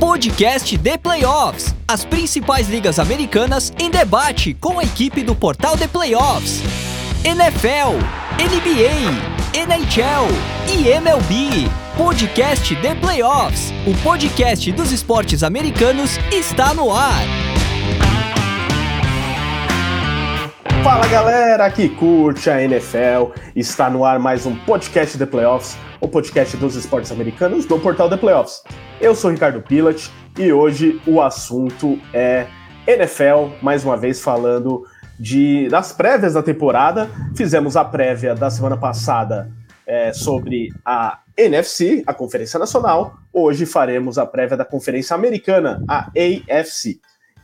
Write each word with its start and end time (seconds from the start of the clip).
Podcast 0.00 0.78
The 0.78 0.96
Playoffs. 0.96 1.74
As 1.86 2.06
principais 2.06 2.70
ligas 2.70 2.98
americanas 2.98 3.70
em 3.78 3.90
debate 3.90 4.54
com 4.54 4.78
a 4.78 4.82
equipe 4.82 5.22
do 5.22 5.34
portal 5.34 5.76
The 5.76 5.86
Playoffs. 5.86 6.62
NFL, 7.22 7.98
NBA, 8.40 9.60
NHL 9.60 10.26
e 10.70 10.88
MLB. 10.88 11.68
Podcast 11.98 12.74
The 12.76 12.94
Playoffs. 12.94 13.70
O 13.86 13.94
podcast 14.02 14.72
dos 14.72 14.90
esportes 14.90 15.42
americanos 15.42 16.16
está 16.32 16.72
no 16.72 16.90
ar. 16.90 17.20
Fala 20.82 21.06
galera 21.08 21.70
que 21.70 21.90
curte 21.90 22.48
a 22.48 22.62
NFL, 22.62 23.38
está 23.54 23.90
no 23.90 24.02
ar 24.02 24.18
mais 24.18 24.46
um 24.46 24.56
podcast 24.56 25.18
The 25.18 25.26
Playoffs, 25.26 25.76
o 26.00 26.08
podcast 26.08 26.56
dos 26.56 26.76
esportes 26.76 27.12
americanos 27.12 27.66
do 27.66 27.78
portal 27.78 28.08
The 28.08 28.16
Playoffs. 28.16 28.62
Eu 29.00 29.14
sou 29.14 29.30
Ricardo 29.30 29.60
Pilat 29.60 30.08
e 30.38 30.50
hoje 30.52 31.00
o 31.06 31.20
assunto 31.20 31.98
é 32.14 32.46
NFL, 32.86 33.54
mais 33.60 33.84
uma 33.84 33.96
vez 33.96 34.22
falando 34.22 34.84
de, 35.18 35.68
das 35.68 35.92
prévias 35.92 36.32
da 36.32 36.42
temporada. 36.42 37.10
Fizemos 37.36 37.76
a 37.76 37.84
prévia 37.84 38.34
da 38.34 38.48
semana 38.48 38.76
passada 38.76 39.50
é, 39.86 40.12
sobre 40.12 40.72
a 40.84 41.20
NFC, 41.36 42.02
a 42.06 42.14
Conferência 42.14 42.58
Nacional. 42.58 43.14
Hoje 43.32 43.66
faremos 43.66 44.16
a 44.16 44.24
prévia 44.24 44.56
da 44.56 44.64
Conferência 44.64 45.14
Americana, 45.14 45.84
a 45.86 46.10
AFC. 46.16 46.98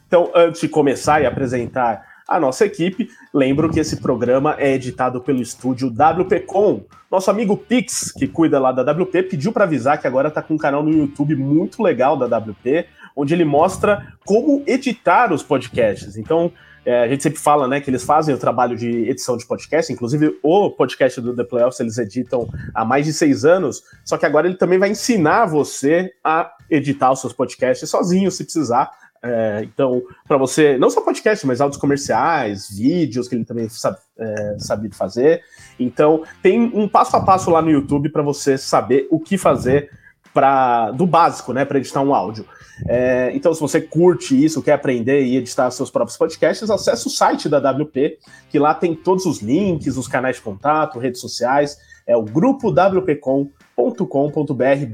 Então, 0.07 0.31
antes 0.35 0.63
de 0.63 0.69
começar 0.69 1.21
e 1.21 1.27
apresentar 1.27 2.16
a 2.27 2.41
nossa 2.41 2.65
equipe. 2.65 3.09
Lembro 3.33 3.71
que 3.71 3.81
esse 3.81 3.97
programa 3.97 4.57
é 4.59 4.75
editado 4.75 5.21
pelo 5.21 5.41
estúdio 5.41 5.89
WPcom. 5.89 6.83
Nosso 7.11 7.31
amigo 7.31 7.57
Pix, 7.57 8.13
que 8.13 8.27
cuida 8.27 8.59
lá 8.59 8.73
da 8.73 8.91
WP, 8.93 9.23
pediu 9.25 9.53
para 9.53 9.65
avisar 9.65 10.01
que 10.01 10.07
agora 10.07 10.29
está 10.29 10.43
com 10.43 10.55
um 10.55 10.59
canal 10.59 10.83
no 10.83 10.91
YouTube 10.91 11.37
muito 11.37 11.83
legal 11.83 12.17
da 12.17 12.39
WP, 12.39 12.87
onde 13.15 13.33
ele 13.33 13.45
mostra 13.45 14.15
como 14.25 14.63
editar 14.67 15.33
os 15.33 15.43
podcasts. 15.43 16.17
Então, 16.17 16.53
é, 16.87 17.03
a 17.03 17.09
gente 17.09 17.23
sempre 17.23 17.41
fala 17.41 17.67
né, 17.67 17.81
que 17.81 17.91
eles 17.91 18.05
fazem 18.05 18.33
o 18.33 18.39
trabalho 18.39 18.77
de 18.77 18.89
edição 19.11 19.37
de 19.37 19.45
podcast, 19.45 19.93
inclusive 19.93 20.39
o 20.41 20.71
podcast 20.71 21.21
do 21.21 21.35
The 21.35 21.43
Playoffs 21.43 21.81
eles 21.81 21.99
editam 21.99 22.49
há 22.73 22.85
mais 22.85 23.05
de 23.05 23.13
seis 23.13 23.45
anos, 23.45 23.83
só 24.05 24.17
que 24.17 24.25
agora 24.25 24.47
ele 24.47 24.57
também 24.57 24.79
vai 24.79 24.91
ensinar 24.91 25.47
você 25.47 26.13
a 26.23 26.53
editar 26.71 27.11
os 27.11 27.21
seus 27.21 27.33
podcasts 27.33 27.91
sozinho, 27.91 28.31
se 28.31 28.45
precisar. 28.45 28.89
É, 29.27 29.63
então, 29.65 30.03
para 30.27 30.37
você, 30.37 30.79
não 30.79 30.89
só 30.89 31.01
podcast, 31.01 31.47
mas 31.47 31.61
áudios 31.61 31.81
comerciais, 31.81 32.71
vídeos 32.71 33.27
que 33.29 33.35
ele 33.35 33.45
também 33.45 33.69
sabe, 33.69 33.99
é, 34.19 34.57
sabe 34.59 34.89
fazer. 34.95 35.43
Então, 35.79 36.23
tem 36.43 36.61
um 36.75 36.89
passo 36.89 37.17
a 37.17 37.21
passo 37.21 37.51
lá 37.51 37.61
no 37.61 37.71
YouTube 37.71 38.11
para 38.11 38.23
você 38.23 38.57
saber 38.57 39.09
o 39.11 39.19
que 39.19 39.37
fazer 39.37 39.91
para 40.33 40.91
do 40.91 41.07
básico, 41.07 41.53
né, 41.55 41.65
para 41.65 41.79
editar 41.79 42.03
um 42.03 42.15
áudio. 42.15 42.47
É, 42.87 43.31
então, 43.35 43.55
se 43.55 43.61
você 43.61 43.81
curte 43.81 44.45
isso, 44.45 44.63
quer 44.63 44.73
aprender 44.73 45.25
e 45.25 45.37
editar 45.37 45.71
seus 45.71 45.91
próprios 45.91 46.19
podcasts, 46.19 46.69
acesse 46.71 47.07
o 47.07 47.11
site 47.11 47.49
da 47.49 47.59
WP, 47.59 48.19
que 48.51 48.59
lá 48.59 48.75
tem 48.75 48.95
todos 48.95 49.25
os 49.25 49.41
links, 49.41 49.97
os 49.97 50.07
canais 50.07 50.37
de 50.37 50.43
contato, 50.43 50.99
redes 50.99 51.23
sociais. 51.23 51.79
É 52.07 52.15
o 52.17 52.23
grupo 52.23 52.71
wpcom.com.br 52.71 53.57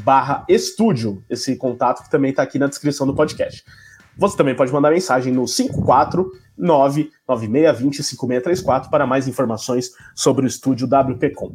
barra 0.03 0.45
estúdio, 0.49 1.23
esse 1.29 1.57
contato 1.57 2.05
que 2.05 2.11
também 2.11 2.31
está 2.31 2.43
aqui 2.43 2.59
na 2.59 2.69
descrição 2.69 3.07
do 3.07 3.15
podcast. 3.15 3.65
Você 4.17 4.37
também 4.37 4.55
pode 4.55 4.73
mandar 4.73 4.91
mensagem 4.91 5.33
no 5.33 5.45
549-9620-5634 6.59 8.91
para 8.91 9.07
mais 9.07 9.27
informações 9.27 9.91
sobre 10.15 10.45
o 10.45 10.49
estúdio 10.49 10.87
WPcom. 10.87 11.55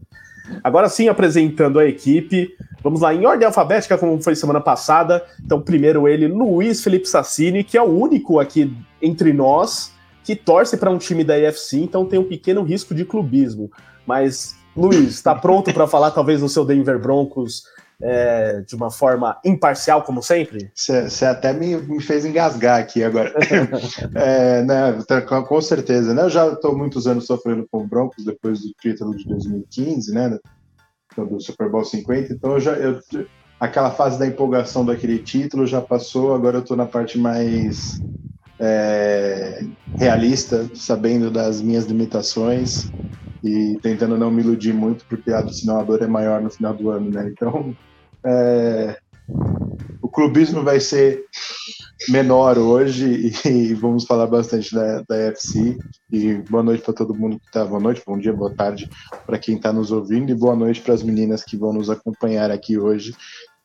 Agora 0.63 0.89
sim, 0.89 1.09
apresentando 1.09 1.79
a 1.79 1.85
equipe, 1.85 2.55
vamos 2.81 3.01
lá 3.01 3.13
em 3.13 3.25
ordem 3.25 3.45
alfabética, 3.45 3.97
como 3.97 4.21
foi 4.21 4.35
semana 4.35 4.61
passada. 4.61 5.25
Então, 5.43 5.61
primeiro 5.61 6.07
ele, 6.07 6.27
Luiz 6.27 6.83
Felipe 6.83 7.07
Sassini, 7.07 7.63
que 7.63 7.77
é 7.77 7.81
o 7.81 7.85
único 7.85 8.39
aqui 8.39 8.75
entre 9.01 9.33
nós 9.33 9.95
que 10.23 10.35
torce 10.35 10.75
para 10.75 10.91
um 10.91 10.97
time 10.97 11.23
da 11.23 11.39
EFC, 11.39 11.79
então 11.79 12.05
tem 12.05 12.19
um 12.19 12.23
pequeno 12.23 12.61
risco 12.61 12.93
de 12.93 13.05
clubismo. 13.05 13.71
Mas, 14.05 14.57
Luiz, 14.75 15.15
está 15.15 15.33
pronto 15.33 15.73
para 15.73 15.87
falar 15.87 16.11
talvez 16.11 16.41
no 16.41 16.49
seu 16.49 16.65
Denver 16.65 16.99
Broncos 16.99 17.63
é, 18.01 18.61
de 18.61 18.75
uma 18.75 18.91
forma 18.91 19.39
imparcial, 19.43 20.03
como 20.03 20.21
sempre? 20.21 20.71
Você 20.73 21.25
até 21.25 21.51
me, 21.53 21.77
me, 21.77 22.01
fez 22.01 22.25
engasgar 22.25 22.79
aqui 22.79 23.03
agora. 23.03 23.33
é, 24.15 24.63
né, 24.63 24.97
com, 25.25 25.61
certeza, 25.61 26.13
né? 26.13 26.23
Eu 26.23 26.29
já 26.29 26.47
estou 26.47 26.77
muitos 26.77 27.07
anos 27.07 27.25
sofrendo 27.25 27.67
com 27.71 27.87
Broncos 27.87 28.23
depois 28.23 28.61
do 28.61 28.71
título 28.79 29.15
de 29.15 29.25
2015, 29.25 30.13
né? 30.13 30.37
Do 31.17 31.41
Super 31.41 31.69
Bowl 31.69 31.83
50, 31.83 32.33
então 32.33 32.53
eu 32.53 32.59
já. 32.59 32.73
Eu, 32.73 32.99
aquela 33.59 33.89
fase 33.89 34.19
da 34.19 34.27
empolgação 34.27 34.85
daquele 34.85 35.17
título 35.17 35.65
já 35.65 35.81
passou, 35.81 36.35
agora 36.35 36.57
eu 36.57 36.61
estou 36.61 36.77
na 36.77 36.85
parte 36.85 37.17
mais 37.17 37.99
é, 38.59 39.63
realista, 39.95 40.69
sabendo 40.75 41.31
das 41.31 41.59
minhas 41.59 41.85
limitações 41.85 42.91
e 43.43 43.79
tentando 43.81 44.17
não 44.17 44.29
me 44.29 44.41
iludir 44.41 44.73
muito, 44.73 45.05
porque 45.05 45.31
a 45.31 45.47
senão 45.47 45.79
a 45.79 45.83
dor 45.83 46.01
é 46.01 46.07
maior 46.07 46.41
no 46.41 46.49
final 46.49 46.73
do 46.73 46.89
ano, 46.89 47.09
né? 47.09 47.29
Então, 47.31 47.75
é, 48.27 48.97
o 50.01 50.09
clubismo 50.09 50.63
vai 50.63 50.79
ser 50.79 51.23
menor 52.09 52.57
hoje 52.57 53.33
e, 53.45 53.73
vamos 53.73 54.05
falar 54.05 54.27
bastante 54.27 54.73
da, 54.73 55.01
da 55.07 55.15
UFC. 55.15 55.77
E 56.11 56.33
boa 56.49 56.63
noite 56.63 56.83
para 56.83 56.93
todo 56.93 57.15
mundo 57.15 57.39
que 57.39 57.45
está. 57.45 57.63
Boa 57.63 57.79
noite, 57.79 58.03
bom 58.05 58.17
dia, 58.17 58.33
boa 58.33 58.53
tarde 58.53 58.89
para 59.25 59.39
quem 59.39 59.55
está 59.55 59.71
nos 59.71 59.91
ouvindo 59.91 60.31
e 60.31 60.35
boa 60.35 60.55
noite 60.55 60.81
para 60.81 60.93
as 60.93 61.03
meninas 61.03 61.43
que 61.43 61.57
vão 61.57 61.71
nos 61.71 61.89
acompanhar 61.89 62.51
aqui 62.51 62.77
hoje 62.77 63.15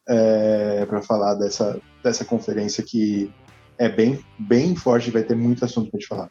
é, 0.08 0.86
para 0.86 1.02
falar 1.02 1.34
dessa, 1.34 1.80
dessa 2.02 2.24
conferência 2.24 2.84
que 2.84 3.32
é 3.78 3.88
bem, 3.88 4.20
bem 4.38 4.76
forte 4.76 5.08
e 5.08 5.12
vai 5.12 5.22
ter 5.22 5.34
muito 5.34 5.64
assunto 5.64 5.90
para 5.90 5.98
gente 5.98 6.08
falar. 6.08 6.30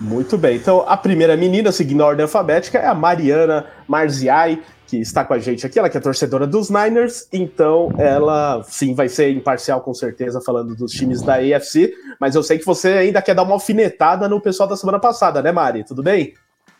Muito 0.00 0.38
bem. 0.38 0.56
Então, 0.56 0.84
a 0.88 0.96
primeira 0.96 1.36
menina, 1.36 1.70
seguindo 1.70 2.02
a 2.02 2.06
ordem 2.06 2.22
alfabética, 2.22 2.78
é 2.78 2.86
a 2.86 2.94
Mariana 2.94 3.66
Marziai, 3.86 4.62
que 4.92 5.00
está 5.00 5.24
com 5.24 5.32
a 5.32 5.38
gente 5.38 5.64
aqui. 5.64 5.78
Ela 5.78 5.88
que 5.88 5.96
é 5.96 6.00
torcedora 6.00 6.46
dos 6.46 6.68
Niners, 6.68 7.26
então 7.32 7.90
ela 7.96 8.62
sim 8.64 8.94
vai 8.94 9.08
ser 9.08 9.30
imparcial 9.30 9.80
com 9.80 9.94
certeza 9.94 10.38
falando 10.44 10.76
dos 10.76 10.92
times 10.92 11.22
da 11.22 11.36
AFC, 11.36 11.94
mas 12.20 12.34
eu 12.34 12.42
sei 12.42 12.58
que 12.58 12.66
você 12.66 12.88
ainda 12.88 13.22
quer 13.22 13.34
dar 13.34 13.42
uma 13.42 13.54
alfinetada 13.54 14.28
no 14.28 14.38
pessoal 14.38 14.68
da 14.68 14.76
semana 14.76 15.00
passada, 15.00 15.40
né, 15.40 15.50
Mari? 15.50 15.82
Tudo 15.82 16.02
bem? 16.02 16.34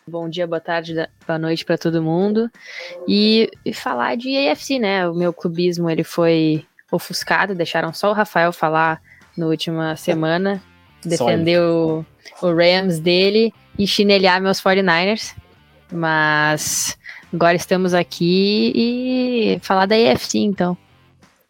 Bom 0.06 0.28
dia, 0.28 0.46
boa 0.46 0.60
tarde, 0.60 0.94
boa 1.26 1.38
noite 1.38 1.64
para 1.64 1.78
todo 1.78 2.02
mundo. 2.02 2.50
E, 3.08 3.50
e, 3.64 3.72
falar 3.72 4.14
de 4.18 4.36
AFC, 4.36 4.78
né? 4.78 5.08
O 5.08 5.14
meu 5.14 5.32
clubismo 5.32 5.88
ele 5.88 6.04
foi 6.04 6.66
ofuscado, 6.90 7.54
deixaram 7.54 7.94
só 7.94 8.10
o 8.10 8.14
Rafael 8.14 8.52
falar 8.52 9.00
na 9.38 9.46
última 9.46 9.96
semana, 9.96 10.62
defendeu 11.02 12.04
o 12.42 12.46
Rams 12.52 13.00
dele 13.00 13.54
e 13.78 13.86
chinelhar 13.86 14.42
meus 14.42 14.60
49ers. 14.60 15.34
Mas 15.90 16.98
agora 17.32 17.56
estamos 17.56 17.94
aqui 17.94 18.72
e 18.74 19.58
falar 19.62 19.86
da 19.86 19.96
EFC, 19.96 20.38
então. 20.38 20.76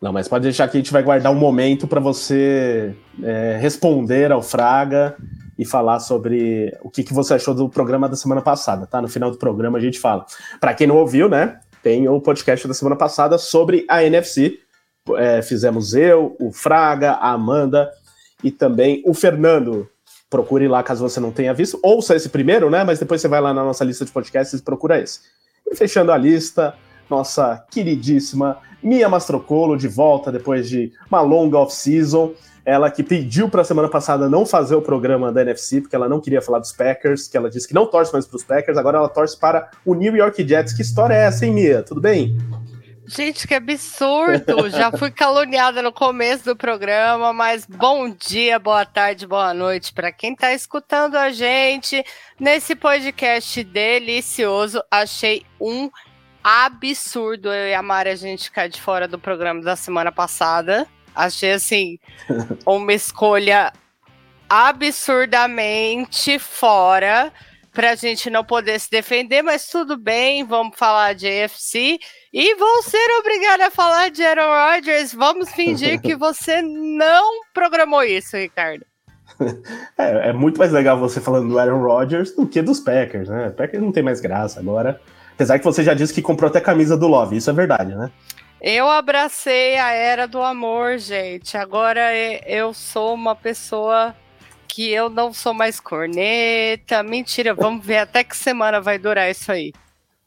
Não, 0.01 0.13
mas 0.13 0.27
pode 0.27 0.43
deixar 0.43 0.69
que 0.69 0.77
a 0.77 0.81
gente 0.81 0.93
vai 0.93 1.03
guardar 1.03 1.31
um 1.31 1.37
momento 1.37 1.87
para 1.87 2.01
você 2.01 2.95
é, 3.23 3.57
responder 3.61 4.33
ao 4.33 4.43
Fraga 4.43 5.17
e 5.57 5.65
falar 5.65 6.01
sobre 6.01 6.77
o 6.83 6.91
que, 6.91 7.05
que 7.05 7.15
você 7.15 7.35
achou 7.35 7.55
do 7.55 7.69
programa 7.69 8.09
da 8.09 8.17
semana 8.17 8.43
passada, 8.43 8.85
tá? 8.85 9.01
No 9.01 9.09
final 9.09 9.31
do 9.31 9.39
programa 9.39 9.79
a 9.79 9.81
gente 9.81 10.01
fala. 10.01 10.27
Para 10.61 10.75
quem 10.75 10.89
não 10.89 10.97
ouviu, 10.97 11.29
né? 11.29 11.61
Tem 11.83 12.09
o 12.09 12.21
podcast 12.21 12.67
da 12.67 12.75
semana 12.75 12.97
passada 12.97 13.39
sobre 13.39 13.85
a 13.89 14.05
NFC. 14.05 14.59
É, 15.17 15.41
fizemos 15.41 15.95
eu, 15.95 16.37
o 16.41 16.53
Fraga, 16.53 17.13
a 17.13 17.31
Amanda 17.31 17.89
e 18.43 18.51
também 18.51 19.03
o 19.07 19.15
Fernando 19.15 19.89
procure 20.29 20.67
lá 20.67 20.83
caso 20.83 21.09
você 21.09 21.21
não 21.21 21.31
tenha 21.31 21.55
visto. 21.55 21.79
Ouça 21.83 22.17
esse 22.17 22.29
primeiro, 22.29 22.69
né? 22.71 22.83
Mas 22.83 22.99
depois 22.99 23.21
você 23.21 23.29
vai 23.29 23.41
lá 23.41 23.55
na 23.55 23.63
nossa 23.63 23.85
lista 23.85 24.05
de 24.05 24.11
podcasts 24.11 24.59
e 24.59 24.63
procura 24.65 25.01
esse. 25.01 25.21
E 25.71 25.75
fechando 25.75 26.13
a 26.13 26.17
lista, 26.17 26.75
nossa 27.09 27.65
queridíssima 27.71 28.59
Mia 28.83 29.09
Mastrocolo 29.09 29.77
de 29.77 29.87
volta 29.87 30.33
depois 30.33 30.69
de 30.69 30.93
uma 31.09 31.21
longa 31.21 31.59
off-season. 31.59 32.33
Ela 32.65 32.91
que 32.91 33.03
pediu 33.03 33.49
para 33.49 33.63
a 33.63 33.65
semana 33.65 33.89
passada 33.89 34.29
não 34.29 34.47
fazer 34.47 34.77
o 34.77 34.83
programa 34.83 35.33
da 35.33 35.43
NFC, 35.43 35.81
porque 35.81 35.97
ela 35.97 36.09
não 36.09 36.21
queria 36.21 36.41
falar 36.41 36.61
dos 36.61 36.73
Packers, 36.73 37.27
que 37.27 37.37
ela 37.37 37.51
disse 37.51 37.67
que 37.67 37.75
não 37.75 37.87
torce 37.87 38.13
mais 38.13 38.25
para 38.25 38.37
os 38.37 38.45
Packers, 38.45 38.79
agora 38.79 38.99
ela 38.99 39.09
torce 39.09 39.39
para 39.39 39.69
o 39.85 39.95
New 39.95 40.15
York 40.15 40.47
Jets. 40.47 40.73
Que 40.73 40.83
história 40.83 41.15
é 41.15 41.25
essa, 41.25 41.45
hein, 41.45 41.53
Mia? 41.53 41.83
Tudo 41.83 42.01
bem? 42.01 42.37
Gente, 43.07 43.49
que 43.49 43.55
absurdo! 43.55 44.71
Já 44.71 44.93
fui 44.93 45.11
caluniada 45.11 45.83
no 45.83 45.93
começo 45.93 46.45
do 46.45 46.57
programa, 46.57 47.33
mas 47.33 47.67
bom 47.67 48.09
dia, 48.09 48.61
boa 48.61 48.87
tarde, 48.87 49.27
boa 49.27 49.53
noite 49.53 49.93
para 49.93 50.13
quem 50.13 50.35
está 50.35 50.53
escutando 50.53 51.17
a 51.17 51.31
gente 51.31 52.05
nesse 52.39 52.77
podcast 52.77 53.65
delicioso. 53.65 54.81
Achei 54.89 55.45
um 55.61 55.91
absurdo 56.45 57.53
eu 57.53 57.71
e 57.71 57.75
a 57.75 57.83
Mari 57.83 58.11
a 58.11 58.17
gente 58.17 58.45
ficar 58.45 58.69
de 58.69 58.81
fora 58.81 59.09
do 59.09 59.19
programa 59.19 59.61
da 59.63 59.75
semana 59.75 60.13
passada. 60.13 60.87
Achei 61.13 61.53
assim 61.53 61.99
uma 62.65 62.93
escolha 62.93 63.73
absurdamente 64.49 66.39
fora 66.39 67.33
pra 67.73 67.95
gente 67.95 68.29
não 68.29 68.45
poder 68.45 68.79
se 68.79 68.91
defender, 68.91 69.43
mas 69.43 69.67
tudo 69.67 69.97
bem, 69.97 70.45
vamos 70.45 70.77
falar 70.77 71.15
de 71.15 71.27
AFC 71.27 71.99
e 72.33 72.55
vou 72.55 72.83
ser 72.83 73.19
obrigada 73.19 73.67
a 73.67 73.71
falar 73.71 74.11
de 74.11 74.23
Aaron 74.23 74.75
Rodgers. 74.75 75.13
Vamos 75.15 75.51
fingir 75.51 76.01
que 76.01 76.15
você 76.17 76.61
não 76.63 77.41
programou 77.55 78.03
isso, 78.05 78.37
Ricardo. 78.37 78.85
É, 79.99 80.29
é, 80.29 80.33
muito 80.33 80.59
mais 80.59 80.73
legal 80.73 80.99
você 80.99 81.21
falando 81.21 81.49
do 81.49 81.59
Aaron 81.59 81.83
Rodgers 81.83 82.33
do 82.33 82.47
que 82.47 82.63
dos 82.63 82.81
Packers, 82.81 83.29
né? 83.29 83.51
Packers 83.51 83.83
não 83.83 83.91
tem 83.91 84.03
mais 84.03 84.21
graça 84.21 84.61
agora. 84.61 85.01
Apesar 85.35 85.59
que 85.59 85.65
você 85.65 85.83
já 85.83 85.95
disse 85.95 86.13
que 86.13 86.23
comprou 86.23 86.49
até 86.49 86.61
camisa 86.61 86.97
do 86.97 87.09
Love, 87.09 87.37
isso 87.37 87.51
é 87.51 87.53
verdade, 87.53 87.95
né? 87.95 88.11
Eu 88.61 88.89
abracei 88.89 89.77
a 89.77 89.91
era 89.91 90.29
do 90.29 90.41
amor, 90.41 90.99
gente. 90.99 91.57
Agora 91.57 92.15
eu 92.47 92.73
sou 92.73 93.15
uma 93.15 93.35
pessoa 93.35 94.15
que 94.73 94.91
eu 94.91 95.11
não 95.11 95.35
sou 95.35 95.53
mais 95.53 95.79
corneta. 95.79 97.03
Mentira, 97.03 97.53
vamos 97.53 97.85
ver 97.85 97.99
até 97.99 98.25
que 98.25 98.35
semana 98.35 98.81
vai 98.81 98.99
durar 98.99 99.31
isso 99.31 99.53
aí. 99.53 99.71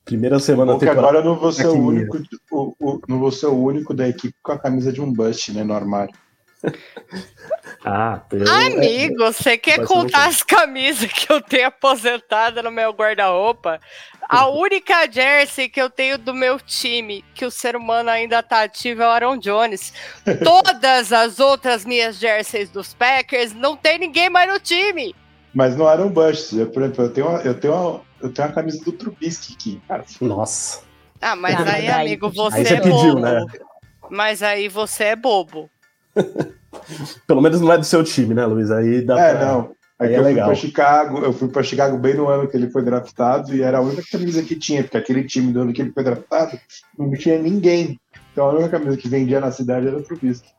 Primeira 0.06 0.38
semana 0.38 0.74
Porque 0.74 0.88
agora 0.88 1.18
eu 1.18 1.26
não 1.26 1.40
vou 1.40 1.52
ser 1.52 1.66
o 1.66 1.74
único, 1.74 2.22
o, 2.52 2.76
o, 2.80 3.02
não 3.08 3.18
vou 3.18 3.32
ser 3.32 3.48
o 3.48 3.58
único 3.58 3.92
da 3.92 4.08
equipe 4.08 4.36
com 4.44 4.52
a 4.52 4.60
camisa 4.60 4.94
de 4.94 5.02
um 5.02 5.12
bust, 5.12 5.52
né, 5.52 5.64
no 5.64 5.74
armário. 5.74 6.14
ah, 7.84 8.22
Amigo, 8.68 9.24
é, 9.24 9.32
você 9.32 9.58
quer 9.58 9.84
contar 9.84 10.28
as 10.28 10.44
camisas 10.44 11.12
que 11.12 11.32
eu 11.32 11.42
tenho 11.42 11.68
aposentada 11.68 12.62
no 12.62 12.70
meu 12.70 12.92
guarda-roupa? 12.92 13.80
A 14.28 14.48
única 14.48 15.10
jersey 15.12 15.70
que 15.70 15.82
eu 15.82 15.90
tenho 15.90 16.18
do 16.18 16.34
meu 16.34 16.60
time, 16.60 17.24
que 17.34 17.46
o 17.46 17.52
ser 17.52 17.76
humano 17.76 18.10
ainda 18.10 18.42
tá 18.42 18.64
ativo, 18.64 19.04
é 19.04 19.08
o 19.08 19.10
Aaron 19.10 19.38
Jones. 19.38 19.94
Todas 20.44 21.14
as 21.14 21.40
outras 21.40 21.86
minhas 21.86 22.18
jerseys 22.18 22.70
dos 22.70 22.94
Packers, 22.94 23.54
não 23.54 23.76
tem 23.76 24.00
ninguém 24.00 24.30
mais 24.30 24.52
no 24.52 24.60
time. 24.60 25.16
Mas 25.54 25.76
não 25.76 25.90
eram 25.90 26.10
busts. 26.10 26.58
Eu, 26.58 26.68
por 26.68 26.84
exemplo, 26.84 27.06
eu 27.06 27.10
tenho, 27.12 27.28
uma, 27.28 27.40
eu, 27.40 27.54
tenho 27.54 27.74
uma, 27.74 28.02
eu 28.22 28.34
tenho 28.34 28.48
uma 28.48 28.54
camisa 28.54 28.84
do 28.84 28.92
Trubisky 28.92 29.54
aqui. 29.54 29.82
Cara. 29.88 30.04
Nossa. 30.20 30.84
Ah, 31.22 31.36
mas 31.36 31.56
aí, 31.68 31.88
amigo, 31.88 32.30
você, 32.30 32.58
aí 32.58 32.66
você 32.66 32.74
é 32.74 32.82
pediu, 32.82 33.14
bobo. 33.14 33.20
Né? 33.20 33.46
Mas 34.10 34.44
aí 34.44 34.68
você 34.68 35.04
é 35.06 35.16
bobo. 35.16 35.70
Pelo 37.26 37.42
menos 37.42 37.62
não 37.62 37.72
é 37.72 37.78
do 37.78 37.86
seu 37.86 38.04
time, 38.04 38.34
né, 38.34 38.46
Luiz? 38.46 38.70
Aí 38.70 39.02
dá 39.02 39.20
é, 39.20 39.34
pra... 39.34 39.46
não. 39.46 39.75
Aí 40.00 40.14
é 40.14 40.18
eu 40.18 40.24
legal. 40.24 40.48
fui 40.48 40.56
para 40.56 40.68
Chicago, 40.68 41.18
eu 41.20 41.34
fui 41.34 41.48
para 41.48 41.64
Chicago 41.64 41.98
bem 41.98 42.16
no 42.16 42.28
ano 42.28 42.48
que 42.48 42.58
ele 42.58 42.70
foi 42.70 42.84
draftado 42.84 43.56
e 43.56 43.62
era 43.62 43.78
a 43.78 43.82
única 43.82 44.04
camisa 44.12 44.44
que 44.44 44.56
tinha, 44.56 44.84
porque 44.84 44.98
aquele 44.98 45.24
time 45.24 45.54
do 45.54 45.62
ano 45.62 45.72
que 45.72 45.82
ele 45.82 45.92
foi 45.92 46.04
draftado 46.04 46.60
não 46.98 47.12
tinha 47.12 47.40
ninguém. 47.40 48.00
Então 48.32 48.46
a 48.46 48.54
única 48.54 48.70
camisa 48.70 48.98
que 48.98 49.08
vendia 49.08 49.40
na 49.40 49.52
cidade 49.52 49.88
era 49.88 49.98
o 49.98 50.04
Trubisky. 50.04 50.50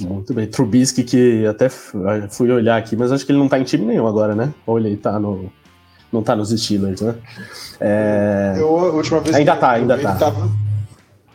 Muito 0.00 0.32
bem. 0.32 0.46
Trubisky, 0.46 1.02
que 1.02 1.44
até 1.46 1.68
fui 1.68 2.50
olhar 2.50 2.76
aqui, 2.76 2.94
mas 2.94 3.10
acho 3.10 3.26
que 3.26 3.32
ele 3.32 3.38
não 3.38 3.48
tá 3.48 3.58
em 3.58 3.64
time 3.64 3.84
nenhum 3.84 4.06
agora, 4.06 4.34
né? 4.34 4.54
Ou 4.64 4.78
ele 4.78 4.96
tá 4.96 5.18
no. 5.18 5.50
Não 6.12 6.22
tá 6.22 6.36
nos 6.36 6.50
Steelers, 6.50 7.00
né? 7.00 7.16
É... 7.80 8.54
Eu, 8.56 8.78
a 8.78 8.92
última 8.92 9.20
vez 9.20 9.34
ainda 9.34 9.56
tá, 9.56 9.72
ainda 9.72 9.98
tá. 9.98 10.14
Tava... 10.14 10.50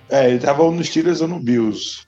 É, 0.10 0.30
ele 0.30 0.40
tava 0.40 0.70
nos 0.72 0.88
Steelers 0.88 1.22
ou 1.22 1.28
no 1.28 1.40
Bills. 1.40 2.08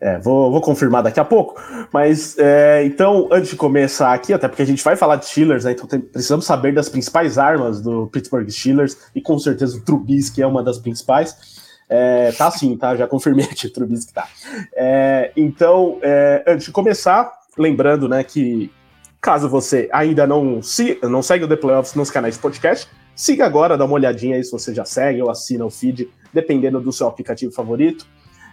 É, 0.00 0.18
vou, 0.18 0.50
vou 0.50 0.62
confirmar 0.62 1.02
daqui 1.02 1.20
a 1.20 1.24
pouco. 1.24 1.60
Mas 1.92 2.36
é, 2.38 2.82
então, 2.84 3.28
antes 3.30 3.50
de 3.50 3.56
começar 3.56 4.14
aqui, 4.14 4.32
até 4.32 4.48
porque 4.48 4.62
a 4.62 4.66
gente 4.66 4.82
vai 4.82 4.96
falar 4.96 5.16
de 5.16 5.26
Steelers, 5.26 5.64
né? 5.64 5.72
Então 5.72 5.86
tem, 5.86 6.00
precisamos 6.00 6.46
saber 6.46 6.72
das 6.72 6.88
principais 6.88 7.36
armas 7.36 7.82
do 7.82 8.06
Pittsburgh 8.06 8.48
Steelers, 8.48 8.96
e 9.14 9.20
com 9.20 9.38
certeza 9.38 9.76
o 9.76 9.80
Trubisky 9.82 10.40
é 10.42 10.46
uma 10.46 10.62
das 10.62 10.78
principais. 10.78 11.60
É, 11.88 12.32
tá 12.32 12.50
sim, 12.50 12.76
tá? 12.76 12.96
Já 12.96 13.06
confirmei 13.06 13.44
aqui, 13.44 13.66
o 13.66 13.72
Trubisky 13.72 14.14
tá. 14.14 14.26
É, 14.74 15.32
então, 15.36 15.98
é, 16.00 16.44
antes 16.46 16.66
de 16.66 16.72
começar, 16.72 17.30
lembrando, 17.58 18.08
né, 18.08 18.24
que 18.24 18.72
caso 19.20 19.48
você 19.48 19.88
ainda 19.92 20.26
não, 20.26 20.62
se, 20.62 20.98
não 21.02 21.22
segue 21.22 21.44
o 21.44 21.48
The 21.48 21.56
Playoffs 21.56 21.94
nos 21.94 22.10
canais 22.10 22.36
de 22.36 22.40
podcast, 22.40 22.88
siga 23.14 23.44
agora, 23.44 23.76
dá 23.76 23.84
uma 23.84 23.94
olhadinha 23.94 24.36
aí 24.36 24.42
se 24.42 24.50
você 24.50 24.72
já 24.72 24.84
segue 24.84 25.20
ou 25.20 25.30
assina 25.30 25.64
o 25.66 25.70
feed, 25.70 26.08
dependendo 26.32 26.80
do 26.80 26.90
seu 26.90 27.06
aplicativo 27.06 27.52
favorito. 27.52 28.06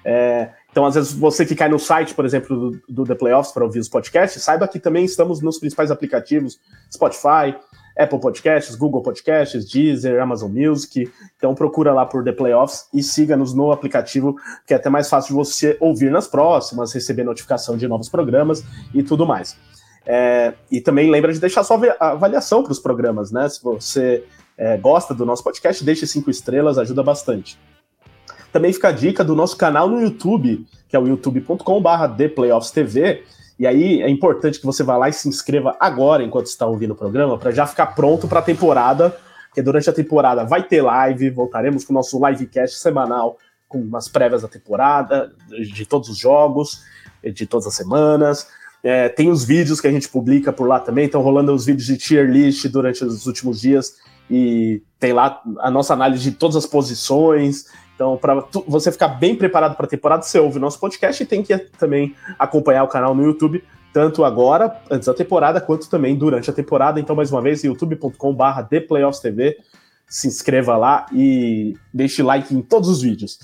É, 0.03 0.49
então, 0.77 0.85
às 0.85 0.93
vezes, 0.93 1.11
você 1.11 1.43
que 1.43 1.55
cai 1.55 1.67
no 1.67 1.79
site, 1.79 2.13
por 2.13 2.23
exemplo, 2.23 2.69
do, 2.69 2.81
do 2.87 3.03
The 3.03 3.15
Playoffs 3.15 3.51
para 3.51 3.63
ouvir 3.63 3.79
os 3.79 3.89
podcasts, 3.89 4.43
saiba 4.43 4.67
que 4.67 4.79
também 4.79 5.05
estamos 5.05 5.41
nos 5.41 5.57
principais 5.57 5.89
aplicativos: 5.89 6.59
Spotify, 6.93 7.55
Apple 7.97 8.19
Podcasts, 8.19 8.75
Google 8.75 9.01
Podcasts, 9.01 9.67
Deezer, 9.67 10.21
Amazon 10.21 10.51
Music. 10.51 11.11
Então 11.35 11.55
procura 11.55 11.91
lá 11.91 12.05
por 12.05 12.23
The 12.23 12.31
Playoffs 12.31 12.89
e 12.93 13.01
siga-nos 13.01 13.55
no 13.55 13.71
aplicativo, 13.71 14.35
que 14.67 14.73
é 14.75 14.77
até 14.77 14.87
mais 14.87 15.09
fácil 15.09 15.29
de 15.29 15.33
você 15.33 15.75
ouvir 15.79 16.11
nas 16.11 16.27
próximas, 16.27 16.93
receber 16.93 17.23
notificação 17.23 17.75
de 17.75 17.87
novos 17.87 18.07
programas 18.07 18.63
e 18.93 19.01
tudo 19.01 19.25
mais. 19.25 19.57
É, 20.05 20.53
e 20.69 20.79
também 20.79 21.09
lembra 21.09 21.33
de 21.33 21.39
deixar 21.39 21.63
sua 21.63 21.81
avaliação 21.99 22.61
para 22.61 22.71
os 22.71 22.79
programas, 22.79 23.31
né? 23.31 23.49
Se 23.49 23.63
você 23.63 24.23
é, 24.55 24.77
gosta 24.77 25.15
do 25.15 25.25
nosso 25.25 25.43
podcast, 25.43 25.83
deixe 25.83 26.05
cinco 26.05 26.29
estrelas, 26.29 26.77
ajuda 26.77 27.01
bastante. 27.01 27.57
Também 28.57 28.73
fica 28.73 28.87
a 28.87 28.91
dica 28.91 29.23
do 29.23 29.35
nosso 29.35 29.55
canal 29.55 29.87
no 29.87 30.01
YouTube, 30.01 30.65
que 30.89 30.95
é 30.95 30.99
o 30.99 31.07
youtube.com/barra 31.07 32.09
ThePlayoffsTV. 32.09 33.23
E 33.59 33.67
aí 33.67 34.01
é 34.01 34.09
importante 34.09 34.59
que 34.59 34.65
você 34.65 34.81
vá 34.81 34.97
lá 34.97 35.07
e 35.07 35.13
se 35.13 35.29
inscreva 35.29 35.77
agora, 35.79 36.23
enquanto 36.23 36.47
está 36.47 36.65
ouvindo 36.65 36.93
o 36.93 36.95
programa, 36.95 37.37
para 37.37 37.51
já 37.51 37.67
ficar 37.67 37.85
pronto 37.93 38.27
para 38.27 38.39
a 38.39 38.41
temporada. 38.41 39.15
Porque 39.47 39.61
durante 39.61 39.87
a 39.91 39.93
temporada 39.93 40.43
vai 40.43 40.63
ter 40.63 40.81
live, 40.81 41.29
voltaremos 41.29 41.85
com 41.85 41.93
o 41.93 41.95
nosso 41.95 42.19
livecast 42.27 42.79
semanal, 42.79 43.37
com 43.67 43.77
umas 43.77 44.07
prévias 44.07 44.41
da 44.41 44.47
temporada, 44.47 45.31
de 45.47 45.85
todos 45.85 46.09
os 46.09 46.17
jogos, 46.17 46.81
de 47.23 47.45
todas 47.45 47.67
as 47.67 47.75
semanas. 47.75 48.47
É, 48.81 49.07
tem 49.07 49.29
os 49.29 49.45
vídeos 49.45 49.79
que 49.79 49.87
a 49.87 49.91
gente 49.91 50.09
publica 50.09 50.51
por 50.51 50.67
lá 50.67 50.79
também, 50.79 51.05
estão 51.05 51.21
rolando 51.21 51.53
os 51.53 51.63
vídeos 51.63 51.85
de 51.85 51.95
tier 51.95 52.27
list 52.27 52.65
durante 52.69 53.05
os 53.05 53.27
últimos 53.27 53.61
dias 53.61 53.97
e 54.31 54.81
tem 54.99 55.13
lá 55.13 55.41
a 55.59 55.69
nossa 55.69 55.93
análise 55.93 56.23
de 56.23 56.31
todas 56.31 56.55
as 56.55 56.65
posições. 56.65 57.65
Então, 57.97 58.15
para 58.15 58.45
você 58.67 58.91
ficar 58.91 59.07
bem 59.07 59.35
preparado 59.35 59.75
para 59.75 59.87
a 59.87 59.89
temporada, 59.89 60.21
você 60.21 60.37
ouve 60.37 60.57
o 60.57 60.61
nosso 60.61 60.79
podcast 60.79 61.23
e 61.23 61.25
tem 61.25 61.41
que 61.41 61.57
também 61.57 62.15
acompanhar 62.37 62.83
o 62.83 62.87
canal 62.87 63.15
no 63.15 63.23
YouTube, 63.23 63.63
tanto 63.91 64.23
agora, 64.23 64.79
antes 64.91 65.07
da 65.07 65.15
temporada, 65.15 65.59
quanto 65.59 65.89
também 65.89 66.15
durante 66.15 66.47
a 66.47 66.53
temporada. 66.53 66.99
Então, 66.99 67.15
mais 67.15 67.31
uma 67.31 67.41
vez, 67.41 67.63
youtube.com/barra 67.63 68.61
ThePlayoffsTV. 68.61 69.57
Se 70.07 70.27
inscreva 70.27 70.77
lá 70.77 71.07
e 71.11 71.75
deixe 71.91 72.21
like 72.21 72.53
em 72.53 72.61
todos 72.61 72.87
os 72.87 73.01
vídeos. 73.01 73.39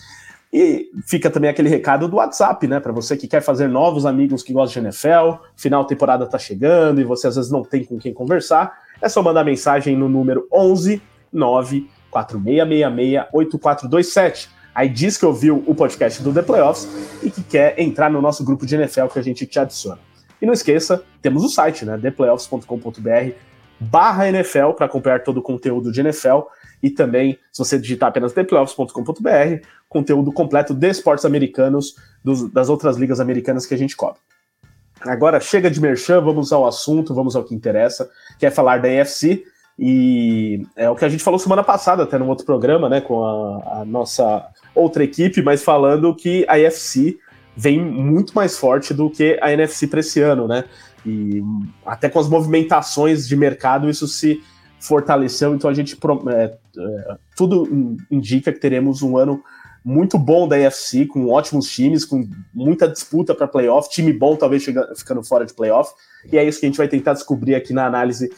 E 0.54 0.92
fica 1.08 1.32
também 1.32 1.50
aquele 1.50 1.68
recado 1.68 2.08
do 2.08 2.18
WhatsApp, 2.18 2.68
né? 2.68 2.80
Para 2.80 2.92
você 2.92 3.18
que 3.18 3.28
quer 3.28 3.42
fazer 3.42 3.68
novos 3.68 4.06
amigos 4.06 4.44
que 4.44 4.54
gostam 4.54 4.84
de 4.84 4.88
NFL, 4.88 5.44
final 5.58 5.82
da 5.82 5.90
temporada 5.90 6.28
tá 6.28 6.38
chegando 6.38 7.02
e 7.02 7.04
você 7.04 7.26
às 7.26 7.38
vezes 7.38 7.50
não 7.50 7.64
tem 7.64 7.84
com 7.84 7.98
quem 7.98 8.14
conversar, 8.14 8.72
é 9.02 9.10
só 9.10 9.24
mandar 9.24 9.44
mensagem 9.44 9.98
no 9.98 10.08
número 10.08 10.48
11 10.54 11.02
9 11.34 11.90
4666-8427. 12.14 14.50
Aí 14.76 14.90
diz 14.90 15.18
que 15.18 15.26
ouviu 15.26 15.64
o 15.68 15.76
podcast 15.76 16.24
do 16.24 16.34
The 16.34 16.42
Playoffs 16.42 16.88
e 17.22 17.30
que 17.30 17.44
quer 17.44 17.80
entrar 17.80 18.10
no 18.10 18.22
nosso 18.22 18.44
grupo 18.44 18.66
de 18.66 18.76
NFL 18.76 19.06
que 19.08 19.20
a 19.20 19.22
gente 19.22 19.46
te 19.46 19.60
adiciona. 19.60 20.00
E 20.42 20.46
não 20.46 20.54
esqueça, 20.54 21.04
temos 21.22 21.44
o 21.44 21.50
site, 21.50 21.86
né? 21.86 21.98
theplayoffs.com.br 21.98 23.34
barra 23.80 24.30
NFL 24.30 24.72
para 24.76 24.86
acompanhar 24.86 25.24
todo 25.24 25.38
o 25.38 25.42
conteúdo 25.42 25.92
de 25.92 26.02
NFL 26.02 26.42
e 26.82 26.90
também, 26.90 27.38
se 27.52 27.60
você 27.60 27.80
digitar 27.80 28.10
apenas 28.10 28.34
theplayoffs.com.br, 28.34 29.66
conteúdo 29.88 30.32
completo 30.32 30.74
de 30.74 30.90
esportes 30.90 31.26
americanos, 31.26 31.96
dos, 32.24 32.52
das 32.52 32.70
outras 32.70 32.98
ligas 32.98 33.20
americanas 33.20 33.66
que 33.66 33.74
a 33.74 33.78
gente 33.78 33.96
cobre. 33.96 34.20
Agora 35.02 35.40
chega 35.40 35.70
de 35.70 35.82
merchan, 35.82 36.22
vamos 36.22 36.52
ao 36.52 36.66
assunto, 36.66 37.14
vamos 37.14 37.36
ao 37.36 37.44
que 37.44 37.54
interessa, 37.54 38.10
que 38.40 38.46
é 38.46 38.52
falar 38.52 38.82
da 38.82 38.90
EFC. 38.90 39.44
E 39.78 40.66
é 40.76 40.90
o 40.90 40.96
que 40.96 41.06
a 41.06 41.10
gente 41.10 41.24
falou 41.24 41.40
semana 41.40 41.64
passada, 41.64 42.04
até 42.04 42.18
num 42.18 42.30
outro 42.30 42.46
programa, 42.46 42.88
né, 42.88 43.02
com 43.02 43.24
a, 43.24 43.82
a 43.82 43.86
nossa 43.86 44.48
outra 44.76 45.04
equipe, 45.04 45.42
mas 45.42 45.64
falando 45.64 46.16
que 46.16 46.46
a 46.48 46.60
NFC 46.60 47.18
vem 47.56 47.80
muito 47.80 48.34
mais 48.34 48.58
forte 48.58 48.94
do 48.94 49.10
que 49.10 49.38
a 49.42 49.52
NFC 49.52 49.88
para 49.88 50.00
esse 50.00 50.20
ano, 50.20 50.48
né? 50.48 50.66
E 51.06 51.44
até 51.86 52.10
com 52.10 52.20
as 52.20 52.28
movimentações 52.28 53.28
de 53.28 53.36
mercado 53.36 53.90
isso 53.90 54.08
se 54.08 54.42
fortaleceu, 54.80 55.54
então 55.54 55.70
a 55.70 55.74
gente 55.74 55.98
é, 56.30 56.44
é, 56.44 57.18
tudo 57.36 57.98
indica 58.12 58.52
que 58.52 58.60
teremos 58.60 59.02
um 59.02 59.18
ano 59.18 59.42
muito 59.84 60.18
bom 60.18 60.48
da 60.48 60.56
AFC, 60.56 61.06
com 61.06 61.30
ótimos 61.30 61.70
times, 61.70 62.06
com 62.06 62.28
muita 62.54 62.88
disputa 62.88 63.36
para 63.36 63.48
playoff, 63.48 63.90
time 63.90 64.14
bom 64.14 64.36
talvez 64.36 64.66
ficando 64.96 65.24
fora 65.24 65.46
de 65.46 65.54
playoff, 65.54 65.94
e 66.32 66.38
é 66.38 66.44
isso 66.44 66.60
que 66.60 66.66
a 66.66 66.70
gente 66.70 66.78
vai 66.78 66.88
tentar 66.88 67.14
descobrir 67.14 67.56
aqui 67.56 67.74
na 67.74 67.86
análise 67.86 68.32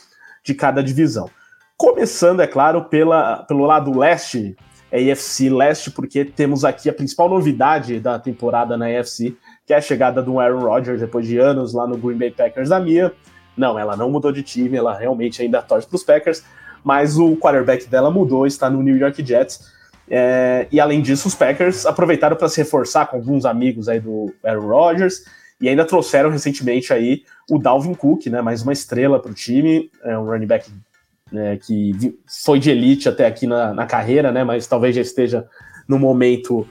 de 0.45 0.53
cada 0.53 0.83
divisão. 0.83 1.29
Começando, 1.75 2.39
é 2.39 2.47
claro, 2.47 2.85
pela, 2.85 3.43
pelo 3.43 3.65
lado 3.65 3.97
leste, 3.97 4.55
é 4.91 5.01
EFC 5.01 5.49
leste, 5.49 5.91
porque 5.91 6.23
temos 6.23 6.63
aqui 6.63 6.87
a 6.89 6.93
principal 6.93 7.27
novidade 7.27 7.99
da 7.99 8.17
temporada 8.17 8.77
na 8.77 8.89
EFC, 8.89 9.35
que 9.65 9.73
é 9.73 9.77
a 9.77 9.81
chegada 9.81 10.21
do 10.21 10.39
Aaron 10.39 10.61
Rodgers 10.61 11.01
depois 11.01 11.27
de 11.27 11.37
anos 11.37 11.73
lá 11.73 11.85
no 11.85 11.97
Green 11.97 12.17
Bay 12.17 12.31
Packers 12.31 12.69
da 12.69 12.79
Mia. 12.79 13.11
Não, 13.57 13.77
ela 13.77 13.97
não 13.97 14.09
mudou 14.09 14.31
de 14.31 14.43
time, 14.43 14.77
ela 14.77 14.95
realmente 14.97 15.41
ainda 15.41 15.61
torce 15.61 15.87
para 15.87 15.95
os 15.95 16.03
Packers, 16.03 16.43
mas 16.83 17.17
o 17.17 17.35
quarterback 17.35 17.87
dela 17.87 18.11
mudou, 18.11 18.45
está 18.45 18.69
no 18.69 18.83
New 18.83 18.95
York 18.95 19.25
Jets. 19.25 19.73
É, 20.07 20.67
e 20.71 20.79
além 20.79 21.01
disso, 21.01 21.27
os 21.27 21.33
Packers 21.33 21.85
aproveitaram 21.85 22.37
para 22.37 22.47
se 22.47 22.61
reforçar 22.61 23.07
com 23.07 23.17
alguns 23.17 23.43
amigos 23.43 23.89
aí 23.89 23.99
do 23.99 24.33
Aaron 24.43 24.67
Rodgers 24.67 25.23
e 25.59 25.69
ainda 25.69 25.85
trouxeram 25.85 26.29
recentemente 26.29 26.93
aí 26.93 27.23
o 27.49 27.57
Dalvin 27.57 27.93
Cook, 27.93 28.27
né, 28.27 28.41
mais 28.41 28.61
uma 28.61 28.73
estrela 28.73 29.19
para 29.19 29.31
o 29.31 29.33
time, 29.33 29.89
é 30.03 30.17
um 30.17 30.25
running 30.25 30.47
back 30.47 30.69
né, 31.31 31.57
que 31.57 32.17
foi 32.43 32.59
de 32.59 32.69
elite 32.69 33.07
até 33.07 33.25
aqui 33.25 33.47
na, 33.47 33.73
na 33.73 33.85
carreira, 33.85 34.31
né, 34.31 34.43
mas 34.43 34.67
talvez 34.67 34.95
já 34.95 35.01
esteja 35.01 35.47
no 35.87 35.99
momento, 35.99 36.67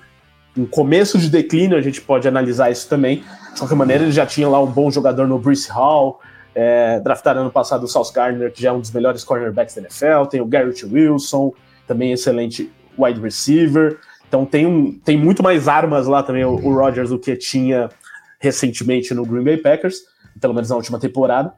um 0.57 0.67
começo 0.67 1.19
de 1.19 1.31
declínio, 1.31 1.77
a 1.77 1.81
gente 1.81 2.01
pode 2.01 2.27
analisar 2.27 2.71
isso 2.71 2.89
também. 2.89 3.25
De 3.53 3.59
qualquer 3.59 3.75
maneira, 3.75 4.03
ele 4.03 4.13
já 4.13 4.27
tinha 4.27 4.49
lá 4.49 4.61
um 4.61 4.67
bom 4.67 4.91
jogador 4.91 5.27
no 5.27 5.39
Bruce 5.39 5.71
Hall, 5.71 6.21
é, 6.55 7.01
draftaram 7.01 7.41
ano 7.43 7.51
passado 7.51 7.85
o 7.85 7.89
South 7.89 8.13
Gardner, 8.13 8.53
que 8.53 8.63
já 8.63 8.71
é 8.71 8.73
um 8.73 8.81
dos 8.81 8.93
melhores 8.93 9.25
cornerbacks 9.25 9.75
da 9.75 9.83
NFL, 9.83 10.29
tem 10.31 10.41
o 10.41 10.47
Garrett 10.47 10.85
Wilson, 10.85 11.53
também 11.87 12.13
excelente 12.13 12.71
wide 12.99 13.21
receiver. 13.21 13.99
Então 14.29 14.45
tem, 14.45 14.67
um, 14.67 14.99
tem 14.99 15.17
muito 15.17 15.43
mais 15.43 15.69
armas 15.69 16.07
lá 16.07 16.23
também 16.23 16.45
o, 16.45 16.55
o 16.55 16.75
Rodgers 16.75 17.11
do 17.11 17.19
que 17.19 17.37
tinha 17.37 17.89
recentemente 18.39 19.15
no 19.15 19.25
Green 19.25 19.45
Bay 19.45 19.57
Packers, 19.57 20.03
pelo 20.41 20.55
menos 20.55 20.71
na 20.71 20.77
última 20.77 20.99
temporada. 20.99 21.53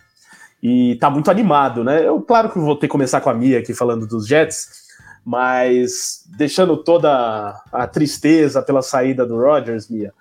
E 0.62 0.96
tá 0.96 1.10
muito 1.10 1.30
animado, 1.30 1.84
né? 1.84 2.06
Eu, 2.06 2.20
claro 2.20 2.50
que 2.50 2.58
vou 2.58 2.74
ter 2.74 2.86
que 2.86 2.92
começar 2.92 3.20
com 3.20 3.30
a 3.30 3.34
Mia 3.34 3.58
aqui 3.58 3.74
falando 3.74 4.06
dos 4.06 4.26
Jets, 4.26 4.86
mas 5.24 6.24
deixando 6.36 6.76
toda 6.76 7.60
a 7.72 7.86
tristeza 7.86 8.62
pela 8.62 8.82
saída 8.82 9.26
do 9.26 9.36
Rodgers, 9.36 9.88
Mia, 9.88 10.12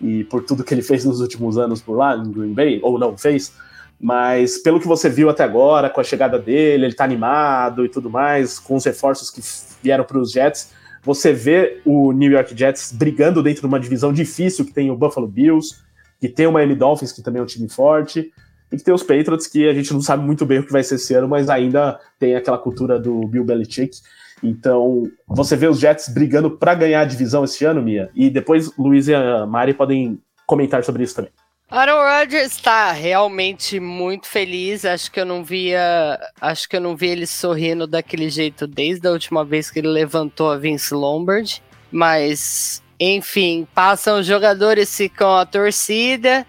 e 0.00 0.24
por 0.24 0.42
tudo 0.42 0.64
que 0.64 0.74
ele 0.74 0.82
fez 0.82 1.04
nos 1.04 1.20
últimos 1.20 1.56
anos 1.56 1.80
por 1.80 1.96
lá, 1.96 2.16
em 2.16 2.30
Green 2.30 2.52
Bay, 2.52 2.80
ou 2.82 2.98
não 2.98 3.16
fez, 3.16 3.52
mas 4.00 4.58
pelo 4.58 4.80
que 4.80 4.86
você 4.86 5.08
viu 5.08 5.30
até 5.30 5.44
agora, 5.44 5.88
com 5.88 6.00
a 6.00 6.04
chegada 6.04 6.38
dele, 6.38 6.86
ele 6.86 6.94
tá 6.94 7.04
animado 7.04 7.84
e 7.84 7.88
tudo 7.88 8.10
mais, 8.10 8.58
com 8.58 8.76
os 8.76 8.84
reforços 8.84 9.30
que 9.30 9.40
vieram 9.82 10.04
para 10.04 10.18
os 10.18 10.32
Jets, 10.32 10.72
você 11.02 11.32
vê 11.32 11.80
o 11.84 12.12
New 12.12 12.30
York 12.32 12.56
Jets 12.56 12.92
brigando 12.92 13.42
dentro 13.42 13.60
de 13.60 13.66
uma 13.66 13.78
divisão 13.78 14.12
difícil 14.12 14.64
que 14.64 14.72
tem 14.72 14.90
o 14.90 14.96
Buffalo 14.96 15.26
Bills, 15.26 15.76
que 16.24 16.28
tem 16.30 16.46
o 16.46 16.52
Miami 16.52 16.74
Dolphins, 16.74 17.12
que 17.12 17.22
também 17.22 17.38
é 17.38 17.42
um 17.42 17.46
time 17.46 17.68
forte, 17.68 18.32
e 18.72 18.76
que 18.78 18.82
tem 18.82 18.94
os 18.94 19.02
Patriots, 19.02 19.46
que 19.46 19.68
a 19.68 19.74
gente 19.74 19.92
não 19.92 20.00
sabe 20.00 20.24
muito 20.24 20.46
bem 20.46 20.60
o 20.60 20.64
que 20.64 20.72
vai 20.72 20.82
ser 20.82 20.94
esse 20.94 21.12
ano, 21.12 21.28
mas 21.28 21.50
ainda 21.50 22.00
tem 22.18 22.34
aquela 22.34 22.56
cultura 22.56 22.98
do 22.98 23.28
Bill 23.28 23.44
Belichick. 23.44 23.98
Então, 24.42 25.02
você 25.28 25.54
vê 25.54 25.68
os 25.68 25.78
Jets 25.78 26.08
brigando 26.08 26.50
para 26.50 26.74
ganhar 26.74 27.02
a 27.02 27.04
divisão 27.04 27.44
esse 27.44 27.62
ano, 27.66 27.82
Mia, 27.82 28.10
e 28.14 28.30
depois 28.30 28.74
Luiz 28.78 29.06
e 29.06 29.14
a 29.14 29.44
Mari 29.44 29.74
podem 29.74 30.18
comentar 30.46 30.82
sobre 30.82 31.02
isso 31.02 31.14
também. 31.14 31.30
Aaron 31.70 32.02
Rodgers 32.02 32.52
está 32.52 32.92
realmente 32.92 33.78
muito 33.78 34.26
feliz. 34.26 34.86
Acho 34.86 35.12
que 35.12 35.20
eu 35.20 35.26
não 35.26 35.44
via, 35.44 36.18
acho 36.40 36.66
que 36.66 36.76
eu 36.76 36.80
não 36.80 36.96
vi 36.96 37.08
ele 37.08 37.26
sorrindo 37.26 37.86
daquele 37.86 38.30
jeito 38.30 38.66
desde 38.66 39.06
a 39.06 39.10
última 39.10 39.44
vez 39.44 39.70
que 39.70 39.78
ele 39.78 39.88
levantou 39.88 40.50
a 40.50 40.56
Vince 40.56 40.94
Lombard. 40.94 41.62
Mas, 41.90 42.82
enfim, 43.12 43.66
passam 43.74 44.20
os 44.20 44.26
jogadores, 44.26 44.96
ficam 44.96 45.36
a 45.36 45.44
torcida. 45.44 46.46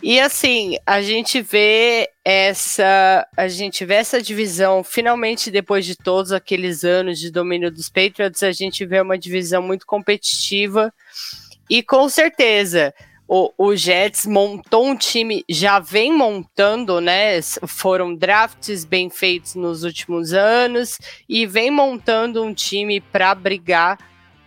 E 0.00 0.20
assim, 0.20 0.76
a 0.86 1.02
gente 1.02 1.42
vê 1.42 2.08
essa, 2.24 3.26
a 3.36 3.48
gente 3.48 3.84
vê 3.84 3.94
essa 3.94 4.22
divisão 4.22 4.84
finalmente 4.84 5.50
depois 5.50 5.84
de 5.84 5.96
todos 5.96 6.30
aqueles 6.30 6.84
anos 6.84 7.18
de 7.18 7.32
domínio 7.32 7.70
dos 7.70 7.88
Patriots, 7.88 8.44
a 8.44 8.52
gente 8.52 8.86
vê 8.86 9.00
uma 9.00 9.18
divisão 9.18 9.60
muito 9.60 9.84
competitiva. 9.84 10.94
E 11.68 11.82
com 11.82 12.08
certeza, 12.08 12.94
o, 13.26 13.52
o 13.58 13.74
Jets 13.74 14.24
montou 14.24 14.86
um 14.86 14.96
time, 14.96 15.44
já 15.48 15.80
vem 15.80 16.12
montando, 16.16 17.00
né? 17.00 17.42
Foram 17.66 18.14
drafts 18.14 18.84
bem 18.84 19.10
feitos 19.10 19.56
nos 19.56 19.82
últimos 19.82 20.32
anos 20.32 20.96
e 21.28 21.44
vem 21.44 21.72
montando 21.72 22.42
um 22.42 22.54
time 22.54 23.00
para 23.00 23.34
brigar 23.34 23.98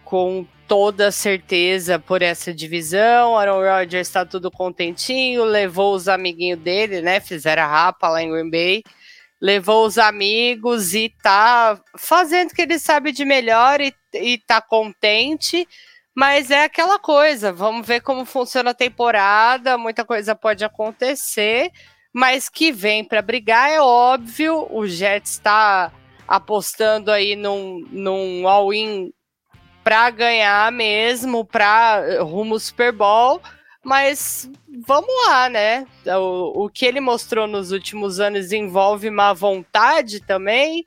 com 0.05 0.45
toda 0.71 1.11
certeza 1.11 1.99
por 1.99 2.21
essa 2.21 2.53
divisão. 2.53 3.37
Aaron 3.37 3.59
Rodgers 3.59 4.07
está 4.07 4.25
tudo 4.25 4.49
contentinho, 4.49 5.43
levou 5.43 5.93
os 5.93 6.07
amiguinhos 6.07 6.61
dele, 6.61 7.01
né? 7.01 7.19
Fizeram 7.19 7.63
a 7.63 7.67
rapa 7.67 8.07
lá 8.07 8.23
em 8.23 8.31
Green 8.31 8.49
Bay. 8.49 8.83
Levou 9.41 9.85
os 9.85 9.97
amigos 9.97 10.93
e 10.93 11.13
tá 11.21 11.77
fazendo 11.97 12.51
o 12.51 12.55
que 12.55 12.61
ele 12.61 12.79
sabe 12.79 13.11
de 13.11 13.25
melhor 13.25 13.81
e, 13.81 13.93
e 14.13 14.37
tá 14.37 14.61
contente. 14.61 15.67
Mas 16.15 16.49
é 16.49 16.63
aquela 16.63 16.97
coisa, 16.97 17.51
vamos 17.51 17.85
ver 17.85 17.99
como 17.99 18.23
funciona 18.23 18.69
a 18.69 18.73
temporada, 18.73 19.77
muita 19.77 20.05
coisa 20.05 20.35
pode 20.35 20.63
acontecer, 20.63 21.69
mas 22.13 22.47
que 22.47 22.71
vem 22.71 23.03
para 23.03 23.21
brigar 23.21 23.69
é 23.69 23.81
óbvio. 23.81 24.67
O 24.69 24.87
Jets 24.87 25.31
está 25.31 25.91
apostando 26.25 27.11
aí 27.11 27.35
num, 27.35 27.85
num 27.91 28.47
all-in 28.47 29.11
para 29.83 30.09
ganhar 30.09 30.71
mesmo, 30.71 31.45
para 31.45 32.21
rumo 32.21 32.59
Super 32.59 32.91
Bowl. 32.91 33.41
Mas 33.83 34.49
vamos 34.85 35.09
lá, 35.27 35.49
né? 35.49 35.85
O, 36.05 36.65
o 36.65 36.69
que 36.69 36.85
ele 36.85 36.99
mostrou 36.99 37.47
nos 37.47 37.71
últimos 37.71 38.19
anos 38.19 38.51
envolve 38.51 39.09
má 39.09 39.33
vontade 39.33 40.19
também, 40.19 40.85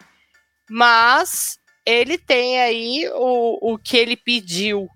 mas 0.70 1.58
ele 1.84 2.16
tem 2.16 2.60
aí 2.60 3.08
o, 3.14 3.72
o 3.74 3.78
que 3.78 3.96
ele 3.96 4.16
pediu 4.16 4.88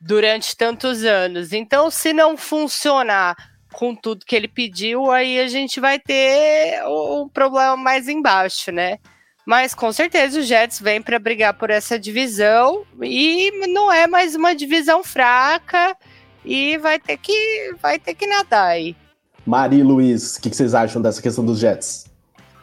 durante 0.00 0.56
tantos 0.56 1.04
anos. 1.04 1.52
Então, 1.52 1.90
se 1.90 2.12
não 2.12 2.36
funcionar 2.36 3.36
com 3.72 3.94
tudo 3.94 4.26
que 4.26 4.36
ele 4.36 4.48
pediu, 4.48 5.10
aí 5.10 5.40
a 5.40 5.48
gente 5.48 5.80
vai 5.80 5.98
ter 5.98 6.82
um 6.86 7.28
problema 7.28 7.76
mais 7.76 8.08
embaixo, 8.08 8.70
né? 8.70 8.98
Mas 9.46 9.74
com 9.74 9.92
certeza 9.92 10.38
o 10.38 10.42
Jets 10.42 10.80
vem 10.80 11.02
para 11.02 11.18
brigar 11.18 11.54
por 11.54 11.70
essa 11.70 11.98
divisão 11.98 12.84
e 13.00 13.50
não 13.68 13.92
é 13.92 14.06
mais 14.06 14.34
uma 14.34 14.54
divisão 14.54 15.02
fraca 15.02 15.96
e 16.44 16.78
vai 16.78 16.98
ter 16.98 17.16
que 17.16 17.74
vai 17.80 17.98
ter 17.98 18.14
que 18.14 18.26
nadar 18.26 18.68
aí. 18.68 18.96
Mari 19.44 19.78
e 19.78 19.82
Luiz, 19.82 20.36
o 20.36 20.40
que, 20.40 20.50
que 20.50 20.56
vocês 20.56 20.74
acham 20.74 21.02
dessa 21.02 21.20
questão 21.20 21.44
dos 21.44 21.58
Jets? 21.58 22.06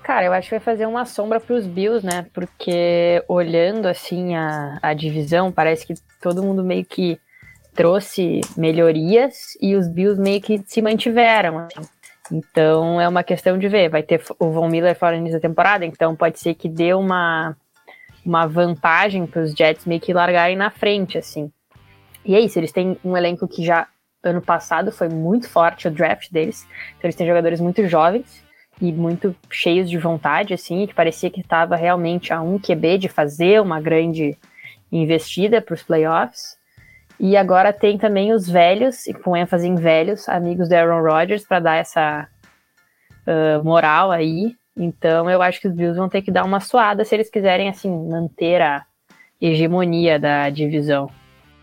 Cara, 0.03 0.25
eu 0.25 0.33
acho 0.33 0.49
que 0.49 0.55
vai 0.55 0.59
fazer 0.59 0.87
uma 0.87 1.05
sombra 1.05 1.39
para 1.39 1.55
os 1.55 1.67
Bills, 1.67 2.05
né? 2.05 2.25
Porque 2.33 3.23
olhando 3.27 3.87
assim 3.87 4.35
a, 4.35 4.79
a 4.81 4.93
divisão, 4.93 5.51
parece 5.51 5.85
que 5.85 5.93
todo 6.21 6.41
mundo 6.41 6.63
meio 6.63 6.85
que 6.85 7.19
trouxe 7.75 8.41
melhorias 8.57 9.55
e 9.61 9.75
os 9.75 9.87
Bills 9.87 10.19
meio 10.19 10.41
que 10.41 10.63
se 10.65 10.81
mantiveram. 10.81 11.59
Assim. 11.59 11.87
Então 12.31 12.99
é 12.99 13.07
uma 13.07 13.23
questão 13.23 13.57
de 13.57 13.67
ver. 13.67 13.89
Vai 13.89 14.03
ter 14.03 14.21
o 14.39 14.51
Von 14.51 14.69
Miller 14.69 14.95
fora 14.95 15.15
no 15.15 15.21
início 15.21 15.39
da 15.39 15.47
temporada, 15.47 15.85
então 15.85 16.15
pode 16.15 16.39
ser 16.39 16.53
que 16.53 16.69
dê 16.69 16.93
uma, 16.93 17.55
uma 18.25 18.45
vantagem 18.45 19.25
para 19.25 19.41
os 19.41 19.51
Jets 19.51 19.85
meio 19.85 20.01
que 20.01 20.13
largarem 20.13 20.55
na 20.55 20.69
frente, 20.69 21.17
assim. 21.17 21.51
E 22.25 22.35
é 22.35 22.39
isso, 22.39 22.59
eles 22.59 22.71
têm 22.71 22.97
um 23.03 23.15
elenco 23.15 23.47
que 23.47 23.63
já 23.63 23.87
ano 24.21 24.41
passado 24.41 24.91
foi 24.91 25.09
muito 25.09 25.49
forte 25.49 25.87
o 25.87 25.91
draft 25.91 26.31
deles. 26.31 26.67
Então 26.97 27.07
eles 27.07 27.15
têm 27.15 27.27
jogadores 27.27 27.59
muito 27.59 27.87
jovens 27.87 28.43
e 28.81 28.91
muito 28.91 29.35
cheios 29.49 29.89
de 29.89 29.97
vontade, 29.97 30.53
assim, 30.53 30.85
que 30.85 30.93
parecia 30.93 31.29
que 31.29 31.41
estava 31.41 31.75
realmente 31.75 32.33
a 32.33 32.41
um 32.41 32.59
QB 32.59 32.97
de 32.97 33.09
fazer 33.09 33.61
uma 33.61 33.79
grande 33.81 34.37
investida 34.91 35.61
para 35.61 35.73
os 35.73 35.83
playoffs. 35.83 36.58
E 37.19 37.35
agora 37.35 37.73
tem 37.73 37.97
também 37.97 38.31
os 38.31 38.47
velhos, 38.49 39.05
e 39.05 39.13
com 39.13 39.35
ênfase 39.35 39.67
em 39.67 39.75
velhos, 39.75 40.29
amigos 40.29 40.69
do 40.69 40.73
Aaron 40.73 41.01
Rodgers, 41.01 41.45
para 41.45 41.59
dar 41.59 41.75
essa 41.75 42.27
uh, 43.27 43.63
moral 43.63 44.09
aí. 44.09 44.55
Então 44.75 45.29
eu 45.29 45.41
acho 45.41 45.59
que 45.59 45.67
os 45.67 45.73
Bills 45.73 45.97
vão 45.97 46.07
ter 46.07 46.21
que 46.21 46.31
dar 46.31 46.45
uma 46.45 46.61
suada 46.61 47.03
se 47.03 47.13
eles 47.13 47.29
quiserem, 47.29 47.67
assim, 47.67 47.89
manter 48.07 48.61
a 48.61 48.85
hegemonia 49.41 50.17
da 50.17 50.49
divisão. 50.49 51.09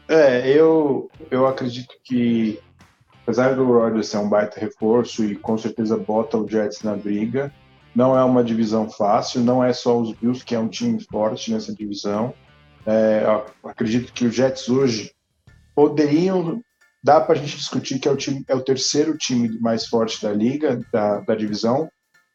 É, 0.08 0.46
eu, 0.48 1.10
eu 1.30 1.46
acredito 1.46 1.94
que, 2.04 2.60
apesar 3.22 3.54
do 3.54 3.64
Rodgers 3.64 4.08
ser 4.08 4.18
um 4.18 4.28
baita 4.28 4.60
reforço 4.60 5.24
e 5.24 5.34
com 5.34 5.56
certeza 5.56 5.96
bota 5.96 6.36
o 6.36 6.46
Jets 6.46 6.82
na 6.82 6.94
briga, 6.94 7.50
não 7.94 8.16
é 8.16 8.22
uma 8.22 8.44
divisão 8.44 8.90
fácil, 8.90 9.40
não 9.40 9.64
é 9.64 9.72
só 9.72 9.98
os 9.98 10.12
Bills 10.12 10.44
que 10.44 10.54
é 10.54 10.58
um 10.58 10.68
time 10.68 11.02
forte 11.02 11.50
nessa 11.50 11.74
divisão. 11.74 12.34
É, 12.86 13.24
acredito 13.64 14.12
que 14.12 14.26
o 14.26 14.30
Jets 14.30 14.68
hoje 14.68 15.15
poderiam 15.76 16.62
dá 17.04 17.20
para 17.20 17.34
a 17.34 17.38
gente 17.38 17.56
discutir 17.56 18.00
que 18.00 18.08
é 18.08 18.10
o 18.10 18.16
time 18.16 18.42
é 18.48 18.54
o 18.56 18.64
terceiro 18.64 19.16
time 19.16 19.60
mais 19.60 19.86
forte 19.86 20.20
da 20.22 20.32
liga 20.32 20.80
da, 20.90 21.20
da 21.20 21.34
divisão 21.34 21.88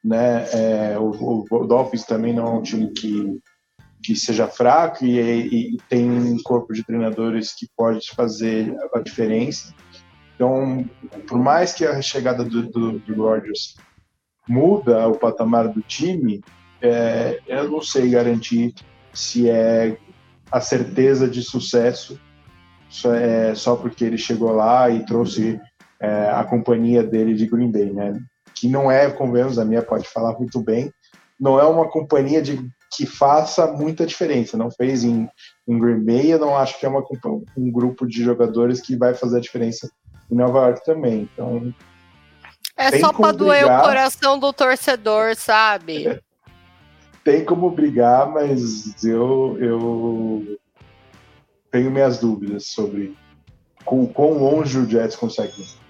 né? 0.04 0.48
É, 0.52 1.00
o, 1.00 1.46
o, 1.50 1.68
Dolphins 1.68 2.06
também 2.06 2.34
não 2.34 2.48
é 2.48 2.50
um 2.52 2.62
time 2.62 2.92
que 2.92 3.40
que 4.04 4.16
seja 4.16 4.48
fraco 4.48 5.06
e, 5.06 5.20
e, 5.20 5.76
e, 5.76 5.78
tem 5.88 6.10
um 6.10 6.42
corpo 6.42 6.74
de 6.74 6.84
treinadores 6.84 7.54
que 7.54 7.68
pode 7.78 8.10
fazer 8.16 8.76
a 8.96 9.00
diferença. 9.00 9.76
Então 10.36 10.90
por 11.28 11.38
mais 11.38 11.74
que 11.74 11.86
a 11.86 12.02
chegada 12.02 12.44
do, 12.44 12.64
do, 12.64 13.00
do 13.00 13.44
muda 14.48 15.08
o 15.08 15.18
patamar 15.18 15.68
do 15.68 15.82
time 15.82 16.42
é, 16.82 17.40
eu 17.46 17.70
não 17.70 17.82
sei 17.82 18.10
garantir 18.10 18.74
se 19.14 19.48
é 19.48 19.98
a 20.52 20.60
certeza 20.60 21.30
de 21.30 21.44
sucesso 21.44 22.20
só, 22.92 23.16
é, 23.16 23.56
só 23.56 23.76
porque 23.76 24.04
ele 24.04 24.18
chegou 24.18 24.52
lá 24.52 24.90
e 24.90 25.06
trouxe 25.06 25.60
é, 26.00 26.30
a 26.30 26.44
companhia 26.44 27.02
dele 27.02 27.34
de 27.34 27.48
Green 27.48 27.72
Bay, 27.72 27.92
né? 27.92 28.20
Que 28.54 28.68
não 28.68 28.92
é, 28.92 29.10
convenhamos, 29.10 29.58
a 29.58 29.66
minha 29.66 29.82
pode 29.82 30.08
falar 30.08 30.38
muito 30.38 30.62
bem, 30.62 30.94
não 31.40 31.58
é 31.58 31.64
uma 31.64 31.90
companhia 31.90 32.42
de, 32.42 32.60
que 32.96 33.06
faça 33.06 33.66
muita 33.66 34.06
diferença. 34.06 34.58
Não 34.58 34.70
fez 34.70 35.04
em, 35.06 35.28
em 35.68 35.80
Green 35.80 36.04
Bay, 36.04 36.34
eu 36.34 36.40
não 36.40 36.56
acho 36.56 36.78
que 36.78 36.86
é 36.86 36.90
uma, 36.90 37.04
um 37.58 37.72
grupo 37.72 38.06
de 38.06 38.22
jogadores 38.22 38.82
que 38.82 38.98
vai 38.98 39.16
fazer 39.16 39.38
a 39.38 39.42
diferença 39.42 39.90
em 40.30 40.36
Nova 40.36 40.68
York 40.68 40.86
também. 40.86 41.30
Então. 41.34 41.74
É 42.76 43.00
só 43.00 43.14
para 43.14 43.32
doer 43.32 43.66
o 43.66 43.82
coração 43.82 44.38
do 44.38 44.52
torcedor, 44.52 45.36
sabe? 45.36 46.20
tem 47.24 47.46
como 47.46 47.70
brigar, 47.72 48.30
mas 48.30 49.04
eu, 49.04 49.58
eu 49.60 50.60
tenho 51.72 51.90
minhas 51.90 52.20
dúvidas 52.20 52.66
sobre 52.66 53.16
com 53.86 54.06
quão 54.06 54.34
longe 54.34 54.78
o 54.78 54.88
Jets 54.88 55.16
consegue 55.16 55.62
ir. 55.62 55.82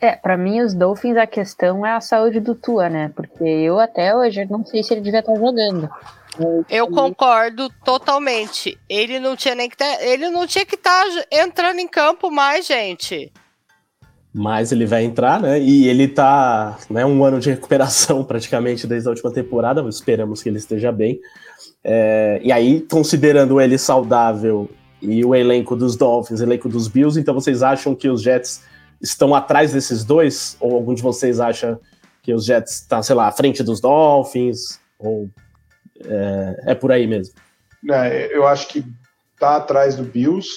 É, 0.00 0.14
para 0.14 0.36
mim 0.36 0.60
os 0.60 0.74
Dolphins 0.74 1.16
a 1.16 1.26
questão 1.26 1.84
é 1.84 1.92
a 1.92 2.00
saúde 2.00 2.38
do 2.38 2.54
Tua, 2.54 2.88
né? 2.88 3.10
Porque 3.14 3.44
eu 3.44 3.80
até 3.80 4.14
hoje 4.14 4.44
não 4.44 4.64
sei 4.64 4.82
se 4.82 4.92
ele 4.92 5.00
devia 5.00 5.20
estar 5.20 5.34
jogando. 5.34 5.88
Eu 6.68 6.88
concordo 6.88 7.70
totalmente. 7.82 8.78
Ele 8.88 9.18
não 9.18 9.34
tinha 9.34 9.54
nem 9.54 9.70
que 9.70 9.76
ter, 9.76 10.02
ele 10.02 10.28
não 10.28 10.46
tinha 10.46 10.66
que 10.66 10.74
estar 10.74 11.02
entrando 11.32 11.78
em 11.78 11.88
campo 11.88 12.30
mais, 12.30 12.66
gente. 12.66 13.32
Mas 14.34 14.70
ele 14.70 14.84
vai 14.84 15.02
entrar, 15.02 15.40
né? 15.40 15.58
E 15.58 15.88
ele 15.88 16.06
tá, 16.06 16.76
né, 16.90 17.06
um 17.06 17.24
ano 17.24 17.40
de 17.40 17.48
recuperação 17.48 18.22
praticamente 18.24 18.86
desde 18.86 19.08
a 19.08 19.12
última 19.12 19.32
temporada. 19.32 19.80
Esperamos 19.88 20.42
que 20.42 20.50
ele 20.50 20.58
esteja 20.58 20.92
bem. 20.92 21.18
É, 21.82 22.38
e 22.42 22.52
aí, 22.52 22.82
considerando 22.82 23.58
ele 23.58 23.78
saudável 23.78 24.68
e 25.00 25.24
o 25.24 25.34
elenco 25.34 25.76
dos 25.76 25.96
Dolphins, 25.96 26.40
elenco 26.40 26.68
dos 26.68 26.88
Bills, 26.88 27.18
então 27.18 27.34
vocês 27.34 27.62
acham 27.62 27.94
que 27.94 28.08
os 28.08 28.22
Jets 28.22 28.62
estão 29.00 29.34
atrás 29.34 29.72
desses 29.72 30.04
dois? 30.04 30.56
Ou 30.60 30.74
algum 30.74 30.94
de 30.94 31.02
vocês 31.02 31.38
acha 31.40 31.78
que 32.22 32.32
os 32.32 32.44
Jets 32.44 32.80
estão, 32.80 32.98
tá, 32.98 33.02
sei 33.02 33.14
lá, 33.14 33.28
à 33.28 33.32
frente 33.32 33.62
dos 33.62 33.80
Dolphins? 33.80 34.80
Ou 34.98 35.30
é, 36.04 36.72
é 36.72 36.74
por 36.74 36.90
aí 36.90 37.06
mesmo? 37.06 37.34
É, 37.90 38.36
eu 38.36 38.46
acho 38.46 38.68
que 38.68 38.84
tá 39.38 39.56
atrás 39.56 39.96
do 39.96 40.02
Bills 40.02 40.48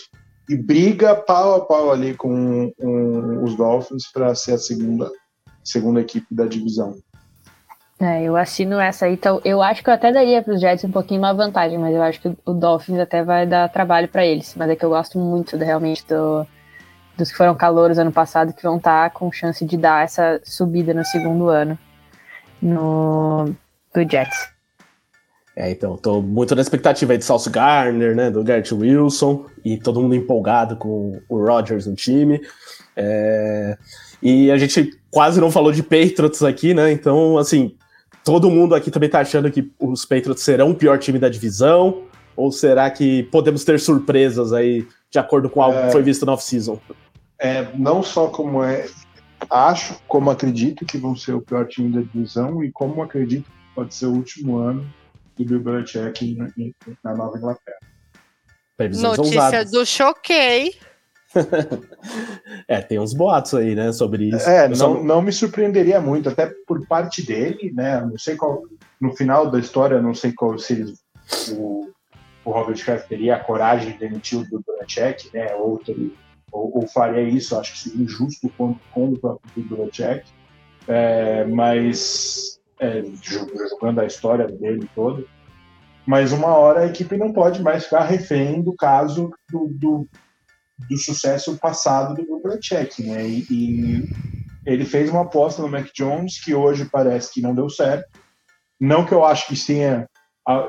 e 0.50 0.56
briga 0.56 1.16
pau 1.16 1.56
a 1.56 1.66
pau 1.66 1.92
ali 1.92 2.16
com, 2.16 2.72
com 2.80 3.44
os 3.44 3.56
Dolphins 3.56 4.12
para 4.12 4.34
ser 4.34 4.54
a 4.54 4.58
segunda, 4.58 5.12
segunda 5.64 6.02
equipe 6.02 6.28
da 6.32 6.46
divisão. 6.46 6.98
É, 8.02 8.24
eu 8.24 8.38
assino 8.38 8.80
essa 8.80 9.06
aí, 9.06 9.14
então 9.14 9.42
eu 9.44 9.62
acho 9.62 9.84
que 9.84 9.90
eu 9.90 9.94
até 9.94 10.10
daria 10.10 10.42
para 10.42 10.54
os 10.54 10.62
Jets 10.62 10.86
um 10.86 10.92
pouquinho 10.92 11.20
uma 11.20 11.34
vantagem, 11.34 11.78
mas 11.78 11.94
eu 11.94 12.02
acho 12.02 12.22
que 12.22 12.32
o 12.46 12.54
Dolphins 12.54 12.98
até 12.98 13.24
vai 13.24 13.46
dar 13.46 13.68
trabalho 13.68 14.08
para 14.08 14.26
eles. 14.26 14.56
Mas 14.56 14.70
é 14.70 14.76
que 14.76 14.86
eu 14.86 14.90
gosto 14.90 15.20
muito 15.20 15.58
realmente 15.58 16.06
do, 16.08 16.48
dos 17.18 17.30
que 17.30 17.38
foram 17.38 17.54
calouros 17.56 18.00
ano 18.00 18.12
passado 18.12 18.54
que 18.54 18.64
vão 18.64 18.78
estar 18.78 19.10
tá 19.10 19.14
com 19.14 19.30
chance 19.32 19.66
de 19.66 19.76
dar 19.76 20.06
essa 20.06 20.40
subida 20.46 20.94
no 20.94 21.04
segundo 21.04 21.50
ano 21.50 21.78
no 22.62 23.54
do 23.94 24.10
Jets. 24.10 24.50
É, 25.56 25.70
então, 25.70 25.98
tô 25.98 26.22
muito 26.22 26.56
na 26.56 26.62
expectativa 26.62 27.12
aí 27.12 27.18
de 27.18 27.26
Sauce 27.26 27.50
Garner, 27.50 28.16
né, 28.16 28.32
do 28.32 28.42
Garrett 28.46 28.74
Wilson, 28.74 29.46
e 29.66 29.78
todo 29.78 30.00
mundo 30.00 30.16
empolgado 30.16 30.78
com 30.78 31.20
o 31.28 31.38
Rodgers 31.38 31.86
no 31.86 31.96
time. 31.96 32.40
É, 32.96 33.78
e 34.22 34.50
a 34.52 34.58
gente 34.58 34.98
quase 35.12 35.42
não 35.42 35.52
falou 35.52 35.74
de 35.74 35.84
Patriots 35.84 36.42
aqui, 36.44 36.74
né, 36.74 36.90
então, 36.94 37.38
assim, 37.38 37.76
todo 38.32 38.50
mundo 38.50 38.76
aqui 38.76 38.92
também 38.92 39.10
tá 39.10 39.20
achando 39.20 39.52
que 39.52 39.72
os 39.80 40.06
Patriots 40.06 40.44
serão 40.44 40.72
o 40.72 40.76
pior 40.76 40.98
time 41.00 41.18
da 41.18 41.30
divisão, 41.30 42.04
ou 42.36 42.52
será 42.52 42.90
que 42.90 43.24
podemos 43.24 43.64
ter 43.64 43.80
surpresas 43.80 44.54
aí, 44.54 44.88
de 45.10 45.20
acordo 45.20 45.50
com 45.50 45.62
algo 45.62 45.78
é... 45.78 45.86
que 45.88 45.92
foi 45.92 46.04
visto 46.04 46.26
no 46.26 46.34
off-season? 46.34 46.80
é, 47.40 47.66
não 47.76 48.04
só 48.04 48.28
como 48.28 48.64
é, 48.64 48.86
acho, 49.50 49.98
como 50.08 50.30
acredito 50.30 50.86
que 50.86 50.98
vão 50.98 51.16
ser 51.16 51.34
o 51.34 51.42
pior 51.42 51.66
time 51.68 51.90
da 51.90 52.02
divisão 52.02 52.64
e 52.64 52.72
como 52.72 53.02
acredito 53.02 53.46
que 53.46 53.74
pode 53.74 53.96
ser 53.96 54.08
o 54.08 54.14
último 54.14 54.58
ano 54.58 54.88
do 55.38 55.46
Bill 55.46 55.62
Belichick 55.62 56.38
na 57.02 57.16
Nova 57.16 57.38
Inglaterra. 57.38 57.80
Previsões 58.76 59.18
Notícia 59.18 59.42
ousadas. 59.42 59.72
do 59.72 59.86
Choquei. 59.86 60.74
é, 62.68 62.82
tem 62.82 63.00
uns 63.00 63.14
boatos 63.14 63.54
aí, 63.54 63.76
né, 63.76 63.92
sobre 63.92 64.30
isso. 64.30 64.50
É, 64.50 64.68
não, 64.70 65.04
não 65.04 65.22
me 65.22 65.32
surpreenderia 65.32 66.02
muito, 66.02 66.30
até 66.30 66.52
por 66.68 66.86
parte 66.88 67.26
dele, 67.26 67.72
né, 67.74 68.02
não 68.02 68.18
sei 68.18 68.36
qual, 68.36 68.64
no 69.00 69.16
final 69.16 69.50
da 69.50 69.60
história, 69.60 70.02
não 70.02 70.14
sei 70.14 70.32
qual 70.34 70.58
se 70.58 70.96
o, 71.52 71.92
o 72.44 72.52
Robert 72.52 72.84
Kraft 72.84 73.08
teria 73.08 73.36
a 73.36 73.44
coragem 73.44 73.94
de 73.94 74.00
demitir 74.00 74.40
o 74.40 74.64
Belichick, 74.66 75.30
né, 75.34 75.54
ou 75.56 75.78
teria 75.78 76.12
ou, 76.52 76.80
ou 76.80 76.88
faria 76.88 77.22
isso, 77.22 77.58
acho 77.58 77.74
que 77.74 77.80
seria 77.90 78.04
injusto 78.04 78.50
com, 78.58 78.76
com 78.92 79.10
o 79.10 79.20
próprio 79.20 79.64
Belichick, 79.64 80.24
é, 80.88 81.46
mas 81.46 82.60
é, 82.80 83.04
jogando 83.22 84.00
a 84.00 84.06
história 84.06 84.48
dele 84.48 84.90
todo. 84.96 85.28
Mas 86.06 86.32
uma 86.32 86.48
hora 86.48 86.82
a 86.82 86.88
equipe 86.88 87.18
não 87.18 87.32
pode 87.32 87.62
mais 87.62 87.84
ficar 87.84 88.06
refém 88.06 88.62
do 88.62 88.74
caso 88.76 89.32
do, 89.52 89.68
do, 89.68 90.08
do 90.88 90.98
sucesso 90.98 91.58
passado 91.58 92.16
do 92.16 92.40
Belichick, 92.42 93.04
né? 93.04 93.28
E, 93.28 93.46
e, 93.50 94.10
ele 94.66 94.86
fez 94.86 95.10
uma 95.10 95.22
aposta 95.22 95.62
no 95.62 95.68
Mac 95.70 95.88
Jones 95.94 96.44
que 96.44 96.54
hoje 96.54 96.86
parece 96.86 97.34
que 97.34 97.42
não 97.42 97.56
deu 97.56 97.70
certo. 97.70 98.08
Não 98.80 99.06
que 99.06 99.14
eu 99.14 99.26
acho 99.26 99.48
que 99.48 99.66
tenha 99.66 100.08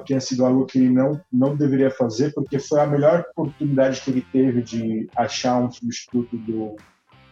tenha 0.05 0.21
sido 0.21 0.45
algo 0.45 0.67
que 0.67 0.79
ele 0.79 0.91
não, 0.91 1.19
não 1.33 1.57
deveria 1.57 1.91
fazer, 1.91 2.35
porque 2.35 2.59
foi 2.59 2.81
a 2.81 2.87
melhor 2.87 3.25
oportunidade 3.31 4.01
que 4.03 4.11
ele 4.11 4.27
teve 4.31 4.63
de 4.63 5.09
achar 5.17 5.59
um 5.59 5.71
substituto 5.71 6.37
do, 6.37 6.77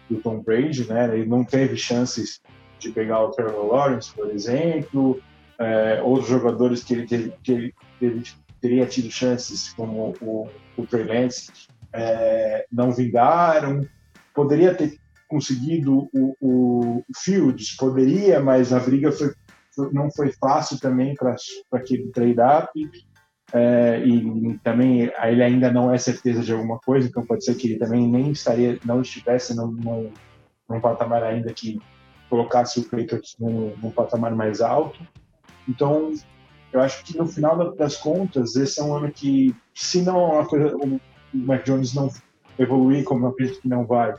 do 0.08 0.20
Tom 0.22 0.40
Brady, 0.40 0.88
né? 0.88 1.14
Ele 1.14 1.26
não 1.26 1.44
teve 1.44 1.76
chances 1.76 2.40
de 2.78 2.90
pegar 2.90 3.22
o 3.22 3.30
Trevor 3.32 3.66
Lawrence, 3.66 4.12
por 4.14 4.30
exemplo, 4.30 5.20
é, 5.58 6.00
outros 6.02 6.28
jogadores 6.28 6.82
que 6.82 6.94
ele, 6.94 7.06
teve, 7.06 7.34
que 7.42 7.74
ele, 8.00 8.22
teria 8.60 8.86
tido 8.86 9.10
chances, 9.10 9.72
como 9.74 10.14
o, 10.20 10.48
o 10.76 10.86
Trey 10.86 11.04
Lance, 11.04 11.50
é, 11.92 12.66
não 12.70 12.90
vingaram. 12.90 13.86
Poderia 14.34 14.74
ter 14.74 14.98
conseguido 15.28 16.08
o, 16.12 16.34
o 16.40 17.04
Fields, 17.16 17.76
poderia, 17.76 18.40
mas 18.40 18.72
a 18.72 18.80
briga 18.80 19.12
foi 19.12 19.32
não 19.92 20.10
foi 20.10 20.32
fácil 20.32 20.78
também 20.80 21.14
para 21.14 21.36
aquele 21.72 22.10
trade-up. 22.10 22.70
É, 23.52 24.02
e 24.04 24.58
também 24.58 25.10
ele 25.22 25.42
ainda 25.42 25.72
não 25.72 25.92
é 25.92 25.96
certeza 25.96 26.42
de 26.42 26.52
alguma 26.52 26.78
coisa, 26.80 27.08
então 27.08 27.24
pode 27.24 27.44
ser 27.44 27.54
que 27.54 27.68
ele 27.68 27.78
também 27.78 28.06
nem 28.06 28.30
estaria, 28.30 28.78
não 28.84 29.00
estivesse 29.00 29.56
num, 29.56 30.12
patamar 30.82 31.22
ainda 31.22 31.50
que 31.54 31.80
colocasse 32.28 32.78
o 32.78 32.84
Patriots 32.84 33.36
num, 33.40 33.74
num, 33.82 33.90
patamar 33.90 34.34
mais 34.34 34.60
alto. 34.60 35.00
Então, 35.66 36.12
eu 36.70 36.80
acho 36.82 37.02
que 37.04 37.16
no 37.16 37.26
final 37.26 37.74
das 37.74 37.96
contas, 37.96 38.54
esse 38.54 38.80
é 38.80 38.84
um 38.84 38.94
ano 38.94 39.10
que, 39.10 39.56
se 39.74 40.02
não 40.02 40.38
a 40.38 40.46
coisa, 40.46 40.76
o 41.34 41.38
Mac 41.38 41.64
Jones 41.64 41.94
não 41.94 42.10
evoluir 42.58 43.04
como 43.04 43.26
eu 43.26 43.30
acredito 43.30 43.60
que 43.60 43.68
não 43.68 43.86
vai, 43.86 44.14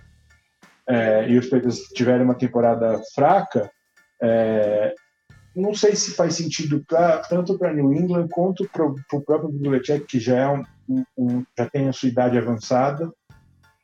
é, 0.87 1.29
e 1.29 1.37
os 1.37 1.47
Patriots 1.47 1.83
tiverem 1.93 2.25
uma 2.25 2.33
temporada 2.33 2.99
fraca, 3.13 3.69
é, 4.21 4.93
não 5.55 5.73
sei 5.75 5.95
se 5.95 6.11
faz 6.11 6.35
sentido 6.35 6.83
pra, 6.87 7.19
tanto 7.19 7.57
para 7.57 7.73
New 7.73 7.93
England 7.93 8.27
quanto 8.29 8.67
para 8.69 8.85
o 8.85 9.21
próprio 9.21 9.51
Belichick, 9.51 10.05
que 10.05 10.19
já, 10.19 10.39
é 10.39 10.49
um, 10.49 11.03
um, 11.17 11.45
já 11.57 11.69
tem 11.69 11.87
a 11.87 11.93
sua 11.93 12.09
idade 12.09 12.37
avançada, 12.37 13.11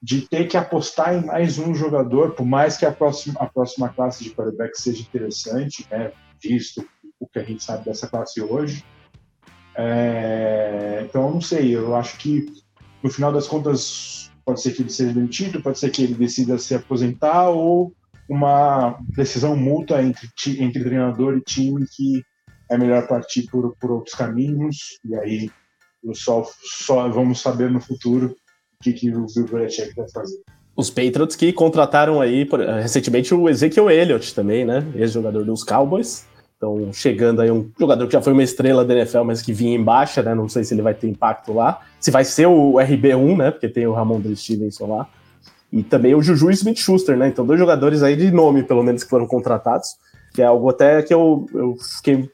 de 0.02 0.22
ter 0.28 0.48
que 0.48 0.58
apostar 0.58 1.16
em 1.16 1.26
mais 1.26 1.60
um 1.60 1.76
jogador, 1.76 2.32
por 2.32 2.46
mais 2.46 2.78
que 2.78 2.86
a 2.86 2.92
próxima, 2.92 3.40
a 3.40 3.46
próxima 3.46 3.90
classe 3.90 4.24
de 4.24 4.32
quarterback 4.32 4.80
seja 4.80 5.02
interessante, 5.02 5.88
né, 5.92 6.12
visto 6.42 6.88
o 7.20 7.28
que 7.28 7.40
a 7.40 7.44
gente 7.44 7.64
sabe 7.64 7.86
dessa 7.86 8.08
classe 8.08 8.42
hoje. 8.42 8.84
É, 9.76 11.06
então, 11.08 11.28
eu 11.28 11.34
não 11.34 11.42
sei, 11.42 11.76
eu 11.76 11.96
acho 11.96 12.18
que 12.18 12.46
no 13.06 13.12
final 13.12 13.32
das 13.32 13.48
contas 13.48 14.32
pode 14.44 14.60
ser 14.60 14.72
que 14.72 14.82
ele 14.82 14.90
seja 14.90 15.14
demitido, 15.14 15.62
pode 15.62 15.78
ser 15.78 15.92
que 15.92 16.02
ele 16.02 16.16
decida 16.16 16.58
se 16.58 16.74
aposentar 16.74 17.50
ou 17.50 17.94
uma 18.28 18.98
decisão 19.16 19.56
mútua 19.56 20.02
entre, 20.02 20.28
entre 20.60 20.84
treinador 20.84 21.38
e 21.38 21.42
time 21.42 21.86
que 21.96 22.24
é 22.68 22.76
melhor 22.76 23.08
partir 23.08 23.44
por, 23.44 23.76
por 23.80 23.92
outros 23.92 24.16
caminhos, 24.16 24.78
e 25.06 25.16
aí 25.16 25.52
só, 26.14 26.44
só 26.82 27.08
vamos 27.08 27.42
saber 27.42 27.70
no 27.70 27.80
futuro 27.80 28.36
o 28.80 28.84
que, 28.84 28.92
que 28.92 29.16
o 29.16 29.28
Bill 29.28 29.46
Belichick 29.46 29.96
vai 29.96 30.10
fazer. 30.10 30.42
Os 30.76 30.90
Patriots 30.90 31.36
que 31.36 31.54
contrataram 31.54 32.20
aí 32.20 32.48
recentemente 32.82 33.36
o 33.36 33.48
Ezekiel 33.48 33.92
Elliott 33.92 34.34
também, 34.34 34.66
né? 34.66 34.84
Ex-jogador 34.96 35.46
dos 35.46 35.64
Cowboys. 35.64 36.26
Então, 36.58 36.92
chegando 36.94 37.42
aí 37.42 37.52
um 37.52 37.70
jogador 37.78 38.08
que 38.08 38.14
já 38.14 38.22
foi 38.22 38.34
uma 38.34 38.44
estrela 38.44 38.86
da 38.86 38.96
NFL, 38.96 39.24
mas 39.24 39.42
que 39.42 39.52
vinha 39.52 39.76
em 39.76 39.84
baixa, 39.84 40.24
né? 40.24 40.34
Não 40.34 40.48
sei 40.48 40.64
se 40.64 40.74
ele 40.74 40.82
vai 40.82 40.94
ter 40.94 41.08
impacto 41.08 41.54
lá. 41.54 41.82
Se 42.00 42.12
vai 42.12 42.24
ser 42.24 42.48
o 42.48 42.74
RB1, 42.74 43.38
né? 43.38 43.52
Porque 43.52 43.68
tem 43.68 43.86
o 43.86 43.94
Ramon 43.94 44.22
Stevenson 44.36 44.88
lá 44.88 45.10
e 45.76 45.84
também 45.84 46.16
o 46.16 46.22
Juju 46.22 46.50
Smith-Schuster, 46.52 47.18
né? 47.18 47.28
Então, 47.28 47.46
dois 47.46 47.60
jogadores 47.60 48.02
aí 48.02 48.16
de 48.16 48.32
nome, 48.32 48.64
pelo 48.64 48.82
menos, 48.82 49.04
que 49.04 49.10
foram 49.10 49.28
contratados, 49.28 49.98
que 50.34 50.42
é 50.42 50.46
algo 50.46 50.70
até 50.70 51.02
que 51.02 51.14
eu, 51.14 51.46
eu 51.54 51.76
fiquei. 51.98 52.30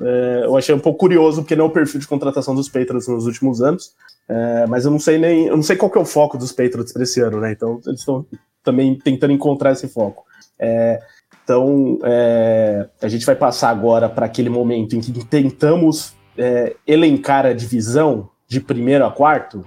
É, 0.00 0.42
eu 0.44 0.56
achei 0.56 0.72
um 0.72 0.78
pouco 0.78 1.00
curioso, 1.00 1.42
porque 1.42 1.56
não 1.56 1.64
é 1.64 1.68
o 1.68 1.72
perfil 1.72 1.98
de 1.98 2.06
contratação 2.06 2.54
dos 2.54 2.68
Patriots 2.68 3.08
nos 3.08 3.26
últimos 3.26 3.60
anos, 3.60 3.92
é, 4.28 4.66
mas 4.68 4.84
eu 4.84 4.92
não 4.92 5.00
sei 5.00 5.18
nem. 5.18 5.46
Eu 5.46 5.56
não 5.56 5.62
sei 5.64 5.74
qual 5.74 5.90
que 5.90 5.98
é 5.98 6.00
o 6.00 6.04
foco 6.04 6.38
dos 6.38 6.52
Patriots 6.52 6.92
para 6.92 7.02
esse 7.02 7.20
ano, 7.20 7.40
né? 7.40 7.50
Então, 7.50 7.80
eles 7.84 7.98
estão 7.98 8.24
também 8.62 8.96
tentando 8.96 9.32
encontrar 9.32 9.72
esse 9.72 9.88
foco. 9.88 10.24
É, 10.56 11.00
então, 11.44 11.98
é, 12.02 12.88
a 13.00 13.08
gente 13.08 13.24
vai 13.24 13.36
passar 13.36 13.68
agora 13.68 14.08
para 14.08 14.26
aquele 14.26 14.48
momento 14.48 14.96
em 14.96 15.00
que 15.00 15.12
tentamos 15.24 16.14
é, 16.36 16.74
elencar 16.86 17.46
a 17.46 17.52
divisão 17.52 18.30
de 18.48 18.60
primeiro 18.60 19.04
a 19.04 19.10
quarto, 19.10 19.64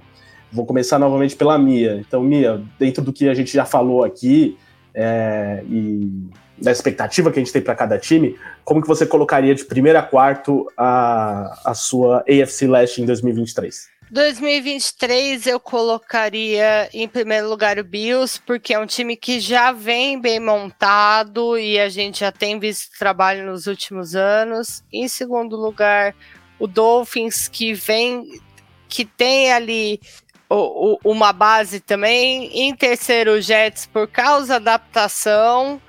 Vou 0.50 0.64
começar 0.64 0.98
novamente 0.98 1.36
pela 1.36 1.58
Mia. 1.58 2.02
Então, 2.06 2.22
Mia, 2.22 2.62
dentro 2.78 3.02
do 3.02 3.12
que 3.12 3.28
a 3.28 3.34
gente 3.34 3.52
já 3.52 3.64
falou 3.64 4.02
aqui, 4.02 4.56
é, 4.94 5.62
e 5.68 6.30
da 6.60 6.72
expectativa 6.72 7.30
que 7.30 7.38
a 7.38 7.42
gente 7.42 7.52
tem 7.52 7.62
para 7.62 7.74
cada 7.74 7.98
time, 7.98 8.36
como 8.64 8.80
que 8.80 8.88
você 8.88 9.06
colocaria 9.06 9.54
de 9.54 9.64
primeiro 9.64 9.98
a 9.98 10.02
quarto 10.02 10.66
a, 10.76 11.70
a 11.70 11.74
sua 11.74 12.24
AFC 12.28 12.66
Leste 12.66 13.02
em 13.02 13.06
2023? 13.06 13.88
2023 14.10 15.46
eu 15.46 15.60
colocaria 15.60 16.88
em 16.94 17.06
primeiro 17.06 17.48
lugar 17.48 17.78
o 17.78 17.84
Bills, 17.84 18.40
porque 18.40 18.72
é 18.72 18.78
um 18.78 18.86
time 18.86 19.16
que 19.16 19.38
já 19.38 19.70
vem 19.70 20.18
bem 20.20 20.40
montado 20.40 21.58
e 21.58 21.78
a 21.78 21.88
gente 21.88 22.20
já 22.20 22.32
tem 22.32 22.58
visto 22.58 22.98
trabalho 22.98 23.44
nos 23.44 23.66
últimos 23.66 24.16
anos. 24.16 24.82
Em 24.90 25.06
segundo 25.08 25.56
lugar, 25.56 26.14
o 26.58 26.66
Dolphins, 26.66 27.48
que 27.48 27.74
vem, 27.74 28.40
que 28.88 29.04
tem 29.04 29.52
ali 29.52 30.00
o, 30.48 30.94
o, 30.94 30.98
uma 31.04 31.32
base 31.32 31.78
também. 31.78 32.50
Em 32.62 32.74
terceiro, 32.74 33.32
o 33.32 33.40
Jets, 33.40 33.84
por 33.86 34.08
causa 34.08 34.58
da 34.58 34.74
adaptação. 34.74 35.80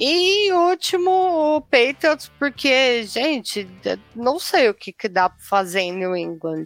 E 0.00 0.52
último, 0.52 1.10
o 1.56 1.60
Patriots, 1.60 2.30
porque, 2.38 3.04
gente, 3.04 3.68
não 4.16 4.38
sei 4.38 4.68
o 4.68 4.74
que, 4.74 4.92
que 4.92 5.08
dá 5.08 5.28
para 5.28 5.38
fazer 5.38 5.80
em 5.80 5.92
New 5.92 6.16
England. 6.16 6.64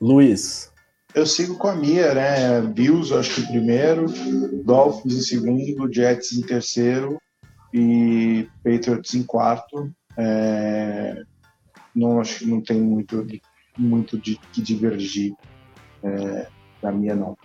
Luiz. 0.00 0.72
Eu 1.14 1.24
sigo 1.24 1.56
com 1.56 1.68
a 1.68 1.74
minha, 1.74 2.14
né? 2.14 2.60
Bills, 2.60 3.14
acho 3.14 3.36
que 3.36 3.46
primeiro, 3.46 4.06
Dolphins 4.64 5.14
em 5.14 5.20
segundo, 5.22 5.92
Jets 5.92 6.32
em 6.32 6.42
terceiro 6.42 7.18
e 7.72 8.46
Patriots 8.62 9.14
em 9.14 9.22
quarto. 9.22 9.90
É... 10.18 11.22
Não 11.94 12.20
acho 12.20 12.40
que 12.40 12.46
não 12.46 12.60
tem 12.60 12.78
muito, 12.78 13.26
muito 13.78 14.18
de 14.18 14.38
que 14.52 14.60
divergir 14.60 15.32
é, 16.02 16.46
da 16.82 16.92
minha, 16.92 17.14
não. 17.14 17.36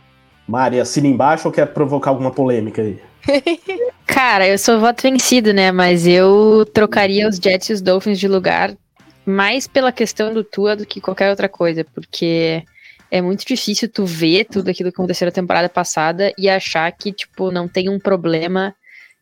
Mari, 0.46 0.80
assina 0.80 1.08
embaixo 1.08 1.48
ou 1.48 1.54
quer 1.54 1.68
provocar 1.68 2.10
alguma 2.10 2.32
polêmica 2.32 2.82
aí? 2.82 3.00
Cara, 4.06 4.46
eu 4.46 4.58
sou 4.58 4.80
voto 4.80 5.02
vencido, 5.02 5.54
né? 5.54 5.72
Mas 5.72 6.06
eu 6.06 6.66
trocaria 6.74 7.30
os 7.30 7.38
Jets 7.38 7.70
e 7.70 7.74
os 7.74 7.82
Dolphins 7.82 8.20
de 8.20 8.28
lugar 8.28 8.76
mais 9.26 9.68
pela 9.68 9.92
questão 9.92 10.34
do 10.34 10.44
Tua 10.44 10.76
do 10.76 10.86
que 10.86 11.02
qualquer 11.02 11.30
outra 11.30 11.48
coisa, 11.48 11.84
porque 11.84 12.64
é 13.10 13.22
muito 13.22 13.46
difícil 13.46 13.90
tu 13.90 14.06
ver 14.06 14.46
tudo 14.46 14.70
aquilo 14.70 14.92
que 14.92 14.96
aconteceu 14.96 15.26
na 15.26 15.32
temporada 15.32 15.68
passada 15.70 16.34
e 16.38 16.50
achar 16.50 16.92
que, 16.92 17.12
tipo, 17.12 17.52
não 17.52 17.68
tem 17.68 17.90
um 17.90 18.00
problema 18.00 18.74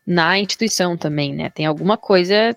na 0.05 0.39
instituição 0.39 0.95
também, 0.95 1.33
né? 1.33 1.49
Tem 1.49 1.65
alguma 1.65 1.97
coisa 1.97 2.55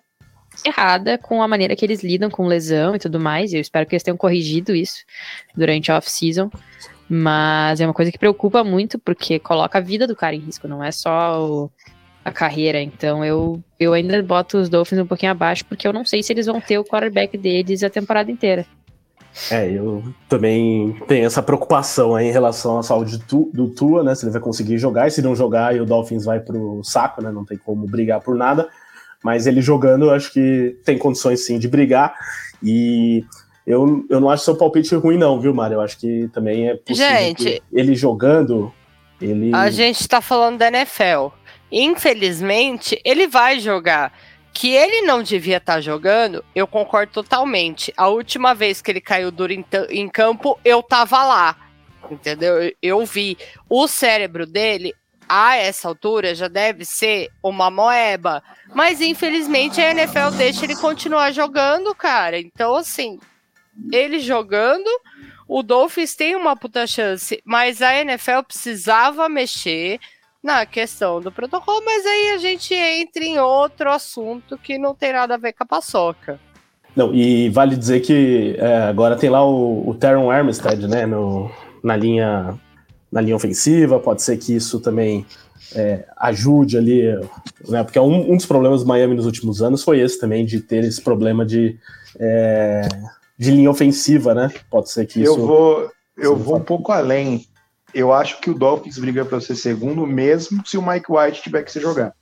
errada 0.64 1.16
com 1.16 1.42
a 1.42 1.48
maneira 1.48 1.74
que 1.74 1.84
eles 1.84 2.02
lidam 2.02 2.30
com 2.30 2.46
lesão 2.46 2.94
e 2.94 2.98
tudo 2.98 3.18
mais, 3.18 3.52
e 3.52 3.56
eu 3.56 3.60
espero 3.60 3.86
que 3.86 3.94
eles 3.94 4.02
tenham 4.02 4.16
corrigido 4.16 4.74
isso 4.74 5.04
durante 5.56 5.90
a 5.90 5.96
off-season. 5.96 6.50
Mas 7.08 7.80
é 7.80 7.86
uma 7.86 7.94
coisa 7.94 8.12
que 8.12 8.18
preocupa 8.18 8.62
muito, 8.62 8.98
porque 8.98 9.38
coloca 9.38 9.78
a 9.78 9.82
vida 9.82 10.06
do 10.06 10.16
cara 10.16 10.36
em 10.36 10.40
risco, 10.40 10.68
não 10.68 10.82
é 10.82 10.92
só 10.92 11.42
o, 11.42 11.70
a 12.24 12.30
carreira. 12.30 12.80
Então 12.80 13.24
eu, 13.24 13.62
eu 13.78 13.92
ainda 13.92 14.22
boto 14.22 14.58
os 14.58 14.68
Dolphins 14.68 15.00
um 15.00 15.06
pouquinho 15.06 15.32
abaixo, 15.32 15.64
porque 15.64 15.86
eu 15.86 15.92
não 15.92 16.04
sei 16.04 16.22
se 16.22 16.32
eles 16.32 16.46
vão 16.46 16.60
ter 16.60 16.78
o 16.78 16.84
quarterback 16.84 17.36
deles 17.36 17.82
a 17.82 17.90
temporada 17.90 18.30
inteira. 18.30 18.66
É, 19.50 19.70
eu 19.70 20.02
também 20.28 20.94
tenho 21.08 21.24
essa 21.24 21.42
preocupação 21.42 22.14
aí 22.14 22.28
em 22.28 22.32
relação 22.32 22.78
à 22.78 22.82
saúde 22.82 23.16
do, 23.18 23.50
do 23.52 23.68
Tua, 23.68 24.02
né? 24.02 24.14
Se 24.14 24.24
ele 24.24 24.32
vai 24.32 24.40
conseguir 24.42 24.76
jogar, 24.76 25.08
e 25.08 25.10
se 25.10 25.22
não 25.22 25.34
jogar, 25.34 25.74
e 25.74 25.80
o 25.80 25.86
Dolphins 25.86 26.24
vai 26.24 26.38
pro 26.38 26.82
saco, 26.84 27.22
né? 27.22 27.32
Não 27.32 27.44
tem 27.44 27.56
como 27.56 27.86
brigar 27.86 28.20
por 28.20 28.36
nada. 28.36 28.68
Mas 29.24 29.46
ele 29.46 29.62
jogando, 29.62 30.06
eu 30.06 30.10
acho 30.10 30.32
que 30.32 30.76
tem 30.84 30.98
condições 30.98 31.46
sim 31.46 31.58
de 31.58 31.66
brigar. 31.66 32.14
E 32.62 33.24
eu, 33.66 34.04
eu 34.10 34.20
não 34.20 34.28
acho 34.28 34.44
seu 34.44 34.56
palpite 34.56 34.94
ruim, 34.96 35.16
não, 35.16 35.40
viu, 35.40 35.54
Mário? 35.54 35.76
Eu 35.76 35.80
acho 35.80 35.98
que 35.98 36.28
também 36.32 36.68
é 36.68 36.76
possível. 36.76 37.16
Gente, 37.16 37.62
ele 37.72 37.94
jogando. 37.94 38.72
Ele... 39.20 39.54
A 39.54 39.70
gente 39.70 40.06
tá 40.06 40.20
falando 40.20 40.58
da 40.58 40.68
NFL. 40.68 41.28
Infelizmente, 41.72 43.00
ele 43.02 43.26
vai 43.26 43.58
jogar. 43.58 44.12
Que 44.54 44.74
ele 44.74 45.00
não 45.06 45.22
devia 45.22 45.56
estar 45.56 45.76
tá 45.76 45.80
jogando, 45.80 46.44
eu 46.54 46.66
concordo 46.66 47.10
totalmente. 47.10 47.90
A 47.96 48.08
última 48.08 48.54
vez 48.54 48.82
que 48.82 48.90
ele 48.90 49.00
caiu 49.00 49.30
duro 49.30 49.50
em, 49.50 49.64
em 49.88 50.06
campo, 50.10 50.60
eu 50.62 50.82
tava 50.82 51.24
lá. 51.24 51.56
Entendeu? 52.10 52.70
Eu, 52.82 53.06
vi. 53.06 53.38
O 53.66 53.88
cérebro 53.88 54.44
dele, 54.44 54.94
a 55.26 55.56
essa 55.56 55.88
altura, 55.88 56.34
já 56.34 56.48
deve 56.48 56.84
ser 56.84 57.30
uma 57.42 57.70
moeba. 57.70 58.42
Mas 58.74 59.00
infelizmente 59.00 59.80
a 59.80 59.90
NFL 59.92 60.36
deixa 60.36 60.66
ele 60.66 60.76
continuar 60.76 61.32
jogando, 61.32 61.94
cara. 61.94 62.38
Então, 62.38 62.74
assim, 62.74 63.18
ele 63.90 64.20
jogando, 64.20 64.88
o 65.48 65.62
Dolphins 65.62 66.14
tem 66.14 66.36
uma 66.36 66.54
puta 66.54 66.86
chance, 66.86 67.40
mas 67.42 67.80
a 67.80 67.94
NFL 67.96 68.42
precisava 68.46 69.30
mexer 69.30 69.98
na 70.42 70.66
questão 70.66 71.20
do 71.20 71.30
protocolo, 71.30 71.82
mas 71.84 72.04
aí 72.04 72.30
a 72.34 72.38
gente 72.38 72.74
entra 72.74 73.24
em 73.24 73.38
outro 73.38 73.90
assunto 73.90 74.58
que 74.58 74.76
não 74.76 74.94
tem 74.94 75.12
nada 75.12 75.34
a 75.34 75.38
ver 75.38 75.52
com 75.52 75.62
a 75.62 75.66
paçoca. 75.66 76.40
Não, 76.96 77.14
e 77.14 77.48
vale 77.48 77.76
dizer 77.76 78.00
que 78.00 78.56
é, 78.58 78.82
agora 78.82 79.16
tem 79.16 79.30
lá 79.30 79.44
o, 79.46 79.88
o 79.88 79.94
Teron 79.94 80.30
Armstead, 80.30 80.86
né, 80.88 81.06
no, 81.06 81.50
na 81.82 81.96
linha 81.96 82.58
na 83.10 83.20
linha 83.20 83.36
ofensiva, 83.36 84.00
pode 84.00 84.22
ser 84.22 84.38
que 84.38 84.56
isso 84.56 84.80
também 84.80 85.26
é, 85.74 86.06
ajude 86.16 86.78
ali, 86.78 87.02
né, 87.68 87.84
porque 87.84 87.98
um, 87.98 88.32
um, 88.32 88.36
dos 88.36 88.46
problemas 88.46 88.80
do 88.80 88.88
Miami 88.88 89.14
nos 89.14 89.26
últimos 89.26 89.60
anos 89.60 89.82
foi 89.84 90.00
esse 90.00 90.18
também, 90.18 90.46
de 90.46 90.60
ter 90.60 90.82
esse 90.82 91.00
problema 91.00 91.44
de, 91.44 91.78
é, 92.18 92.88
de 93.38 93.50
linha 93.50 93.70
ofensiva, 93.70 94.34
né, 94.34 94.50
pode 94.70 94.90
ser 94.90 95.06
que 95.06 95.22
isso... 95.22 95.32
Eu 95.34 95.46
vou, 95.46 95.90
eu 96.16 96.36
vou 96.36 96.56
um 96.56 96.62
pouco 96.62 96.90
além, 96.90 97.44
eu 97.94 98.12
acho 98.12 98.40
que 98.40 98.50
o 98.50 98.54
Dolphins 98.54 98.98
briga 98.98 99.24
para 99.24 99.40
ser 99.40 99.56
segundo, 99.56 100.06
mesmo 100.06 100.66
se 100.66 100.76
o 100.76 100.86
Mike 100.86 101.06
White 101.10 101.42
tiver 101.42 101.62
que 101.62 101.72
se 101.72 101.80
jogar. 101.80 102.12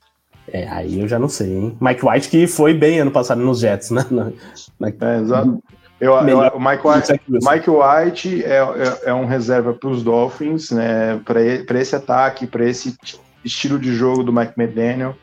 É, 0.47 0.67
aí 0.67 0.99
eu 0.99 1.07
já 1.07 1.17
não 1.17 1.29
sei, 1.29 1.53
hein? 1.53 1.77
Mike 1.79 2.05
White 2.05 2.29
que 2.29 2.47
foi 2.47 2.73
bem 2.73 2.99
ano 2.99 3.11
passado 3.11 3.41
nos 3.41 3.59
Jets, 3.59 3.91
né? 3.91 4.05
Na, 4.11 4.31
na... 4.79 4.87
É, 4.87 5.19
exato. 5.19 5.63
Eu, 5.99 6.13
eu, 6.13 6.39
o 6.55 6.59
Mike 6.59 6.81
White, 6.83 7.21
Mike 7.29 7.69
White 7.69 8.43
é, 8.43 8.57
é, 8.57 9.09
é 9.09 9.13
um 9.13 9.25
reserva 9.25 9.71
para 9.71 9.87
os 9.87 10.01
Dolphins, 10.01 10.71
né? 10.71 11.21
Para 11.23 11.79
esse 11.79 11.95
ataque, 11.95 12.47
para 12.47 12.65
esse 12.65 12.97
estilo 13.45 13.77
de 13.77 13.93
jogo 13.93 14.23
do 14.23 14.33
Mike 14.33 14.53
McDaniel, 14.57 15.15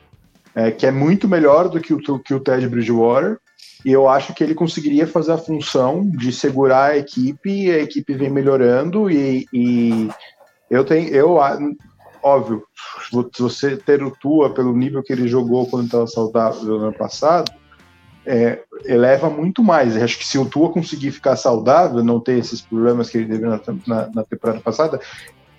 é, 0.54 0.70
que 0.70 0.86
é 0.86 0.92
muito 0.92 1.26
melhor 1.26 1.68
do 1.68 1.80
que 1.80 1.92
o, 1.92 2.20
que 2.20 2.32
o 2.32 2.38
Ted 2.38 2.68
Bridgewater. 2.68 3.38
E 3.84 3.92
eu 3.92 4.08
acho 4.08 4.32
que 4.34 4.42
ele 4.42 4.54
conseguiria 4.54 5.06
fazer 5.06 5.32
a 5.32 5.38
função 5.38 6.08
de 6.08 6.32
segurar 6.32 6.92
a 6.92 6.98
equipe, 6.98 7.70
a 7.70 7.78
equipe 7.78 8.14
vem 8.14 8.30
melhorando 8.30 9.10
e, 9.10 9.46
e 9.52 10.08
eu 10.70 10.84
tenho, 10.84 11.08
eu, 11.08 11.38
óbvio, 12.22 12.64
se 13.32 13.42
você 13.42 13.76
ter 13.76 14.02
o 14.02 14.10
Tua 14.10 14.52
pelo 14.52 14.76
nível 14.76 15.02
que 15.02 15.12
ele 15.12 15.28
jogou 15.28 15.66
quando 15.66 15.86
estava 15.86 16.06
saudável 16.06 16.62
no 16.62 16.76
ano 16.76 16.92
passado, 16.92 17.50
é, 18.26 18.62
eleva 18.84 19.30
muito 19.30 19.62
mais. 19.62 19.96
Eu 19.96 20.04
acho 20.04 20.18
que 20.18 20.26
se 20.26 20.38
o 20.38 20.44
Tua 20.44 20.70
conseguir 20.70 21.10
ficar 21.10 21.36
saudável, 21.36 22.04
não 22.04 22.20
ter 22.20 22.38
esses 22.38 22.60
problemas 22.60 23.08
que 23.08 23.18
ele 23.18 23.28
teve 23.28 23.46
na, 23.46 23.60
na, 23.86 24.10
na 24.14 24.24
temporada 24.24 24.60
passada, 24.60 25.00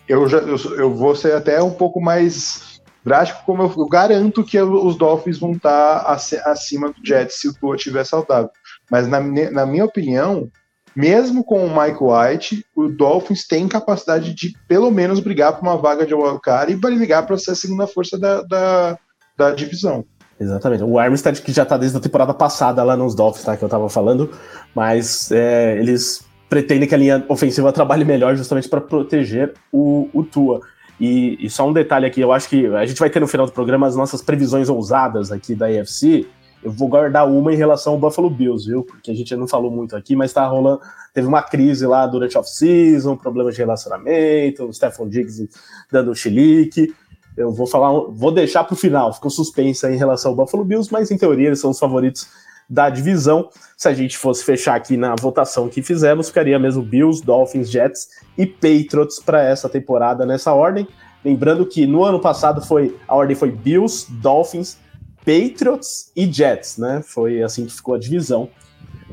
eu, 0.08 0.28
já, 0.28 0.38
eu, 0.40 0.58
eu, 0.76 0.94
vou 0.94 1.16
ser 1.16 1.34
até 1.34 1.62
um 1.62 1.72
pouco 1.72 2.00
mais 2.00 2.80
drástico, 3.04 3.44
como 3.46 3.64
eu, 3.64 3.74
eu 3.76 3.88
garanto 3.88 4.44
que 4.44 4.60
os 4.60 4.96
Dolphins 4.96 5.40
vão 5.40 5.54
estar 5.54 6.02
acima 6.46 6.90
do 6.90 7.06
Jets 7.06 7.40
se 7.40 7.48
o 7.48 7.54
Tua 7.54 7.76
estiver 7.76 8.06
saudável. 8.06 8.52
Mas 8.90 9.08
na, 9.08 9.20
na 9.20 9.66
minha 9.66 9.86
opinião, 9.86 10.52
mesmo 10.96 11.44
com 11.44 11.66
o 11.66 11.70
Mike 11.70 12.00
White, 12.02 12.66
o 12.76 12.88
Dolphins 12.88 13.48
tem 13.48 13.68
capacidade 13.68 14.34
de 14.34 14.54
pelo 14.68 14.92
menos 14.92 15.20
brigar 15.20 15.54
por 15.54 15.62
uma 15.62 15.78
vaga 15.78 16.06
de 16.06 16.14
wildcard 16.14 16.72
e 16.72 16.76
brigar 16.76 17.26
para 17.26 17.38
ser 17.38 17.52
a 17.52 17.56
segunda 17.56 17.88
força 17.88 18.18
da, 18.18 18.42
da, 18.42 18.98
da, 19.38 19.52
divisão. 19.52 20.06
Exatamente. 20.40 20.84
O 20.84 20.98
Armstead 20.98 21.42
que 21.42 21.52
já 21.52 21.64
está 21.64 21.78
desde 21.78 21.98
a 21.98 22.02
temporada 22.02 22.34
passada 22.34 22.84
lá 22.84 22.96
nos 22.96 23.16
Dolphins, 23.16 23.46
tá? 23.46 23.58
Que 23.58 23.64
eu 23.64 23.68
estava 23.68 23.90
falando, 23.90 24.32
mas 24.74 25.32
é, 25.32 25.78
eles 25.78 26.26
pretendem 26.50 26.88
que 26.88 26.96
a 26.96 26.98
linha 26.98 27.26
ofensiva 27.30 27.72
trabalhe 27.72 28.04
melhor 28.04 28.36
justamente 28.36 28.68
para 28.68 28.82
proteger 28.82 29.54
o, 29.72 30.10
o 30.14 30.24
Tua. 30.24 30.62
E, 31.00 31.38
e, 31.46 31.50
só 31.50 31.68
um 31.68 31.72
detalhe 31.72 32.06
aqui, 32.06 32.20
eu 32.20 32.32
acho 32.32 32.50
que 32.50 32.66
a 32.68 32.86
gente 32.86 33.00
vai 33.00 33.10
ter 33.10 33.22
no 33.22 33.28
final 33.28 33.46
do 33.46 33.54
programa 33.54 33.88
as 33.88 33.96
nossas 33.96 34.22
previsões 34.22 34.68
ousadas 34.68 35.32
aqui 35.32 35.56
da 35.56 35.72
EFC. 35.72 36.28
Eu 36.62 36.72
vou 36.72 36.88
guardar 36.88 37.28
uma 37.28 37.54
em 37.54 37.56
relação 37.56 37.94
ao 37.94 38.00
Buffalo 38.00 38.30
Bills, 38.30 38.68
viu? 38.68 38.84
Porque 38.84 39.12
a 39.12 39.14
gente 39.14 39.34
não 39.36 39.48
falou 39.48 39.72
muito 39.72 39.96
aqui, 39.96 40.16
mas 40.16 40.34
tá 40.34 40.46
rolando. 40.46 40.82
Teve 41.14 41.28
uma 41.28 41.42
crise 41.42 41.86
lá 41.88 42.06
durante 42.06 42.36
a 42.36 42.42
off-season, 42.42 43.16
problemas 43.16 43.56
de 43.56 43.62
relacionamento, 43.62 44.66
o 44.66 44.74
Stephon 44.74 45.08
Diggs 45.08 45.50
dando 45.92 46.12
um 46.12 46.16
chilique. 46.16 46.94
Eu 47.38 47.54
vou 47.54 47.66
falar, 47.66 47.92
vou 48.10 48.32
deixar 48.32 48.66
para 48.66 48.74
o 48.74 48.78
final, 48.78 49.14
ficou 49.14 49.32
suspensa 49.32 49.90
em 49.90 49.96
relação 49.96 50.32
ao 50.32 50.36
Buffalo 50.36 50.66
Bills, 50.66 50.92
mas 50.92 51.10
em 51.10 51.18
teoria 51.18 51.48
eles 51.48 51.60
são 51.60 51.72
os 51.72 51.80
favoritos 51.80 52.28
da 52.70 52.90
divisão. 52.90 53.50
Se 53.78 53.88
a 53.88 53.94
gente 53.94 54.18
fosse 54.18 54.44
fechar 54.44 54.76
aqui 54.76 54.98
na 54.98 55.16
votação 55.16 55.70
que 55.70 55.82
fizemos, 55.82 56.28
ficaria 56.28 56.60
mesmo 56.60 56.84
Bills, 56.84 57.24
Dolphins, 57.24 57.70
Jets 57.72 58.10
e 58.38 58.46
Patriots 58.46 59.20
para 59.20 59.42
essa 59.42 59.70
temporada 59.70 60.26
nessa 60.26 60.54
ordem. 60.54 60.88
Lembrando 61.24 61.66
que 61.66 61.88
no 61.88 62.04
ano 62.04 62.20
passado 62.20 62.62
foi 62.62 62.96
a 63.08 63.16
ordem 63.16 63.36
foi 63.36 63.52
Bills, 63.52 64.08
Dolphins, 64.10 64.78
Patriots 65.26 66.12
e 66.16 66.32
Jets, 66.32 66.78
né? 66.78 67.02
Foi 67.04 67.42
assim 67.42 67.66
que 67.66 67.74
ficou 67.74 67.96
a 67.96 68.00
divisão 68.00 68.50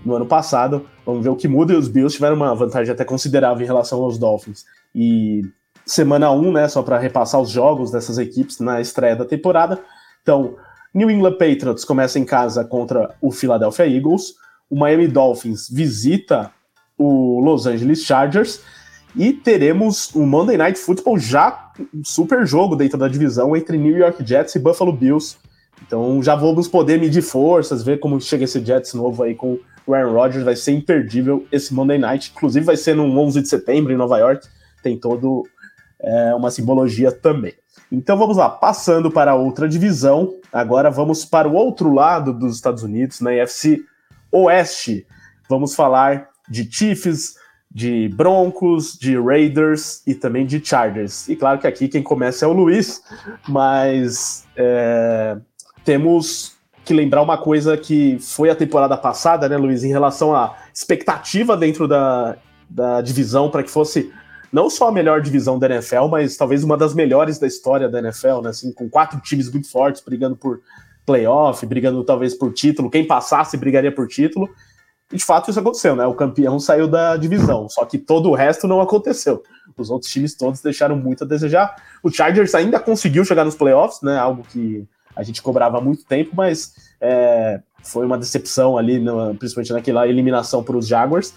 no 0.04 0.14
ano 0.14 0.26
passado. 0.26 0.86
Vamos 1.04 1.22
ver 1.22 1.30
o 1.30 1.36
que 1.36 1.48
muda. 1.48 1.72
E 1.72 1.76
os 1.76 1.88
Bills 1.88 2.14
tiveram 2.14 2.36
uma 2.36 2.54
vantagem 2.54 2.92
até 2.92 3.04
considerável 3.04 3.62
em 3.62 3.66
relação 3.66 4.02
aos 4.02 4.18
Dolphins. 4.18 4.64
E 4.94 5.42
semana 5.84 6.30
1, 6.30 6.52
né? 6.52 6.68
Só 6.68 6.82
para 6.82 6.98
repassar 6.98 7.40
os 7.40 7.50
jogos 7.50 7.90
dessas 7.90 8.18
equipes 8.18 8.58
na 8.60 8.80
estreia 8.80 9.16
da 9.16 9.24
temporada. 9.24 9.80
Então, 10.22 10.56
New 10.94 11.10
England 11.10 11.32
Patriots 11.32 11.84
começa 11.84 12.18
em 12.18 12.24
casa 12.24 12.64
contra 12.64 13.14
o 13.20 13.30
Philadelphia 13.30 13.86
Eagles. 13.86 14.34
O 14.70 14.76
Miami 14.76 15.06
Dolphins 15.06 15.68
visita 15.68 16.50
o 16.96 17.40
Los 17.40 17.66
Angeles 17.66 18.02
Chargers. 18.04 18.60
E 19.14 19.32
teremos 19.32 20.14
um 20.14 20.26
Monday 20.26 20.56
Night 20.56 20.78
Football 20.78 21.18
já 21.18 21.72
um 21.94 22.04
super 22.04 22.46
jogo 22.46 22.76
dentro 22.76 22.98
da 22.98 23.08
divisão 23.08 23.56
entre 23.56 23.78
New 23.78 23.96
York 23.96 24.26
Jets 24.26 24.54
e 24.54 24.58
Buffalo 24.58 24.92
Bills. 24.92 25.36
Então 25.84 26.22
já 26.22 26.34
vamos 26.34 26.68
poder 26.68 26.98
medir 26.98 27.22
forças, 27.22 27.82
ver 27.82 27.98
como 27.98 28.20
chega 28.20 28.44
esse 28.44 28.64
Jets 28.64 28.94
novo 28.94 29.22
aí 29.22 29.34
com 29.34 29.58
o 29.86 29.94
Aaron 29.94 30.12
Rodgers. 30.12 30.44
Vai 30.44 30.56
ser 30.56 30.72
imperdível 30.72 31.46
esse 31.50 31.74
Monday 31.74 31.98
Night. 31.98 32.32
Inclusive 32.34 32.64
vai 32.64 32.76
ser 32.76 32.94
no 32.94 33.04
11 33.04 33.42
de 33.42 33.48
setembro 33.48 33.92
em 33.92 33.96
Nova 33.96 34.18
York. 34.18 34.46
Tem 34.82 34.98
todo 34.98 35.44
é, 36.00 36.34
uma 36.34 36.50
simbologia 36.50 37.12
também. 37.12 37.54
Então 37.90 38.16
vamos 38.16 38.36
lá, 38.36 38.48
passando 38.48 39.10
para 39.10 39.34
outra 39.34 39.68
divisão. 39.68 40.34
Agora 40.52 40.90
vamos 40.90 41.24
para 41.24 41.48
o 41.48 41.54
outro 41.54 41.92
lado 41.92 42.32
dos 42.32 42.56
Estados 42.56 42.82
Unidos, 42.82 43.20
na 43.20 43.32
NFC 43.32 43.80
Oeste. 44.32 45.06
Vamos 45.48 45.74
falar 45.74 46.28
de 46.48 46.68
Chiefs, 46.70 47.36
de 47.70 48.08
Broncos, 48.08 48.98
de 48.98 49.18
Raiders 49.20 50.02
e 50.06 50.14
também 50.14 50.46
de 50.46 50.64
Chargers. 50.64 51.28
E 51.28 51.36
claro 51.36 51.58
que 51.58 51.66
aqui 51.66 51.88
quem 51.88 52.02
começa 52.02 52.44
é 52.44 52.48
o 52.48 52.52
Luiz, 52.52 53.02
mas 53.48 54.46
é, 54.56 55.36
temos 55.86 56.56
que 56.84 56.92
lembrar 56.92 57.22
uma 57.22 57.38
coisa 57.38 57.76
que 57.76 58.18
foi 58.20 58.50
a 58.50 58.54
temporada 58.54 58.96
passada, 58.96 59.48
né, 59.48 59.56
Luiz, 59.56 59.82
em 59.84 59.88
relação 59.88 60.34
à 60.34 60.56
expectativa 60.74 61.56
dentro 61.56 61.88
da, 61.88 62.36
da 62.68 63.00
divisão 63.00 63.50
para 63.50 63.62
que 63.62 63.70
fosse 63.70 64.12
não 64.52 64.68
só 64.68 64.88
a 64.88 64.92
melhor 64.92 65.20
divisão 65.20 65.58
da 65.58 65.66
NFL, 65.66 66.06
mas 66.10 66.36
talvez 66.36 66.64
uma 66.64 66.76
das 66.76 66.94
melhores 66.94 67.38
da 67.38 67.46
história 67.46 67.88
da 67.88 67.98
NFL, 67.98 68.40
né? 68.42 68.50
Assim, 68.50 68.72
com 68.72 68.88
quatro 68.88 69.20
times 69.20 69.50
muito 69.50 69.70
fortes 69.70 70.02
brigando 70.02 70.36
por 70.36 70.60
playoff, 71.04 71.64
brigando 71.66 72.02
talvez 72.04 72.34
por 72.34 72.52
título. 72.52 72.90
Quem 72.90 73.06
passasse 73.06 73.56
brigaria 73.56 73.92
por 73.92 74.06
título. 74.08 74.48
E 75.12 75.16
de 75.16 75.24
fato 75.24 75.50
isso 75.50 75.60
aconteceu, 75.60 75.94
né? 75.94 76.06
O 76.06 76.14
campeão 76.14 76.58
saiu 76.58 76.88
da 76.88 77.16
divisão, 77.16 77.68
só 77.68 77.84
que 77.84 77.96
todo 77.96 78.28
o 78.28 78.34
resto 78.34 78.66
não 78.66 78.80
aconteceu. 78.80 79.42
Os 79.76 79.90
outros 79.90 80.10
times 80.10 80.36
todos 80.36 80.60
deixaram 80.60 80.96
muito 80.96 81.22
a 81.22 81.26
desejar. 81.26 81.76
O 82.02 82.10
Chargers 82.10 82.54
ainda 82.54 82.80
conseguiu 82.80 83.24
chegar 83.24 83.44
nos 83.44 83.54
playoffs, 83.54 84.02
né? 84.02 84.18
Algo 84.18 84.42
que 84.42 84.86
a 85.16 85.22
gente 85.22 85.42
cobrava 85.42 85.78
há 85.78 85.80
muito 85.80 86.04
tempo, 86.04 86.32
mas 86.34 86.74
é, 87.00 87.60
foi 87.82 88.04
uma 88.04 88.18
decepção 88.18 88.76
ali, 88.76 88.98
no, 88.98 89.34
principalmente 89.36 89.72
naquela 89.72 90.06
eliminação 90.06 90.62
para 90.62 90.76
os 90.76 90.86
Jaguars. 90.86 91.32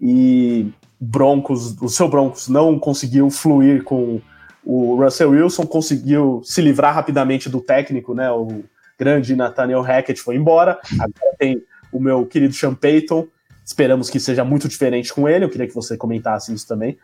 E 0.00 0.72
Broncos, 0.98 1.76
o 1.80 1.88
seu 1.88 2.08
Broncos 2.08 2.48
não 2.48 2.78
conseguiu 2.78 3.30
fluir 3.30 3.84
com 3.84 4.20
o 4.64 4.96
Russell 5.02 5.30
Wilson, 5.30 5.66
conseguiu 5.66 6.40
se 6.44 6.60
livrar 6.60 6.94
rapidamente 6.94 7.48
do 7.48 7.60
técnico, 7.60 8.14
né? 8.14 8.30
O 8.30 8.62
grande 8.98 9.34
Nathaniel 9.34 9.80
Hackett 9.80 10.20
foi 10.20 10.36
embora. 10.36 10.78
Agora 10.94 11.36
tem 11.38 11.62
o 11.92 11.98
meu 11.98 12.26
querido 12.26 12.54
Sean 12.54 12.74
Payton. 12.74 13.26
Esperamos 13.64 14.10
que 14.10 14.20
seja 14.20 14.44
muito 14.44 14.68
diferente 14.68 15.12
com 15.12 15.28
ele. 15.28 15.44
Eu 15.44 15.48
queria 15.48 15.66
que 15.66 15.74
você 15.74 15.96
comentasse 15.96 16.52
isso 16.52 16.66
também. 16.66 16.98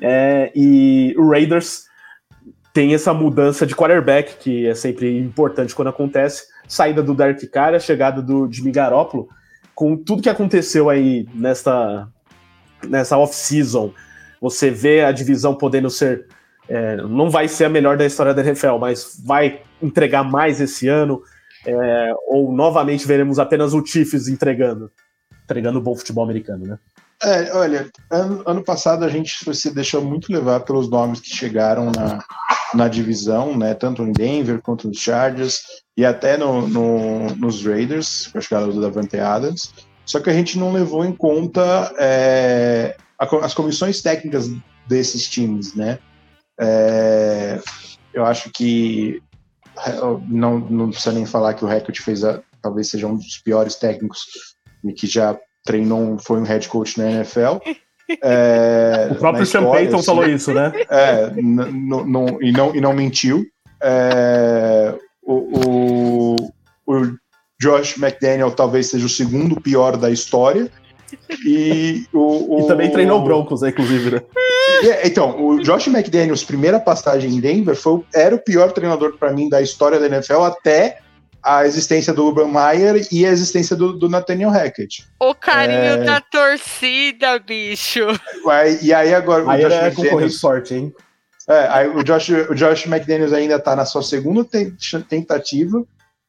É, 0.00 0.52
e 0.54 1.14
o 1.16 1.30
Raiders 1.30 1.87
tem 2.78 2.94
essa 2.94 3.12
mudança 3.12 3.66
de 3.66 3.74
quarterback, 3.74 4.36
que 4.36 4.68
é 4.68 4.72
sempre 4.72 5.18
importante 5.18 5.74
quando 5.74 5.88
acontece. 5.88 6.44
Saída 6.68 7.02
do 7.02 7.12
Derek 7.12 7.44
Carr, 7.48 7.74
a 7.74 7.80
chegada 7.80 8.22
do 8.22 8.48
Jimmy 8.48 8.70
Garoppolo. 8.70 9.28
Com 9.74 9.96
tudo 9.96 10.22
que 10.22 10.28
aconteceu 10.28 10.88
aí 10.88 11.26
nesta 11.34 12.08
nessa 12.88 13.18
off-season, 13.18 13.92
você 14.40 14.70
vê 14.70 15.00
a 15.02 15.10
divisão 15.10 15.56
podendo 15.56 15.90
ser. 15.90 16.28
É, 16.68 16.98
não 16.98 17.28
vai 17.28 17.48
ser 17.48 17.64
a 17.64 17.68
melhor 17.68 17.96
da 17.96 18.06
história 18.06 18.32
da 18.32 18.42
NFL, 18.42 18.76
mas 18.78 19.20
vai 19.26 19.60
entregar 19.82 20.22
mais 20.22 20.60
esse 20.60 20.86
ano. 20.86 21.20
É, 21.66 22.12
ou 22.28 22.52
novamente 22.52 23.08
veremos 23.08 23.40
apenas 23.40 23.74
o 23.74 23.84
Chiefs 23.84 24.28
entregando, 24.28 24.88
entregando 25.42 25.80
bom 25.80 25.96
futebol 25.96 26.22
americano, 26.22 26.64
né? 26.64 26.78
É, 27.22 27.52
olha, 27.52 27.90
ano, 28.10 28.42
ano, 28.46 28.64
passado 28.64 29.04
a 29.04 29.08
gente 29.08 29.54
se 29.54 29.74
deixou 29.74 30.00
muito 30.02 30.32
levar 30.32 30.60
pelos 30.60 30.88
nomes 30.88 31.20
que 31.20 31.34
chegaram 31.34 31.90
na, 31.90 32.24
na 32.74 32.86
divisão, 32.86 33.56
né? 33.56 33.74
Tanto 33.74 34.02
em 34.02 34.12
Denver 34.12 34.60
quanto 34.62 34.86
nos 34.86 34.98
Chargers 34.98 35.62
e 35.96 36.04
até 36.04 36.36
no, 36.36 36.68
no, 36.68 37.34
nos 37.34 37.64
Raiders, 37.64 38.28
com 38.28 38.38
a 38.38 38.40
chegada 38.40 38.68
do 38.68 38.80
Davante 38.80 39.18
Adams. 39.18 39.74
Só 40.06 40.20
que 40.20 40.30
a 40.30 40.32
gente 40.32 40.58
não 40.58 40.72
levou 40.72 41.04
em 41.04 41.12
conta 41.12 41.92
é, 41.98 42.96
a, 43.18 43.24
as 43.44 43.52
comissões 43.52 44.00
técnicas 44.00 44.48
desses 44.86 45.28
times, 45.28 45.74
né? 45.74 45.98
É, 46.60 47.60
eu 48.14 48.24
acho 48.24 48.50
que 48.50 49.20
não, 50.28 50.58
não 50.58 50.90
precisa 50.90 51.12
nem 51.12 51.26
falar 51.26 51.54
que 51.54 51.64
o 51.64 51.68
Hackett 51.68 52.00
fez 52.00 52.24
a, 52.24 52.40
talvez 52.62 52.88
seja 52.88 53.06
um 53.06 53.16
dos 53.16 53.38
piores 53.38 53.74
técnicos 53.74 54.24
que 54.96 55.06
já 55.06 55.38
treinou, 55.68 56.18
foi 56.18 56.38
um 56.38 56.44
head 56.44 56.66
coach 56.66 56.98
na 56.98 57.10
NFL. 57.10 57.58
É, 58.22 59.08
o 59.10 59.16
próprio 59.16 59.44
Sean 59.44 59.70
Payton 59.70 59.96
assim, 59.96 60.06
falou 60.06 60.26
isso, 60.26 60.54
né? 60.54 60.72
É, 60.90 61.30
e, 61.36 61.42
não, 61.42 62.74
e 62.74 62.80
não 62.80 62.94
mentiu. 62.94 63.44
É, 63.82 64.94
o, 65.22 65.34
o, 65.34 66.36
o 66.86 67.02
Josh 67.60 67.98
McDaniel 67.98 68.50
talvez 68.50 68.86
seja 68.86 69.04
o 69.04 69.10
segundo 69.10 69.60
pior 69.60 69.98
da 69.98 70.10
história. 70.10 70.70
E, 71.44 72.06
o, 72.12 72.56
o... 72.56 72.60
e 72.60 72.66
também 72.66 72.90
treinou 72.90 73.22
Broncos, 73.22 73.60
né, 73.60 73.68
inclusive, 73.68 74.10
né? 74.10 74.22
É, 74.84 75.06
então, 75.06 75.44
o 75.44 75.60
Josh 75.60 75.88
McDaniels, 75.88 76.44
primeira 76.44 76.80
passagem 76.80 77.30
em 77.30 77.40
Denver, 77.40 77.76
foi, 77.76 78.02
era 78.14 78.34
o 78.34 78.38
pior 78.38 78.72
treinador 78.72 79.18
para 79.18 79.32
mim 79.32 79.48
da 79.48 79.60
história 79.60 79.98
da 79.98 80.06
NFL 80.06 80.42
até 80.42 80.98
a 81.48 81.66
existência 81.66 82.12
do 82.12 82.26
Urban 82.26 82.48
Meyer 82.48 83.06
e 83.10 83.24
a 83.24 83.30
existência 83.30 83.74
do, 83.74 83.92
do 83.92 84.08
Nathaniel 84.08 84.50
Hackett. 84.50 85.06
O 85.18 85.34
carinho 85.34 85.78
é... 85.78 86.04
da 86.04 86.20
torcida, 86.20 87.38
bicho. 87.38 88.06
E 88.82 88.92
aí 88.92 89.14
agora... 89.14 89.50
Aí 89.50 89.64
o 89.64 89.68
Josh 89.68 90.04
é 90.04 90.30
forte, 90.30 90.74
hein? 90.74 90.94
É, 91.48 91.66
aí 91.68 91.88
o 91.88 92.02
Josh, 92.02 92.28
o 92.50 92.54
Josh 92.54 92.86
McDaniels 92.86 93.32
ainda 93.32 93.56
está 93.56 93.74
na 93.74 93.86
sua 93.86 94.02
segunda 94.02 94.46
tentativa 95.08 95.82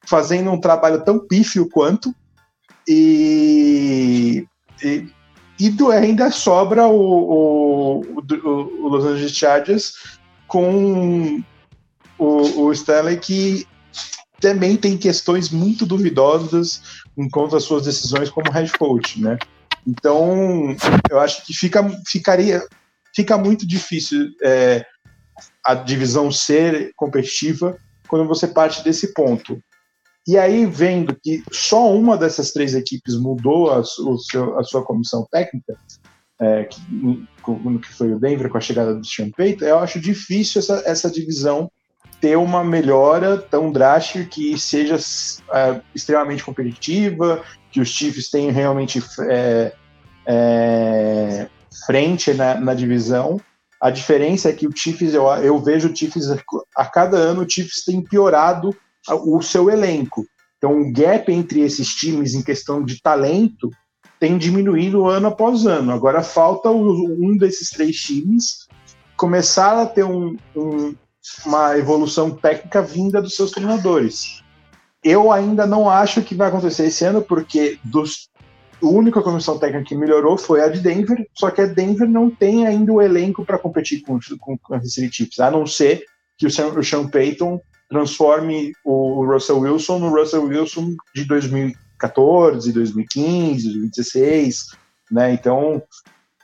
fazendo 0.06 0.52
um 0.52 0.60
trabalho 0.60 1.04
tão 1.04 1.20
pífio 1.20 1.70
quanto, 1.70 2.14
e, 2.88 4.48
e, 4.84 5.08
e 5.60 5.70
do, 5.70 5.92
ainda 5.92 6.32
sobra 6.32 6.88
o, 6.88 6.96
o, 6.96 8.02
o, 8.02 8.86
o, 8.86 8.88
Los 8.88 9.06
Angeles 9.06 9.34
Chargers 9.34 9.94
com 10.48 11.44
o, 12.18 12.62
o 12.64 12.72
Stanley 12.72 13.18
que 13.18 13.68
também 14.40 14.76
tem 14.76 14.98
questões 14.98 15.50
muito 15.50 15.86
duvidosas 15.86 16.82
enquanto 17.18 17.56
às 17.56 17.64
suas 17.64 17.84
decisões 17.84 18.30
como 18.30 18.52
head 18.52 18.72
coach, 18.78 19.22
né? 19.22 19.38
Então, 19.88 20.76
eu 21.10 21.20
acho 21.20 21.46
que 21.46 21.54
fica, 21.54 21.84
ficaria, 22.08 22.62
fica 23.16 23.38
muito 23.38 23.68
difícil 23.68 24.30
é, 24.44 24.86
a 25.66 25.74
divisão 25.74 26.32
ser 26.32 26.92
competitiva 26.96 27.78
quando 28.08 28.28
você 28.28 28.48
parte 28.48 28.84
desse 28.84 29.14
ponto. 29.14 29.62
E 30.28 30.38
aí, 30.38 30.66
vendo 30.66 31.18
que 31.22 31.44
só 31.52 31.92
uma 31.92 32.18
dessas 32.18 32.52
três 32.52 32.76
equipes 32.76 33.16
mudou 33.16 33.72
a, 33.72 33.84
seu, 33.84 34.60
a 34.60 34.64
sua 34.64 34.84
comissão 34.84 35.28
técnica, 35.32 35.76
é, 36.40 36.66
que, 36.66 36.80
que, 37.82 37.94
foi 37.94 38.14
o 38.14 38.20
Denver 38.20 38.50
com 38.50 38.58
a 38.58 38.62
chegada 38.62 38.94
do 38.94 39.06
Sean 39.06 39.30
Payton, 39.32 39.66
eu 39.66 39.80
acho 39.80 40.00
difícil 40.00 40.60
essa, 40.60 40.84
essa 40.86 41.10
divisão 41.10 41.72
ter 42.22 42.38
uma 42.38 42.64
melhora 42.64 43.38
tão 43.38 43.72
drástica 43.72 44.26
que 44.26 44.58
seja 44.60 44.98
é, 45.54 45.82
extremamente 45.96 46.44
competitiva, 46.44 47.42
que 47.72 47.80
os 47.80 47.90
Chiefs 47.90 48.30
tenham 48.30 48.52
realmente 48.52 49.02
é, 49.30 49.74
é, 50.26 51.48
frente 51.86 52.34
na, 52.34 52.56
na, 52.60 52.74
divisão. 52.74 53.40
A 53.80 53.90
diferença 53.90 54.50
é 54.50 54.54
que 54.54 54.68
o 54.68 54.76
Chiefs, 54.76 55.14
eu, 55.14 55.28
eu 55.28 55.60
vejo 55.60 55.90
o 55.92 55.96
Chiefs, 55.96 56.28
a 56.76 56.86
cada 56.86 57.18
ano 57.18 57.44
o 57.44 57.50
Chiefs 57.50 57.86
tem 57.86 58.02
piorado 58.02 58.76
o 59.08 59.42
seu 59.42 59.70
elenco. 59.70 60.26
Então, 60.58 60.82
o 60.82 60.92
gap 60.92 61.32
entre 61.32 61.62
esses 61.62 61.88
times 61.88 62.34
em 62.34 62.44
questão 62.44 62.84
de 62.84 63.02
talento 63.02 63.70
tem 64.20 64.38
diminuído 64.38 65.08
ano 65.08 65.28
após 65.28 65.66
ano. 65.66 65.94
Agora 65.94 66.22
falta 66.22 66.70
um 66.70 67.38
desses 67.38 67.70
três 67.70 67.96
times 67.96 68.68
começar 69.16 69.82
a 69.82 69.86
ter 69.86 70.04
um, 70.04 70.38
um, 70.56 70.96
uma 71.46 71.78
evolução 71.78 72.32
técnica 72.32 72.82
vinda 72.82 73.22
dos 73.22 73.36
seus 73.36 73.52
treinadores. 73.52 74.44
Eu 75.04 75.32
ainda 75.32 75.66
não 75.66 75.90
acho 75.90 76.22
que 76.22 76.36
vai 76.36 76.50
acontecer 76.50 76.86
esse 76.86 77.06
ano, 77.06 77.22
porque 77.22 77.80
dos, 77.84 78.30
a 78.82 78.86
única 78.86 79.22
comissão 79.22 79.58
técnica 79.58 79.86
que 79.86 79.96
melhorou 79.96 80.38
foi 80.38 80.62
a 80.62 80.68
de 80.68 80.80
Denver, 80.80 81.26
só 81.34 81.50
que 81.50 81.62
a 81.62 81.66
Denver 81.66 82.08
não 82.08 82.30
tem 82.30 82.68
ainda 82.68 82.92
o 82.92 83.02
elenco 83.02 83.46
para 83.46 83.58
competir 83.58 84.02
com, 84.02 84.20
com, 84.40 84.58
com 84.58 84.74
as 84.74 84.92
Chiefs, 84.94 85.40
a 85.40 85.52
não 85.52 85.66
ser 85.66 86.04
que 86.38 86.48
o 86.48 86.52
Sean 86.52 87.08
Payton 87.10 87.62
transforme 87.90 88.72
o 88.86 89.26
Russell 89.26 89.60
Wilson 89.60 90.00
no 90.00 90.10
Russell 90.10 90.44
Wilson 90.44 90.96
de 91.14 91.26
2014, 91.26 92.72
2015, 92.72 93.64
2016, 93.64 94.78
né? 95.12 95.34
Então 95.34 95.82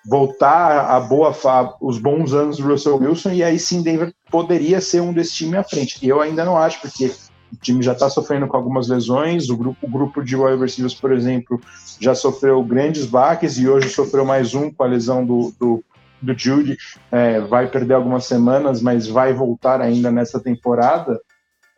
voltar 0.05 0.91
a 0.91 0.99
boa 0.99 1.35
os 1.81 1.97
bons 1.97 2.33
anos 2.33 2.57
do 2.57 2.67
Russell 2.67 2.97
Wilson 2.97 3.31
e 3.31 3.43
aí 3.43 3.57
sim 3.57 3.81
Denver 3.81 4.13
poderia 4.29 4.79
ser 4.79 5.01
um 5.01 5.11
desse 5.11 5.33
time 5.33 5.57
à 5.57 5.63
frente. 5.63 6.05
Eu 6.05 6.21
ainda 6.21 6.45
não 6.45 6.57
acho 6.57 6.79
porque 6.81 7.11
O 7.51 7.57
time 7.57 7.81
já 7.81 7.93
está 7.93 8.09
sofrendo 8.09 8.47
com 8.47 8.57
algumas 8.57 8.87
lesões. 8.87 9.49
O 9.49 9.57
grupo, 9.57 9.85
o 9.85 9.89
grupo 9.89 10.23
de 10.23 10.35
wide 10.35 10.59
receivers, 10.59 10.93
por 10.93 11.11
exemplo, 11.11 11.59
já 11.99 12.13
sofreu 12.13 12.63
grandes 12.63 13.05
baques 13.05 13.57
e 13.57 13.67
hoje 13.67 13.89
sofreu 13.89 14.25
mais 14.25 14.53
um 14.53 14.71
com 14.71 14.83
a 14.83 14.87
lesão 14.87 15.25
do, 15.25 15.53
do, 15.59 15.83
do 16.21 16.37
Judy. 16.37 16.77
É, 17.11 17.39
vai 17.41 17.67
perder 17.67 17.93
algumas 17.93 18.25
semanas, 18.25 18.81
mas 18.81 19.07
vai 19.07 19.33
voltar 19.33 19.81
ainda 19.81 20.11
nessa 20.11 20.39
temporada. 20.39 21.19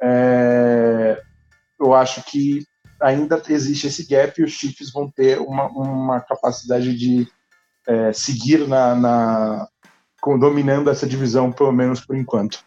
É, 0.01 1.21
eu 1.79 1.93
acho 1.93 2.23
que 2.23 2.65
ainda 2.99 3.41
existe 3.49 3.87
esse 3.87 4.07
gap 4.07 4.39
e 4.39 4.43
os 4.43 4.51
Chiefs 4.51 4.91
vão 4.91 5.09
ter 5.09 5.39
uma, 5.39 5.67
uma 5.67 6.19
capacidade 6.19 6.97
de 6.97 7.27
é, 7.87 8.11
seguir 8.11 8.67
na, 8.67 8.93
na, 8.93 9.67
dominando 10.39 10.89
essa 10.89 11.07
divisão, 11.07 11.51
pelo 11.51 11.71
menos 11.71 12.01
por 12.01 12.15
enquanto. 12.15 12.59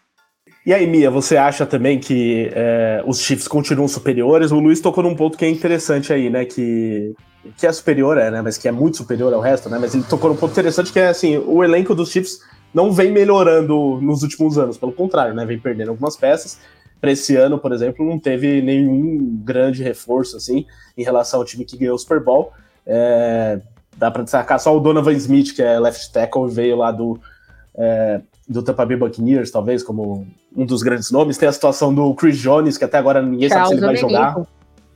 E 0.64 0.74
aí, 0.74 0.86
Mia, 0.86 1.10
você 1.10 1.36
acha 1.36 1.64
também 1.64 1.98
que 1.98 2.50
é, 2.52 3.02
os 3.06 3.20
Chiefs 3.20 3.48
continuam 3.48 3.88
superiores? 3.88 4.50
O 4.50 4.58
Luiz 4.58 4.80
tocou 4.80 5.02
num 5.02 5.14
ponto 5.14 5.38
que 5.38 5.44
é 5.44 5.48
interessante 5.48 6.12
aí, 6.12 6.28
né? 6.28 6.44
Que, 6.44 7.14
que 7.56 7.66
é 7.66 7.72
superior, 7.72 8.18
é, 8.18 8.30
né? 8.30 8.42
Mas 8.42 8.58
que 8.58 8.68
é 8.68 8.72
muito 8.72 8.98
superior 8.98 9.32
ao 9.32 9.40
resto, 9.40 9.70
né? 9.70 9.78
Mas 9.80 9.94
ele 9.94 10.04
tocou 10.04 10.30
num 10.30 10.36
ponto 10.36 10.52
interessante 10.52 10.92
que 10.92 11.00
é 11.00 11.08
assim: 11.08 11.38
o 11.38 11.64
elenco 11.64 11.94
dos 11.94 12.10
Chiefs 12.10 12.40
não 12.74 12.92
vem 12.92 13.10
melhorando 13.10 13.98
nos 14.02 14.22
últimos 14.22 14.58
anos, 14.58 14.76
pelo 14.76 14.92
contrário, 14.92 15.34
né? 15.34 15.44
Vem 15.46 15.58
perdendo 15.58 15.90
algumas 15.90 16.16
peças. 16.16 16.58
Para 17.00 17.12
esse 17.12 17.34
ano, 17.36 17.58
por 17.58 17.72
exemplo, 17.72 18.06
não 18.06 18.18
teve 18.18 18.60
nenhum 18.60 19.40
grande 19.42 19.82
reforço 19.82 20.36
assim 20.36 20.66
em 20.96 21.02
relação 21.02 21.40
ao 21.40 21.46
time 21.46 21.64
que 21.64 21.78
ganhou 21.78 21.94
o 21.94 21.98
Super 21.98 22.22
Bowl. 22.22 22.52
É, 22.86 23.58
dá 24.00 24.10
para 24.10 24.22
destacar 24.22 24.58
só 24.58 24.74
o 24.74 24.80
Donovan 24.80 25.12
Smith, 25.12 25.54
que 25.54 25.62
é 25.62 25.78
left 25.78 26.10
tackle, 26.10 26.48
veio 26.48 26.74
lá 26.74 26.90
do, 26.90 27.20
é, 27.76 28.22
do 28.48 28.62
Tampa 28.62 28.86
Bay 28.86 28.96
Buccaneers, 28.96 29.50
talvez, 29.50 29.82
como 29.82 30.26
um 30.56 30.64
dos 30.64 30.82
grandes 30.82 31.10
nomes. 31.10 31.36
Tem 31.36 31.46
a 31.46 31.52
situação 31.52 31.94
do 31.94 32.14
Chris 32.14 32.38
Jones, 32.38 32.78
que 32.78 32.84
até 32.84 32.96
agora 32.96 33.20
ninguém 33.20 33.50
Charles 33.50 33.68
sabe 33.68 33.78
se 33.78 33.84
ele 33.84 33.92
vai 33.92 33.96
jogar. 33.96 34.42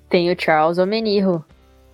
Tem 0.09 0.33
o 0.33 0.37
Charles 0.40 0.79
Omenirro. 0.79 1.45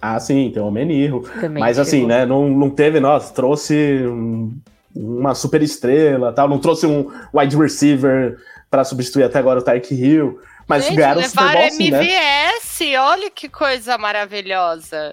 Ah, 0.00 0.20
sim, 0.20 0.52
tem 0.54 0.62
o 0.62 0.66
Omenirro. 0.66 1.24
Mas 1.58 1.80
assim, 1.80 2.06
né, 2.06 2.24
não, 2.24 2.48
não 2.48 2.70
teve, 2.70 3.00
nossa, 3.00 3.34
trouxe 3.34 4.04
um, 4.06 4.56
uma 4.94 5.34
super 5.34 5.60
estrela, 5.62 6.32
tal, 6.32 6.48
não 6.48 6.60
trouxe 6.60 6.86
um 6.86 7.10
wide 7.34 7.56
receiver 7.56 8.38
para 8.70 8.84
substituir 8.84 9.24
até 9.24 9.40
agora 9.40 9.58
o 9.58 9.62
Tyreek 9.62 9.92
Hill. 9.92 10.38
Mas 10.68 10.84
Gente, 10.84 10.96
ganharam 10.96 11.20
o 11.20 11.24
Super 11.24 11.52
Bowl, 11.52 11.66
assim, 11.66 11.88
MVS, 11.88 12.80
né? 12.80 12.98
olha 13.00 13.28
que 13.28 13.48
coisa 13.48 13.98
maravilhosa. 13.98 15.12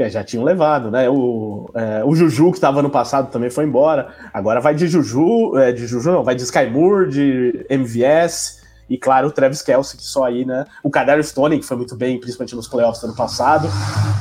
É, 0.00 0.08
já 0.08 0.24
tinham 0.24 0.42
levado, 0.42 0.90
né? 0.90 1.10
O, 1.10 1.68
é, 1.74 2.02
o 2.02 2.14
Juju, 2.14 2.52
que 2.52 2.56
estava 2.56 2.80
no 2.80 2.88
passado, 2.88 3.30
também 3.30 3.50
foi 3.50 3.64
embora. 3.64 4.08
Agora 4.32 4.58
vai 4.58 4.74
de 4.74 4.88
Juju, 4.88 5.58
é, 5.58 5.72
de 5.72 5.86
Juju 5.86 6.10
não, 6.10 6.24
vai 6.24 6.34
de 6.34 6.42
Sky 6.42 6.64
Moore, 6.64 7.10
de 7.10 7.66
MVS, 7.68 8.60
e 8.88 8.96
claro, 8.96 9.28
o 9.28 9.30
Travis 9.30 9.60
Kelsey, 9.60 9.98
que 9.98 10.04
só 10.04 10.24
aí, 10.24 10.46
né? 10.46 10.64
O 10.82 10.90
Kadar 10.90 11.22
Stone, 11.22 11.58
que 11.58 11.66
foi 11.66 11.76
muito 11.76 11.94
bem, 11.94 12.18
principalmente 12.18 12.56
nos 12.56 12.66
playoffs 12.66 13.02
do 13.02 13.08
ano 13.08 13.14
passado. 13.14 13.68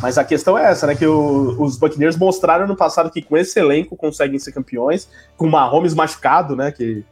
Mas 0.01 0.17
a 0.17 0.23
questão 0.25 0.57
é 0.57 0.69
essa, 0.69 0.85
né? 0.85 0.95
Que 0.95 1.07
o, 1.07 1.55
os 1.61 1.77
Buccaneers 1.77 2.17
mostraram 2.17 2.67
no 2.67 2.75
passado 2.75 3.09
que 3.09 3.21
com 3.21 3.37
esse 3.37 3.57
elenco 3.57 3.95
conseguem 3.95 4.37
ser 4.37 4.51
campeões, 4.51 5.07
com 5.37 5.47
o 5.47 5.49
Mahomes 5.49 5.93
machucado, 5.93 6.57
né? 6.57 6.73
Que 6.73 7.05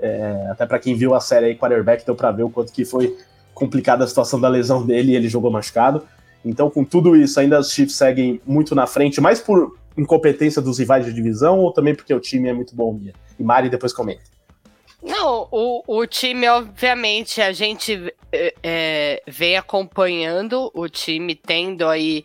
é, 0.00 0.48
até 0.50 0.64
para 0.64 0.78
quem 0.78 0.96
viu 0.96 1.14
a 1.14 1.20
série 1.20 1.46
aí, 1.46 1.54
quarterback, 1.54 2.06
deu 2.06 2.16
para 2.16 2.32
ver 2.32 2.42
o 2.44 2.50
quanto 2.50 2.72
que 2.72 2.86
foi 2.86 3.16
complicada 3.52 4.02
a 4.02 4.06
situação 4.08 4.40
da 4.40 4.48
lesão 4.48 4.84
dele 4.84 5.12
e 5.12 5.14
ele 5.14 5.28
jogou 5.28 5.50
machucado. 5.50 6.02
Então, 6.44 6.68
com 6.68 6.84
tudo 6.84 7.16
isso, 7.16 7.40
ainda 7.40 7.58
os 7.58 7.72
Chiefs 7.72 7.96
seguem 7.96 8.40
muito 8.46 8.74
na 8.74 8.86
frente, 8.86 9.20
mais 9.20 9.40
por 9.40 9.78
incompetência 9.96 10.60
dos 10.60 10.78
rivais 10.78 11.06
de 11.06 11.12
divisão 11.12 11.60
ou 11.60 11.72
também 11.72 11.94
porque 11.94 12.12
o 12.12 12.20
time 12.20 12.48
é 12.48 12.52
muito 12.52 12.74
bom, 12.74 12.92
Mia? 12.92 13.14
E 13.38 13.42
Mari 13.42 13.70
depois 13.70 13.92
comenta. 13.92 14.22
Não, 15.02 15.48
o, 15.50 15.82
o 15.86 16.06
time, 16.06 16.48
obviamente, 16.48 17.40
a 17.40 17.52
gente 17.52 18.12
é, 18.62 19.22
vem 19.26 19.56
acompanhando 19.56 20.70
o 20.74 20.88
time 20.88 21.34
tendo 21.34 21.86
aí. 21.86 22.24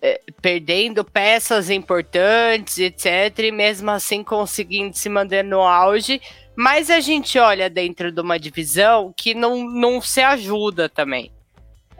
É, 0.00 0.20
perdendo 0.40 1.04
peças 1.04 1.68
importantes, 1.68 2.78
etc., 2.78 3.36
e 3.40 3.50
mesmo 3.50 3.90
assim 3.90 4.22
conseguindo 4.22 4.96
se 4.96 5.08
manter 5.08 5.42
no 5.42 5.60
auge, 5.60 6.20
mas 6.54 6.88
a 6.88 7.00
gente 7.00 7.36
olha 7.36 7.68
dentro 7.68 8.12
de 8.12 8.20
uma 8.20 8.38
divisão 8.38 9.12
que 9.16 9.34
não, 9.34 9.68
não 9.68 10.00
se 10.00 10.20
ajuda 10.20 10.88
também. 10.88 11.32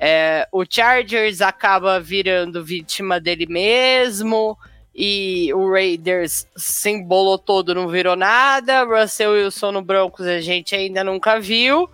É, 0.04 0.48
o 0.50 0.64
Chargers 0.68 1.40
acaba 1.40 2.00
virando 2.00 2.64
vítima 2.64 3.20
dele 3.20 3.46
mesmo, 3.46 4.58
e 4.92 5.54
o 5.54 5.70
Raiders 5.70 6.44
se 6.56 6.90
embolou 6.90 7.38
todo, 7.38 7.72
não 7.72 7.86
virou 7.86 8.16
nada. 8.16 8.82
Russell 8.82 9.30
Wilson 9.30 9.70
no 9.70 9.80
Broncos 9.80 10.26
a 10.26 10.40
gente 10.40 10.74
ainda 10.74 11.04
nunca 11.04 11.38
viu. 11.38 11.88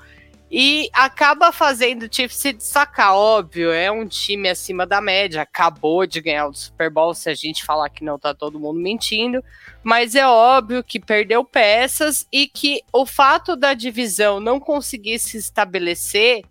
E 0.51 0.89
acaba 0.95 1.53
fazendo 1.53 2.05
o 2.05 2.09
Chiefs 2.11 2.39
se 2.39 2.55
destacar, 2.55 3.15
óbvio, 3.15 3.71
é 3.71 3.93
um 3.93 4.09
time 4.09 4.49
acima 4.49 4.87
da 4.87 5.03
média, 5.03 5.43
acabou 5.43 6.07
de 6.07 6.23
ganhar 6.23 6.47
o 6.47 6.55
Super 6.55 6.89
Bowl, 6.89 7.13
se 7.13 7.29
a 7.29 7.35
gente 7.35 7.63
falar 7.63 7.91
que 7.91 8.03
não 8.03 8.19
tá 8.19 8.33
todo 8.33 8.59
mundo 8.59 8.81
mentindo, 8.81 9.45
mas 9.83 10.15
é 10.15 10.27
óbvio 10.27 10.83
que 10.83 10.99
perdeu 10.99 11.45
peças 11.45 12.27
e 12.33 12.47
que 12.47 12.81
o 12.91 13.05
fato 13.05 13.55
da 13.55 13.75
divisão 13.75 14.41
não 14.41 14.59
conseguir 14.59 15.19
se 15.19 15.37
estabelecer, 15.37 16.43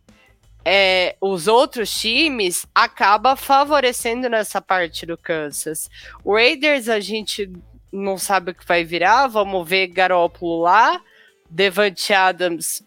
é, 0.70 1.16
os 1.22 1.48
outros 1.48 1.90
times 1.90 2.66
acaba 2.76 3.38
favorecendo 3.38 4.28
nessa 4.28 4.62
parte 4.62 5.06
do 5.06 5.18
Kansas. 5.18 5.90
O 6.26 6.34
Raiders 6.34 6.90
a 6.90 7.00
gente 7.00 7.50
não 7.90 8.18
sabe 8.18 8.52
o 8.52 8.54
que 8.54 8.68
vai 8.68 8.84
virar, 8.84 9.28
vamos 9.28 9.66
ver 9.66 9.88
Garoppolo 9.88 10.64
lá, 10.64 11.00
Devante 11.50 12.14
Adams 12.14 12.84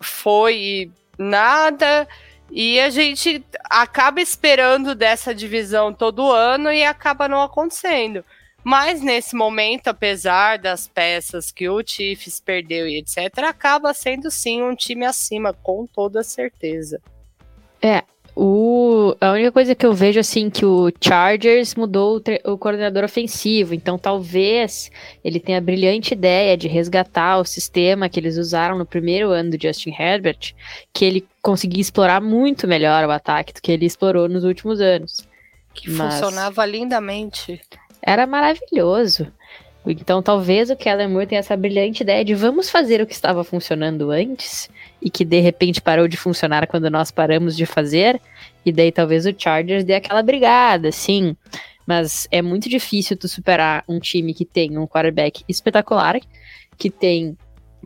foi 0.00 0.90
nada. 1.18 2.08
E 2.50 2.80
a 2.80 2.88
gente 2.88 3.44
acaba 3.68 4.18
esperando 4.22 4.94
dessa 4.94 5.34
divisão 5.34 5.92
todo 5.92 6.32
ano 6.32 6.72
e 6.72 6.82
acaba 6.82 7.28
não 7.28 7.42
acontecendo. 7.42 8.24
Mas 8.68 9.00
nesse 9.00 9.36
momento, 9.36 9.86
apesar 9.86 10.58
das 10.58 10.88
peças 10.88 11.52
que 11.52 11.68
o 11.68 11.80
Chiefs 11.86 12.40
perdeu 12.40 12.88
e 12.88 12.98
etc., 12.98 13.44
acaba 13.44 13.94
sendo 13.94 14.28
sim 14.28 14.60
um 14.60 14.74
time 14.74 15.04
acima, 15.04 15.52
com 15.52 15.86
toda 15.86 16.24
certeza. 16.24 17.00
É, 17.80 18.02
o, 18.34 19.14
a 19.20 19.30
única 19.30 19.52
coisa 19.52 19.72
que 19.72 19.86
eu 19.86 19.92
vejo 19.92 20.18
assim 20.18 20.50
que 20.50 20.66
o 20.66 20.90
Chargers 21.00 21.76
mudou 21.76 22.16
o, 22.16 22.52
o, 22.52 22.58
coordenador 22.58 23.04
ofensivo, 23.04 23.72
então 23.72 23.96
talvez 23.96 24.90
ele 25.22 25.38
tenha 25.38 25.58
a 25.58 25.60
brilhante 25.60 26.12
ideia 26.12 26.56
de 26.56 26.66
resgatar 26.66 27.38
o 27.38 27.44
sistema 27.44 28.08
que 28.08 28.18
eles 28.18 28.36
usaram 28.36 28.76
no 28.76 28.84
primeiro 28.84 29.30
ano 29.30 29.52
do 29.52 29.62
Justin 29.62 29.94
Herbert, 29.96 30.56
que 30.92 31.04
ele 31.04 31.24
conseguia 31.40 31.80
explorar 31.80 32.20
muito 32.20 32.66
melhor 32.66 33.04
o 33.04 33.12
ataque 33.12 33.52
do 33.52 33.62
que 33.62 33.70
ele 33.70 33.86
explorou 33.86 34.28
nos 34.28 34.42
últimos 34.42 34.80
anos. 34.80 35.24
Que 35.72 35.88
Mas 35.88 36.14
funcionava 36.14 36.66
lindamente. 36.66 37.60
Era 38.06 38.24
maravilhoso. 38.24 39.26
Então 39.84 40.22
talvez 40.22 40.70
o 40.70 40.76
Keller 40.76 41.08
Moore 41.08 41.26
tenha 41.26 41.40
essa 41.40 41.56
brilhante 41.56 42.02
ideia 42.02 42.24
de 42.24 42.34
vamos 42.34 42.70
fazer 42.70 43.00
o 43.00 43.06
que 43.06 43.12
estava 43.12 43.44
funcionando 43.44 44.10
antes 44.10 44.70
e 45.02 45.10
que 45.10 45.24
de 45.24 45.40
repente 45.40 45.80
parou 45.80 46.08
de 46.08 46.16
funcionar 46.16 46.66
quando 46.66 46.88
nós 46.90 47.10
paramos 47.10 47.56
de 47.56 47.66
fazer, 47.66 48.20
e 48.64 48.72
daí 48.72 48.90
talvez 48.90 49.26
o 49.26 49.34
Chargers 49.36 49.84
dê 49.84 49.94
aquela 49.94 50.22
brigada, 50.22 50.90
sim. 50.90 51.36
Mas 51.86 52.26
é 52.32 52.42
muito 52.42 52.68
difícil 52.68 53.16
tu 53.16 53.28
superar 53.28 53.84
um 53.88 54.00
time 54.00 54.34
que 54.34 54.44
tem 54.44 54.76
um 54.76 54.86
quarterback 54.86 55.44
espetacular, 55.48 56.18
que 56.76 56.90
tem, 56.90 57.36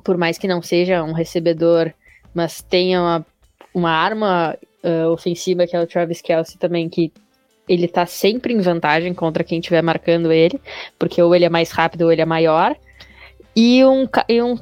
por 0.03 0.17
mais 0.17 0.39
que 0.39 0.49
não 0.49 0.63
seja 0.63 1.03
um 1.03 1.13
recebedor, 1.13 1.93
mas 2.33 2.63
tenha 2.63 3.01
uma, 3.01 3.27
uma 3.75 3.91
arma 3.91 4.57
uh, 4.83 5.09
ofensiva 5.11 5.67
que 5.67 5.77
é 5.77 5.81
o 5.81 5.87
Travis 5.87 6.23
Kelsey 6.23 6.59
também, 6.59 6.89
que 6.89 7.13
ele 7.71 7.87
tá 7.87 8.05
sempre 8.05 8.53
em 8.53 8.61
vantagem 8.61 9.15
contra 9.15 9.45
quem 9.45 9.61
estiver 9.61 9.81
marcando 9.81 10.33
ele, 10.33 10.61
porque 10.99 11.23
ou 11.23 11.33
ele 11.33 11.45
é 11.45 11.49
mais 11.49 11.71
rápido 11.71 12.03
ou 12.03 12.13
ele 12.13 12.21
é 12.21 12.27
maior. 12.27 12.77
E 13.55 13.85
um, 13.85 14.09
e 14.29 14.43
um, 14.43 14.57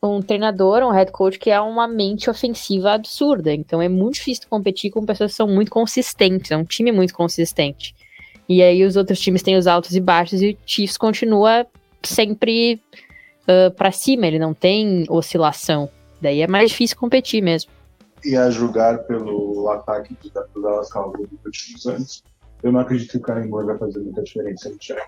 um 0.00 0.22
treinador, 0.22 0.82
um 0.84 0.92
head 0.92 1.10
coach 1.10 1.40
que 1.40 1.50
é 1.50 1.60
uma 1.60 1.88
mente 1.88 2.30
ofensiva 2.30 2.92
absurda. 2.92 3.52
Então 3.52 3.82
é 3.82 3.88
muito 3.88 4.14
difícil 4.14 4.44
competir 4.48 4.92
com 4.92 5.04
pessoas 5.04 5.32
que 5.32 5.36
são 5.36 5.48
muito 5.48 5.72
consistentes. 5.72 6.52
É 6.52 6.56
um 6.56 6.64
time 6.64 6.92
muito 6.92 7.12
consistente. 7.12 7.96
E 8.48 8.62
aí 8.62 8.84
os 8.84 8.96
outros 8.96 9.18
times 9.18 9.42
têm 9.42 9.56
os 9.56 9.66
altos 9.66 9.96
e 9.96 10.00
baixos 10.00 10.40
e 10.40 10.50
o 10.50 10.56
Chiefs 10.64 10.96
continua 10.96 11.66
sempre 12.00 12.80
uh, 13.42 13.72
para 13.74 13.90
cima. 13.90 14.28
Ele 14.28 14.38
não 14.38 14.54
tem 14.54 15.04
oscilação. 15.08 15.88
Daí 16.20 16.42
é 16.42 16.46
mais 16.46 16.70
difícil 16.70 16.96
competir 16.96 17.42
mesmo. 17.42 17.72
E 18.24 18.36
a 18.36 18.50
julgar 18.50 18.98
pelo 18.98 19.68
ataque 19.68 20.16
do 20.54 20.62
Dallas 20.62 20.92
Cowboys 20.92 21.28
anos, 21.86 22.22
eu 22.62 22.72
não 22.72 22.80
acredito 22.80 23.20
que 23.20 23.30
o 23.30 23.48
Moore 23.48 23.66
vai 23.66 23.78
fazer 23.78 23.98
muita 23.98 24.22
diferença 24.22 24.68
no 24.68 24.76
time. 24.76 25.00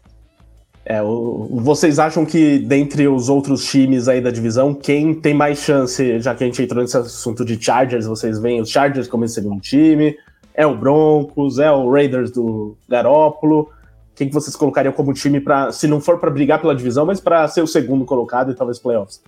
É, 0.86 1.00
vocês 1.02 1.98
acham 1.98 2.26
que 2.26 2.58
dentre 2.58 3.08
os 3.08 3.30
outros 3.30 3.64
times 3.64 4.06
aí 4.06 4.20
da 4.20 4.30
divisão, 4.30 4.74
quem 4.74 5.14
tem 5.14 5.32
mais 5.32 5.58
chance, 5.60 6.20
já 6.20 6.34
que 6.34 6.44
a 6.44 6.46
gente 6.46 6.62
entrou 6.62 6.82
nesse 6.82 6.96
assunto 6.96 7.42
de 7.42 7.62
Chargers, 7.62 8.04
vocês 8.04 8.38
veem 8.38 8.60
os 8.60 8.68
Chargers 8.68 9.08
como 9.08 9.24
esse 9.24 9.34
segundo 9.34 9.60
time? 9.60 10.14
É 10.52 10.66
o 10.66 10.76
Broncos, 10.76 11.58
é 11.58 11.72
o 11.72 11.90
Raiders 11.90 12.30
do 12.30 12.76
Garópolo? 12.86 13.70
Quem 14.14 14.28
que 14.28 14.34
vocês 14.34 14.54
colocariam 14.54 14.92
como 14.92 15.12
time 15.14 15.40
para, 15.40 15.72
se 15.72 15.88
não 15.88 16.00
for 16.00 16.20
para 16.20 16.30
brigar 16.30 16.60
pela 16.60 16.74
divisão, 16.74 17.06
mas 17.06 17.18
para 17.18 17.48
ser 17.48 17.62
o 17.62 17.66
segundo 17.66 18.04
colocado 18.04 18.52
e 18.52 18.54
talvez 18.54 18.78
playoffs? 18.78 19.22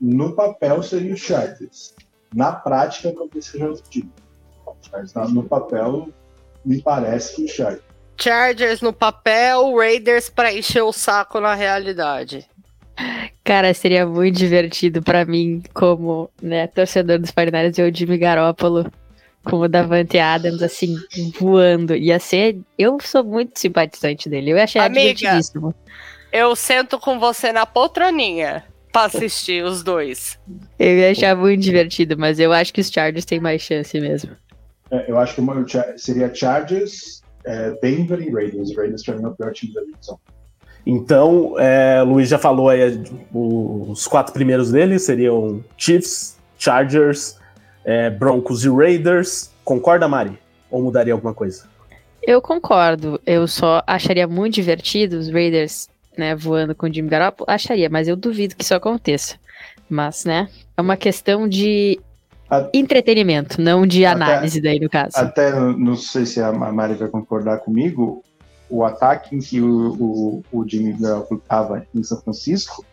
No 0.00 0.32
papel 0.32 0.82
seria 0.82 1.12
o 1.12 1.16
Chargers. 1.16 1.94
na 2.34 2.52
prática 2.52 3.12
talvez 3.12 3.44
seja 3.44 3.68
outro 3.68 3.82
time. 3.90 4.10
Mas 4.90 5.32
no 5.32 5.42
papel, 5.42 6.08
me 6.64 6.80
parece 6.80 7.36
que 7.36 7.44
o 7.44 7.48
Chargers. 7.48 7.82
Chargers 8.16 8.80
no 8.80 8.92
papel, 8.92 9.74
Raiders 9.76 10.30
para 10.30 10.52
encher 10.52 10.82
o 10.82 10.92
saco 10.92 11.40
na 11.40 11.54
realidade. 11.54 12.46
Cara, 13.42 13.72
seria 13.74 14.06
muito 14.06 14.36
divertido 14.36 15.02
para 15.02 15.24
mim, 15.24 15.62
como 15.74 16.30
né, 16.40 16.66
torcedor 16.66 17.18
dos 17.18 17.30
49 17.30 17.72
ver 17.72 17.92
o 17.92 17.96
Jimmy 17.96 18.18
Garoppolo 18.18 18.90
com 19.44 19.56
o 19.56 19.68
Davante 19.68 20.18
Adams, 20.18 20.62
assim, 20.62 20.96
voando. 21.38 21.96
Ia 21.96 22.18
ser. 22.18 22.60
Eu 22.78 22.98
sou 23.00 23.24
muito 23.24 23.58
simpatizante 23.58 24.28
dele. 24.28 24.52
Eu 24.52 24.60
achei 24.60 24.80
Amiga, 24.80 25.14
divertidíssimo. 25.14 25.74
Eu 26.32 26.54
sento 26.54 26.98
com 26.98 27.18
você 27.18 27.52
na 27.52 27.66
poltroninha 27.66 28.64
pra 28.92 29.04
assistir 29.04 29.64
os 29.64 29.82
dois. 29.82 30.38
Eu 30.78 30.98
ia 30.98 31.10
achar 31.10 31.36
muito 31.36 31.60
divertido, 31.60 32.16
mas 32.16 32.38
eu 32.38 32.52
acho 32.52 32.72
que 32.72 32.80
os 32.80 32.90
Chargers 32.90 33.24
têm 33.24 33.40
mais 33.40 33.62
chance 33.62 33.98
mesmo. 34.00 34.36
É, 34.92 35.10
eu 35.10 35.18
acho 35.18 35.34
que 35.34 35.98
seria 35.98 36.32
Chargers, 36.32 37.22
é, 37.44 37.70
Denver 37.82 38.20
e 38.20 38.30
Raiders. 38.30 38.76
Raiders 38.76 39.02
pra 39.02 39.16
mim 39.16 39.24
é 39.24 39.28
o 39.28 39.32
pior 39.32 39.52
time 39.52 39.72
da 39.72 39.80
divisão. 39.80 40.20
Então, 40.84 41.58
é, 41.58 42.02
o 42.02 42.06
Luiz 42.06 42.28
já 42.28 42.38
falou 42.38 42.68
aí, 42.68 43.02
os 43.32 44.06
quatro 44.06 44.34
primeiros 44.34 44.70
deles 44.70 45.02
seriam 45.02 45.64
Chiefs, 45.78 46.36
Chargers, 46.58 47.38
é, 47.84 48.10
Broncos 48.10 48.64
e 48.64 48.68
Raiders. 48.68 49.50
Concorda, 49.64 50.06
Mari? 50.06 50.38
Ou 50.70 50.82
mudaria 50.82 51.14
alguma 51.14 51.32
coisa? 51.32 51.64
Eu 52.22 52.42
concordo. 52.42 53.20
Eu 53.24 53.48
só 53.48 53.82
acharia 53.86 54.28
muito 54.28 54.54
divertido 54.54 55.18
os 55.18 55.30
Raiders 55.30 55.88
né, 56.16 56.34
voando 56.34 56.74
com 56.74 56.86
o 56.86 56.92
Jimmy 56.92 57.08
Garoppolo. 57.08 57.50
Acharia, 57.50 57.88
mas 57.88 58.08
eu 58.08 58.16
duvido 58.16 58.54
que 58.54 58.64
isso 58.64 58.74
aconteça. 58.74 59.36
Mas, 59.88 60.24
né, 60.24 60.48
é 60.76 60.80
uma 60.80 60.96
questão 60.96 61.48
de 61.48 61.98
a... 62.52 62.68
entretenimento, 62.74 63.60
não 63.60 63.86
de 63.86 64.04
análise 64.04 64.58
até, 64.58 64.68
daí 64.68 64.80
no 64.80 64.90
caso. 64.90 65.16
Até, 65.16 65.52
não 65.52 65.96
sei 65.96 66.26
se 66.26 66.40
a 66.40 66.52
Mari 66.52 66.94
vai 66.94 67.08
concordar 67.08 67.58
comigo, 67.58 68.22
o 68.68 68.84
ataque 68.84 69.34
em 69.34 69.38
que 69.38 69.60
o, 69.60 69.92
o, 69.92 70.44
o 70.52 70.68
Jimmy 70.68 70.92
Garoppolo 70.92 71.40
estava 71.42 71.86
em 71.94 72.02
São 72.02 72.20
Francisco 72.20 72.84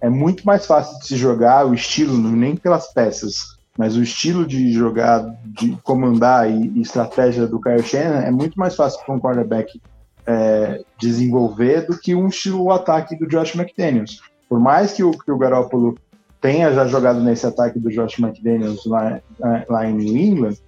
é 0.00 0.08
muito 0.08 0.44
mais 0.44 0.66
fácil 0.66 0.98
de 0.98 1.06
se 1.06 1.16
jogar, 1.16 1.66
o 1.66 1.72
estilo, 1.72 2.16
nem 2.18 2.56
pelas 2.56 2.92
peças, 2.92 3.56
mas 3.76 3.96
o 3.96 4.02
estilo 4.02 4.46
de 4.46 4.70
jogar, 4.72 5.24
de 5.44 5.76
comandar 5.82 6.50
e, 6.50 6.70
e 6.74 6.82
estratégia 6.82 7.46
do 7.46 7.60
Kyle 7.60 7.82
Shannon 7.82 8.20
é 8.20 8.30
muito 8.30 8.58
mais 8.58 8.76
fácil 8.76 9.02
para 9.04 9.14
um 9.14 9.18
quarterback 9.20 9.80
é, 10.26 10.82
desenvolver 10.98 11.86
do 11.86 11.98
que 11.98 12.14
um 12.14 12.28
estilo 12.28 12.70
ataque 12.70 13.16
do 13.16 13.26
Josh 13.26 13.54
McDaniels. 13.54 14.20
Por 14.48 14.60
mais 14.60 14.92
que 14.92 15.02
o, 15.02 15.10
que 15.10 15.32
o 15.32 15.38
Garoppolo 15.38 15.96
tenha 16.44 16.70
já 16.74 16.86
jogado 16.86 17.20
nesse 17.20 17.46
ataque 17.46 17.78
do 17.78 17.88
Josh 17.88 18.18
McDaniels 18.18 18.84
lá, 18.84 19.18
lá 19.66 19.88
em 19.88 19.94
New 19.94 20.14
England, 20.14 20.58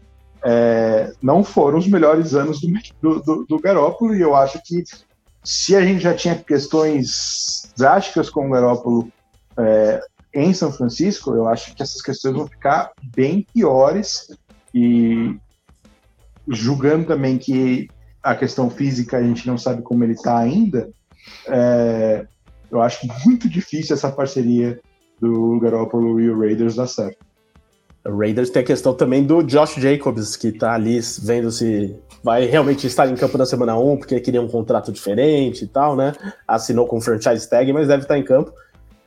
é, 0.42 1.12
não 1.20 1.44
foram 1.44 1.76
os 1.76 1.86
melhores 1.86 2.32
anos 2.34 2.62
do, 3.02 3.20
do, 3.20 3.44
do 3.44 3.60
Garópolo, 3.60 4.14
e 4.14 4.22
eu 4.22 4.34
acho 4.34 4.58
que 4.64 4.82
se 5.44 5.76
a 5.76 5.82
gente 5.82 6.02
já 6.02 6.14
tinha 6.14 6.34
questões 6.34 7.70
drásticas 7.76 8.30
com 8.30 8.46
o 8.46 8.50
Garópolo 8.50 9.12
é, 9.58 10.00
em 10.32 10.54
São 10.54 10.72
Francisco, 10.72 11.34
eu 11.34 11.46
acho 11.46 11.74
que 11.74 11.82
essas 11.82 12.00
questões 12.00 12.34
vão 12.34 12.48
ficar 12.48 12.92
bem 13.14 13.46
piores, 13.52 14.34
e 14.74 15.36
julgando 16.48 17.04
também 17.04 17.36
que 17.36 17.86
a 18.22 18.34
questão 18.34 18.70
física 18.70 19.18
a 19.18 19.22
gente 19.22 19.46
não 19.46 19.58
sabe 19.58 19.82
como 19.82 20.02
ele 20.02 20.14
está 20.14 20.38
ainda, 20.38 20.88
é, 21.48 22.26
eu 22.70 22.80
acho 22.80 23.06
muito 23.26 23.46
difícil 23.46 23.94
essa 23.94 24.10
parceria 24.10 24.80
do 25.20 25.58
Garoppolo 25.60 26.20
e 26.20 26.30
o 26.30 26.38
Raiders 26.38 26.76
dar 26.76 26.86
certo. 26.86 27.18
O 28.04 28.16
Raiders 28.16 28.50
tem 28.50 28.62
a 28.62 28.66
questão 28.66 28.94
também 28.94 29.24
do 29.24 29.42
Josh 29.42 29.74
Jacobs, 29.74 30.36
que 30.36 30.52
tá 30.52 30.74
ali 30.74 31.00
vendo 31.22 31.50
se 31.50 31.96
vai 32.22 32.44
realmente 32.44 32.86
estar 32.86 33.08
em 33.08 33.16
campo 33.16 33.36
na 33.36 33.46
semana 33.46 33.76
1, 33.76 33.96
porque 33.98 34.20
queria 34.20 34.40
um 34.40 34.48
contrato 34.48 34.92
diferente 34.92 35.64
e 35.64 35.66
tal, 35.66 35.96
né? 35.96 36.12
Assinou 36.46 36.86
com 36.86 37.00
franchise 37.00 37.48
tag, 37.48 37.72
mas 37.72 37.88
deve 37.88 38.02
estar 38.02 38.16
em 38.16 38.24
campo. 38.24 38.52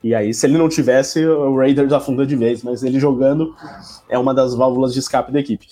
E 0.03 0.16
aí, 0.16 0.34
se 0.34 0.45
ele 0.45 0.57
não 0.57 0.70
tivesse, 0.70 1.26
o 1.26 1.57
Raiders 1.57 1.91
afunda 1.91 2.26
de 2.26 2.36
vez, 2.36 2.64
mas 2.64 2.84
ele 2.84 2.99
jogando 2.99 3.53
é 4.07 4.18
uma 4.18 4.34
das 4.34 4.55
válvulas 4.55 4.93
de 4.93 4.99
escape 4.99 5.32
da 5.32 5.39
equipe. 5.39 5.68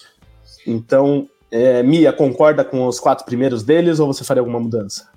Então, 0.65 1.29
é, 1.49 1.81
Mia, 1.81 2.11
concorda 2.11 2.63
com 2.63 2.85
os 2.85 2.99
quatro 2.99 3.25
primeiros 3.25 3.63
deles 3.63 3.99
ou 3.99 4.13
você 4.13 4.23
faria 4.23 4.41
alguma 4.41 4.59
mudança? 4.59 5.09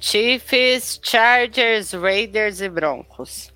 Chiefs, 0.00 0.98
Chargers, 1.02 1.92
Raiders 1.92 2.60
e 2.60 2.68
Broncos. 2.68 3.52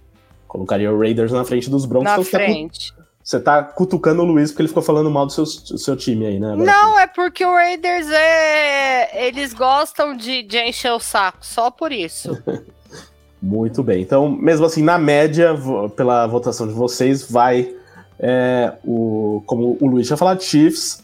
Colocaria 0.54 0.92
o 0.92 0.96
Raiders 0.96 1.32
na 1.32 1.44
frente 1.44 1.68
dos 1.68 1.84
Broncos. 1.84 2.04
Na 2.04 2.12
então 2.12 2.24
frente. 2.24 2.92
Tá 2.92 3.02
você 3.24 3.40
tá 3.40 3.60
cutucando 3.60 4.22
o 4.22 4.24
Luiz 4.24 4.52
porque 4.52 4.62
ele 4.62 4.68
ficou 4.68 4.84
falando 4.84 5.10
mal 5.10 5.26
do 5.26 5.32
seu, 5.32 5.42
do 5.42 5.78
seu 5.78 5.96
time 5.96 6.26
aí, 6.26 6.38
né? 6.38 6.52
Agora 6.52 6.64
não, 6.64 6.96
é 6.96 7.08
porque 7.08 7.44
o 7.44 7.52
Raiders 7.52 8.06
é. 8.08 9.26
Eles 9.26 9.52
gostam 9.52 10.16
de, 10.16 10.44
de 10.44 10.56
encher 10.58 10.92
o 10.92 11.00
saco, 11.00 11.38
só 11.40 11.72
por 11.72 11.90
isso. 11.90 12.40
Muito 13.42 13.82
bem. 13.82 14.00
Então, 14.00 14.30
mesmo 14.30 14.64
assim, 14.64 14.80
na 14.80 14.96
média, 14.96 15.56
pela 15.96 16.24
votação 16.28 16.68
de 16.68 16.72
vocês, 16.72 17.28
vai 17.28 17.74
é, 18.16 18.74
o. 18.84 19.42
Como 19.46 19.76
o 19.80 19.88
Luiz 19.88 20.06
já 20.06 20.16
falou, 20.16 20.38
Chiefs, 20.38 21.02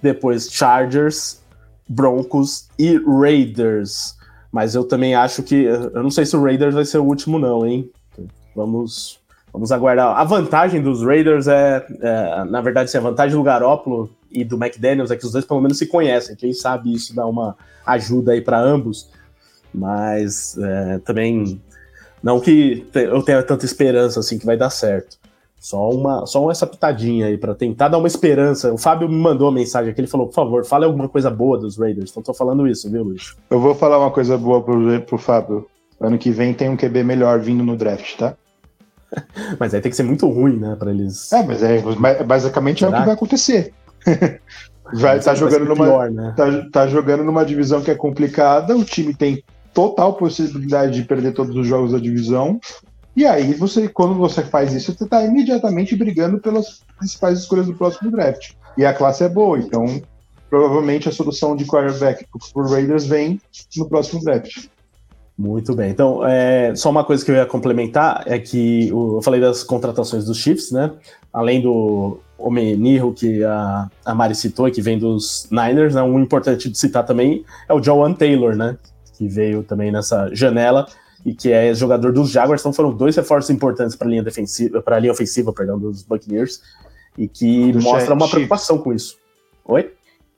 depois 0.00 0.48
Chargers, 0.48 1.42
Broncos 1.88 2.68
e 2.78 2.96
Raiders. 2.98 4.14
Mas 4.52 4.76
eu 4.76 4.84
também 4.84 5.16
acho 5.16 5.42
que. 5.42 5.64
Eu 5.64 6.04
não 6.04 6.10
sei 6.10 6.24
se 6.24 6.36
o 6.36 6.44
Raiders 6.44 6.72
vai 6.72 6.84
ser 6.84 6.98
o 6.98 7.04
último, 7.04 7.36
não, 7.36 7.66
hein? 7.66 7.90
Vamos 8.54 9.22
Vamos 9.52 9.70
aguardar. 9.70 10.16
A 10.16 10.24
vantagem 10.24 10.80
dos 10.80 11.02
Raiders 11.02 11.46
é, 11.46 11.84
é, 12.00 12.44
na 12.44 12.62
verdade, 12.62 12.86
assim, 12.86 12.96
a 12.96 13.02
vantagem 13.02 13.36
do 13.36 13.42
Garópolo 13.42 14.08
e 14.30 14.42
do 14.44 14.56
McDaniels 14.56 15.10
é 15.10 15.16
que 15.16 15.26
os 15.26 15.32
dois 15.32 15.44
pelo 15.44 15.60
menos 15.60 15.76
se 15.76 15.86
conhecem. 15.86 16.34
Quem 16.34 16.54
sabe 16.54 16.94
isso 16.94 17.14
dá 17.14 17.26
uma 17.26 17.54
ajuda 17.84 18.32
aí 18.32 18.40
para 18.40 18.58
ambos. 18.58 19.10
Mas 19.74 20.56
é, 20.58 20.98
também 21.00 21.60
não 22.22 22.40
que 22.40 22.86
eu 22.94 23.22
tenha 23.22 23.42
tanta 23.42 23.66
esperança 23.66 24.20
assim 24.20 24.38
que 24.38 24.46
vai 24.46 24.56
dar 24.56 24.70
certo. 24.70 25.18
Só 25.60 25.90
uma, 25.90 26.26
só 26.26 26.50
essa 26.50 26.66
pitadinha 26.66 27.26
aí 27.26 27.36
para 27.36 27.54
tentar 27.54 27.88
dar 27.88 27.98
uma 27.98 28.08
esperança. 28.08 28.72
O 28.72 28.78
Fábio 28.78 29.08
me 29.08 29.14
mandou 29.14 29.46
uma 29.46 29.54
mensagem 29.54 29.92
aqui, 29.92 30.00
ele 30.00 30.08
falou: 30.08 30.26
"Por 30.26 30.34
favor, 30.34 30.64
fale 30.64 30.86
alguma 30.86 31.08
coisa 31.08 31.30
boa 31.30 31.58
dos 31.58 31.78
Raiders". 31.78 32.10
Então 32.10 32.22
tô 32.22 32.34
falando 32.34 32.66
isso, 32.66 32.90
viu, 32.90 33.04
Luiz? 33.04 33.36
Eu 33.50 33.60
vou 33.60 33.74
falar 33.74 33.98
uma 33.98 34.10
coisa 34.10 34.36
boa 34.36 34.62
pro, 34.62 35.00
pro 35.02 35.18
Fábio. 35.18 35.66
Ano 36.00 36.18
que 36.18 36.30
vem 36.30 36.52
tem 36.52 36.68
um 36.68 36.76
QB 36.76 37.04
melhor 37.04 37.38
vindo 37.38 37.62
no 37.62 37.76
draft, 37.76 38.16
tá? 38.16 38.34
mas 39.58 39.74
aí 39.74 39.80
tem 39.80 39.90
que 39.90 39.96
ser 39.96 40.02
muito 40.02 40.28
ruim, 40.28 40.58
né, 40.58 40.76
para 40.78 40.90
eles. 40.90 41.32
É, 41.32 41.42
mas 41.42 41.62
é 41.62 41.80
basicamente 42.24 42.80
Será? 42.80 42.90
é 42.90 42.94
o 42.94 43.00
que 43.00 43.06
vai 43.06 43.14
acontecer. 43.14 43.74
vai 44.94 45.20
tá 45.20 45.34
jogando 45.34 45.66
numa 45.66 45.84
pior, 45.84 46.10
né? 46.10 46.34
tá, 46.36 46.46
tá 46.72 46.86
jogando 46.86 47.24
numa 47.24 47.44
divisão 47.44 47.80
que 47.80 47.90
é 47.90 47.94
complicada, 47.94 48.76
o 48.76 48.84
time 48.84 49.14
tem 49.14 49.42
total 49.72 50.14
possibilidade 50.14 51.00
de 51.00 51.06
perder 51.06 51.32
todos 51.32 51.56
os 51.56 51.66
jogos 51.66 51.92
da 51.92 51.98
divisão. 51.98 52.60
E 53.14 53.26
aí 53.26 53.54
você, 53.54 53.88
quando 53.88 54.14
você 54.14 54.42
faz 54.42 54.72
isso, 54.72 54.94
você 54.94 55.04
está 55.04 55.22
imediatamente 55.22 55.94
brigando 55.94 56.38
pelas 56.38 56.82
principais 56.98 57.40
escolhas 57.40 57.66
do 57.66 57.74
próximo 57.74 58.10
draft. 58.10 58.52
E 58.76 58.84
a 58.84 58.94
classe 58.94 59.22
é 59.22 59.28
boa, 59.28 59.58
então 59.58 60.02
provavelmente 60.48 61.08
a 61.08 61.12
solução 61.12 61.56
de 61.56 61.64
quarterback 61.64 62.26
para 62.52 62.68
Raiders 62.68 63.06
vem 63.06 63.40
no 63.76 63.88
próximo 63.88 64.22
draft. 64.22 64.66
Muito 65.36 65.74
bem. 65.74 65.90
Então, 65.90 66.26
é, 66.26 66.74
só 66.74 66.90
uma 66.90 67.04
coisa 67.04 67.24
que 67.24 67.30
eu 67.30 67.34
ia 67.34 67.46
complementar 67.46 68.22
é 68.26 68.38
que 68.38 68.90
o, 68.92 69.18
eu 69.18 69.22
falei 69.22 69.40
das 69.40 69.62
contratações 69.62 70.24
dos 70.24 70.38
Chiefs, 70.38 70.70
né? 70.70 70.92
Além 71.32 71.60
do 71.60 72.20
Omenirro, 72.36 73.14
que 73.14 73.42
a, 73.42 73.88
a 74.04 74.14
Mari 74.14 74.34
citou, 74.34 74.70
que 74.70 74.82
vem 74.82 74.98
dos 74.98 75.48
Niners, 75.50 75.94
né? 75.94 76.02
um 76.02 76.20
importante 76.20 76.68
de 76.68 76.78
citar 76.78 77.06
também 77.06 77.44
é 77.68 77.72
o 77.72 77.82
Joan 77.82 78.12
Taylor, 78.12 78.54
né? 78.54 78.76
Que 79.16 79.26
veio 79.26 79.62
também 79.62 79.90
nessa 79.90 80.28
janela 80.34 80.86
e 81.24 81.34
que 81.34 81.50
é 81.50 81.72
jogador 81.72 82.12
dos 82.12 82.30
Jaguars. 82.30 82.60
Então, 82.60 82.72
foram 82.72 82.92
dois 82.92 83.16
reforços 83.16 83.50
importantes 83.50 83.96
para 83.96 84.06
a 84.06 84.10
linha 84.10 84.22
defensiva, 84.22 84.82
para 84.82 84.96
a 84.96 84.98
linha 84.98 85.12
ofensiva, 85.12 85.52
perdão, 85.52 85.78
dos 85.78 86.02
Buccaneers, 86.02 86.60
e 87.16 87.26
que 87.26 87.72
do 87.72 87.80
mostra 87.80 88.12
uma 88.14 88.28
preocupação 88.28 88.78
com 88.78 88.92
isso. 88.92 89.16
Oi? 89.64 89.92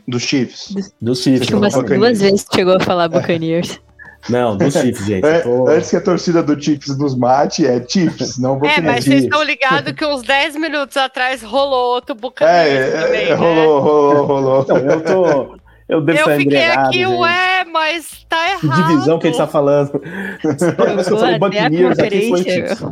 Dos 0.07 0.23
Chiefs. 0.23 0.93
Dos 1.01 1.21
Chiefs. 1.23 1.49
Umas 1.51 1.75
duas 1.75 2.21
vezes 2.21 2.47
chegou 2.55 2.77
a 2.77 2.81
falar 2.81 3.09
Buccaneers. 3.09 3.81
Não, 4.29 4.57
dos 4.57 4.72
Chiefs, 4.75 5.07
gente. 5.07 5.27
É, 5.27 5.41
tô... 5.41 5.68
Antes 5.68 5.91
que 5.91 5.97
a 5.97 6.01
torcida 6.01 6.43
do 6.43 6.61
Chiefs 6.61 6.97
nos 6.97 7.14
mate, 7.14 7.66
é 7.66 7.85
Chiefs, 7.87 8.39
não 8.39 8.59
vou 8.59 8.68
É, 8.68 8.81
mas 8.81 9.05
vocês 9.05 9.25
estão 9.25 9.43
ligados 9.43 9.93
que 9.93 10.05
uns 10.05 10.22
10 10.22 10.57
minutos 10.57 10.97
atrás 10.97 11.43
rolou 11.43 11.95
outro 11.95 12.14
Buccaneers 12.14 12.95
é, 12.95 13.03
também, 13.03 13.29
é, 13.29 13.35
rolou, 13.35 13.55
né? 13.55 14.20
rolou, 14.20 14.27
rolou. 14.27 14.66
Não, 14.68 14.77
eu 14.77 15.01
tô... 15.03 15.64
Eu, 15.87 16.01
devo 16.01 16.31
eu 16.31 16.39
fiquei 16.39 16.64
aqui, 16.64 16.99
gente. 17.01 17.07
ué, 17.07 17.64
mas 17.70 18.25
tá 18.27 18.53
errado. 18.53 18.83
Que 18.83 18.89
divisão 18.89 19.18
que 19.18 19.27
a 19.27 19.31
gente 19.31 19.39
tá 19.39 19.47
falando? 19.47 19.91
o 19.95 21.39
Buccaneers 21.39 21.99
aqui 21.99 22.29
foi 22.31 22.43
Chiefs. 22.43 22.83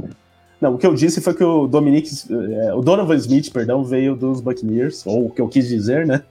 Não, 0.60 0.74
o 0.74 0.78
que 0.78 0.86
eu 0.86 0.94
disse 0.94 1.20
foi 1.20 1.34
que 1.34 1.42
o 1.42 1.66
Dominic, 1.66 2.08
é, 2.30 2.72
o 2.72 2.82
Donovan 2.82 3.16
Smith, 3.16 3.50
perdão, 3.50 3.82
veio 3.82 4.14
dos 4.14 4.40
Buccaneers, 4.40 5.04
ou 5.04 5.26
o 5.26 5.30
que 5.30 5.40
eu 5.40 5.48
quis 5.48 5.66
dizer, 5.66 6.06
né? 6.06 6.22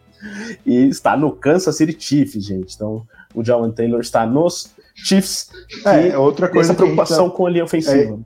E 0.65 0.87
está 0.87 1.17
no 1.17 1.31
Kansas 1.31 1.75
City 1.75 1.97
Chiefs, 1.99 2.45
gente. 2.45 2.75
Então, 2.75 3.05
o 3.33 3.43
John 3.43 3.71
Taylor 3.71 4.01
está 4.01 4.25
nos 4.25 4.73
Chiefs. 4.95 5.49
É, 5.85 6.17
outra 6.17 6.47
coisa. 6.47 6.71
Essa 6.71 6.77
preocupação 6.77 7.29
tá, 7.29 7.35
com 7.35 7.45
a 7.45 7.49
linha 7.49 7.63
ofensiva. 7.63 8.19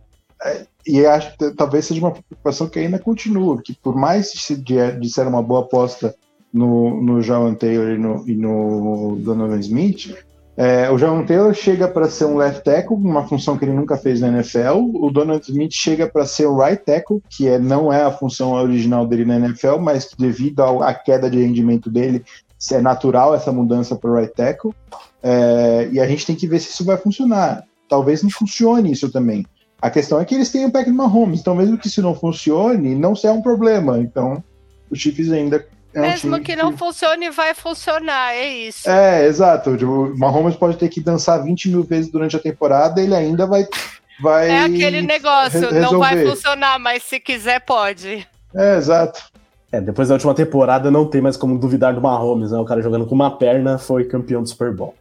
e 0.85 1.05
acho 1.05 1.37
que 1.37 1.51
talvez 1.51 1.85
seja 1.85 1.99
uma 1.99 2.11
preocupação 2.11 2.67
que 2.67 2.79
ainda 2.79 2.99
continua, 2.99 3.61
que 3.61 3.73
por 3.73 3.95
mais 3.95 4.31
de, 4.33 4.91
de 4.99 5.09
ser 5.09 5.27
uma 5.27 5.41
boa 5.41 5.61
aposta 5.61 6.15
no, 6.53 7.01
no 7.01 7.21
John 7.21 7.53
Taylor 7.55 7.91
e 7.91 7.97
no, 7.97 8.29
e 8.29 8.35
no 8.35 9.17
Donovan 9.19 9.59
Smith, 9.59 10.15
é, 10.57 10.89
o 10.89 10.97
John 10.97 11.25
Taylor 11.25 11.53
chega 11.53 11.85
para 11.85 12.09
ser 12.09 12.25
um 12.25 12.37
left 12.37 12.63
tackle, 12.63 12.95
uma 12.95 13.27
função 13.27 13.57
que 13.57 13.65
ele 13.65 13.73
nunca 13.73 13.97
fez 13.97 14.21
na 14.21 14.29
NFL. 14.29 14.77
O 14.93 15.11
Donald 15.11 15.43
Smith 15.45 15.73
chega 15.73 16.07
para 16.07 16.25
ser 16.25 16.47
um 16.47 16.57
right 16.57 16.81
tackle, 16.81 17.21
que 17.29 17.47
é, 17.47 17.59
não 17.59 17.91
é 17.91 18.03
a 18.03 18.11
função 18.11 18.53
original 18.53 19.05
dele 19.05 19.25
na 19.25 19.35
NFL, 19.35 19.79
mas 19.79 20.09
devido 20.17 20.61
à 20.61 20.93
queda 20.93 21.29
de 21.29 21.41
rendimento 21.41 21.89
dele, 21.89 22.23
é 22.71 22.81
natural 22.81 23.35
essa 23.35 23.51
mudança 23.51 23.95
para 23.95 24.13
right 24.19 24.33
tackle. 24.33 24.73
É, 25.21 25.89
e 25.91 25.99
a 25.99 26.07
gente 26.07 26.25
tem 26.25 26.35
que 26.35 26.47
ver 26.47 26.59
se 26.59 26.69
isso 26.69 26.85
vai 26.85 26.97
funcionar. 26.97 27.63
Talvez 27.87 28.23
não 28.23 28.29
funcione 28.29 28.91
isso 28.91 29.11
também. 29.11 29.45
A 29.81 29.89
questão 29.89 30.19
é 30.19 30.25
que 30.25 30.33
eles 30.33 30.51
têm 30.51 30.65
o 30.65 30.71
Patrick 30.71 30.95
Mahomes, 30.95 31.41
então 31.41 31.53
mesmo 31.53 31.77
que 31.77 31.87
isso 31.87 32.01
não 32.01 32.15
funcione, 32.15 32.95
não 32.95 33.15
será 33.15 33.33
um 33.33 33.41
problema. 33.41 33.99
Então, 33.99 34.43
os 34.89 34.99
Chiefs 34.99 35.31
ainda 35.31 35.67
é 35.95 36.01
Mesmo 36.01 36.41
que 36.41 36.57
não 36.57 36.73
que... 36.73 36.77
funcione, 36.77 37.29
vai 37.29 37.53
funcionar, 37.53 38.33
é 38.33 38.49
isso. 38.49 38.89
É, 38.89 39.25
exato. 39.25 39.69
O 39.69 40.17
Mahomes 40.17 40.55
pode 40.57 40.77
ter 40.77 40.89
que 40.89 40.99
dançar 40.99 41.41
20 41.41 41.69
mil 41.69 41.83
vezes 41.83 42.11
durante 42.11 42.35
a 42.35 42.39
temporada, 42.39 43.01
ele 43.01 43.15
ainda 43.15 43.47
vai. 43.47 43.65
vai 44.21 44.49
é 44.49 44.59
aquele 44.59 45.01
negócio, 45.01 45.69
re 45.69 45.79
não 45.79 45.97
vai 45.97 46.25
funcionar, 46.25 46.77
mas 46.79 47.01
se 47.03 47.17
quiser, 47.17 47.61
pode. 47.61 48.27
É, 48.53 48.75
exato. 48.75 49.23
É, 49.75 49.81
depois 49.81 50.07
da 50.07 50.15
última 50.15 50.33
temporada 50.33 50.89
não 50.89 51.05
tem 51.05 51.21
mais 51.21 51.35
como 51.35 51.59
duvidar 51.59 51.93
do 51.93 52.01
Mahomes, 52.01 52.51
né? 52.51 52.57
O 52.57 52.63
cara 52.63 52.81
jogando 52.81 53.05
com 53.05 53.13
uma 53.13 53.29
perna 53.29 53.77
foi 53.77 54.05
campeão 54.05 54.41
do 54.41 54.47
Super 54.47 54.73
Bowl. 54.73 54.95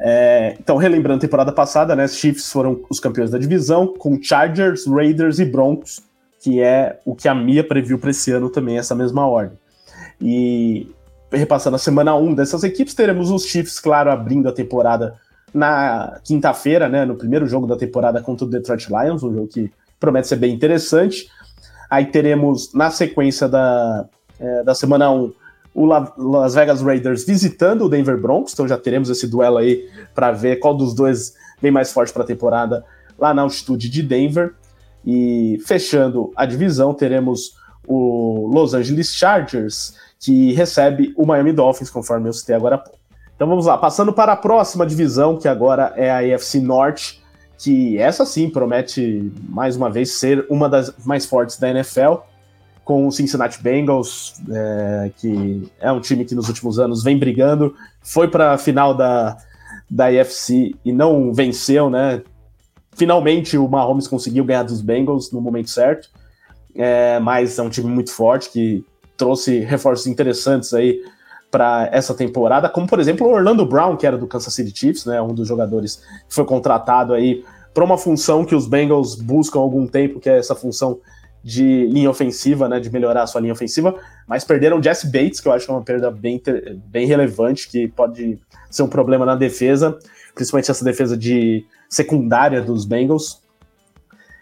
É, 0.00 0.56
então, 0.58 0.76
relembrando 0.76 1.18
a 1.18 1.20
temporada 1.20 1.52
passada, 1.52 1.94
né? 1.94 2.04
Os 2.04 2.16
Chiefs 2.16 2.50
foram 2.50 2.80
os 2.90 2.98
campeões 2.98 3.30
da 3.30 3.38
divisão, 3.38 3.86
com 3.86 4.20
Chargers, 4.20 4.86
Raiders 4.86 5.38
e 5.38 5.44
Broncos, 5.44 6.00
que 6.40 6.60
é 6.60 6.98
o 7.04 7.14
que 7.14 7.28
a 7.28 7.34
Mia 7.34 7.62
previu 7.62 7.98
para 7.98 8.10
esse 8.10 8.32
ano 8.32 8.50
também, 8.50 8.76
essa 8.76 8.94
mesma 8.94 9.24
ordem. 9.26 9.56
E 10.20 10.90
repassando 11.32 11.76
a 11.76 11.78
semana 11.78 12.16
1 12.16 12.34
dessas 12.34 12.64
equipes, 12.64 12.94
teremos 12.94 13.30
os 13.30 13.44
Chiefs, 13.44 13.78
claro, 13.78 14.10
abrindo 14.10 14.48
a 14.48 14.52
temporada 14.52 15.14
na 15.54 16.18
quinta-feira, 16.24 16.88
né, 16.88 17.04
no 17.04 17.14
primeiro 17.14 17.46
jogo 17.46 17.68
da 17.68 17.76
temporada 17.76 18.20
contra 18.20 18.44
o 18.44 18.50
Detroit 18.50 18.88
Lions, 18.88 19.22
um 19.22 19.32
jogo 19.32 19.46
que 19.46 19.70
promete 19.98 20.26
ser 20.26 20.36
bem 20.36 20.52
interessante. 20.52 21.28
Aí 21.90 22.06
teremos, 22.06 22.72
na 22.72 22.90
sequência 22.90 23.48
da, 23.48 24.06
é, 24.38 24.62
da 24.62 24.74
semana 24.74 25.10
1, 25.10 25.32
o 25.74 25.86
La 25.86 26.12
Las 26.16 26.54
Vegas 26.54 26.82
Raiders 26.82 27.24
visitando 27.24 27.84
o 27.84 27.88
Denver 27.88 28.20
Broncos, 28.20 28.52
então 28.52 28.66
já 28.66 28.76
teremos 28.76 29.08
esse 29.10 29.26
duelo 29.26 29.58
aí 29.58 29.88
para 30.14 30.32
ver 30.32 30.56
qual 30.56 30.76
dos 30.76 30.94
dois 30.94 31.34
vem 31.60 31.70
mais 31.70 31.92
forte 31.92 32.12
para 32.12 32.24
a 32.24 32.26
temporada 32.26 32.84
lá 33.18 33.32
na 33.32 33.42
altitude 33.42 33.88
de 33.88 34.02
Denver. 34.02 34.54
E 35.06 35.58
fechando 35.66 36.32
a 36.36 36.44
divisão, 36.44 36.92
teremos 36.92 37.54
o 37.86 38.50
Los 38.52 38.74
Angeles 38.74 39.14
Chargers 39.14 39.94
que 40.20 40.52
recebe 40.52 41.14
o 41.16 41.24
Miami 41.24 41.52
Dolphins, 41.52 41.90
conforme 41.90 42.28
eu 42.28 42.32
citei 42.32 42.54
agora 42.54 42.74
há 42.74 42.78
pouco. 42.78 42.98
Então 43.34 43.46
vamos 43.46 43.66
lá, 43.66 43.78
passando 43.78 44.12
para 44.12 44.32
a 44.32 44.36
próxima 44.36 44.84
divisão, 44.84 45.38
que 45.38 45.46
agora 45.46 45.92
é 45.96 46.10
a 46.10 46.34
AFC 46.34 46.60
Norte, 46.60 47.22
que 47.58 47.98
essa 47.98 48.24
sim 48.24 48.48
promete 48.48 49.32
mais 49.48 49.76
uma 49.76 49.90
vez 49.90 50.12
ser 50.12 50.46
uma 50.48 50.68
das 50.68 50.94
mais 51.04 51.26
fortes 51.26 51.58
da 51.58 51.68
NFL, 51.68 52.14
com 52.84 53.06
o 53.06 53.12
Cincinnati 53.12 53.62
Bengals, 53.62 54.40
é, 54.50 55.10
que 55.16 55.70
é 55.80 55.92
um 55.92 56.00
time 56.00 56.24
que 56.24 56.34
nos 56.34 56.48
últimos 56.48 56.78
anos 56.78 57.02
vem 57.02 57.18
brigando, 57.18 57.74
foi 58.00 58.28
para 58.28 58.52
a 58.52 58.58
final 58.58 58.94
da, 58.94 59.36
da 59.90 60.06
AFC 60.06 60.74
e 60.84 60.92
não 60.92 61.34
venceu, 61.34 61.90
né? 61.90 62.22
Finalmente 62.92 63.58
o 63.58 63.68
Mahomes 63.68 64.08
conseguiu 64.08 64.44
ganhar 64.44 64.62
dos 64.62 64.80
Bengals 64.80 65.30
no 65.32 65.40
momento 65.40 65.68
certo, 65.68 66.08
é, 66.74 67.18
mas 67.18 67.58
é 67.58 67.62
um 67.62 67.68
time 67.68 67.90
muito 67.90 68.12
forte 68.12 68.50
que 68.50 68.84
trouxe 69.16 69.58
reforços 69.60 70.06
interessantes 70.06 70.72
aí 70.72 71.02
para 71.50 71.88
essa 71.92 72.14
temporada, 72.14 72.68
como 72.68 72.86
por 72.86 73.00
exemplo 73.00 73.26
o 73.26 73.30
Orlando 73.30 73.64
Brown, 73.64 73.96
que 73.96 74.06
era 74.06 74.18
do 74.18 74.26
Kansas 74.26 74.52
City 74.52 74.72
Chiefs, 74.76 75.06
né, 75.06 75.20
um 75.20 75.32
dos 75.32 75.48
jogadores 75.48 75.96
que 76.28 76.34
foi 76.34 76.44
contratado 76.44 77.14
aí 77.14 77.42
para 77.72 77.84
uma 77.84 77.96
função 77.96 78.44
que 78.44 78.54
os 78.54 78.66
Bengals 78.66 79.14
buscam 79.14 79.60
há 79.60 79.62
algum 79.62 79.86
tempo, 79.86 80.20
que 80.20 80.28
é 80.28 80.38
essa 80.38 80.54
função 80.54 80.98
de 81.42 81.86
linha 81.86 82.10
ofensiva, 82.10 82.68
né, 82.68 82.80
de 82.80 82.90
melhorar 82.90 83.22
a 83.22 83.26
sua 83.26 83.40
linha 83.40 83.52
ofensiva, 83.52 83.94
mas 84.26 84.44
perderam 84.44 84.82
Jesse 84.82 85.06
Bates, 85.06 85.40
que 85.40 85.48
eu 85.48 85.52
acho 85.52 85.64
que 85.64 85.70
é 85.70 85.74
uma 85.74 85.82
perda 85.82 86.10
bem, 86.10 86.42
bem 86.86 87.06
relevante, 87.06 87.68
que 87.68 87.88
pode 87.88 88.38
ser 88.70 88.82
um 88.82 88.88
problema 88.88 89.24
na 89.24 89.34
defesa, 89.34 89.98
principalmente 90.34 90.70
essa 90.70 90.84
defesa 90.84 91.16
de 91.16 91.64
secundária 91.88 92.60
dos 92.60 92.84
Bengals. 92.84 93.40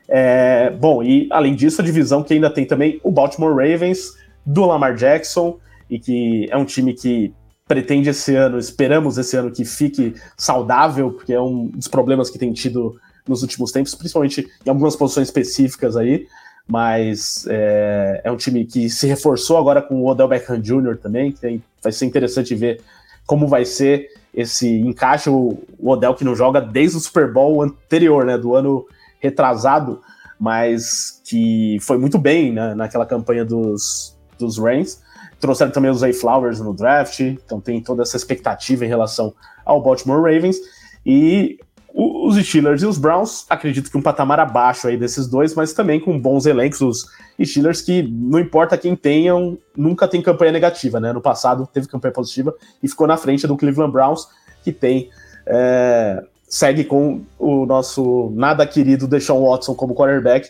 É, 0.08 0.70
bom, 0.70 1.02
e 1.02 1.28
além 1.30 1.54
disso, 1.54 1.80
a 1.80 1.84
divisão 1.84 2.22
que 2.22 2.34
ainda 2.34 2.50
tem 2.50 2.64
também 2.64 3.00
o 3.04 3.10
Baltimore 3.10 3.54
Ravens, 3.54 4.16
do 4.44 4.64
Lamar 4.64 4.94
Jackson 4.94 5.58
e 5.88 5.98
que 5.98 6.48
é 6.50 6.56
um 6.56 6.64
time 6.64 6.94
que 6.94 7.32
pretende 7.66 8.10
esse 8.10 8.34
ano, 8.34 8.58
esperamos 8.58 9.18
esse 9.18 9.36
ano 9.36 9.50
que 9.50 9.64
fique 9.64 10.14
saudável, 10.36 11.10
porque 11.10 11.32
é 11.32 11.40
um 11.40 11.66
dos 11.66 11.88
problemas 11.88 12.30
que 12.30 12.38
tem 12.38 12.52
tido 12.52 12.98
nos 13.26 13.42
últimos 13.42 13.72
tempos, 13.72 13.94
principalmente 13.94 14.48
em 14.64 14.68
algumas 14.68 14.94
posições 14.94 15.28
específicas 15.28 15.96
aí, 15.96 16.26
mas 16.66 17.46
é, 17.48 18.20
é 18.24 18.30
um 18.30 18.36
time 18.36 18.64
que 18.64 18.88
se 18.88 19.06
reforçou 19.06 19.56
agora 19.56 19.82
com 19.82 19.96
o 19.96 20.06
Odell 20.06 20.28
Beckham 20.28 20.60
Jr. 20.60 20.96
também, 20.96 21.32
que 21.32 21.40
tem, 21.40 21.62
vai 21.82 21.92
ser 21.92 22.06
interessante 22.06 22.54
ver 22.54 22.80
como 23.26 23.48
vai 23.48 23.64
ser 23.64 24.08
esse 24.32 24.68
encaixe, 24.68 25.28
o, 25.28 25.58
o 25.78 25.90
Odell 25.90 26.14
que 26.14 26.24
não 26.24 26.36
joga 26.36 26.60
desde 26.60 26.96
o 26.96 27.00
Super 27.00 27.32
Bowl 27.32 27.62
anterior, 27.62 28.24
né, 28.24 28.36
do 28.38 28.54
ano 28.54 28.86
retrasado, 29.18 30.00
mas 30.38 31.20
que 31.24 31.78
foi 31.80 31.98
muito 31.98 32.18
bem 32.18 32.52
né, 32.52 32.74
naquela 32.74 33.06
campanha 33.06 33.44
dos, 33.44 34.16
dos 34.38 34.58
Rams. 34.58 35.00
Trouxeram 35.46 35.70
também 35.70 35.92
os 35.92 36.00
Zay 36.00 36.12
Flowers 36.12 36.58
no 36.58 36.74
draft, 36.74 37.20
então 37.20 37.60
tem 37.60 37.80
toda 37.80 38.02
essa 38.02 38.16
expectativa 38.16 38.84
em 38.84 38.88
relação 38.88 39.32
ao 39.64 39.80
Baltimore 39.80 40.20
Ravens. 40.20 40.56
E 41.06 41.60
os 41.94 42.36
Steelers 42.44 42.82
e 42.82 42.86
os 42.86 42.98
Browns, 42.98 43.46
acredito 43.48 43.88
que 43.88 43.96
um 43.96 44.02
patamar 44.02 44.40
abaixo 44.40 44.88
aí 44.88 44.96
desses 44.96 45.28
dois, 45.28 45.54
mas 45.54 45.72
também 45.72 46.00
com 46.00 46.18
bons 46.18 46.46
elencos. 46.46 46.80
Os 46.80 47.06
Steelers 47.40 47.80
que, 47.80 48.02
não 48.02 48.40
importa 48.40 48.76
quem 48.76 48.96
tenham, 48.96 49.56
nunca 49.76 50.08
tem 50.08 50.20
campanha 50.20 50.50
negativa, 50.50 50.98
né? 50.98 51.12
No 51.12 51.20
passado 51.20 51.64
teve 51.72 51.86
campanha 51.86 52.12
positiva 52.12 52.52
e 52.82 52.88
ficou 52.88 53.06
na 53.06 53.16
frente 53.16 53.46
do 53.46 53.56
Cleveland 53.56 53.92
Browns, 53.92 54.26
que 54.64 54.72
tem. 54.72 55.10
É, 55.46 56.24
segue 56.48 56.82
com 56.82 57.22
o 57.38 57.64
nosso 57.66 58.32
nada 58.34 58.66
querido 58.66 59.06
Deshaun 59.06 59.48
Watson 59.48 59.76
como 59.76 59.94
quarterback, 59.94 60.48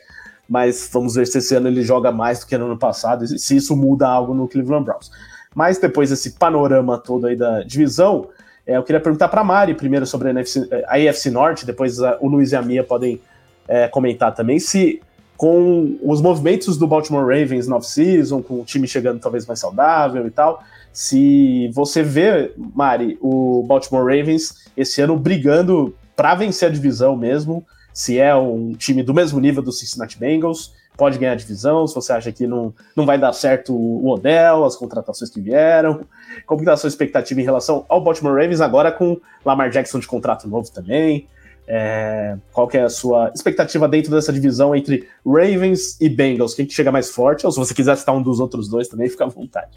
mas 0.49 0.89
vamos 0.93 1.15
ver 1.15 1.27
se 1.27 1.39
esse 1.39 1.55
ano 1.55 1.69
ele 1.69 1.83
joga 1.83 2.13
mais 2.13 2.41
do 2.41 2.47
que 2.47 2.57
no 2.57 2.67
ano 2.67 2.79
passado 2.79 3.25
e 3.25 3.39
se 3.39 3.57
isso 3.57 3.77
muda 3.77 4.09
algo 4.09 4.35
no 4.35 4.47
Cleveland 4.47 4.85
Browns. 4.85 5.11
Mas 5.55 5.79
depois 5.79 6.11
desse 6.11 6.33
panorama 6.33 6.99
todo 6.99 7.27
aí 7.27 7.35
da 7.35 7.63
divisão, 7.63 8.29
é, 8.67 8.77
eu 8.77 8.83
queria 8.83 9.01
perguntar 9.01 9.29
para 9.29 9.43
Mari 9.43 9.75
primeiro 9.75 10.07
sobre 10.07 10.29
a, 10.29 10.31
NFC, 10.31 10.69
a 10.87 10.97
AFC 10.97 11.31
Norte, 11.31 11.65
depois 11.65 12.01
a, 12.03 12.19
o 12.21 12.29
Luiz 12.29 12.53
e 12.53 12.57
a 12.57 12.63
Mia 12.63 12.85
podem 12.85 13.21
é, 13.67 13.89
comentar 13.89 14.35
também, 14.35 14.59
se 14.59 15.01
com 15.37 15.99
os 16.03 16.21
movimentos 16.21 16.79
do 16.79 16.87
Baltimore 16.87 17.27
Ravens 17.27 17.69
no 17.69 17.77
off-season, 17.77 18.43
com 18.43 18.61
o 18.61 18.65
time 18.65 18.89
chegando 18.89 19.21
talvez 19.21 19.47
mais 19.47 19.61
saudável 19.61 20.27
e 20.27 20.31
tal, 20.31 20.63
se 20.93 21.71
você 21.75 22.03
vê, 22.03 22.53
Mari, 22.57 23.19
o 23.21 23.63
Baltimore 23.69 24.05
Ravens 24.05 24.67
esse 24.77 25.01
ano 25.03 25.17
brigando 25.17 25.95
para 26.17 26.35
vencer 26.35 26.69
a 26.71 26.73
divisão 26.73 27.15
mesmo, 27.15 27.65
se 27.97 28.19
é 28.19 28.37
um 28.37 28.75
time 28.75 29.03
do 29.03 29.15
mesmo 29.15 29.41
nível 29.41 29.63
do 29.63 29.73
Cincinnati 29.73 30.19
Bengals, 30.19 30.75
pode 30.99 31.19
ganhar 31.19 31.33
a 31.33 31.35
divisão, 31.35 31.87
se 31.87 31.95
você 31.95 32.13
acha 32.13 32.31
que 32.31 32.47
não, 32.47 32.75
não 32.95 33.07
vai 33.07 33.17
dar 33.17 33.33
certo 33.33 33.75
o 33.75 34.07
Odell, 34.11 34.67
as 34.67 34.77
contratações 34.77 35.31
que 35.31 35.41
vieram, 35.41 36.05
como 36.45 36.61
está 36.61 36.75
a 36.75 36.77
sua 36.77 36.89
expectativa 36.89 37.41
em 37.41 37.45
relação 37.45 37.87
ao 37.89 38.05
Baltimore 38.05 38.35
Ravens, 38.35 38.61
agora 38.61 38.93
com 38.93 39.19
Lamar 39.43 39.71
Jackson 39.71 39.99
de 39.99 40.07
contrato 40.07 40.47
novo 40.47 40.71
também, 40.71 41.27
é, 41.67 42.37
qual 42.53 42.69
que 42.69 42.77
é 42.77 42.83
a 42.83 42.91
sua 42.91 43.33
expectativa 43.35 43.89
dentro 43.89 44.11
dessa 44.11 44.31
divisão 44.31 44.77
entre 44.77 45.09
Ravens 45.25 45.99
e 45.99 46.11
Bengals? 46.11 46.53
Quem 46.53 46.67
que 46.67 46.75
chega 46.75 46.93
mais 46.93 47.11
forte? 47.11 47.47
Ou 47.47 47.53
se 47.53 47.59
você 47.59 47.73
quiser 47.73 47.97
citar 47.97 48.15
um 48.15 48.23
dos 48.23 48.41
outros 48.41 48.69
dois 48.69 48.89
também, 48.89 49.09
fica 49.09 49.25
à 49.25 49.29
vontade. 49.29 49.71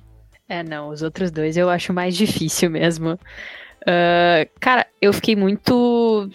É, 0.50 0.62
não, 0.62 0.90
os 0.90 1.02
outros 1.02 1.32
dois 1.32 1.56
eu 1.56 1.70
acho 1.70 1.94
mais 1.94 2.18
difícil 2.18 2.70
mesmo. 2.70 3.18
Uh, 3.82 4.50
cara, 4.60 4.86
eu 5.02 5.14
fiquei 5.14 5.36
muito 5.36 6.30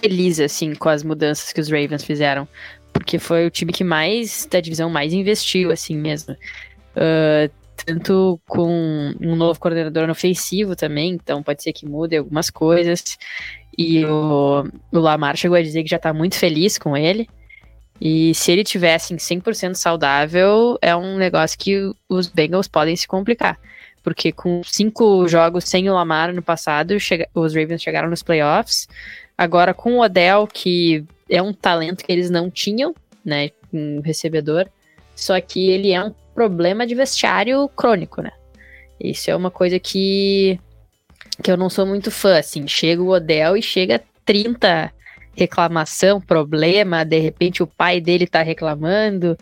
feliz, 0.00 0.40
assim, 0.40 0.74
com 0.74 0.88
as 0.88 1.02
mudanças 1.02 1.52
que 1.52 1.60
os 1.60 1.68
Ravens 1.68 2.04
fizeram. 2.04 2.46
Porque 2.92 3.18
foi 3.18 3.46
o 3.46 3.50
time 3.50 3.72
que 3.72 3.84
mais, 3.84 4.46
da 4.50 4.60
divisão, 4.60 4.88
mais 4.88 5.12
investiu, 5.12 5.70
assim 5.70 5.96
mesmo. 5.96 6.34
Uh, 6.94 7.50
tanto 7.84 8.40
com 8.46 9.14
um 9.20 9.36
novo 9.36 9.60
coordenador 9.60 10.08
ofensivo 10.08 10.74
também, 10.74 11.10
então 11.10 11.42
pode 11.42 11.62
ser 11.62 11.72
que 11.72 11.86
mude 11.86 12.16
algumas 12.16 12.48
coisas. 12.48 13.18
E 13.76 14.04
o, 14.06 14.64
o 14.90 14.98
Lamar 14.98 15.36
chegou 15.36 15.56
a 15.56 15.62
dizer 15.62 15.82
que 15.82 15.90
já 15.90 15.98
tá 15.98 16.12
muito 16.12 16.36
feliz 16.36 16.78
com 16.78 16.96
ele. 16.96 17.28
E 18.00 18.34
se 18.34 18.52
ele 18.52 18.64
tivesse 18.64 19.12
em 19.12 19.16
100% 19.16 19.74
saudável, 19.74 20.78
é 20.80 20.94
um 20.96 21.16
negócio 21.16 21.58
que 21.58 21.90
os 22.08 22.28
Bengals 22.28 22.68
podem 22.68 22.96
se 22.96 23.06
complicar 23.06 23.58
porque 24.06 24.30
com 24.30 24.62
cinco 24.62 25.26
jogos 25.26 25.64
sem 25.64 25.90
o 25.90 25.94
Lamar 25.94 26.32
no 26.32 26.40
passado, 26.40 26.94
os 27.34 27.54
Ravens 27.56 27.82
chegaram 27.82 28.08
nos 28.08 28.22
playoffs. 28.22 28.86
Agora 29.36 29.74
com 29.74 29.94
o 29.94 30.00
Odell, 30.00 30.46
que 30.46 31.04
é 31.28 31.42
um 31.42 31.52
talento 31.52 32.04
que 32.04 32.12
eles 32.12 32.30
não 32.30 32.48
tinham 32.48 32.94
né? 33.26 33.50
Um 33.72 34.00
recebedor. 34.00 34.68
Só 35.16 35.38
que 35.40 35.68
ele 35.68 35.90
é 35.90 36.02
um 36.02 36.14
problema 36.32 36.86
de 36.86 36.94
vestiário 36.94 37.68
crônico, 37.70 38.22
né? 38.22 38.30
Isso 39.00 39.30
é 39.30 39.36
uma 39.36 39.50
coisa 39.50 39.78
que, 39.80 40.60
que 41.42 41.50
eu 41.50 41.56
não 41.56 41.68
sou 41.68 41.84
muito 41.84 42.10
fã, 42.10 42.38
assim. 42.38 42.68
Chega 42.68 43.02
o 43.02 43.08
Odell 43.08 43.56
e 43.56 43.62
chega 43.62 44.02
30 44.24 44.92
reclamação, 45.34 46.18
problema, 46.18 47.04
de 47.04 47.18
repente 47.18 47.62
o 47.62 47.66
pai 47.66 48.00
dele 48.00 48.26
tá 48.26 48.40
reclamando. 48.40 49.36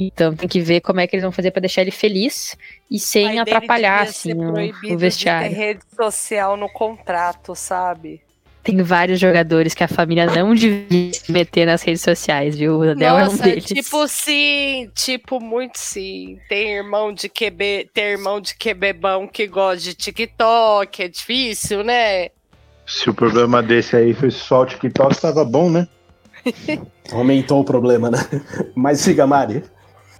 Então 0.00 0.34
tem 0.34 0.48
que 0.48 0.60
ver 0.60 0.80
como 0.80 0.98
é 0.98 1.06
que 1.06 1.14
eles 1.14 1.22
vão 1.22 1.30
fazer 1.30 1.50
para 1.50 1.60
deixar 1.60 1.82
ele 1.82 1.90
feliz 1.90 2.56
e 2.90 2.98
sem 2.98 3.38
atrapalhar 3.38 4.04
assim, 4.04 4.32
o, 4.32 4.94
o 4.94 4.98
vestiário. 4.98 5.50
De 5.50 5.54
ter 5.54 5.60
rede 5.60 5.80
social 5.94 6.56
no 6.56 6.70
contrato, 6.70 7.54
sabe? 7.54 8.22
Tem 8.62 8.82
vários 8.82 9.20
jogadores 9.20 9.74
que 9.74 9.84
a 9.84 9.88
família 9.88 10.24
não 10.24 10.54
devia 10.56 11.12
se 11.12 11.30
meter 11.30 11.66
nas 11.66 11.82
redes 11.82 12.00
sociais, 12.00 12.56
viu? 12.56 12.78
O 12.78 12.90
Adel 12.90 13.18
é 13.18 13.28
um 13.28 13.36
deles. 13.36 13.64
Tipo, 13.64 14.08
sim, 14.08 14.90
tipo, 14.94 15.38
muito 15.38 15.78
sim. 15.78 16.38
Tem 16.48 16.76
irmão 16.76 17.12
de 17.12 17.28
QB, 17.28 17.90
tem 17.92 18.04
irmão 18.12 18.40
de 18.40 18.54
QBbão 18.54 19.28
que 19.28 19.46
gosta 19.46 19.82
de 19.82 19.94
TikTok, 19.94 21.02
é 21.02 21.08
difícil, 21.08 21.84
né? 21.84 22.28
Se 22.86 23.10
o 23.10 23.14
problema 23.14 23.62
desse 23.62 23.96
aí 23.96 24.14
foi 24.14 24.30
só 24.30 24.62
o 24.62 24.66
TikTok, 24.66 25.20
tava 25.20 25.44
bom, 25.44 25.68
né? 25.70 25.86
Aumentou 27.12 27.60
o 27.60 27.64
problema, 27.64 28.10
né? 28.10 28.18
Mas 28.74 29.00
siga, 29.00 29.26
Mari. 29.26 29.62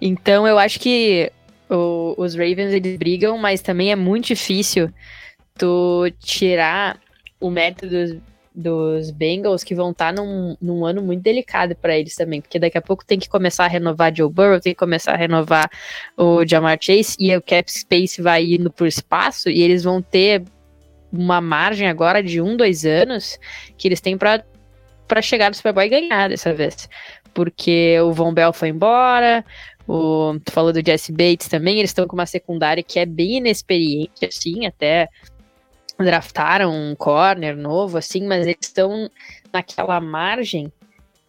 Então 0.01 0.47
eu 0.47 0.57
acho 0.57 0.79
que 0.79 1.31
o, 1.69 2.15
os 2.17 2.33
Ravens 2.33 2.73
eles 2.73 2.97
brigam, 2.97 3.37
mas 3.37 3.61
também 3.61 3.91
é 3.91 3.95
muito 3.95 4.27
difícil 4.27 4.91
tu 5.55 6.11
tirar 6.19 6.99
o 7.39 7.49
mérito 7.49 7.87
dos, 7.87 8.17
dos 8.53 9.11
Bengals 9.11 9.63
que 9.63 9.75
vão 9.75 9.91
estar 9.91 10.13
tá 10.13 10.21
num, 10.21 10.57
num 10.61 10.85
ano 10.85 11.01
muito 11.01 11.21
delicado 11.21 11.75
para 11.75 11.97
eles 11.97 12.15
também, 12.15 12.41
porque 12.41 12.59
daqui 12.59 12.77
a 12.77 12.81
pouco 12.81 13.05
tem 13.05 13.19
que 13.19 13.29
começar 13.29 13.65
a 13.65 13.67
renovar 13.67 14.13
Joe 14.15 14.29
Burrow, 14.29 14.59
tem 14.59 14.73
que 14.73 14.79
começar 14.79 15.13
a 15.13 15.17
renovar 15.17 15.69
o 16.17 16.45
Jamar 16.45 16.77
Chase 16.81 17.15
e 17.19 17.35
o 17.35 17.41
cap 17.41 17.71
space 17.71 18.21
vai 18.21 18.43
indo 18.43 18.71
por 18.71 18.87
espaço 18.87 19.49
e 19.49 19.61
eles 19.61 19.83
vão 19.83 20.01
ter 20.01 20.43
uma 21.11 21.41
margem 21.41 21.87
agora 21.87 22.23
de 22.23 22.41
um, 22.41 22.55
dois 22.55 22.85
anos 22.85 23.37
que 23.77 23.87
eles 23.87 24.01
têm 24.01 24.17
para 24.17 24.43
para 25.07 25.21
chegar 25.21 25.49
no 25.49 25.55
Super 25.55 25.73
Bowl 25.73 25.83
e 25.83 25.89
ganhar 25.89 26.29
dessa 26.29 26.53
vez. 26.53 26.87
Porque 27.33 27.99
o 27.99 28.13
Von 28.13 28.33
Bell 28.33 28.53
foi 28.53 28.69
embora, 28.69 29.43
o, 29.87 30.39
tu 30.43 30.51
falou 30.51 30.71
do 30.71 30.85
Jesse 30.85 31.11
Bates 31.11 31.47
também, 31.47 31.79
eles 31.79 31.91
estão 31.91 32.07
com 32.07 32.15
uma 32.15 32.25
secundária 32.25 32.83
que 32.83 32.99
é 32.99 33.05
bem 33.05 33.37
inexperiente, 33.37 34.25
assim, 34.25 34.65
até 34.65 35.09
draftaram 35.97 36.71
um 36.71 36.95
corner 36.95 37.55
novo, 37.55 37.97
assim, 37.97 38.25
mas 38.25 38.45
eles 38.45 38.57
estão 38.61 39.09
naquela 39.53 39.99
margem 39.99 40.71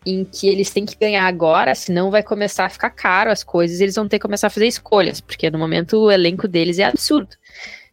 em 0.04 0.24
que 0.24 0.48
eles 0.48 0.70
têm 0.70 0.84
que 0.84 0.96
ganhar 0.96 1.26
agora, 1.26 1.74
senão 1.74 2.10
vai 2.10 2.22
começar 2.22 2.64
a 2.64 2.70
ficar 2.70 2.90
caro 2.90 3.30
as 3.30 3.44
coisas 3.44 3.78
e 3.78 3.84
eles 3.84 3.94
vão 3.94 4.08
ter 4.08 4.18
que 4.18 4.22
começar 4.22 4.48
a 4.48 4.50
fazer 4.50 4.66
escolhas, 4.66 5.20
porque 5.20 5.50
no 5.50 5.58
momento 5.58 5.96
o 5.98 6.10
elenco 6.10 6.48
deles 6.48 6.78
é 6.78 6.84
absurdo. 6.84 7.36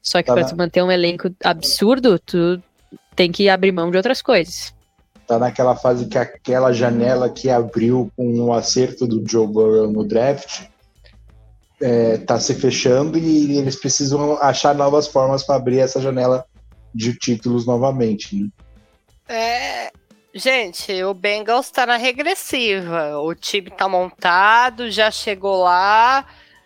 Só 0.01 0.19
que 0.19 0.27
tá 0.27 0.33
para 0.33 0.47
tu 0.47 0.55
manter 0.55 0.81
um 0.81 0.91
elenco 0.91 1.29
absurdo, 1.43 2.17
tu 2.17 2.61
tem 3.15 3.31
que 3.31 3.49
abrir 3.49 3.71
mão 3.71 3.91
de 3.91 3.97
outras 3.97 4.21
coisas. 4.21 4.73
Tá 5.29 5.37
naquela 5.37 5.75
fase 5.75 6.07
que 6.07 6.17
aquela 6.17 6.73
janela 6.73 7.29
que 7.29 7.51
abriu 7.51 8.11
com 8.17 8.41
o 8.41 8.51
acerto 8.51 9.05
do 9.05 9.23
Joe 9.23 9.45
Burrow 9.45 9.85
no 9.91 10.03
draft 10.03 10.63
é, 11.79 12.17
tá 12.17 12.39
se 12.39 12.55
fechando 12.55 13.15
e 13.15 13.55
eles 13.55 13.75
precisam 13.75 14.41
achar 14.41 14.73
novas 14.73 15.07
formas 15.07 15.43
para 15.43 15.57
abrir 15.57 15.77
essa 15.77 16.01
janela 16.01 16.43
de 16.95 17.13
títulos 17.13 17.67
novamente. 17.67 18.37
Né? 18.37 18.49
É, 19.27 19.91
gente, 20.33 21.03
o 21.03 21.13
Bengals 21.13 21.67
está 21.67 21.85
na 21.85 21.97
regressiva. 21.97 23.19
O 23.19 23.35
time 23.35 23.69
tá 23.69 23.87
montado, 23.87 24.89
já 24.89 25.11
chegou 25.11 25.61
lá, 25.61 26.25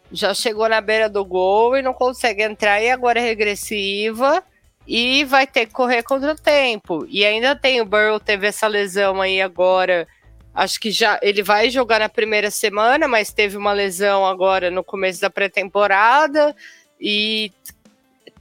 já 0.10 0.34
chegou 0.34 0.70
na 0.70 0.80
beira 0.80 1.10
do 1.10 1.26
gol 1.26 1.76
e 1.76 1.82
não 1.82 1.94
consegue 1.94 2.44
entrar 2.44 2.82
e 2.82 2.90
agora 2.90 3.20
é 3.20 3.24
regressiva 3.24 4.42
e 4.88 5.24
vai 5.24 5.48
ter 5.48 5.66
que 5.66 5.74
correr 5.74 6.04
contra 6.04 6.34
o 6.34 6.36
tempo. 6.36 7.06
E 7.10 7.26
ainda 7.26 7.56
tem 7.56 7.82
o 7.82 7.86
Burrow 7.86 8.20
teve 8.20 8.48
essa 8.48 8.68
lesão 8.68 9.22
aí 9.22 9.42
agora. 9.42 10.08
Acho 10.54 10.80
que 10.80 10.92
já 10.92 11.20
ele 11.22 11.42
vai 11.42 11.70
jogar 11.70 12.00
na 12.00 12.10
primeira 12.10 12.52
semana, 12.52 13.08
mas 13.08 13.32
teve 13.32 13.58
uma 13.58 13.74
lesão 13.74 14.26
agora 14.26 14.70
no 14.70 14.84
começo 14.84 15.22
da 15.22 15.30
pré-temporada 15.30 16.56
e 17.00 17.52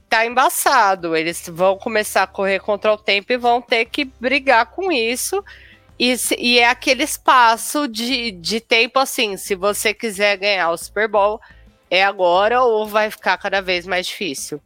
tá 0.09 0.25
embaçado. 0.25 1.15
Eles 1.15 1.49
vão 1.49 1.77
começar 1.77 2.23
a 2.23 2.27
correr 2.27 2.59
contra 2.59 2.93
o 2.93 2.97
tempo 2.97 3.33
e 3.33 3.37
vão 3.37 3.61
ter 3.61 3.85
que 3.85 4.05
brigar 4.05 4.67
com 4.67 4.91
isso. 4.91 5.43
E, 5.97 6.13
e 6.37 6.59
é 6.59 6.67
aquele 6.67 7.03
espaço 7.03 7.87
de, 7.87 8.31
de 8.31 8.59
tempo 8.59 8.99
assim: 8.99 9.37
se 9.37 9.55
você 9.55 9.93
quiser 9.93 10.37
ganhar 10.37 10.69
o 10.69 10.77
Super 10.77 11.07
Bowl, 11.07 11.39
é 11.89 12.03
agora 12.03 12.61
ou 12.61 12.85
vai 12.85 13.09
ficar 13.09 13.37
cada 13.37 13.61
vez 13.61 13.87
mais 13.87 14.05
difícil? 14.05 14.61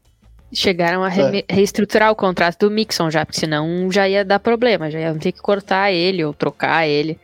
Chegaram 0.53 1.03
a 1.03 1.09
re 1.09 1.43
é. 1.47 1.53
reestruturar 1.53 2.11
o 2.11 2.15
contrato 2.15 2.67
do 2.67 2.71
Mixon 2.71 3.11
já, 3.11 3.25
porque 3.25 3.39
senão 3.39 3.91
já 3.91 4.07
ia 4.07 4.23
dar 4.23 4.39
problema, 4.39 4.89
já 4.89 4.99
iam 4.99 5.17
ter 5.17 5.31
que 5.31 5.41
cortar 5.41 5.91
ele 5.91 6.23
ou 6.23 6.33
trocar 6.33 6.87
ele. 6.87 7.19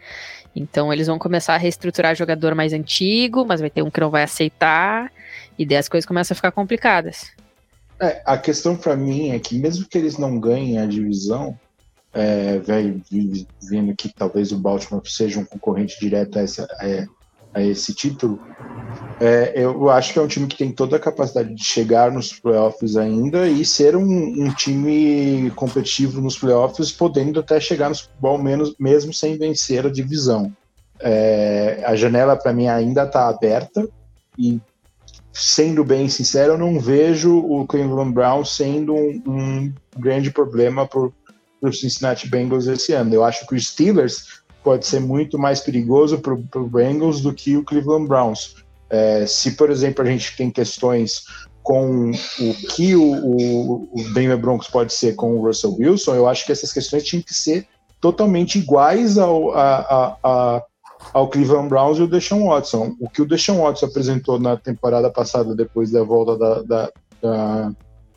Então 0.55 0.91
eles 0.91 1.07
vão 1.07 1.17
começar 1.17 1.55
a 1.55 1.57
reestruturar 1.57 2.15
jogador 2.15 2.53
mais 2.53 2.73
antigo, 2.73 3.45
mas 3.45 3.61
vai 3.61 3.69
ter 3.69 3.81
um 3.81 3.89
que 3.89 3.99
não 3.99 4.09
vai 4.09 4.23
aceitar, 4.23 5.11
e 5.57 5.65
daí 5.65 5.77
as 5.77 5.89
coisas 5.89 6.05
começam 6.05 6.33
a 6.33 6.35
ficar 6.35 6.51
complicadas. 6.51 7.31
É, 7.99 8.21
a 8.25 8.37
questão 8.37 8.75
para 8.75 8.95
mim 8.95 9.31
é 9.31 9.39
que 9.39 9.57
mesmo 9.57 9.87
que 9.87 9.97
eles 9.97 10.17
não 10.17 10.39
ganhem 10.39 10.77
a 10.77 10.85
divisão, 10.85 11.57
é, 12.13 12.59
vendo 13.61 13.95
que 13.95 14.13
talvez 14.13 14.51
o 14.51 14.59
Baltimore 14.59 15.01
seja 15.09 15.39
um 15.39 15.45
concorrente 15.45 15.99
direto 15.99 16.37
a, 16.37 16.41
essa, 16.41 16.67
a, 16.79 17.07
a 17.53 17.61
esse 17.61 17.93
título, 17.93 18.39
é, 19.19 19.53
eu 19.55 19.89
acho 19.89 20.11
que 20.11 20.19
é 20.19 20.21
um 20.21 20.27
time 20.27 20.47
que 20.47 20.57
tem 20.57 20.71
toda 20.71 20.97
a 20.97 20.99
capacidade 20.99 21.53
de 21.53 21.63
chegar 21.63 22.11
nos 22.11 22.33
playoffs 22.33 22.97
ainda 22.97 23.47
e 23.47 23.63
ser 23.63 23.95
um, 23.95 24.03
um 24.03 24.53
time 24.53 25.51
competitivo 25.55 26.19
nos 26.19 26.37
playoffs, 26.37 26.91
podendo 26.91 27.39
até 27.39 27.59
chegar 27.59 27.89
no 27.89 27.95
Super 27.95 28.15
Bowl 28.19 28.37
menos, 28.37 28.75
mesmo 28.79 29.13
sem 29.13 29.37
vencer 29.37 29.85
a 29.85 29.91
divisão. 29.91 30.51
É, 30.99 31.83
a 31.85 31.95
janela 31.95 32.35
para 32.35 32.53
mim 32.53 32.67
ainda 32.67 33.03
está 33.03 33.27
aberta 33.27 33.87
e 34.37 34.59
sendo 35.31 35.83
bem 35.83 36.07
sincero, 36.07 36.53
eu 36.53 36.57
não 36.57 36.79
vejo 36.79 37.37
o 37.37 37.65
Cleveland 37.65 38.13
Browns 38.13 38.55
sendo 38.55 38.93
um, 38.93 39.21
um 39.25 39.73
grande 39.97 40.29
problema 40.31 40.87
para 40.87 41.09
o 41.61 41.73
Cincinnati 41.73 42.29
Bengals 42.29 42.67
esse 42.67 42.93
ano. 42.93 43.13
Eu 43.13 43.23
acho 43.23 43.47
que 43.47 43.55
o 43.55 43.59
Steelers 43.59 44.42
pode 44.63 44.85
ser 44.85 44.99
muito 44.99 45.37
mais 45.37 45.59
perigoso 45.59 46.19
para 46.19 46.33
o 46.33 46.67
Bengals 46.67 47.21
do 47.21 47.33
que 47.33 47.57
o 47.57 47.63
Cleveland 47.63 48.07
Browns. 48.07 48.55
É, 48.89 49.25
se, 49.25 49.51
por 49.51 49.69
exemplo, 49.69 50.03
a 50.03 50.07
gente 50.07 50.35
tem 50.37 50.49
questões 50.51 51.25
com 51.61 52.11
o 52.11 52.53
que 52.75 52.95
o, 52.95 53.13
o, 53.13 53.89
o 53.93 54.13
Denver 54.13 54.37
Broncos 54.37 54.67
pode 54.67 54.93
ser 54.93 55.15
com 55.15 55.37
o 55.37 55.45
Russell 55.45 55.75
Wilson, 55.79 56.13
eu 56.15 56.27
acho 56.27 56.45
que 56.45 56.51
essas 56.51 56.73
questões 56.73 57.03
tinham 57.03 57.23
que 57.23 57.33
ser 57.33 57.65
totalmente 58.01 58.59
iguais 58.59 59.17
ao, 59.17 59.53
a, 59.53 59.77
a, 59.77 60.17
a 60.23 60.63
ao 61.13 61.27
Cleveland 61.27 61.69
Browns 61.69 61.97
e 61.97 62.03
o 62.03 62.07
Deshaun 62.07 62.47
Watson. 62.47 62.95
O 62.99 63.09
que 63.09 63.21
o 63.21 63.25
Deshaun 63.25 63.61
Watson 63.61 63.87
apresentou 63.87 64.39
na 64.39 64.55
temporada 64.55 65.09
passada, 65.09 65.55
depois 65.55 65.91
da 65.91 66.03
volta 66.03 66.37
da, 66.37 66.61
da, 66.61 66.91
da, 67.21 67.71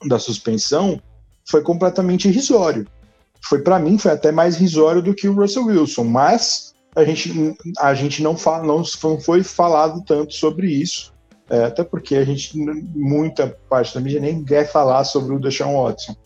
da 0.06 0.18
suspensão, 0.18 1.00
foi 1.48 1.62
completamente 1.62 2.28
irrisório. 2.28 2.86
Foi 3.48 3.60
para 3.60 3.78
mim 3.78 3.98
foi 3.98 4.12
até 4.12 4.32
mais 4.32 4.56
risório 4.56 5.02
do 5.02 5.14
que 5.14 5.28
o 5.28 5.34
Russell 5.34 5.66
Wilson, 5.66 6.04
mas 6.04 6.74
a 6.96 7.04
gente, 7.04 7.56
a 7.78 7.94
gente 7.94 8.22
não, 8.22 8.36
fala, 8.36 8.64
não 8.64 8.82
foi 9.20 9.42
falado 9.42 10.02
tanto 10.02 10.32
sobre 10.32 10.68
isso, 10.68 11.12
é, 11.48 11.64
até 11.64 11.84
porque 11.84 12.16
a 12.16 12.24
gente, 12.24 12.58
muita 12.58 13.56
parte 13.68 13.94
da 13.94 14.00
mídia 14.00 14.20
nem 14.20 14.42
quer 14.42 14.66
falar 14.66 15.04
sobre 15.04 15.34
o 15.34 15.38
Deshaun 15.38 15.82
Watson. 15.82 16.16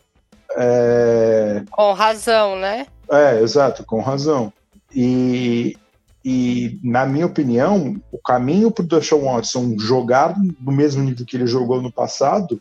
É... 0.57 1.63
Com 1.71 1.93
razão, 1.93 2.57
né? 2.57 2.87
É, 3.11 3.41
exato, 3.41 3.85
com 3.85 4.01
razão. 4.01 4.53
E, 4.95 5.77
e, 6.25 6.79
na 6.83 7.05
minha 7.05 7.27
opinião, 7.27 8.01
o 8.11 8.19
caminho 8.19 8.71
para 8.71 8.85
o 8.85 8.89
Deshaun 8.89 9.25
Watson 9.25 9.77
jogar 9.79 10.37
no 10.39 10.73
mesmo 10.73 11.03
nível 11.03 11.27
que 11.27 11.37
ele 11.37 11.47
jogou 11.47 11.83
no 11.83 11.93
passado 11.93 12.61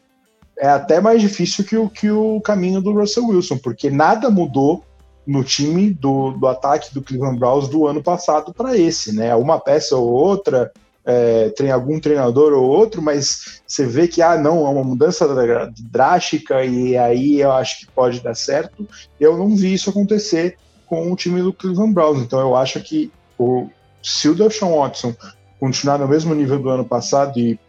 é 0.60 0.68
até 0.68 1.00
mais 1.00 1.22
difícil 1.22 1.64
que 1.64 1.78
o, 1.78 1.90
que 1.90 2.12
o 2.12 2.42
caminho 2.42 2.82
do 2.82 2.92
Russell 2.92 3.28
Wilson, 3.28 3.58
porque 3.58 3.90
nada 3.90 4.30
mudou 4.30 4.84
no 5.26 5.44
time 5.44 5.92
do, 5.92 6.32
do 6.32 6.48
ataque 6.48 6.94
do 6.94 7.02
Cleveland 7.02 7.40
Browns 7.40 7.68
do 7.70 7.88
ano 7.88 8.04
passado 8.04 8.54
para 8.54 8.78
esse, 8.78 9.16
né? 9.16 9.34
Uma 9.36 9.60
peça 9.60 9.96
ou 9.96 10.10
outra, 10.10 10.72
é, 11.06 11.50
tem 11.50 11.72
algum 11.72 12.00
treinador 12.00 12.54
ou 12.54 12.64
outro, 12.64 13.02
mas 13.02 13.62
você 13.66 13.86
vê 13.86 14.08
que, 14.08 14.22
ah, 14.22 14.38
não, 14.38 14.66
é 14.68 14.70
uma 14.70 14.84
mudança 14.84 15.28
drástica 15.92 16.66
e 16.66 16.98
aí 16.98 17.40
eu 17.40 17.52
acho 17.52 17.80
que 17.80 17.88
pode 17.88 18.20
dar 18.20 18.36
certo. 18.36 18.88
Eu 19.20 19.38
não 19.38 19.56
vi 19.56 19.74
isso 19.74 19.90
acontecer 19.90 20.58
com 20.86 21.12
o 21.12 21.16
time 21.16 21.42
do 21.42 21.54
Cleveland 21.54 21.94
Browns, 21.94 22.22
então 22.22 22.40
eu 22.40 22.56
acho 22.56 22.82
que 22.82 23.12
o, 23.38 23.70
se 24.04 24.28
o 24.28 24.36
Deshaun 24.36 24.78
Watson 24.78 25.16
continuar 25.60 26.00
no 26.00 26.08
mesmo 26.08 26.34
nível 26.34 26.60
do 26.60 26.70
ano 26.70 26.86
passado, 26.86 27.40
e 27.40 27.60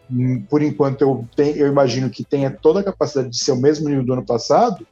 por 0.48 0.62
enquanto 0.62 1.02
eu, 1.02 1.24
tenho, 1.36 1.56
eu 1.56 1.66
imagino 1.68 2.10
que 2.10 2.24
tenha 2.24 2.50
toda 2.50 2.80
a 2.80 2.84
capacidade 2.84 3.30
de 3.30 3.38
ser 3.38 3.52
o 3.52 3.56
mesmo 3.56 3.88
nível 3.88 4.04
do 4.04 4.12
ano 4.12 4.24
passado, 4.24 4.86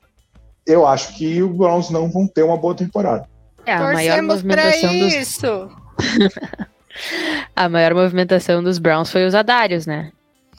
eu 0.66 0.87
acho 0.87 1.16
que 1.16 1.43
os 1.43 1.57
Browns 1.57 1.91
não 1.91 2.11
vão 2.11 2.27
ter 2.27 2.43
uma 2.43 2.57
boa 2.57 2.75
temporada. 2.75 3.29
É, 3.64 3.73
a 3.73 3.93
maior 3.93 4.23
movimentação 4.23 4.99
dos... 4.99 5.14
isso. 5.14 5.71
A 7.55 7.69
maior 7.69 7.95
movimentação 7.95 8.62
dos 8.62 8.79
Browns 8.79 9.11
foi 9.11 9.25
os 9.25 9.35
Adários, 9.35 9.87
né? 9.87 10.11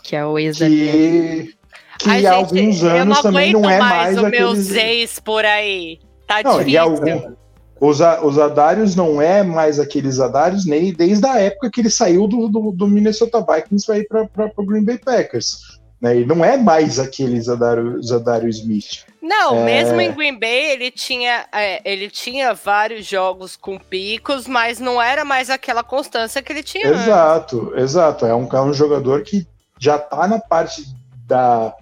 Que 0.04 0.16
é 0.16 0.26
o 0.26 0.40
ex 0.40 0.58
da 0.58 0.68
Que, 0.68 1.54
que 2.00 2.10
Ai, 2.10 2.26
há 2.26 2.32
gente, 2.32 2.34
alguns 2.34 2.82
eu 2.82 2.90
anos 2.90 3.16
não 3.18 3.22
também 3.24 3.50
aguento 3.50 3.62
não 3.62 3.70
é 3.70 3.80
mais 3.80 3.92
mais 3.92 4.18
o 4.18 4.26
aqueles... 4.26 4.70
meu 4.70 4.82
ex 4.82 5.20
por 5.20 5.44
aí. 5.44 6.00
Tá 6.26 6.42
Não, 6.44 6.62
e 6.62 6.66
difícil. 6.66 6.82
algum, 6.82 7.36
os, 7.80 8.00
os 8.24 8.38
Adários 8.38 8.96
não 8.96 9.22
é 9.22 9.44
mais 9.44 9.80
aqueles 9.80 10.20
Adários 10.20 10.66
nem 10.66 10.94
desde 10.94 11.26
a 11.26 11.40
época 11.40 11.70
que 11.70 11.82
ele 11.82 11.90
saiu 11.90 12.28
do, 12.28 12.48
do, 12.48 12.72
do 12.72 12.88
Minnesota 12.88 13.40
Vikings 13.40 13.86
para 13.86 13.98
ir 13.98 14.08
para 14.08 14.52
o 14.58 14.66
Green 14.66 14.84
Bay 14.84 14.98
Packers. 14.98 15.80
Né? 16.02 16.20
E 16.22 16.26
não 16.26 16.44
é 16.44 16.58
mais 16.58 17.00
aqueles 17.00 17.50
Adário, 17.50 18.00
Adário 18.14 18.50
Smith. 18.50 19.06
Não, 19.22 19.58
É. 19.58 19.66
mesmo 19.66 20.00
em 20.00 20.14
Green 20.14 20.40
Bay 20.40 20.72
ele 20.72 20.92
tinha, 20.92 21.46
é, 21.54 21.82
ele 21.90 22.10
tinha 22.10 22.54
vários 22.54 23.06
jogos 23.06 23.56
com 23.56 23.78
picos, 23.78 24.48
mas 24.48 24.80
não 24.80 25.02
era 25.02 25.26
mais 25.26 25.50
aquela 25.50 25.84
constância 25.84 26.42
que 26.42 26.52
ele 26.52 26.64
tinha 26.64 26.88
antes. 26.88 27.02
Exato, 27.02 27.74
exato. 27.76 28.26
É 28.26 28.34
um, 28.34 28.48
é 28.52 28.62
um 28.62 28.74
jogador 28.74 29.24
que 29.24 29.46
já 29.78 29.98
está 29.98 30.28
na 30.28 30.40
parte 30.40 30.84
da 31.28 31.74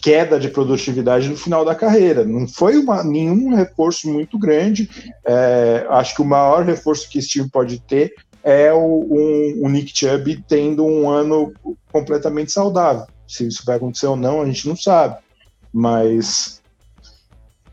queda 0.00 0.40
de 0.40 0.48
produtividade 0.48 1.28
no 1.28 1.36
final 1.36 1.64
da 1.64 1.74
carreira. 1.74 2.24
Não 2.24 2.48
foi 2.48 2.76
uma, 2.76 3.04
nenhum 3.04 3.54
reforço 3.54 4.08
muito 4.08 4.38
grande. 4.38 4.88
É, 5.24 5.86
acho 5.90 6.14
que 6.14 6.22
o 6.22 6.24
maior 6.24 6.64
reforço 6.64 7.08
que 7.08 7.18
esse 7.18 7.28
time 7.28 7.48
pode 7.48 7.80
ter 7.80 8.14
é 8.42 8.72
o, 8.72 8.78
um, 8.78 9.66
o 9.66 9.68
Nick 9.68 9.96
Chubb 9.96 10.44
tendo 10.48 10.84
um 10.84 11.08
ano 11.08 11.52
completamente 11.92 12.50
saudável. 12.50 13.06
Se 13.28 13.46
isso 13.46 13.62
vai 13.64 13.76
acontecer 13.76 14.06
ou 14.06 14.16
não, 14.16 14.40
a 14.40 14.46
gente 14.46 14.66
não 14.66 14.76
sabe. 14.76 15.18
Mas 15.72 16.60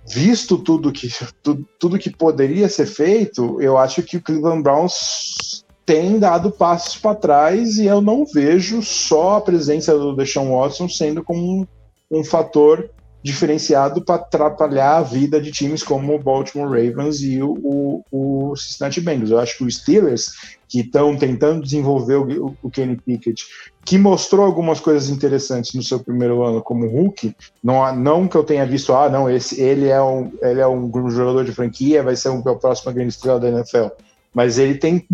visto 0.07 0.57
tudo 0.57 0.91
que 0.91 1.09
tudo, 1.41 1.67
tudo 1.79 1.99
que 1.99 2.09
poderia 2.09 2.69
ser 2.69 2.85
feito, 2.85 3.61
eu 3.61 3.77
acho 3.77 4.03
que 4.03 4.17
o 4.17 4.21
Cleveland 4.21 4.61
Browns 4.61 5.65
tem 5.85 6.19
dado 6.19 6.51
passos 6.51 6.97
para 6.97 7.15
trás 7.15 7.77
e 7.77 7.85
eu 7.85 8.01
não 8.01 8.25
vejo 8.25 8.83
só 8.83 9.37
a 9.37 9.41
presença 9.41 9.97
do 9.97 10.13
Deshaun 10.13 10.51
Watson 10.51 10.89
sendo 10.89 11.23
como 11.23 11.65
um, 12.09 12.23
fator 12.23 12.89
diferenciado 13.23 14.01
para 14.01 14.15
atrapalhar 14.15 14.97
a 14.97 15.01
vida 15.01 15.41
de 15.41 15.51
times 15.51 15.83
como 15.83 16.15
o 16.15 16.19
Baltimore 16.19 16.69
Ravens 16.69 17.21
e 17.21 17.41
o, 17.41 18.03
o, 18.11 18.51
o 18.51 18.55
Cincinnati 18.55 19.01
Bengals. 19.01 19.31
Eu 19.31 19.39
acho 19.39 19.57
que 19.57 19.63
os 19.65 19.75
Steelers, 19.75 20.31
que 20.67 20.81
estão 20.81 21.17
tentando 21.17 21.61
desenvolver 21.61 22.15
o, 22.15 22.55
o 22.61 22.69
Kenny 22.69 22.95
Pickett, 22.95 23.43
que 23.83 23.97
mostrou 23.97 24.45
algumas 24.45 24.79
coisas 24.79 25.09
interessantes 25.09 25.73
no 25.73 25.83
seu 25.83 25.99
primeiro 25.99 26.43
ano 26.43 26.61
como 26.61 26.87
Hulk, 26.87 27.35
não, 27.63 27.95
não 27.95 28.27
que 28.27 28.35
eu 28.35 28.43
tenha 28.43 28.65
visto, 28.65 28.93
ah, 28.93 29.09
não, 29.09 29.29
esse, 29.29 29.59
ele, 29.59 29.87
é 29.87 30.01
um, 30.01 30.31
ele 30.41 30.61
é 30.61 30.67
um 30.67 31.09
jogador 31.09 31.43
de 31.43 31.51
franquia, 31.51 32.03
vai 32.03 32.15
ser 32.15 32.29
um, 32.29 32.39
a 32.47 32.55
próxima 32.55 32.91
grande 32.91 33.09
estrela 33.09 33.39
da 33.39 33.49
NFL, 33.49 33.87
mas 34.33 34.57
ele 34.57 34.75
tem 34.75 35.05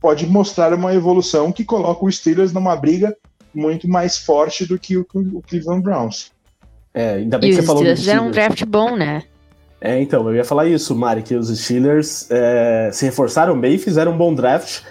pode 0.00 0.26
mostrar 0.26 0.72
uma 0.72 0.94
evolução 0.94 1.50
que 1.50 1.64
coloca 1.64 2.04
o 2.04 2.12
Steelers 2.12 2.52
numa 2.52 2.76
briga 2.76 3.16
muito 3.56 3.88
mais 3.88 4.18
forte 4.18 4.66
do 4.66 4.78
que 4.78 4.96
o, 4.96 5.06
o 5.14 5.42
Cleveland 5.42 5.82
Browns. 5.82 6.32
É, 6.92 7.14
ainda 7.14 7.38
bem 7.38 7.50
E 7.50 7.52
que 7.52 7.60
você 7.60 7.66
falou 7.66 7.82
Steelers 7.82 7.98
dos 7.98 8.06
fizeram 8.06 8.26
um 8.26 8.32
Steelers. 8.32 8.54
draft 8.56 8.70
bom, 8.70 8.96
né? 8.96 9.22
É, 9.80 10.00
então, 10.00 10.28
eu 10.28 10.34
ia 10.34 10.44
falar 10.44 10.66
isso, 10.66 10.94
Mari, 10.94 11.22
que 11.22 11.34
os 11.34 11.48
Steelers 11.48 12.30
é, 12.30 12.90
se 12.92 13.04
reforçaram 13.04 13.58
bem 13.58 13.74
e 13.74 13.78
fizeram 13.78 14.12
um 14.12 14.16
bom 14.16 14.34
draft. 14.34 14.82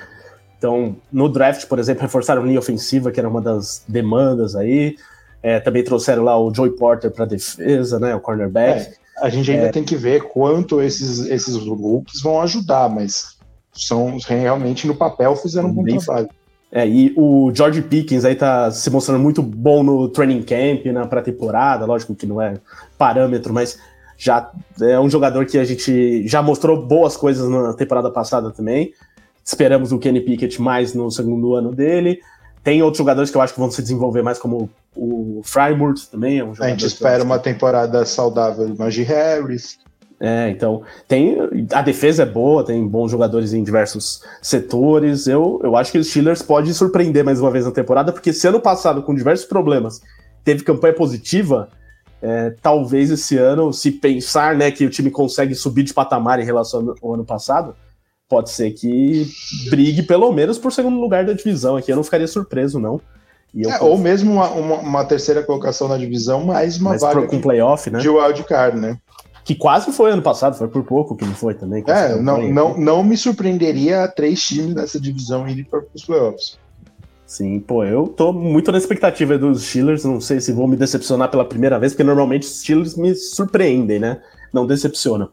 Então, 0.58 0.96
no 1.12 1.28
draft, 1.28 1.66
por 1.66 1.80
exemplo, 1.80 2.04
reforçaram 2.04 2.44
a 2.44 2.46
linha 2.46 2.60
ofensiva, 2.60 3.12
que 3.12 3.20
era 3.20 3.28
uma 3.28 3.42
das 3.42 3.84
demandas 3.88 4.56
aí. 4.56 4.96
É, 5.42 5.60
também 5.60 5.84
trouxeram 5.84 6.24
lá 6.24 6.40
o 6.40 6.54
Joey 6.54 6.72
Porter 6.72 7.12
para 7.12 7.26
defesa, 7.26 8.00
né, 8.00 8.16
o 8.16 8.20
cornerback. 8.20 8.94
A 9.18 9.30
gente 9.30 9.52
ainda 9.52 9.72
tem 9.72 9.84
que 9.84 9.96
ver 9.96 10.24
quanto 10.24 10.82
esses, 10.82 11.20
esses 11.28 11.56
rookies 11.56 12.22
vão 12.22 12.42
ajudar, 12.42 12.90
mas 12.90 13.38
são 13.74 14.18
realmente 14.28 14.88
no 14.88 14.96
papel 14.96 15.36
fizeram 15.36 15.70
um 15.70 15.74
bom 15.74 15.86
trabalho. 15.86 16.30
É, 16.76 16.86
e 16.86 17.14
o 17.16 17.54
George 17.56 17.82
Pickens 17.84 18.26
aí 18.26 18.36
tá 18.36 18.70
se 18.70 18.90
mostrando 18.90 19.22
muito 19.24 19.42
bom 19.42 19.82
no 19.82 20.10
training 20.10 20.44
camp, 20.44 20.86
na 20.88 21.08
pré-temporada, 21.08 21.86
lógico 21.86 22.14
que 22.14 22.26
não 22.26 22.42
é 22.42 22.56
parâmetro, 22.98 23.54
mas 23.54 23.80
já 24.18 24.52
é 24.82 25.00
um 25.00 25.10
jogador 25.10 25.46
que 25.46 25.58
a 25.58 25.64
gente 25.64 26.28
já 26.28 26.42
mostrou 26.42 26.86
boas 26.86 27.16
coisas 27.16 27.50
na 27.50 27.74
temporada 27.74 28.12
passada 28.12 28.52
também. 28.52 28.92
Esperamos 29.42 29.94
o 29.94 29.98
Kenny 29.98 30.20
Pickett 30.20 30.62
mais 30.62 30.94
no 30.94 31.10
segundo 31.10 31.56
ano 31.56 31.74
dele. 31.74 32.20
Tem 32.62 32.84
outros 32.84 32.98
jogadores 32.98 33.32
que 33.32 33.38
eu 33.38 33.42
acho 33.42 33.54
que 33.54 33.60
vão 33.60 33.72
se 33.72 33.82
desenvolver 33.82 34.22
mais, 34.22 34.38
como 34.38 34.70
o 34.94 35.40
Frymouth 35.46 36.10
também, 36.12 36.40
é 36.40 36.44
um 36.44 36.52
A 36.60 36.68
gente 36.68 36.86
espera 36.86 37.24
uma 37.24 37.40
temporada 37.40 38.06
saudável 38.06 38.68
do 38.68 38.78
Najee 38.78 39.04
Harris. 39.04 39.80
É, 40.26 40.50
então, 40.50 40.82
tem 41.08 41.38
a 41.72 41.84
defesa 41.84 42.24
é 42.24 42.26
boa, 42.26 42.66
tem 42.66 42.88
bons 42.88 43.12
jogadores 43.12 43.54
em 43.54 43.64
diversos 43.64 44.22
setores. 44.42 45.28
Eu, 45.28 45.60
eu 45.64 45.76
acho 45.78 45.92
que 45.92 46.00
os 46.00 46.08
Steelers 46.10 46.42
podem 46.42 46.74
surpreender 46.74 47.24
mais 47.24 47.40
uma 47.40 47.52
vez 47.52 47.66
na 47.66 47.72
temporada, 47.72 48.12
porque 48.12 48.34
se 48.34 48.48
ano 48.48 48.60
passado, 48.60 49.04
com 49.04 49.14
diversos 49.14 49.46
problemas, 49.46 50.02
teve 50.44 50.64
campanha 50.64 50.96
positiva, 50.96 51.70
é, 52.22 52.56
talvez 52.60 53.12
esse 53.12 53.38
ano, 53.38 53.72
se 53.72 53.92
pensar 53.92 54.56
né, 54.56 54.72
que 54.72 54.84
o 54.86 54.90
time 54.90 55.12
consegue 55.12 55.54
subir 55.54 55.84
de 55.84 55.94
patamar 55.94 56.40
em 56.40 56.46
relação 56.46 56.96
ao 57.04 57.14
ano 57.14 57.24
passado, 57.24 57.76
pode 58.28 58.50
ser 58.50 58.72
que 58.72 59.28
brigue 59.70 60.02
pelo 60.02 60.32
menos 60.32 60.58
por 60.58 60.74
segundo 60.74 61.00
lugar 61.00 61.24
da 61.24 61.34
divisão 61.34 61.78
aqui. 61.78 61.92
Eu 61.92 61.98
não 61.98 62.04
ficaria 62.04 62.28
surpreso, 62.28 62.80
não. 62.80 63.00
É, 63.68 63.82
ou 63.82 63.98
mesmo 63.98 64.34
uma, 64.34 64.50
uma- 64.50 64.80
uma 64.80 65.06
terceira 65.06 65.42
colocação 65.44 65.88
na 65.88 65.98
divisão, 65.98 66.44
mais 66.44 66.78
uma 66.78 66.90
mas 66.90 67.02
vaga 67.02 67.22
com 67.28 67.40
playoff, 67.40 67.90
né? 67.90 68.00
de 68.00 68.10
wildcard, 68.10 68.78
né? 68.78 68.98
Que 69.46 69.54
quase 69.56 69.92
foi 69.94 70.12
ano 70.12 70.22
passado, 70.24 70.58
foi 70.58 70.68
por 70.68 70.84
pouco 70.84 71.16
que 71.16 71.24
não 71.24 71.34
foi 71.36 71.54
também. 71.54 71.84
É, 71.88 72.16
não, 72.20 72.42
não, 72.50 72.78
não 72.78 73.04
me 73.04 73.16
surpreenderia 73.16 74.08
três 74.08 74.42
times 74.42 74.74
nessa 74.76 75.00
divisão 75.00 75.48
irem 75.48 75.64
para 75.64 75.82
os 75.94 76.04
playoffs. 76.04 76.58
Sim, 77.28 77.60
pô, 77.60 77.84
eu 77.84 78.08
tô 78.08 78.34
muito 78.34 78.72
na 78.72 78.78
expectativa 78.78 79.38
dos 79.38 79.64
Steelers, 79.64 80.04
não 80.04 80.20
sei 80.20 80.42
se 80.42 80.52
vão 80.52 80.68
me 80.68 80.76
decepcionar 80.76 81.30
pela 81.30 81.46
primeira 81.46 81.80
vez, 81.80 81.94
porque 81.94 82.04
normalmente 82.04 82.44
os 82.44 82.60
Steelers 82.62 82.96
me 82.98 83.14
surpreendem, 83.16 84.00
né? 84.00 84.20
Não 84.52 84.66
decepcionam. 84.66 85.30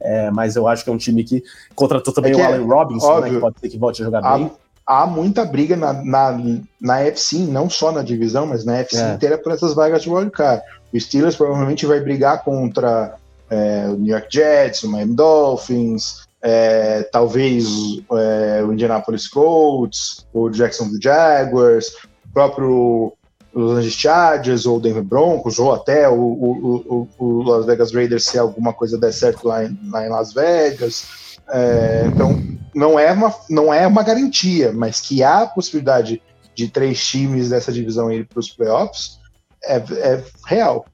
É, 0.00 0.30
mas 0.30 0.56
eu 0.56 0.66
acho 0.66 0.82
que 0.82 0.88
é 0.88 0.92
um 0.92 0.98
time 0.98 1.22
que 1.22 1.42
contratou 1.74 2.12
também 2.14 2.32
É 2.32 2.34
que 2.34 2.40
o 2.40 2.44
é 2.44 2.46
Allen 2.46 2.66
Robinson, 2.66 3.06
né? 3.06 3.12
óbvio. 3.18 3.34
Que 3.34 3.40
pode 3.40 3.60
ser 3.60 3.68
que 3.68 3.78
volte 3.78 4.00
a 4.02 4.04
jogar 4.06 4.24
Há, 4.24 4.38
bem. 4.38 4.50
há 4.86 5.06
muita 5.06 5.44
briga 5.44 5.76
na, 5.76 5.92
na, 6.02 6.40
na 6.80 7.00
FC, 7.02 7.38
não 7.40 7.68
só 7.68 7.92
na 7.92 8.02
divisão, 8.02 8.46
mas 8.46 8.64
na 8.64 8.78
FC 8.78 8.96
É. 9.02 9.14
inteira 9.14 9.36
por 9.36 9.52
essas 9.52 9.74
vagas 9.74 10.02
de 10.02 10.08
wildcard. 10.10 10.62
O 10.92 10.98
Steelers 10.98 11.36
provavelmente 11.36 11.84
vai 11.84 12.00
brigar 12.00 12.42
contra 12.42 13.14
é, 13.50 13.88
o 13.88 13.96
New 13.96 14.12
York 14.12 14.28
Jets, 14.30 14.82
o 14.84 14.88
Miami 14.88 15.14
Dolphins, 15.14 16.26
é, 16.40 17.02
talvez 17.12 17.66
é, 18.12 18.62
o 18.64 18.72
Indianapolis 18.72 19.28
Colts, 19.28 20.26
o 20.32 20.48
Jacksonville 20.48 21.02
Jaguars, 21.02 21.88
o 22.24 22.32
próprio 22.32 23.12
Los 23.52 23.72
Angeles 23.72 23.94
Chargers, 23.94 24.66
ou 24.66 24.80
Denver 24.80 25.02
Broncos, 25.02 25.58
ou 25.58 25.72
até 25.72 26.08
o, 26.08 26.14
o, 26.14 27.08
o, 27.18 27.24
o 27.24 27.42
Las 27.42 27.66
Vegas 27.66 27.92
Raiders 27.92 28.24
se 28.24 28.38
alguma 28.38 28.72
coisa 28.72 28.96
der 28.96 29.12
certo 29.12 29.48
lá 29.48 29.64
em, 29.64 29.78
lá 29.90 30.06
em 30.06 30.08
Las 30.08 30.32
Vegas. 30.32 31.04
É, 31.52 32.04
então, 32.06 32.40
não 32.74 32.98
é, 32.98 33.10
uma, 33.10 33.34
não 33.48 33.74
é 33.74 33.86
uma 33.86 34.04
garantia, 34.04 34.72
mas 34.72 35.00
que 35.00 35.22
há 35.22 35.42
a 35.42 35.46
possibilidade 35.46 36.22
de 36.54 36.68
três 36.68 37.04
times 37.04 37.50
dessa 37.50 37.72
divisão 37.72 38.12
ir 38.12 38.26
para 38.26 38.38
os 38.38 38.50
playoffs 38.50 39.18
é, 39.64 39.76
é 39.76 40.24
real. 40.46 40.86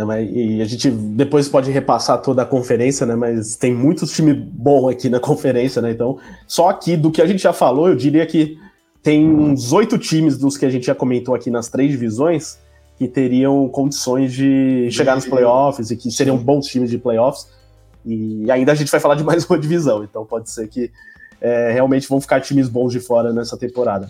Né, 0.00 0.04
mas- 0.04 0.30
E 0.32 0.60
a 0.62 0.64
gente 0.64 0.90
depois 0.90 1.48
pode 1.48 1.70
repassar 1.70 2.20
toda 2.22 2.42
a 2.42 2.46
conferência, 2.46 3.06
né? 3.06 3.14
Mas 3.14 3.56
tem 3.56 3.74
muitos 3.74 4.12
times 4.12 4.36
bons 4.36 4.88
aqui 4.88 5.08
na 5.08 5.20
conferência, 5.20 5.80
né? 5.82 5.90
Então, 5.90 6.18
só 6.46 6.68
aqui 6.68 6.96
do 6.96 7.10
que 7.10 7.20
a 7.22 7.26
gente 7.26 7.42
já 7.42 7.52
falou, 7.52 7.88
eu 7.88 7.94
diria 7.94 8.26
que 8.26 8.58
tem 9.02 9.26
uns 9.28 9.72
oito 9.72 9.98
times 9.98 10.36
dos 10.36 10.56
que 10.56 10.66
a 10.66 10.70
gente 10.70 10.86
já 10.86 10.94
comentou 10.94 11.34
aqui 11.34 11.50
nas 11.50 11.68
três 11.68 11.90
divisões 11.90 12.58
que 12.98 13.08
teriam 13.08 13.66
condições 13.68 14.32
de 14.32 14.88
chegar 14.90 15.16
nos 15.16 15.26
playoffs 15.26 15.90
e 15.90 15.96
que 15.96 16.10
seriam 16.10 16.36
bons 16.36 16.66
times 16.66 16.90
de 16.90 16.98
playoffs. 16.98 17.48
E 18.04 18.50
ainda 18.50 18.72
a 18.72 18.74
gente 18.74 18.90
vai 18.90 19.00
falar 19.00 19.14
de 19.14 19.24
mais 19.24 19.44
uma 19.48 19.58
divisão, 19.58 20.04
então 20.04 20.24
pode 20.26 20.50
ser 20.50 20.68
que 20.68 20.90
é, 21.40 21.72
realmente 21.72 22.06
vão 22.08 22.20
ficar 22.20 22.40
times 22.40 22.68
bons 22.68 22.92
de 22.92 23.00
fora 23.00 23.32
nessa 23.32 23.56
temporada. 23.56 24.08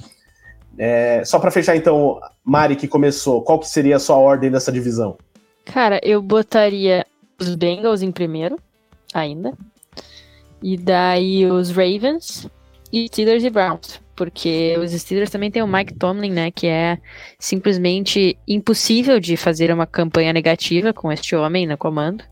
É, 0.76 1.22
só 1.24 1.38
para 1.38 1.50
fechar, 1.50 1.76
então, 1.76 2.18
Mari, 2.44 2.74
que 2.74 2.88
começou, 2.88 3.42
qual 3.42 3.58
que 3.58 3.68
seria 3.68 3.96
a 3.96 3.98
sua 4.00 4.16
ordem 4.16 4.50
dessa 4.50 4.72
divisão? 4.72 5.16
Cara, 5.72 6.00
eu 6.02 6.20
botaria 6.20 7.06
os 7.40 7.54
Bengals 7.54 8.02
em 8.02 8.10
primeiro, 8.10 8.58
ainda. 9.14 9.56
E 10.62 10.76
daí 10.76 11.46
os 11.46 11.70
Ravens 11.70 12.48
e 12.92 13.06
Steelers 13.06 13.44
e 13.44 13.50
Browns. 13.50 14.00
Porque 14.16 14.76
os 14.78 14.90
Steelers 14.90 15.30
também 15.30 15.50
tem 15.50 15.62
o 15.62 15.66
Mike 15.66 15.94
Tomlin, 15.94 16.30
né? 16.30 16.50
Que 16.50 16.66
é 16.66 16.98
simplesmente 17.38 18.36
impossível 18.46 19.18
de 19.18 19.36
fazer 19.36 19.72
uma 19.72 19.86
campanha 19.86 20.32
negativa 20.32 20.92
com 20.92 21.10
este 21.10 21.34
homem 21.34 21.66
no 21.66 21.78
comando. 21.78 22.22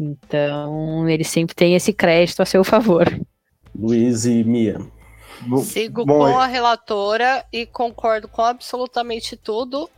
Então, 0.00 1.08
ele 1.08 1.24
sempre 1.24 1.54
tem 1.54 1.74
esse 1.74 1.92
crédito 1.92 2.40
a 2.40 2.46
seu 2.46 2.64
favor. 2.64 3.06
Luiz 3.74 4.24
e 4.24 4.42
Mia. 4.42 4.78
Sigo 5.62 6.06
Bom, 6.06 6.18
com 6.18 6.38
a 6.38 6.46
relatora 6.46 7.44
e 7.52 7.66
concordo 7.66 8.28
com 8.28 8.40
absolutamente 8.40 9.36
tudo. 9.36 9.90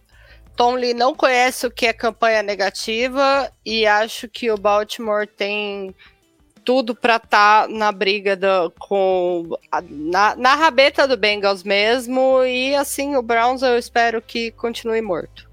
Tom 0.56 0.74
Lee 0.74 0.94
não 0.94 1.14
conhece 1.14 1.66
o 1.66 1.70
que 1.70 1.86
é 1.86 1.92
campanha 1.92 2.42
negativa 2.42 3.50
e 3.64 3.86
acho 3.86 4.26
que 4.26 4.50
o 4.50 4.56
Baltimore 4.56 5.26
tem 5.26 5.94
tudo 6.64 6.94
para 6.94 7.16
estar 7.16 7.62
tá 7.62 7.68
na 7.68 7.92
briga 7.92 8.34
do, 8.34 8.72
com 8.78 9.56
na, 9.88 10.34
na 10.34 10.54
rabeta 10.54 11.06
do 11.06 11.16
Bengals 11.16 11.62
mesmo 11.62 12.42
e 12.42 12.74
assim 12.74 13.14
o 13.16 13.22
Browns 13.22 13.62
eu 13.62 13.78
espero 13.78 14.20
que 14.22 14.50
continue 14.52 15.00
morto. 15.00 15.46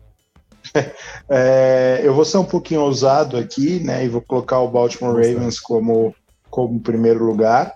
É, 1.30 2.02
eu 2.04 2.14
vou 2.14 2.26
ser 2.26 2.38
um 2.38 2.46
pouquinho 2.46 2.82
ousado 2.82 3.38
aqui, 3.38 3.80
né? 3.80 4.06
E 4.06 4.10
vou 4.10 4.22
colocar 4.22 4.60
o 4.60 4.68
Baltimore 4.68 5.16
Ravens 5.16 5.60
como, 5.60 6.16
como 6.50 6.80
primeiro 6.80 7.24
lugar. 7.24 7.76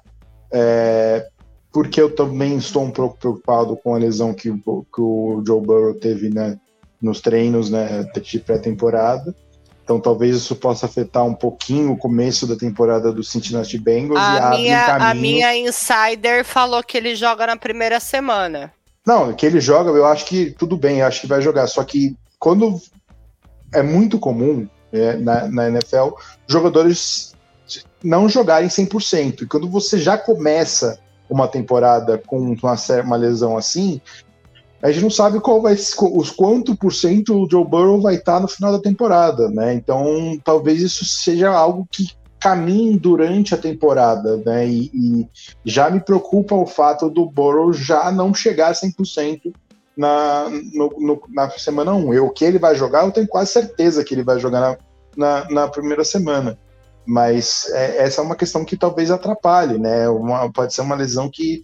É, 0.52 1.28
porque 1.72 2.02
eu 2.02 2.14
também 2.14 2.58
estou 2.58 2.84
um 2.84 2.92
pouco 2.92 3.18
preocupado 3.18 3.76
com 3.78 3.94
a 3.94 3.98
lesão 3.98 4.34
que, 4.34 4.52
que 4.52 5.02
o 5.02 5.44
Joe 5.46 5.62
Burrow 5.62 5.94
teve 5.94 6.30
né, 6.30 6.60
nos 7.02 7.22
treinos 7.22 7.70
né, 7.70 8.06
de 8.22 8.40
pré-temporada. 8.40 9.36
Então 9.84 10.00
talvez 10.00 10.36
isso 10.36 10.56
possa 10.56 10.86
afetar 10.86 11.24
um 11.24 11.34
pouquinho 11.34 11.94
o 11.94 11.98
começo 11.98 12.46
da 12.46 12.58
temporada 12.58 13.12
do 13.12 13.24
Cincinnati 13.24 13.78
Bengals 13.78 14.20
a 14.20 14.56
e 14.56 14.62
minha, 14.62 14.98
um. 14.98 15.02
A 15.02 15.14
minha 15.14 15.58
insider 15.58 16.44
falou 16.44 16.84
que 16.84 16.98
ele 16.98 17.16
joga 17.16 17.48
na 17.48 17.56
primeira 17.56 18.00
semana. 18.00 18.74
Não, 19.06 19.32
que 19.34 19.46
ele 19.46 19.62
joga, 19.62 19.90
eu 19.92 20.06
acho 20.06 20.26
que 20.26 20.52
tudo 20.52 20.76
bem, 20.76 21.00
eu 21.00 21.06
acho 21.06 21.22
que 21.22 21.28
vai 21.28 21.42
jogar. 21.42 21.68
Só 21.68 21.82
que 21.86 22.18
quando 22.38 22.82
é 23.74 23.82
muito 23.82 24.20
comum 24.20 24.68
é, 24.92 25.16
na, 25.16 25.48
na 25.48 25.70
NFL 25.70 26.10
jogadores 26.48 27.34
não 28.04 28.28
jogarem 28.30 28.70
100%. 28.70 29.42
E 29.42 29.46
quando 29.46 29.70
você 29.70 29.98
já 29.98 30.18
começa 30.18 31.00
uma 31.30 31.48
temporada 31.48 32.18
com 32.18 32.40
uma, 32.40 32.76
uma 33.04 33.16
lesão 33.16 33.58
assim, 33.58 34.02
a 34.82 34.92
gente 34.92 35.04
não 35.04 35.10
sabe 35.10 35.40
qual 35.40 35.62
vai 35.62 35.74
os 35.74 36.30
quanto 36.30 36.76
por 36.76 36.94
cento 36.94 37.36
o 37.36 37.50
Joe 37.50 37.66
Burrow 37.66 38.00
vai 38.02 38.16
estar 38.16 38.40
no 38.40 38.48
final 38.48 38.72
da 38.72 38.80
temporada, 38.80 39.50
né? 39.50 39.74
Então, 39.74 40.40
talvez 40.44 40.82
isso 40.82 41.04
seja 41.04 41.50
algo 41.50 41.88
que 41.92 42.12
caminhe 42.40 42.98
durante 42.98 43.56
a 43.56 43.58
temporada, 43.58 44.38
né? 44.46 44.68
E, 44.68 44.92
e 44.94 45.28
já 45.66 45.90
me 45.90 46.00
preocupa 46.00 46.56
o 46.56 46.68
fato 46.68 47.10
do 47.10 47.26
Burrow 47.26 47.74
já 47.74 48.12
não 48.12 48.34
chegar 48.34 48.70
a 48.70 48.74
100% 48.74 49.54
na, 49.98 50.48
no, 50.74 50.90
no, 51.00 51.22
na 51.30 51.50
semana 51.50 51.94
1. 51.94 52.14
Eu, 52.14 52.30
que 52.30 52.46
ele 52.46 52.60
vai 52.60 52.76
jogar, 52.76 53.04
eu 53.04 53.12
tenho 53.12 53.28
quase 53.28 53.52
certeza 53.52 54.04
que 54.04 54.14
ele 54.14 54.24
vai 54.24 54.40
jogar 54.40 54.62
na, 54.62 54.78
na, 55.18 55.50
na 55.50 55.68
primeira 55.68 56.04
semana. 56.04 56.58
Mas 57.04 57.68
é, 57.72 58.04
essa 58.04 58.22
é 58.22 58.24
uma 58.24 58.36
questão 58.36 58.64
que 58.64 58.78
talvez 58.78 59.10
atrapalhe, 59.10 59.80
né? 59.80 60.08
Uma, 60.08 60.52
pode 60.52 60.74
ser 60.74 60.82
uma 60.82 60.96
lesão 60.96 61.30
que 61.32 61.62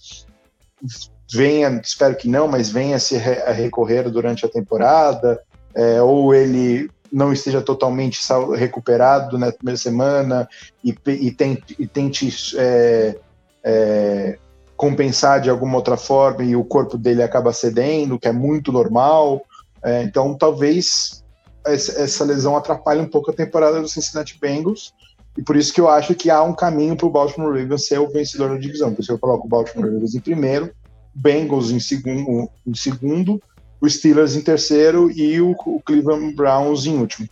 venha, 1.31 1.81
espero 1.83 2.15
que 2.15 2.27
não, 2.27 2.47
mas 2.47 2.69
venha 2.69 2.99
se 2.99 3.17
re, 3.17 3.41
a 3.41 3.51
recorrer 3.51 4.09
durante 4.09 4.45
a 4.45 4.49
temporada, 4.49 5.41
é, 5.75 6.01
ou 6.01 6.33
ele 6.33 6.89
não 7.11 7.31
esteja 7.31 7.61
totalmente 7.61 8.19
recuperado 8.55 9.37
na 9.37 9.51
primeira 9.51 9.77
semana 9.77 10.47
e, 10.83 10.95
e 11.07 11.31
tente, 11.31 11.75
e 11.77 11.85
tente 11.85 12.57
é, 12.57 13.15
é, 13.63 14.39
compensar 14.75 15.39
de 15.39 15.49
alguma 15.49 15.75
outra 15.75 15.95
forma 15.95 16.43
e 16.43 16.55
o 16.55 16.63
corpo 16.63 16.97
dele 16.97 17.21
acaba 17.21 17.53
cedendo, 17.53 18.17
que 18.17 18.27
é 18.27 18.31
muito 18.31 18.71
normal. 18.71 19.41
É, 19.83 20.01
então, 20.03 20.35
talvez 20.35 21.23
essa 21.65 22.25
lesão 22.25 22.57
atrapalhe 22.57 22.99
um 22.99 23.07
pouco 23.07 23.31
a 23.31 23.33
temporada 23.33 23.79
do 23.79 23.87
Cincinnati 23.87 24.37
Bengals. 24.39 24.93
E 25.37 25.41
por 25.41 25.55
isso 25.55 25.73
que 25.73 25.81
eu 25.81 25.89
acho 25.89 26.13
que 26.15 26.29
há 26.29 26.43
um 26.43 26.53
caminho 26.53 26.95
para 26.95 27.07
o 27.07 27.11
Baltimore 27.11 27.57
Ravens 27.57 27.87
ser 27.87 27.99
o 27.99 28.09
vencedor 28.09 28.49
da 28.49 28.57
divisão. 28.57 28.93
Por 28.93 29.01
isso 29.01 29.11
eu 29.11 29.19
coloco 29.19 29.45
o 29.45 29.49
Baltimore 29.49 29.91
Ravens 29.91 30.15
em 30.15 30.19
primeiro 30.19 30.71
Bengals 31.13 31.71
em 31.71 31.79
segundo, 31.79 32.49
em 32.65 32.73
segundo 32.73 33.41
o 33.83 33.89
Steelers 33.89 34.35
em 34.35 34.41
terceiro 34.41 35.11
e 35.11 35.41
o, 35.41 35.51
o 35.51 35.81
Cleveland 35.81 36.33
Browns 36.33 36.85
em 36.85 36.97
último. 36.97 37.27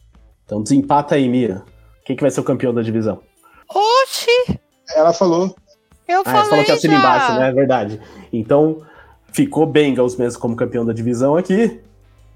Então 0.45 0.61
desempata 0.61 1.15
aí, 1.15 1.29
Mia. 1.29 1.63
Quem 2.03 2.13
que 2.13 2.21
vai 2.21 2.29
ser 2.29 2.41
o 2.41 2.43
campeão 2.43 2.73
da 2.73 2.81
divisão? 2.81 3.21
Oxi! 3.69 4.59
Ela 4.93 5.13
falou. 5.13 5.55
Eu 6.05 6.19
ah, 6.19 6.23
falei 6.25 6.49
falou 6.49 6.65
que 6.65 6.71
assina 6.71 6.95
embaixo, 6.95 7.33
né? 7.35 7.49
É 7.49 7.53
verdade. 7.53 8.01
Então, 8.33 8.81
ficou 9.31 9.65
Bengals 9.65 10.17
mesmo 10.17 10.41
como 10.41 10.57
campeão 10.57 10.85
da 10.85 10.91
divisão 10.91 11.37
aqui. 11.37 11.79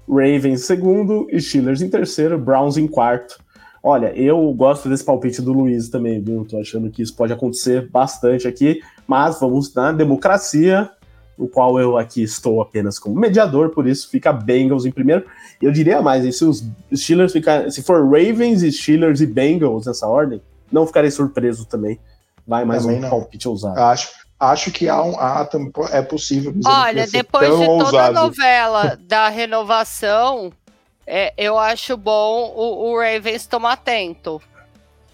Ravens 0.08 0.46
em 0.46 0.56
segundo, 0.56 1.26
Steelers 1.38 1.82
em 1.82 1.90
terceiro, 1.90 2.38
Browns 2.38 2.78
em 2.78 2.86
quarto. 2.86 3.38
Olha, 3.82 4.16
eu 4.16 4.50
gosto 4.54 4.88
desse 4.88 5.04
palpite 5.04 5.42
do 5.42 5.52
Luiz 5.52 5.90
também, 5.90 6.22
viu? 6.22 6.44
Tô 6.44 6.58
achando 6.58 6.90
que 6.90 7.02
isso 7.02 7.14
pode 7.14 7.34
acontecer 7.34 7.90
bastante 7.90 8.48
aqui, 8.48 8.80
mas 9.06 9.38
vamos 9.38 9.74
na 9.74 9.92
democracia 9.92 10.90
o 11.38 11.46
qual 11.46 11.78
eu 11.78 11.98
aqui 11.98 12.22
estou 12.22 12.62
apenas 12.62 12.98
como 12.98 13.18
mediador, 13.18 13.70
por 13.70 13.86
isso 13.86 14.08
fica 14.08 14.32
Bengals 14.32 14.86
em 14.86 14.90
primeiro. 14.90 15.26
Eu 15.60 15.70
diria 15.70 16.00
mais, 16.00 16.36
se 16.36 16.44
os 16.44 16.64
Steelers 16.94 17.32
ficar, 17.32 17.70
se 17.70 17.82
for 17.82 18.02
Ravens, 18.04 18.62
Steelers 18.74 19.20
e 19.20 19.26
Bengals 19.26 19.86
nessa 19.86 20.06
ordem, 20.06 20.40
não 20.72 20.86
ficarei 20.86 21.10
surpreso 21.10 21.66
também. 21.66 21.98
Vai 22.46 22.64
mais 22.64 22.82
também 22.82 22.98
um 22.98 23.00
não. 23.02 23.10
palpite 23.10 23.48
ousado. 23.48 23.78
Acho, 23.78 24.10
acho 24.38 24.70
que 24.70 24.88
há 24.88 25.02
um, 25.02 25.18
há, 25.18 25.48
é 25.90 26.02
possível. 26.02 26.54
Olha, 26.64 27.06
depois 27.06 27.48
de 27.48 27.66
toda 27.66 27.84
ousado. 27.84 28.18
a 28.18 28.22
novela 28.22 28.98
da 29.02 29.28
renovação, 29.28 30.52
é, 31.06 31.34
eu 31.36 31.58
acho 31.58 31.96
bom 31.96 32.52
o, 32.56 32.92
o 32.92 32.98
Ravens 32.98 33.46
tomar 33.46 33.72
atento. 33.72 34.40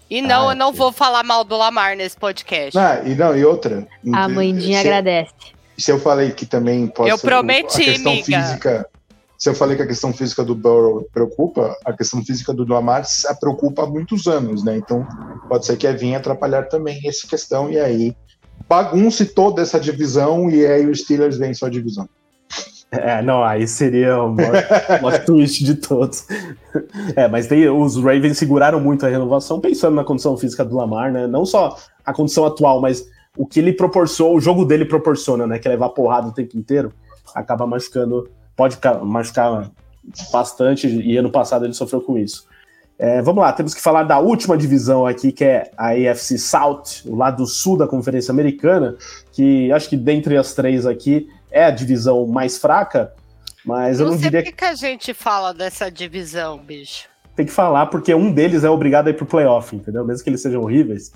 E 0.09 0.21
não, 0.21 0.49
ah, 0.49 0.51
eu 0.51 0.55
não 0.55 0.71
vou 0.71 0.91
falar 0.91 1.23
mal 1.23 1.43
do 1.43 1.57
Lamar 1.57 1.95
nesse 1.95 2.15
podcast. 2.15 2.77
Ah, 2.77 3.01
e 3.03 3.15
não, 3.15 3.35
e 3.35 3.43
outra. 3.43 3.87
A 4.13 4.29
mãendinha 4.29 4.79
agradece 4.79 5.52
se 5.77 5.91
eu 5.91 5.99
falei 5.99 6.31
que 6.31 6.45
também 6.45 6.87
pode 6.87 7.09
eu 7.09 7.17
ser 7.17 7.27
prometi, 7.27 7.81
a 7.81 7.85
questão 7.85 8.11
amiga. 8.11 8.25
física. 8.25 8.89
Se 9.37 9.49
eu 9.49 9.55
falei 9.55 9.75
que 9.75 9.83
a 9.83 9.87
questão 9.87 10.13
física 10.13 10.43
do 10.43 10.55
Burrow 10.55 11.05
preocupa, 11.13 11.75
a 11.83 11.91
questão 11.91 12.23
física 12.23 12.53
do 12.53 12.65
Lamar 12.65 13.03
a 13.27 13.35
preocupa 13.35 13.83
há 13.83 13.85
muitos 13.85 14.25
anos, 14.27 14.63
né? 14.63 14.77
Então 14.77 15.05
pode 15.49 15.65
ser 15.65 15.75
que 15.75 15.85
a 15.85 15.91
vinha 15.91 16.17
atrapalhar 16.17 16.69
também 16.69 17.01
essa 17.05 17.27
questão 17.27 17.69
e 17.69 17.77
aí 17.77 18.15
bagunce 18.69 19.25
toda 19.25 19.61
essa 19.61 19.79
divisão 19.79 20.49
e 20.49 20.65
aí 20.65 20.87
os 20.87 21.01
Steelers 21.01 21.37
vencem 21.37 21.67
a 21.67 21.71
divisão. 21.71 22.07
É, 22.89 23.23
não, 23.23 23.43
aí 23.43 23.67
seria 23.67 24.21
o 24.21 24.33
maior 24.33 25.25
twist 25.25 25.63
de 25.63 25.75
todos. 25.75 26.25
É, 27.15 27.27
mas 27.27 27.47
tem, 27.47 27.67
os 27.67 27.95
Ravens 27.97 28.37
seguraram 28.37 28.79
muito 28.79 29.05
a 29.05 29.09
renovação 29.09 29.59
pensando 29.59 29.95
na 29.95 30.03
condição 30.03 30.37
física 30.37 30.63
do 30.63 30.75
Lamar, 30.75 31.11
né? 31.11 31.25
Não 31.25 31.43
só 31.43 31.75
a 32.05 32.13
condição 32.13 32.45
atual, 32.45 32.79
mas 32.79 33.03
o 33.37 33.45
que 33.45 33.59
ele 33.59 33.73
proporciona, 33.73 34.31
o 34.31 34.39
jogo 34.39 34.65
dele 34.65 34.85
proporciona, 34.85 35.47
né? 35.47 35.59
Que 35.59 35.67
é 35.67 35.71
levar 35.71 35.89
porrada 35.89 36.27
o 36.27 36.31
tempo 36.31 36.57
inteiro, 36.57 36.93
acaba 37.33 37.65
machucando, 37.65 38.29
pode 38.55 38.77
machucar 39.03 39.71
bastante, 40.31 40.87
e 40.87 41.17
ano 41.17 41.31
passado 41.31 41.65
ele 41.65 41.73
sofreu 41.73 42.01
com 42.01 42.17
isso. 42.17 42.47
É, 42.99 43.21
vamos 43.21 43.41
lá, 43.41 43.51
temos 43.51 43.73
que 43.73 43.81
falar 43.81 44.03
da 44.03 44.19
última 44.19 44.55
divisão 44.55 45.05
aqui, 45.05 45.31
que 45.31 45.43
é 45.43 45.71
a 45.75 45.89
AFC 45.89 46.37
South, 46.37 46.83
o 47.05 47.15
lado 47.15 47.45
sul 47.47 47.75
da 47.75 47.87
Conferência 47.87 48.31
Americana, 48.31 48.95
que 49.31 49.71
acho 49.71 49.89
que 49.89 49.97
dentre 49.97 50.37
as 50.37 50.53
três 50.53 50.85
aqui 50.85 51.27
é 51.49 51.65
a 51.65 51.71
divisão 51.71 52.27
mais 52.27 52.57
fraca, 52.57 53.13
mas 53.65 53.99
eu 53.99 54.05
não, 54.05 54.13
não 54.13 54.19
sei 54.19 54.29
diria... 54.29 54.43
por 54.43 54.57
que 54.57 54.65
a 54.65 54.75
gente 54.75 55.13
fala 55.13 55.53
dessa 55.53 55.89
divisão, 55.89 56.59
bicho 56.59 57.12
tem 57.35 57.45
que 57.45 57.51
falar, 57.51 57.87
porque 57.87 58.13
um 58.13 58.31
deles 58.31 58.63
é 58.63 58.69
obrigado 58.69 59.07
a 59.07 59.09
ir 59.09 59.15
pro 59.15 59.25
playoff, 59.25 59.75
entendeu? 59.75 60.05
Mesmo 60.05 60.23
que 60.23 60.29
eles 60.29 60.41
sejam 60.41 60.61
horríveis, 60.61 61.11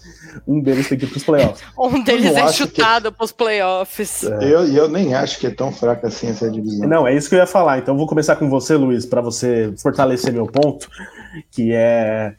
um 0.48 0.60
deles 0.60 0.90
tem 0.90 0.98
que 0.98 1.06
ir 1.06 1.10
pros 1.10 1.24
playoffs. 1.24 1.64
um 1.78 2.04
deles 2.04 2.36
é 2.36 2.52
chutado 2.52 3.12
que... 3.12 3.18
pros 3.18 3.32
playoffs. 3.32 4.24
É. 4.24 4.46
Eu, 4.46 4.66
eu 4.68 4.90
nem 4.90 5.14
acho 5.14 5.40
que 5.40 5.48
é 5.48 5.52
tão 5.52 5.72
fraca 5.72 6.08
assim 6.08 6.28
essa 6.28 6.50
divisão. 6.50 6.88
Não, 6.88 7.08
é 7.08 7.14
isso 7.16 7.30
que 7.30 7.36
eu 7.36 7.40
ia 7.40 7.46
falar. 7.46 7.78
Então 7.78 7.96
vou 7.96 8.08
começar 8.08 8.36
com 8.36 8.50
você, 8.50 8.76
Luiz, 8.76 9.06
para 9.06 9.22
você 9.22 9.72
fortalecer 9.78 10.34
meu 10.34 10.48
ponto, 10.48 10.90
que 11.52 11.72
é 11.74 12.34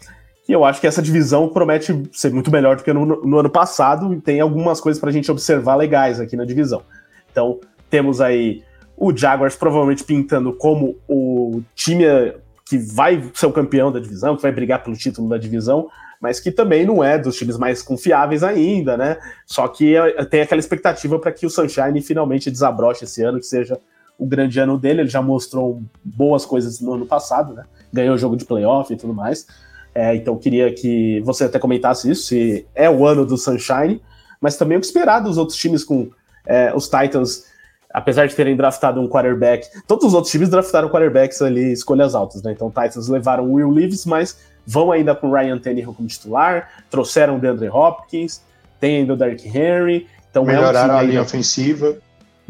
que 0.44 0.54
eu 0.54 0.64
acho 0.64 0.80
que 0.80 0.86
essa 0.86 1.02
divisão 1.02 1.46
promete 1.46 2.08
ser 2.10 2.32
muito 2.32 2.50
melhor 2.50 2.76
do 2.76 2.82
que 2.82 2.90
no, 2.90 3.04
no 3.04 3.38
ano 3.38 3.50
passado 3.50 4.14
e 4.14 4.20
tem 4.20 4.40
algumas 4.40 4.80
coisas 4.80 4.98
para 4.98 5.10
a 5.10 5.12
gente 5.12 5.30
observar 5.30 5.74
legais 5.74 6.18
aqui 6.18 6.36
na 6.36 6.46
divisão. 6.46 6.82
Então, 7.30 7.60
temos 7.90 8.18
aí 8.18 8.62
o 8.96 9.14
Jaguars 9.14 9.54
provavelmente 9.54 10.02
pintando 10.04 10.54
como 10.54 10.96
o 11.06 11.60
time 11.74 12.32
que 12.68 12.76
vai 12.76 13.30
ser 13.32 13.46
o 13.46 13.52
campeão 13.52 13.90
da 13.90 13.98
divisão, 13.98 14.36
que 14.36 14.42
vai 14.42 14.52
brigar 14.52 14.82
pelo 14.82 14.96
título 14.96 15.28
da 15.28 15.38
divisão, 15.38 15.88
mas 16.20 16.38
que 16.38 16.50
também 16.50 16.84
não 16.84 17.02
é 17.02 17.16
dos 17.16 17.36
times 17.36 17.56
mais 17.56 17.80
confiáveis 17.80 18.42
ainda, 18.42 18.96
né? 18.96 19.16
Só 19.46 19.66
que 19.68 19.96
é, 19.96 20.24
tem 20.24 20.42
aquela 20.42 20.58
expectativa 20.58 21.18
para 21.18 21.32
que 21.32 21.46
o 21.46 21.50
Sunshine 21.50 22.02
finalmente 22.02 22.50
desabroche 22.50 23.04
esse 23.04 23.22
ano, 23.22 23.38
que 23.38 23.46
seja 23.46 23.80
o 24.18 24.26
grande 24.26 24.60
ano 24.60 24.76
dele. 24.76 25.02
Ele 25.02 25.08
já 25.08 25.22
mostrou 25.22 25.80
boas 26.04 26.44
coisas 26.44 26.80
no 26.80 26.94
ano 26.94 27.06
passado, 27.06 27.54
né? 27.54 27.64
Ganhou 27.92 28.14
o 28.14 28.18
jogo 28.18 28.36
de 28.36 28.44
playoff 28.44 28.92
e 28.92 28.96
tudo 28.96 29.14
mais. 29.14 29.46
É, 29.94 30.14
então 30.14 30.36
queria 30.36 30.72
que 30.72 31.20
você 31.24 31.44
até 31.44 31.58
comentasse 31.58 32.10
isso, 32.10 32.24
se 32.24 32.66
é 32.74 32.90
o 32.90 33.06
ano 33.06 33.24
do 33.24 33.38
Sunshine, 33.38 34.02
mas 34.40 34.56
também 34.56 34.76
o 34.76 34.80
que 34.80 34.86
esperar 34.86 35.20
dos 35.20 35.38
outros 35.38 35.56
times 35.56 35.82
com 35.82 36.10
é, 36.46 36.72
os 36.74 36.88
Titans 36.88 37.46
apesar 37.92 38.26
de 38.26 38.34
terem 38.34 38.56
draftado 38.56 39.00
um 39.00 39.08
quarterback, 39.08 39.66
todos 39.86 40.06
os 40.06 40.14
outros 40.14 40.30
times 40.30 40.48
draftaram 40.48 40.88
quarterbacks 40.88 41.40
ali, 41.42 41.72
escolhas 41.72 42.14
altas, 42.14 42.42
né? 42.42 42.52
Então, 42.52 42.68
Titans 42.68 43.08
levaram 43.08 43.44
o 43.44 43.54
Will 43.54 43.70
Leaves, 43.70 44.04
mas 44.04 44.38
vão 44.66 44.92
ainda 44.92 45.14
com 45.14 45.30
o 45.30 45.32
Ryan 45.32 45.58
Tannehill 45.58 45.94
como 45.94 46.06
titular, 46.06 46.68
trouxeram 46.90 47.36
o 47.36 47.40
DeAndre 47.40 47.68
Hopkins, 47.68 48.42
tem 48.78 48.98
ainda 48.98 49.14
o 49.14 49.16
Derrick 49.16 49.48
Henry. 49.48 50.06
Então 50.30 50.44
Melhoraram 50.44 50.94
é 50.94 50.96
um 50.96 51.00
a 51.00 51.02
linha 51.02 51.22
ofensiva. 51.22 51.96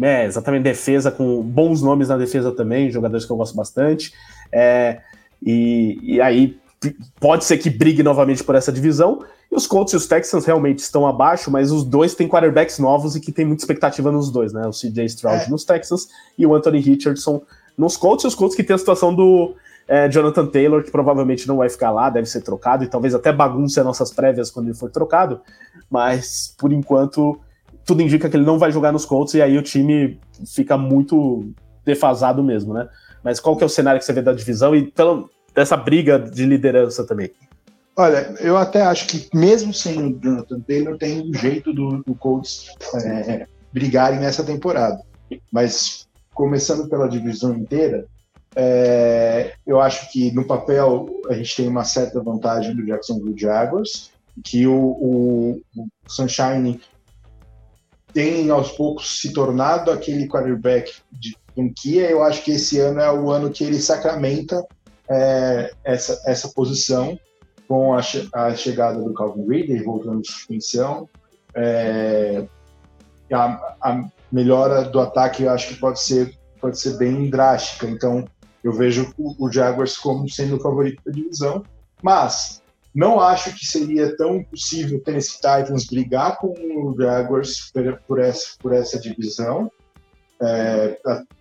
É, 0.00 0.24
exatamente, 0.26 0.62
defesa, 0.62 1.10
com 1.10 1.42
bons 1.42 1.80
nomes 1.80 2.08
na 2.08 2.16
defesa 2.16 2.52
também, 2.52 2.90
jogadores 2.90 3.24
que 3.24 3.32
eu 3.32 3.36
gosto 3.36 3.56
bastante. 3.56 4.12
É, 4.52 5.00
e, 5.40 5.98
e 6.02 6.20
aí 6.20 6.58
pode 7.20 7.44
ser 7.44 7.58
que 7.58 7.70
brigue 7.70 8.02
novamente 8.02 8.42
por 8.42 8.54
essa 8.54 8.72
divisão. 8.72 9.24
E 9.50 9.56
os 9.56 9.66
Colts 9.66 9.94
e 9.94 9.96
os 9.96 10.06
Texans 10.06 10.44
realmente 10.44 10.80
estão 10.80 11.06
abaixo, 11.06 11.50
mas 11.50 11.72
os 11.72 11.82
dois 11.82 12.14
têm 12.14 12.28
quarterbacks 12.28 12.78
novos 12.78 13.16
e 13.16 13.20
que 13.20 13.32
tem 13.32 13.46
muita 13.46 13.62
expectativa 13.62 14.12
nos 14.12 14.30
dois, 14.30 14.52
né? 14.52 14.66
O 14.66 14.70
CJ 14.70 15.06
Stroud 15.06 15.44
é. 15.44 15.48
nos 15.48 15.64
Texans 15.64 16.08
e 16.36 16.46
o 16.46 16.54
Anthony 16.54 16.80
Richardson 16.80 17.42
nos 17.76 17.96
Colts. 17.96 18.24
E 18.24 18.28
os 18.28 18.34
Colts 18.34 18.54
que 18.54 18.62
tem 18.62 18.74
a 18.74 18.78
situação 18.78 19.14
do 19.14 19.54
é, 19.86 20.08
Jonathan 20.10 20.46
Taylor, 20.46 20.84
que 20.84 20.90
provavelmente 20.90 21.48
não 21.48 21.56
vai 21.56 21.70
ficar 21.70 21.90
lá, 21.90 22.10
deve 22.10 22.28
ser 22.28 22.42
trocado 22.42 22.84
e 22.84 22.88
talvez 22.88 23.14
até 23.14 23.32
bagunce 23.32 23.80
as 23.80 23.86
nossas 23.86 24.12
prévias 24.12 24.50
quando 24.50 24.66
ele 24.66 24.76
for 24.76 24.90
trocado. 24.90 25.40
Mas 25.90 26.54
por 26.58 26.70
enquanto 26.70 27.40
tudo 27.86 28.02
indica 28.02 28.28
que 28.28 28.36
ele 28.36 28.44
não 28.44 28.58
vai 28.58 28.70
jogar 28.70 28.92
nos 28.92 29.06
Colts 29.06 29.32
e 29.32 29.40
aí 29.40 29.56
o 29.56 29.62
time 29.62 30.20
fica 30.46 30.76
muito 30.76 31.50
defasado 31.86 32.44
mesmo, 32.44 32.74
né? 32.74 32.86
Mas 33.24 33.40
qual 33.40 33.56
que 33.56 33.62
é 33.62 33.66
o 33.66 33.70
cenário 33.70 33.98
que 33.98 34.04
você 34.04 34.12
vê 34.12 34.20
da 34.20 34.34
divisão 34.34 34.76
e 34.76 34.92
dessa 35.54 35.74
briga 35.74 36.18
de 36.18 36.44
liderança 36.44 37.06
também? 37.06 37.30
Olha, 38.00 38.32
eu 38.38 38.56
até 38.56 38.82
acho 38.82 39.08
que 39.08 39.28
mesmo 39.36 39.74
sem 39.74 40.00
o 40.00 40.16
Jonathan 40.22 40.60
Taylor, 40.60 40.96
tem 40.96 41.20
um 41.20 41.34
jeito 41.34 41.72
do, 41.72 42.00
do 42.04 42.14
Colts 42.14 42.68
é, 42.94 43.44
brigarem 43.72 44.20
nessa 44.20 44.44
temporada. 44.44 45.02
Mas 45.50 46.06
começando 46.32 46.88
pela 46.88 47.08
divisão 47.08 47.56
inteira, 47.56 48.06
é, 48.54 49.52
eu 49.66 49.80
acho 49.80 50.12
que 50.12 50.30
no 50.30 50.46
papel 50.46 51.08
a 51.28 51.34
gente 51.34 51.56
tem 51.56 51.66
uma 51.66 51.82
certa 51.82 52.22
vantagem 52.22 52.76
do 52.76 52.86
Jacksonville 52.86 53.36
Jaguars, 53.36 54.12
que 54.44 54.64
o, 54.64 54.76
o, 54.76 55.60
o 55.76 55.88
Sunshine 56.06 56.80
tem 58.12 58.48
aos 58.48 58.70
poucos 58.70 59.20
se 59.20 59.32
tornado 59.32 59.90
aquele 59.90 60.28
quarterback 60.28 60.92
de 61.10 61.36
franquia. 61.52 62.08
Eu 62.08 62.22
acho 62.22 62.44
que 62.44 62.52
esse 62.52 62.78
ano 62.78 63.00
é 63.00 63.10
o 63.10 63.28
ano 63.28 63.50
que 63.50 63.64
ele 63.64 63.80
sacramenta 63.80 64.64
é, 65.10 65.72
essa, 65.82 66.22
essa 66.24 66.48
posição 66.50 67.18
com 67.68 67.94
a, 67.94 68.00
a 68.32 68.54
chegada 68.54 68.98
do 68.98 69.12
Calvin 69.12 69.46
Ridley, 69.46 69.82
voltando 69.82 70.22
de 70.22 70.32
suspensão, 70.32 71.08
é, 71.54 72.46
a, 73.30 73.76
a, 73.82 74.08
melhora 74.32 74.84
do 74.84 74.98
ataque 74.98 75.42
eu 75.42 75.50
acho 75.50 75.68
que 75.68 75.74
pode 75.76 76.00
ser, 76.00 76.34
pode 76.60 76.80
ser 76.80 76.96
bem 76.96 77.28
drástica. 77.28 77.86
Então, 77.86 78.24
eu 78.64 78.72
vejo 78.72 79.12
o, 79.18 79.46
o 79.46 79.52
Jaguars 79.52 79.98
como 79.98 80.28
sendo 80.28 80.56
o 80.56 80.60
favorito 80.60 81.02
da 81.04 81.12
divisão, 81.12 81.62
mas 82.02 82.62
não 82.94 83.20
acho 83.20 83.54
que 83.54 83.66
seria 83.66 84.16
tão 84.16 84.36
impossível 84.36 84.98
o 84.98 85.02
Tennessee 85.02 85.36
Titans 85.36 85.86
brigar 85.86 86.38
com 86.38 86.48
o 86.48 86.94
Jaguars 86.98 87.70
por, 87.70 88.00
por 88.08 88.18
essa, 88.18 88.46
por 88.58 88.72
essa 88.72 88.98
divisão, 88.98 89.70
é, 90.40 90.98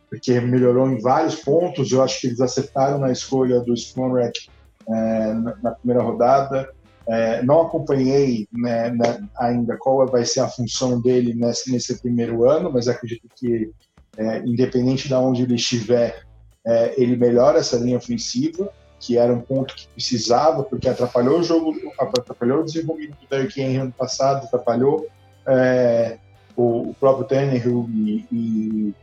porque 0.10 0.40
melhorou 0.42 0.90
em 0.90 1.00
vários 1.00 1.36
pontos. 1.36 1.92
Eu 1.92 2.04
acho 2.04 2.20
que 2.20 2.28
eles 2.28 2.42
acertaram 2.42 3.00
na 3.00 3.12
escolha 3.12 3.62
do 3.62 3.74
Sponrack 3.74 4.50
é, 4.90 5.34
na, 5.62 5.72
primeira 5.72 6.04
rodada. 6.04 6.70
É, 7.08 7.42
não 7.42 7.62
acompanhei 7.62 8.48
né, 8.52 8.90
né, 8.90 9.28
ainda 9.38 9.78
qual 9.78 10.06
vai 10.08 10.26
ser 10.26 10.42
a 10.42 10.50
função 10.50 11.00
dele 11.00 11.34
nesse, 11.34 11.72
nesse 11.72 12.02
primeiro 12.02 12.50
ano, 12.50 12.72
mas 12.72 12.88
acredito 12.88 13.28
que, 13.34 13.72
é, 14.18 14.40
independente 14.40 15.08
de 15.08 15.14
onde 15.14 15.44
ele 15.44 15.56
estiver, 15.56 16.24
é, 16.66 16.94
ele 17.02 17.16
melhora 17.16 17.60
essa 17.60 17.78
linha 17.78 17.98
ofensiva, 17.98 18.70
que 19.00 19.18
era 19.18 19.34
um 19.34 19.40
ponto 19.40 19.76
que 19.76 19.88
precisava, 19.90 20.64
porque 20.64 20.90
atrapalhou 20.90 21.40
o 21.40 21.44
jogo, 21.44 21.74
atrapalhou 21.98 22.62
o 22.62 22.66
desenvolvimento 22.66 23.20
do 23.22 23.28
Derrick 23.30 23.62
Henry 23.62 23.78
ano 23.78 23.94
passado, 23.94 24.46
atrapalhou 24.46 25.08
é, 25.48 26.18
o, 26.56 26.90
o, 26.90 26.94
próprio 27.00 27.26
Tannehill 27.26 27.88
e, 27.94 28.26
e 28.32 28.96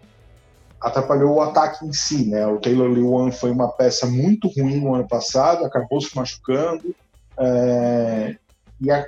atrapalhou 0.84 1.36
o 1.36 1.40
ataque 1.40 1.84
em 1.86 1.92
si, 1.94 2.26
né? 2.28 2.46
O 2.46 2.60
Taylor 2.60 2.90
Lewan 2.90 3.32
foi 3.32 3.50
uma 3.50 3.68
peça 3.68 4.06
muito 4.06 4.48
ruim 4.48 4.80
no 4.80 4.94
ano 4.94 5.08
passado, 5.08 5.64
acabou 5.64 5.98
se 5.98 6.14
machucando, 6.14 6.94
é, 7.38 8.36
e 8.78 8.90
a, 8.90 9.06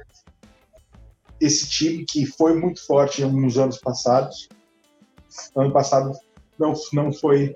esse 1.39 1.69
time 1.69 2.07
que 2.09 2.25
foi 2.25 2.59
muito 2.59 2.85
forte 2.87 3.23
nos 3.27 3.59
anos 3.59 3.77
passados, 3.77 4.49
ano 5.55 5.71
passado 5.71 6.19
não, 6.59 6.73
não 6.95 7.13
foi 7.13 7.55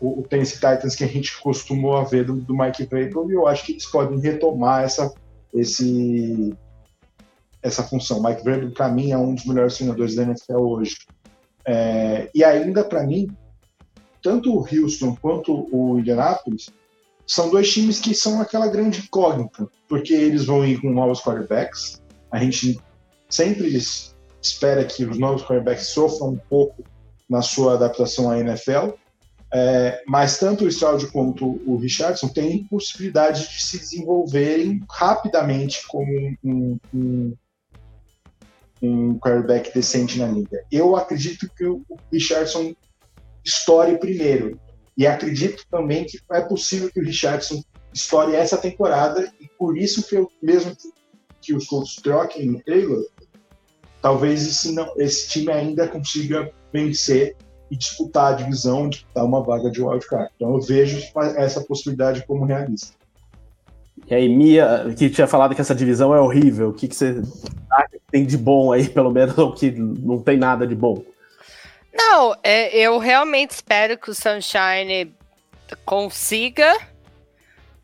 o, 0.00 0.20
o 0.20 0.22
Tennessee 0.22 0.54
Titans 0.54 0.96
que 0.96 1.04
a 1.04 1.08
gente 1.08 1.38
costumou 1.42 1.98
a 1.98 2.04
ver 2.04 2.24
do, 2.24 2.36
do 2.36 2.56
Mike 2.56 2.86
Vrabel, 2.86 3.30
e 3.30 3.34
eu 3.34 3.46
acho 3.46 3.66
que 3.66 3.72
eles 3.72 3.84
podem 3.84 4.18
retomar 4.20 4.84
essa, 4.84 5.12
esse, 5.52 6.56
essa 7.62 7.82
função. 7.82 8.22
Mike 8.22 8.42
Vrabel, 8.42 8.70
para 8.70 8.88
mim, 8.88 9.12
é 9.12 9.18
um 9.18 9.34
dos 9.34 9.44
melhores 9.44 9.76
treinadores 9.76 10.14
da 10.14 10.22
NFL 10.22 10.56
hoje. 10.56 10.96
É, 11.66 12.30
e 12.34 12.42
ainda, 12.42 12.82
para 12.82 13.06
mim, 13.06 13.28
tanto 14.22 14.54
o 14.54 14.60
Houston 14.60 15.16
quanto 15.20 15.68
o 15.72 15.98
Indianapolis 15.98 16.70
são 17.26 17.48
dois 17.48 17.72
times 17.72 18.00
que 18.00 18.12
são 18.12 18.40
aquela 18.40 18.66
grande 18.66 19.00
incógnita, 19.00 19.68
porque 19.88 20.12
eles 20.12 20.46
vão 20.46 20.64
ir 20.64 20.80
com 20.80 20.90
novos 20.90 21.20
quarterbacks. 21.20 22.02
A 22.30 22.38
gente 22.38 22.80
sempre 23.28 23.72
espera 24.42 24.84
que 24.84 25.04
os 25.04 25.18
novos 25.18 25.42
quarterbacks 25.42 25.88
sofram 25.88 26.30
um 26.30 26.36
pouco 26.36 26.82
na 27.28 27.40
sua 27.40 27.74
adaptação 27.74 28.28
à 28.30 28.38
NFL, 28.40 28.94
é, 29.52 30.02
mas 30.06 30.38
tanto 30.38 30.64
o 30.64 30.68
Stroud 30.68 31.06
quanto 31.08 31.60
o 31.66 31.76
Richardson 31.76 32.28
têm 32.28 32.64
possibilidade 32.64 33.48
de 33.48 33.62
se 33.62 33.78
desenvolverem 33.78 34.80
rapidamente 34.90 35.86
como 35.86 36.36
um, 36.42 36.78
um, 36.92 37.36
um 38.82 39.18
quarterback 39.18 39.72
decente 39.72 40.18
na 40.18 40.26
liga. 40.26 40.64
Eu 40.70 40.96
acredito 40.96 41.48
que 41.56 41.64
o 41.64 41.84
Richardson 42.12 42.74
estoure 43.44 43.98
primeiro. 43.98 44.58
E 44.96 45.06
acredito 45.06 45.64
também 45.70 46.04
que 46.04 46.18
é 46.32 46.40
possível 46.40 46.90
que 46.90 47.00
o 47.00 47.04
Richardson 47.04 47.62
estoure 47.92 48.34
essa 48.34 48.56
temporada, 48.56 49.32
e 49.40 49.48
por 49.58 49.76
isso 49.76 50.06
que 50.06 50.16
eu, 50.16 50.30
mesmo 50.42 50.76
que 51.40 51.54
os 51.54 51.66
Colts 51.66 51.96
troquem 51.96 52.50
o 52.50 52.62
Taylor, 52.62 53.04
talvez 54.02 54.46
esse, 54.46 54.72
não, 54.72 54.92
esse 54.96 55.28
time 55.28 55.50
ainda 55.50 55.88
consiga 55.88 56.50
vencer 56.72 57.36
e 57.70 57.76
disputar 57.76 58.32
a 58.32 58.36
divisão, 58.36 58.88
disputar 58.88 59.24
uma 59.24 59.42
vaga 59.42 59.70
de 59.70 59.82
wildcard. 59.82 60.30
Então 60.36 60.54
eu 60.54 60.60
vejo 60.60 61.00
essa 61.36 61.60
possibilidade 61.60 62.24
como 62.26 62.44
realista. 62.44 62.94
E 64.08 64.14
aí, 64.14 64.28
Mia, 64.28 64.92
que 64.96 65.08
tinha 65.08 65.26
falado 65.26 65.54
que 65.54 65.60
essa 65.60 65.74
divisão 65.74 66.14
é 66.14 66.20
horrível, 66.20 66.70
o 66.70 66.72
que, 66.72 66.88
que 66.88 66.96
você 66.96 67.22
que 67.90 68.00
tem 68.10 68.26
de 68.26 68.36
bom 68.36 68.72
aí, 68.72 68.88
pelo 68.90 69.10
menos, 69.10 69.36
ou 69.38 69.52
que 69.52 69.70
não 69.70 70.18
tem 70.18 70.36
nada 70.36 70.66
de 70.66 70.74
bom? 70.74 71.02
Não, 71.92 72.36
é, 72.42 72.76
eu 72.76 72.98
realmente 72.98 73.50
espero 73.50 73.98
que 73.98 74.10
o 74.10 74.14
Sunshine 74.14 75.12
consiga 75.84 76.76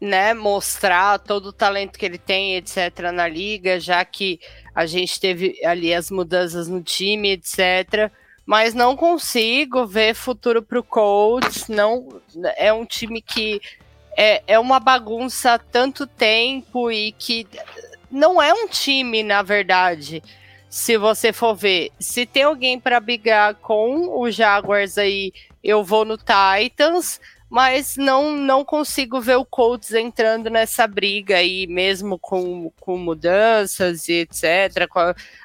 né, 0.00 0.34
mostrar 0.34 1.18
todo 1.18 1.46
o 1.46 1.52
talento 1.52 1.98
que 1.98 2.04
ele 2.04 2.18
tem, 2.18 2.56
etc., 2.56 3.10
na 3.12 3.26
liga, 3.26 3.80
já 3.80 4.04
que 4.04 4.38
a 4.74 4.86
gente 4.86 5.18
teve 5.18 5.58
ali 5.64 5.92
as 5.92 6.10
mudanças 6.10 6.68
no 6.68 6.82
time, 6.82 7.30
etc. 7.32 8.10
Mas 8.44 8.74
não 8.74 8.96
consigo 8.96 9.86
ver 9.86 10.14
futuro 10.14 10.62
para 10.62 10.78
o 10.78 10.84
Colts. 10.84 11.66
Não 11.68 12.20
é 12.56 12.72
um 12.72 12.84
time 12.84 13.20
que 13.20 13.60
é, 14.16 14.42
é 14.46 14.58
uma 14.58 14.78
bagunça 14.78 15.54
há 15.54 15.58
tanto 15.58 16.06
tempo 16.06 16.90
e 16.92 17.12
que 17.12 17.46
não 18.10 18.40
é 18.40 18.52
um 18.52 18.68
time, 18.68 19.22
na 19.22 19.42
verdade 19.42 20.22
se 20.76 20.98
você 20.98 21.32
for 21.32 21.54
ver, 21.54 21.90
se 21.98 22.26
tem 22.26 22.42
alguém 22.42 22.78
para 22.78 23.00
brigar 23.00 23.54
com 23.54 24.20
o 24.20 24.30
Jaguars 24.30 24.98
aí, 24.98 25.32
eu 25.64 25.82
vou 25.82 26.04
no 26.04 26.18
Titans, 26.18 27.18
mas 27.48 27.96
não 27.96 28.36
não 28.36 28.62
consigo 28.62 29.18
ver 29.18 29.36
o 29.36 29.44
Colts 29.44 29.94
entrando 29.94 30.50
nessa 30.50 30.86
briga 30.86 31.38
aí, 31.38 31.66
mesmo 31.66 32.18
com, 32.18 32.70
com 32.78 32.98
mudanças 32.98 34.06
e 34.10 34.20
etc. 34.20 34.86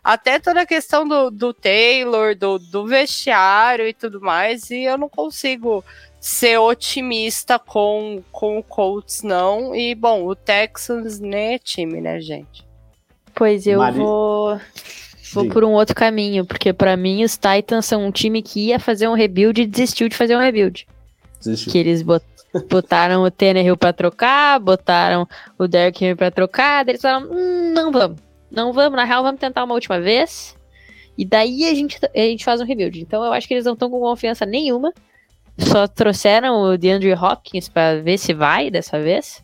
Até 0.04 0.38
toda 0.38 0.64
a 0.64 0.66
questão 0.66 1.08
do, 1.08 1.32
do 1.32 1.54
Taylor, 1.54 2.36
do, 2.36 2.60
do 2.60 2.86
vestiário 2.86 3.88
e 3.88 3.94
tudo 3.94 4.20
mais, 4.20 4.70
e 4.70 4.84
eu 4.84 4.98
não 4.98 5.08
consigo 5.08 5.82
ser 6.20 6.58
otimista 6.58 7.58
com, 7.58 8.22
com 8.34 8.60
o 8.60 8.64
Colts, 8.64 9.24
não. 9.24 9.74
E, 9.74 9.96
bom, 9.96 10.26
o 10.26 10.36
Texans 10.36 11.22
nem 11.22 11.54
é 11.54 11.58
time, 11.58 12.02
né, 12.02 12.20
gente? 12.20 12.68
Pois 13.34 13.66
eu 13.66 13.80
Mari... 13.80 13.98
vou 13.98 14.60
vou 15.34 15.48
por 15.48 15.64
um 15.64 15.72
outro 15.72 15.96
caminho, 15.96 16.46
porque 16.46 16.74
para 16.74 16.96
mim 16.98 17.24
os 17.24 17.38
Titans 17.38 17.86
são 17.86 18.06
um 18.06 18.12
time 18.12 18.42
que 18.42 18.68
ia 18.68 18.80
fazer 18.80 19.08
um 19.08 19.14
rebuild 19.14 19.62
e 19.62 19.66
desistiu 19.66 20.10
de 20.10 20.16
fazer 20.16 20.36
um 20.36 20.40
rebuild. 20.40 20.88
Desistiu. 21.40 21.72
Que 21.72 21.78
eles 21.78 22.04
botaram 22.70 23.24
o 23.24 23.32
Tannehill 23.32 23.78
pra 23.78 23.94
trocar, 23.94 24.60
botaram 24.60 25.28
o 25.58 25.68
Derrick 25.68 26.04
Henry 26.04 26.16
pra 26.16 26.32
trocar, 26.32 26.88
eles 26.88 27.02
falaram, 27.02 27.30
hum, 27.32 27.74
não 27.74 27.92
vamos, 27.92 28.18
não 28.52 28.74
vamos, 28.74 28.98
na 28.98 29.04
real 29.04 29.24
vamos 29.24 29.40
tentar 29.40 29.64
uma 29.64 29.74
última 29.74 30.00
vez, 30.00 30.56
e 31.18 31.26
daí 31.26 31.66
a 31.66 31.74
gente, 31.74 32.00
a 32.04 32.20
gente 32.20 32.44
faz 32.44 32.62
um 32.62 32.66
rebuild. 32.66 33.02
Então 33.02 33.24
eu 33.24 33.34
acho 33.34 33.48
que 33.48 33.54
eles 33.54 33.66
não 33.66 33.74
estão 33.74 33.90
com 33.90 34.00
confiança 34.00 34.46
nenhuma, 34.46 34.94
só 35.58 35.88
trouxeram 35.88 36.62
o 36.62 36.78
DeAndre 36.78 37.14
Hopkins 37.14 37.70
para 37.70 38.02
ver 38.02 38.18
se 38.18 38.34
vai 38.34 38.70
dessa 38.70 39.00
vez, 39.00 39.44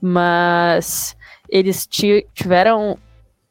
mas 0.00 1.16
eles 1.48 1.86
tiveram 1.86 2.98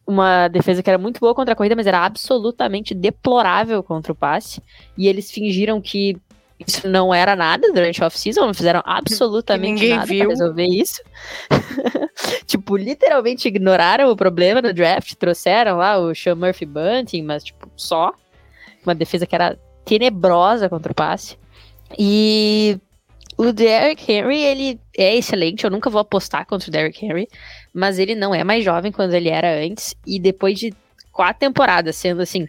uma 0.07 0.47
defesa 0.47 0.81
que 0.81 0.89
era 0.89 0.97
muito 0.97 1.19
boa 1.19 1.35
contra 1.35 1.53
a 1.53 1.55
corrida, 1.55 1.75
mas 1.75 1.85
era 1.85 2.05
absolutamente 2.05 2.93
deplorável 2.93 3.83
contra 3.83 4.13
o 4.13 4.15
passe. 4.15 4.61
E 4.97 5.07
eles 5.07 5.29
fingiram 5.29 5.81
que 5.81 6.15
isso 6.57 6.87
não 6.87 7.13
era 7.13 7.35
nada 7.35 7.71
durante 7.71 8.01
a 8.01 8.07
off-season, 8.07 8.47
não 8.47 8.53
fizeram 8.53 8.81
absolutamente 8.85 9.87
nada 9.89 10.05
viu. 10.05 10.19
pra 10.21 10.29
resolver 10.29 10.65
isso. 10.65 11.01
tipo, 12.47 12.77
literalmente 12.77 13.47
ignoraram 13.47 14.09
o 14.09 14.15
problema 14.15 14.61
do 14.61 14.73
draft, 14.73 15.13
trouxeram 15.15 15.77
lá 15.77 15.97
o 15.97 16.15
Sean 16.15 16.35
Murphy 16.35 16.65
Bunting, 16.65 17.23
mas, 17.23 17.43
tipo, 17.43 17.69
só. 17.75 18.13
Uma 18.83 18.95
defesa 18.95 19.27
que 19.27 19.35
era 19.35 19.59
tenebrosa 19.83 20.69
contra 20.69 20.91
o 20.91 20.95
passe. 20.95 21.37
E 21.99 22.79
o 23.37 23.51
Derrick 23.51 24.11
Henry, 24.11 24.39
ele 24.39 24.79
é 24.97 25.15
excelente, 25.15 25.63
eu 25.63 25.69
nunca 25.69 25.89
vou 25.89 26.01
apostar 26.01 26.45
contra 26.47 26.69
o 26.69 26.71
Derrick 26.71 27.05
Henry, 27.05 27.27
mas 27.77 27.99
ele 27.99 28.15
não 28.15 28.33
é 28.33 28.43
mais 28.43 28.63
jovem 28.65 28.91
quando 28.91 29.13
ele 29.13 29.29
era 29.29 29.63
antes, 29.63 29.95
e 30.05 30.19
depois 30.19 30.57
de 30.59 30.73
quatro 31.11 31.39
temporadas 31.39 31.95
sendo 31.95 32.21
assim, 32.21 32.47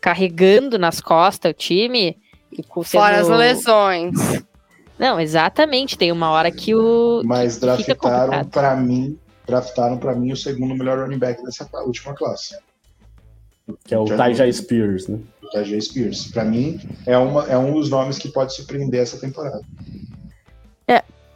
carregando 0.00 0.78
nas 0.78 1.00
costas 1.00 1.50
o 1.50 1.54
time, 1.54 2.16
e 2.50 2.62
com- 2.62 2.82
Fora 2.82 3.20
as 3.20 3.26
sendo- 3.26 3.36
lesões. 3.38 4.14
Não, 4.98 5.18
exatamente, 5.20 5.98
tem 5.98 6.12
uma 6.12 6.30
hora 6.30 6.50
que 6.50 6.74
o... 6.74 7.22
Mas 7.24 7.58
draftaram 7.58 8.44
pra 8.44 8.76
mim, 8.76 9.18
draftaram 9.46 9.98
para 9.98 10.14
mim 10.14 10.32
o 10.32 10.36
segundo 10.36 10.74
melhor 10.74 10.98
running 11.00 11.18
back 11.18 11.42
dessa 11.44 11.68
última 11.84 12.14
classe, 12.14 12.56
Que 13.84 13.94
é 13.94 13.98
o 13.98 14.04
Tyja 14.04 14.44
vi. 14.46 14.52
Spears, 14.52 15.08
né? 15.08 15.18
o 15.42 15.48
Tajay 15.50 15.80
Spears. 15.80 16.28
Pra 16.30 16.44
mim 16.44 16.78
é 17.06 17.16
uma 17.18 17.44
é 17.48 17.58
um 17.58 17.72
dos 17.74 17.90
nomes 17.90 18.18
que 18.18 18.28
pode 18.28 18.54
surpreender 18.54 19.00
essa 19.02 19.18
temporada. 19.18 19.60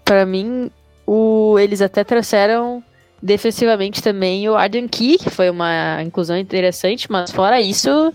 Pra 0.05 0.25
mim, 0.25 0.71
o, 1.07 1.59
eles 1.59 1.83
até 1.83 2.03
trouxeram 2.03 2.83
defensivamente 3.23 4.03
também 4.03 4.49
o 4.49 4.55
Arden 4.55 4.89
Key, 4.89 5.19
que 5.19 5.31
foi 5.31 5.51
uma 5.51 6.03
inclusão 6.03 6.37
interessante, 6.37 7.11
mas 7.11 7.31
fora 7.31 7.61
isso, 7.61 8.13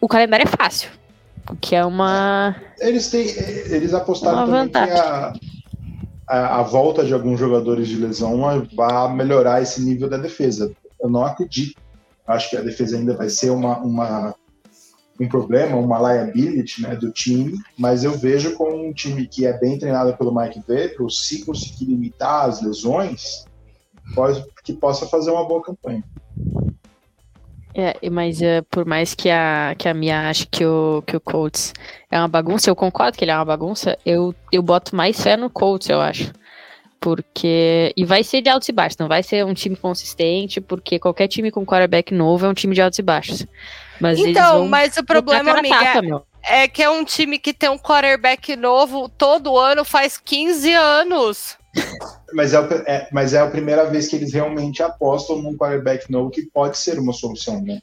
o 0.00 0.08
calendário 0.08 0.44
é 0.44 0.56
fácil. 0.56 0.90
O 1.50 1.56
que 1.56 1.74
é 1.74 1.84
uma. 1.84 2.56
Eles 2.80 3.10
têm, 3.10 3.26
eles 3.26 3.92
apostaram 3.92 4.46
também 4.46 4.62
vantagem. 4.62 4.94
que 4.94 5.00
a, 5.00 5.32
a, 6.26 6.60
a 6.60 6.62
volta 6.62 7.04
de 7.04 7.12
alguns 7.12 7.38
jogadores 7.38 7.86
de 7.86 7.96
lesão 7.96 8.40
vai 8.74 9.14
melhorar 9.14 9.60
esse 9.60 9.82
nível 9.82 10.08
da 10.08 10.16
defesa. 10.16 10.72
Eu 11.00 11.10
não 11.10 11.24
acredito. 11.24 11.80
Acho 12.26 12.48
que 12.48 12.56
a 12.56 12.62
defesa 12.62 12.96
ainda 12.96 13.14
vai 13.14 13.28
ser 13.28 13.50
uma, 13.50 13.78
uma 13.80 14.34
um 15.20 15.28
problema, 15.28 15.76
uma 15.76 15.98
liability 15.98 16.82
né, 16.82 16.96
do 16.96 17.10
time, 17.12 17.58
mas 17.78 18.02
eu 18.04 18.12
vejo 18.12 18.56
como 18.56 18.88
um 18.88 18.92
time 18.92 19.26
que 19.26 19.46
é 19.46 19.52
bem 19.58 19.78
treinado 19.78 20.16
pelo 20.16 20.34
Mike 20.34 20.62
Vrabel, 20.66 21.08
se 21.08 21.44
conseguir 21.44 21.84
limitar 21.84 22.48
as 22.48 22.62
lesões, 22.62 23.44
pode, 24.14 24.44
que 24.64 24.72
possa 24.72 25.06
fazer 25.06 25.30
uma 25.30 25.44
boa 25.46 25.62
campanha. 25.62 26.02
É, 27.76 28.08
mas 28.08 28.40
é, 28.40 28.62
por 28.62 28.86
mais 28.86 29.14
que 29.14 29.28
a, 29.28 29.74
que 29.76 29.88
a 29.88 29.94
Mia 29.94 30.28
ache 30.28 30.46
que 30.46 30.64
o, 30.64 31.02
que 31.04 31.16
o 31.16 31.20
Colts 31.20 31.74
é 32.08 32.16
uma 32.16 32.28
bagunça, 32.28 32.70
eu 32.70 32.76
concordo 32.76 33.18
que 33.18 33.24
ele 33.24 33.32
é 33.32 33.34
uma 33.34 33.44
bagunça, 33.44 33.98
eu, 34.06 34.32
eu 34.52 34.62
boto 34.62 34.94
mais 34.94 35.20
fé 35.20 35.36
no 35.36 35.50
Colts, 35.50 35.88
eu 35.88 36.00
acho. 36.00 36.32
Porque. 37.00 37.92
E 37.96 38.04
vai 38.04 38.22
ser 38.24 38.40
de 38.40 38.48
altos 38.48 38.68
e 38.68 38.72
baixos, 38.72 38.96
não 38.96 39.08
vai 39.08 39.22
ser 39.22 39.44
um 39.44 39.52
time 39.52 39.76
consistente, 39.76 40.58
porque 40.58 40.98
qualquer 40.98 41.28
time 41.28 41.50
com 41.50 41.66
quarterback 41.66 42.14
novo 42.14 42.46
é 42.46 42.48
um 42.48 42.54
time 42.54 42.74
de 42.74 42.80
altos 42.80 42.98
e 42.98 43.02
baixos. 43.02 43.46
Mas 44.00 44.18
Então, 44.18 44.66
mas 44.68 44.96
o 44.96 45.04
problema, 45.04 45.52
amiga, 45.58 45.76
tapa, 45.76 46.24
é 46.42 46.66
que 46.66 46.82
é 46.82 46.88
um 46.88 47.04
time 47.04 47.38
que 47.38 47.52
tem 47.52 47.68
um 47.68 47.76
quarterback 47.76 48.56
novo 48.56 49.08
todo 49.08 49.58
ano 49.58 49.84
faz 49.84 50.16
15 50.16 50.72
anos. 50.72 51.58
Mas 52.32 52.52
é, 52.52 52.60
o- 52.60 52.64
é- 52.86 53.08
mas 53.12 53.32
é 53.34 53.38
a 53.40 53.46
primeira 53.46 53.84
vez 53.86 54.08
que 54.08 54.16
eles 54.16 54.32
realmente 54.32 54.82
apostam 54.82 55.40
num 55.40 55.56
quarterback 55.56 56.10
novo 56.10 56.30
que 56.30 56.42
pode 56.46 56.76
ser 56.78 56.98
uma 56.98 57.12
solução, 57.12 57.60
né? 57.62 57.80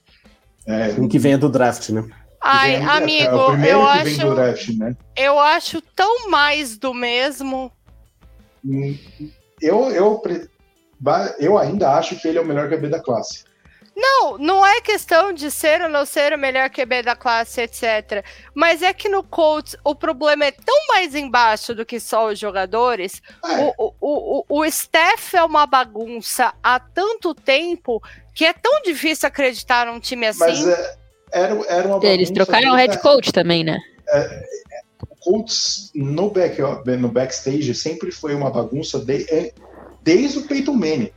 É, 0.66 0.89
Um 1.00 1.08
que 1.08 1.18
venha 1.18 1.38
do 1.38 1.50
draft, 1.50 1.89
né? 1.89 2.06
Ai, 2.42 2.78
vem- 2.78 2.86
amigo, 2.88 3.24
é 3.64 3.72
eu 3.72 3.86
acho, 3.88 4.36
draft, 4.36 4.70
né? 4.78 4.96
eu 5.16 5.39
acho 5.39 5.82
tão 5.96 6.30
mais 6.30 6.78
do 6.78 6.94
mesmo. 6.94 7.72
Hum, 8.66 8.98
Eu, 9.62 9.92
eu, 9.92 10.22
eu 11.39 11.58
ainda 11.58 11.92
acho 11.94 12.16
que 12.20 12.28
ele 12.28 12.38
é 12.39 12.42
o 12.42 12.46
melhor 12.46 12.68
QB 12.70 12.89
da 12.89 13.00
classe. 13.00 13.44
Não, 14.02 14.38
não 14.39 14.66
é 14.66 14.82
questão 14.82 15.32
de 15.32 15.52
ser 15.52 15.82
ou 15.84 15.89
não 15.89 16.06
ser 16.06 16.34
o 16.34 16.38
melhor 16.38 16.70
QB 16.72 17.04
da 17.04 17.16
classe, 17.16 17.62
etc. 17.62 18.26
Mas 18.56 18.82
é 18.82 18.91
que 18.93 19.08
no 19.08 19.22
Colts 19.24 19.76
o 19.84 19.93
problema 19.93 20.45
é 20.45 20.52
tão 20.52 20.88
mais 20.88 21.14
embaixo 21.14 21.76
do 21.76 21.86
que 21.86 21.99
só 21.99 22.28
os 22.30 22.39
jogadores. 22.39 23.22
É, 23.45 23.58
O, 23.60 23.74
o, 23.78 23.93
o, 24.02 24.45
o 24.60 24.66
staff 24.66 25.36
é 25.36 25.43
uma 25.43 25.68
bagunça 25.68 26.52
há 26.64 26.80
tanto 26.80 27.36
tempo 27.36 28.02
que 28.34 28.43
é 28.43 28.54
tão 28.54 28.82
difícil 28.82 29.28
acreditar 29.28 29.86
num 29.86 29.99
time 29.99 30.26
assim. 30.28 30.39
mas 30.39 30.68
é, 30.68 30.95
era, 31.32 31.54
era 31.68 31.88
uma 31.88 32.04
Eles 32.06 32.30
bagunça 32.30 32.34
trocaram 32.34 32.72
o 32.74 32.76
head 32.76 32.97
coach 33.02 33.32
também, 33.32 33.64
né? 33.64 33.78
O 35.10 35.16
Colts 35.18 35.91
no, 35.93 36.30
back, 36.32 36.60
no 36.97 37.08
backstage 37.08 37.74
sempre 37.76 38.12
foi 38.12 38.34
uma 38.34 38.49
bagunça 38.49 38.97
de- 38.99 39.26
é, 39.32 39.54
desde 40.02 40.39
o 40.39 40.47
Peyton 40.47 40.74
Manning. 40.74 41.12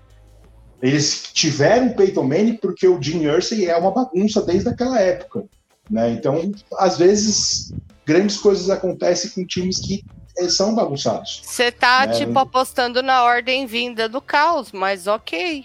Eles 0.84 1.30
tiveram 1.32 1.86
o 1.86 1.94
Peyton 1.96 2.24
Manning 2.24 2.56
porque 2.58 2.86
o 2.86 3.00
Jim 3.00 3.22
Irsay 3.22 3.64
é 3.70 3.76
uma 3.76 3.90
bagunça 3.90 4.42
desde 4.42 4.68
aquela 4.68 5.00
época. 5.00 5.44
Né? 5.90 6.10
Então, 6.10 6.52
às 6.78 6.98
vezes, 6.98 7.72
grandes 8.04 8.36
coisas 8.36 8.68
acontecem 8.68 9.30
com 9.30 9.46
times 9.46 9.78
que 9.78 10.04
eh, 10.38 10.48
são 10.50 10.74
bagunçados. 10.74 11.40
Você 11.42 11.72
tá, 11.72 12.04
É. 12.04 12.08
tipo, 12.08 12.38
apostando 12.38 13.02
na 13.02 13.24
ordem 13.24 13.66
vinda 13.66 14.08
do 14.10 14.20
caos, 14.20 14.72
mas 14.72 15.06
ok. 15.06 15.64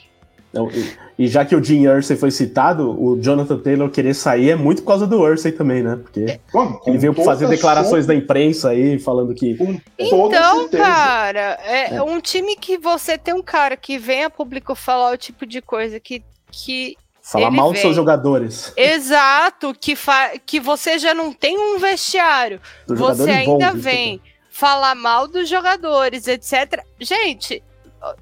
Então, 0.50 0.72
e, 0.72 0.98
e 1.20 1.28
já 1.28 1.44
que 1.44 1.54
o 1.56 1.62
Jim 1.64 1.84
Irsay 1.84 2.16
foi 2.16 2.32
citado, 2.32 2.90
o 3.00 3.22
Jonathan 3.22 3.58
Taylor 3.60 3.90
querer 3.90 4.14
sair 4.14 4.52
é 4.52 4.56
muito 4.56 4.82
por 4.82 4.88
causa 4.88 5.06
do 5.06 5.28
Irsay 5.30 5.52
também, 5.52 5.84
né? 5.84 5.98
Porque 6.02 6.40
Bom, 6.54 6.74
com 6.76 6.90
ele 6.90 6.98
veio 6.98 7.14
fazer 7.14 7.48
declarações 7.50 8.06
sua- 8.06 8.14
da 8.14 8.20
imprensa 8.20 8.70
aí, 8.70 8.98
falando 8.98 9.36
que 9.36 9.58
Então, 10.00 10.70
cara, 10.70 11.60
é, 11.66 12.02
um 12.02 12.22
time 12.22 12.56
que 12.56 12.78
você 12.78 13.18
tem 13.18 13.34
um 13.34 13.44
cara 13.44 13.76
que 13.76 13.98
vem 13.98 14.24
a 14.24 14.30
público 14.30 14.74
falar 14.74 15.12
o 15.12 15.18
tipo 15.18 15.46
de 15.46 15.62
coisa 15.62 16.00
que. 16.00 16.24
que 16.52 16.96
falar 17.22 17.48
Ele 17.48 17.58
mal 17.58 17.72
dos 17.72 17.82
seus 17.82 17.92
vem. 17.94 18.02
jogadores. 18.02 18.74
exato, 18.76 19.76
que, 19.80 19.96
fa 19.96 20.32
que 20.44 20.60
você 20.60 20.98
já 20.98 21.14
não 21.14 21.32
tem 21.32 21.60
um 21.60 21.78
vestiário. 21.78 22.60
Você 22.88 23.30
ainda 23.30 23.74
bons, 23.74 23.82
vem 23.84 24.22
falar 24.50 24.96
mal 24.96 25.28
dos 25.28 25.48
jogadores, 25.48 26.28
etc. 26.28 26.82
Gente, 27.00 27.62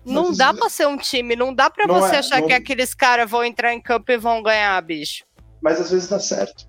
não 0.05 0.33
dá 0.33 0.53
pra 0.53 0.69
ser 0.69 0.87
um 0.87 0.97
time, 0.97 1.35
não 1.35 1.53
dá 1.53 1.69
pra 1.69 1.85
Não 1.87 1.95
você 1.95 2.15
é, 2.15 2.19
achar 2.19 2.39
não- 2.41 2.47
que 2.47 2.53
aqueles 2.53 2.93
caras 2.93 3.29
vão 3.29 3.43
entrar 3.43 3.73
em 3.73 3.81
campo 3.81 4.11
e 4.11 4.17
vão 4.17 4.41
ganhar, 4.41 4.81
bicho. 4.81 5.23
Mas 5.61 5.79
às 5.81 5.91
vezes 5.91 6.07
dá 6.09 6.19
certo. 6.19 6.65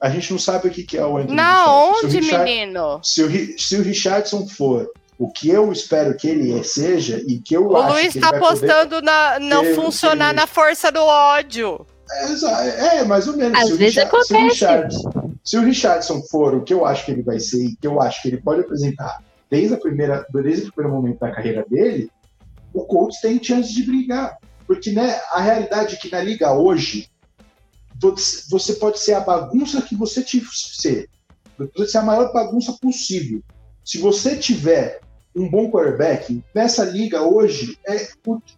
A 0.00 0.10
gente 0.10 0.30
não 0.32 0.38
sabe 0.38 0.68
o 0.68 0.70
que 0.70 0.82
que 0.82 0.98
é 0.98 1.04
o 1.04 1.16
Anthony 1.16 1.34
Na 1.36 1.64
Richardson. 1.64 1.94
Se 2.00 2.04
o 2.04 2.06
onde, 2.06 2.20
Richard- 2.20 2.44
menino? 2.44 3.00
Se 3.02 3.22
o, 3.22 3.58
se 3.58 3.76
o 3.76 3.82
Richardson 3.82 4.46
for 4.46 4.90
o 5.18 5.30
que 5.32 5.48
eu 5.48 5.72
espero 5.72 6.14
que 6.14 6.28
ele 6.28 6.62
seja 6.62 7.22
e 7.26 7.38
que 7.38 7.56
eu 7.56 7.68
O 7.68 7.76
acho 7.78 7.92
Luiz 7.94 8.12
que 8.12 8.20
tá 8.20 8.28
ele 8.28 8.38
vai 8.38 8.50
poder... 8.52 8.70
apostando 8.70 9.02
na 9.02 9.38
não 9.40 9.64
funcionar 9.74 10.34
na 10.34 10.46
força 10.46 10.92
do 10.92 11.00
ódio. 11.00 11.86
É, 12.10 12.24
exa- 12.24 12.62
é, 12.64 13.04
mais 13.04 13.26
ou 13.26 13.36
menos. 13.36 13.58
Às 13.58 13.66
se 13.68 13.72
o 13.72 13.76
vezes 13.78 13.94
Richard- 13.96 14.10
Se 14.26 14.34
o, 14.34 14.36
acontece. 14.36 14.52
Richardson, 14.52 15.32
se 15.42 15.56
o 15.56 15.62
Richardson 15.62 16.22
for 16.30 16.54
o 16.54 16.62
que 16.62 16.74
eu 16.74 16.84
acho 16.84 17.06
que 17.06 17.12
ele 17.12 17.22
vai 17.22 17.40
ser 17.40 17.64
e 17.64 17.74
que 17.76 17.86
eu 17.86 18.00
acho 18.00 18.20
que 18.22 18.28
ele 18.28 18.36
pode 18.36 18.60
apresentar 18.60 19.22
desde, 19.50 19.72
a 19.74 19.78
primeira, 19.78 20.26
desde 20.30 20.68
o 20.68 20.72
primeiro 20.72 20.94
momento 21.00 21.18
da 21.20 21.30
carreira 21.30 21.64
dele, 21.70 22.10
o 22.76 22.84
Colts 22.86 23.20
tem 23.20 23.42
chance 23.42 23.72
de 23.74 23.82
brigar. 23.84 24.36
Porque 24.66 24.90
né, 24.90 25.20
a 25.32 25.40
realidade 25.40 25.94
é 25.94 25.98
que 25.98 26.10
na 26.10 26.20
liga 26.20 26.52
hoje, 26.52 27.08
você 28.50 28.74
pode 28.74 28.98
ser 28.98 29.14
a 29.14 29.20
bagunça 29.20 29.80
que 29.80 29.94
você 29.96 30.22
tiver. 30.22 30.46
Você 30.50 31.08
pode 31.74 31.90
ser 31.90 31.98
a 31.98 32.02
maior 32.02 32.32
bagunça 32.32 32.76
possível. 32.80 33.40
Se 33.84 33.98
você 33.98 34.36
tiver 34.36 35.00
um 35.34 35.48
bom 35.48 35.70
quarterback, 35.70 36.42
nessa 36.54 36.84
liga 36.84 37.22
hoje, 37.22 37.78
é, 37.86 38.08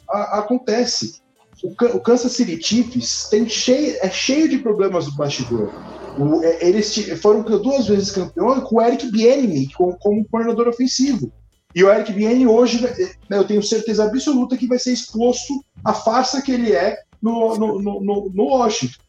a- 0.09 0.38
acontece. 0.38 1.20
O, 1.62 1.68
o 1.97 2.01
Kansas 2.01 2.32
City 2.32 2.60
Chiefs 2.62 3.28
tem 3.28 3.48
cheio, 3.48 3.97
é 4.01 4.09
cheio 4.10 4.48
de 4.48 4.59
problemas 4.59 5.06
no 5.06 5.14
bastidor. 5.16 5.70
O- 6.18 6.42
é, 6.42 6.64
eles 6.66 6.94
foram 7.20 7.42
duas 7.42 7.86
vezes 7.86 8.10
campeões 8.10 8.64
com 8.64 8.76
o 8.76 8.82
Eric 8.82 9.10
Bieniemy 9.10 9.70
como, 9.74 9.97
como 9.98 10.24
coordenador 10.28 10.68
ofensivo. 10.68 11.32
E 11.74 11.84
o 11.84 11.90
Eric 11.92 12.12
Bieniemy 12.12 12.46
hoje, 12.46 12.80
né, 13.28 13.36
eu 13.38 13.44
tenho 13.44 13.62
certeza 13.62 14.04
absoluta 14.04 14.56
que 14.56 14.66
vai 14.66 14.78
ser 14.78 14.92
exposto 14.92 15.52
à 15.84 15.92
farsa 15.92 16.40
que 16.40 16.50
ele 16.50 16.72
é 16.72 16.98
no, 17.20 17.56
no, 17.56 17.80
no, 17.82 18.30
no- 18.32 18.44
Washington. 18.44 19.00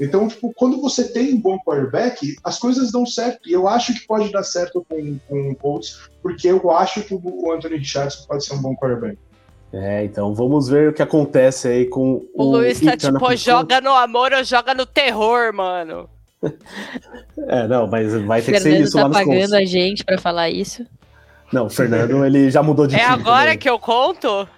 Então, 0.00 0.26
tipo, 0.26 0.52
quando 0.56 0.80
você 0.80 1.04
tem 1.12 1.34
um 1.34 1.40
bom 1.40 1.58
quarterback, 1.58 2.34
as 2.42 2.58
coisas 2.58 2.90
dão 2.90 3.06
certo. 3.06 3.48
E 3.48 3.52
eu 3.52 3.68
acho 3.68 3.94
que 3.94 4.04
pode 4.06 4.32
dar 4.32 4.42
certo 4.42 4.84
com, 4.88 5.16
com 5.28 5.50
o 5.50 5.54
Colts, 5.54 6.08
porque 6.20 6.48
eu 6.48 6.70
acho 6.72 7.02
que 7.02 7.14
o 7.14 7.52
Anthony 7.52 7.76
Richardson 7.76 8.26
pode 8.26 8.44
ser 8.44 8.54
um 8.54 8.62
bom 8.62 8.74
quarterback. 8.74 9.16
É, 9.72 10.04
então 10.04 10.34
vamos 10.34 10.68
ver 10.68 10.90
o 10.90 10.92
que 10.92 11.02
acontece 11.02 11.68
aí 11.68 11.86
com 11.86 12.26
O, 12.34 12.42
Luiz 12.44 12.80
tá 12.80 12.96
tipo, 12.96 13.36
joga 13.36 13.80
no 13.80 13.94
amor 13.94 14.32
ou 14.32 14.42
joga 14.44 14.74
no 14.74 14.84
terror, 14.84 15.52
mano. 15.54 16.08
É, 17.48 17.66
não, 17.68 17.86
mas 17.86 18.12
vai 18.24 18.40
O 18.40 18.44
ter 18.44 18.52
que 18.52 18.58
ser 18.58 18.62
Fernando 18.64 18.84
isso 18.84 18.92
tá 18.96 19.02
lá 19.02 19.08
nos 19.08 19.16
pagando 19.18 19.34
Colts. 19.36 19.52
a 19.52 19.64
gente 19.64 20.04
pra 20.04 20.18
falar 20.18 20.50
isso. 20.50 20.84
Não, 21.52 21.66
o 21.66 21.70
Fernando, 21.70 22.24
ele 22.24 22.50
já 22.50 22.62
mudou 22.62 22.86
de 22.86 22.94
É 22.94 23.00
time 23.00 23.12
agora 23.12 23.44
também. 23.44 23.58
que 23.58 23.68
eu 23.68 23.78
conto? 23.78 24.48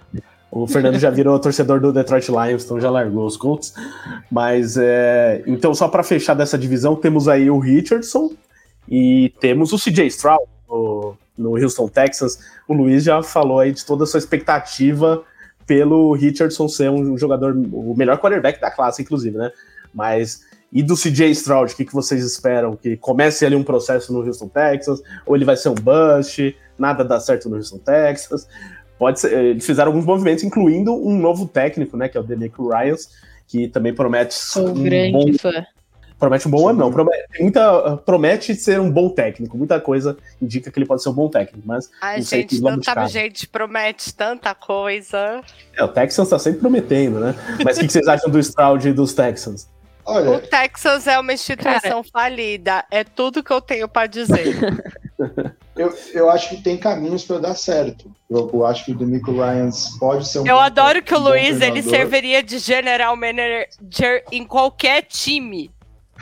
O 0.49 0.65
Fernando 0.65 0.97
já 0.97 1.09
virou 1.09 1.37
torcedor 1.37 1.81
do 1.81 1.91
Detroit 1.91 2.29
Lions, 2.29 2.63
então 2.63 2.79
já 2.79 2.89
largou 2.89 3.25
os 3.25 3.35
Colts. 3.35 3.73
Mas, 4.31 4.77
é... 4.77 5.43
então, 5.45 5.73
só 5.73 5.89
para 5.89 6.01
fechar 6.01 6.33
dessa 6.33 6.57
divisão, 6.57 6.95
temos 6.95 7.27
aí 7.27 7.49
o 7.49 7.59
Richardson 7.59 8.31
E 8.87 9.33
temos 9.41 9.73
o 9.73 9.77
CJ 9.77 10.07
Stroud 10.07 10.43
no, 10.69 11.17
no 11.37 11.61
Houston 11.61 11.89
Texans. 11.89 12.39
O 12.67 12.73
Luiz 12.73 13.03
já 13.03 13.21
falou 13.21 13.59
aí 13.59 13.73
de 13.73 13.85
toda 13.85 14.05
a 14.05 14.07
sua 14.07 14.17
expectativa 14.17 15.21
pelo 15.67 16.13
Richardson 16.13 16.69
ser 16.69 16.89
um 16.89 17.17
jogador, 17.17 17.53
o 17.73 17.93
melhor 17.97 18.17
quarterback 18.19 18.61
da 18.61 18.71
classe, 18.71 19.01
inclusive, 19.01 19.37
né? 19.37 19.51
Mas 19.93 20.45
e 20.71 20.83
do 20.83 20.95
CJ 20.95 21.31
Stroud, 21.31 21.73
o 21.73 21.75
que, 21.75 21.85
que 21.85 21.93
vocês 21.93 22.23
esperam? 22.23 22.75
Que 22.75 22.97
comece 22.97 23.45
ali 23.45 23.55
um 23.55 23.63
processo 23.63 24.11
no 24.11 24.19
Houston 24.19 24.47
Texans? 24.47 25.01
Ou 25.25 25.35
ele 25.35 25.45
vai 25.45 25.55
ser 25.55 25.69
um 25.69 25.75
bust? 25.75 26.55
Nada 26.77 27.03
dá 27.03 27.19
certo 27.19 27.49
no 27.49 27.55
Houston 27.55 27.77
Texans? 27.79 28.47
Pode 28.97 29.19
ser, 29.19 29.33
eles 29.33 29.65
fizeram 29.65 29.91
alguns 29.91 30.05
movimentos, 30.05 30.43
incluindo 30.43 30.93
um 30.93 31.17
novo 31.17 31.47
técnico, 31.47 31.97
né? 31.97 32.07
Que 32.07 32.17
é 32.17 32.19
o 32.19 32.23
Denico 32.23 32.69
Ryans, 32.69 33.09
que 33.47 33.67
também 33.67 33.93
promete. 33.93 34.33
Sou 34.33 34.69
um 34.69 34.83
grande 34.83 35.11
bom, 35.11 35.37
fã. 35.37 35.65
Promete 36.17 36.47
um 36.47 36.51
bom 36.51 36.69
ano, 36.69 36.79
não. 36.79 36.91
Promete, 36.91 37.41
muita, 37.41 37.97
promete 37.97 38.55
ser 38.55 38.79
um 38.79 38.89
bom 38.89 39.09
técnico. 39.09 39.57
Muita 39.57 39.81
coisa 39.81 40.17
indica 40.41 40.71
que 40.71 40.79
ele 40.79 40.85
pode 40.85 41.03
ser 41.03 41.09
um 41.09 41.13
bom 41.13 41.27
técnico, 41.27 41.67
mas. 41.67 41.89
Ai, 42.01 42.17
não 42.17 42.23
gente, 42.23 42.61
não 42.61 42.81
sabe, 42.81 43.07
gente, 43.09 43.47
promete 43.47 44.13
tanta 44.15 44.55
coisa. 44.55 45.41
É, 45.75 45.83
o 45.83 45.89
Texans 45.89 46.29
tá 46.29 46.39
sempre 46.39 46.61
prometendo, 46.61 47.19
né? 47.19 47.35
Mas 47.65 47.77
o 47.77 47.81
que, 47.81 47.87
que 47.87 47.93
vocês 47.93 48.07
acham 48.07 48.29
do 48.29 48.39
Stroud 48.39 48.87
e 48.87 48.93
dos 48.93 49.13
Texans? 49.13 49.69
Olha, 50.05 50.31
o 50.31 50.39
Texas 50.39 51.07
é 51.07 51.19
uma 51.19 51.33
instituição 51.33 52.01
cara... 52.01 52.03
falida. 52.13 52.85
É 52.89 53.03
tudo 53.03 53.43
que 53.43 53.51
eu 53.51 53.59
tenho 53.59 53.89
para 53.89 54.07
dizer. 54.07 54.55
eu, 55.75 55.93
eu 56.13 56.29
acho 56.29 56.49
que 56.49 56.61
tem 56.61 56.77
caminhos 56.77 57.23
para 57.23 57.39
dar 57.39 57.55
certo. 57.55 58.09
Eu, 58.29 58.49
eu, 58.53 58.65
acho 58.65 58.85
que 58.85 58.91
o 58.91 58.95
Demico 58.95 59.31
Ryans 59.31 59.97
pode 59.99 60.27
ser 60.27 60.39
um. 60.39 60.47
Eu 60.47 60.57
adoro 60.57 61.01
que 61.03 61.13
o 61.13 61.19
Luiz 61.19 61.59
ele 61.61 61.83
serviria 61.83 62.41
de 62.41 62.59
general 62.59 63.15
manager 63.15 64.23
em 64.31 64.45
qualquer 64.45 65.03
time. 65.03 65.69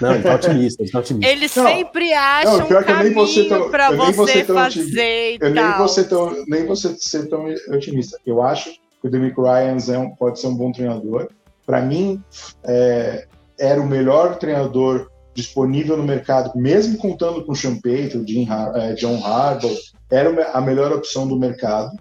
Não, 0.01 0.15
ele 0.15 0.23
tá 0.23 0.35
otimista, 0.35 0.81
ele 0.81 0.91
tá 0.91 0.99
otimista. 0.99 1.31
Ele 1.31 1.51
não, 1.55 1.67
sempre 1.67 2.13
acha 2.13 2.57
não, 2.57 2.65
um 2.65 2.83
caminho 2.83 3.69
para 3.69 3.91
você 3.91 4.43
fazer 4.43 5.37
Eu 5.39 5.51
nem 5.51 5.77
vou, 5.77 5.87
ser 5.87 6.05
tão, 6.05 6.43
nem 6.47 6.65
vou 6.65 6.75
ser 6.75 7.29
tão 7.29 7.45
otimista. 7.69 8.17
Eu 8.25 8.41
acho 8.41 8.71
que 8.71 9.07
o 9.07 9.09
Demico 9.09 9.43
Ryans 9.43 9.87
é 9.89 9.97
um, 9.99 10.09
pode 10.15 10.39
ser 10.39 10.47
um 10.47 10.55
bom 10.55 10.71
treinador. 10.71 11.29
Para 11.63 11.79
mim, 11.79 12.21
é, 12.63 13.27
era 13.59 13.79
o 13.79 13.85
melhor 13.85 14.37
treinador 14.39 15.11
disponível 15.33 15.97
no 15.97 16.03
mercado, 16.03 16.57
mesmo 16.57 16.97
contando 16.97 17.43
com 17.43 17.53
Payton, 17.81 18.25
Jim, 18.27 18.47
é, 18.75 18.93
John 18.93 19.23
Harbaugh, 19.23 19.75
era 20.11 20.51
a 20.51 20.61
melhor 20.61 20.91
opção 20.91 21.27
do 21.27 21.39
mercado. 21.39 21.97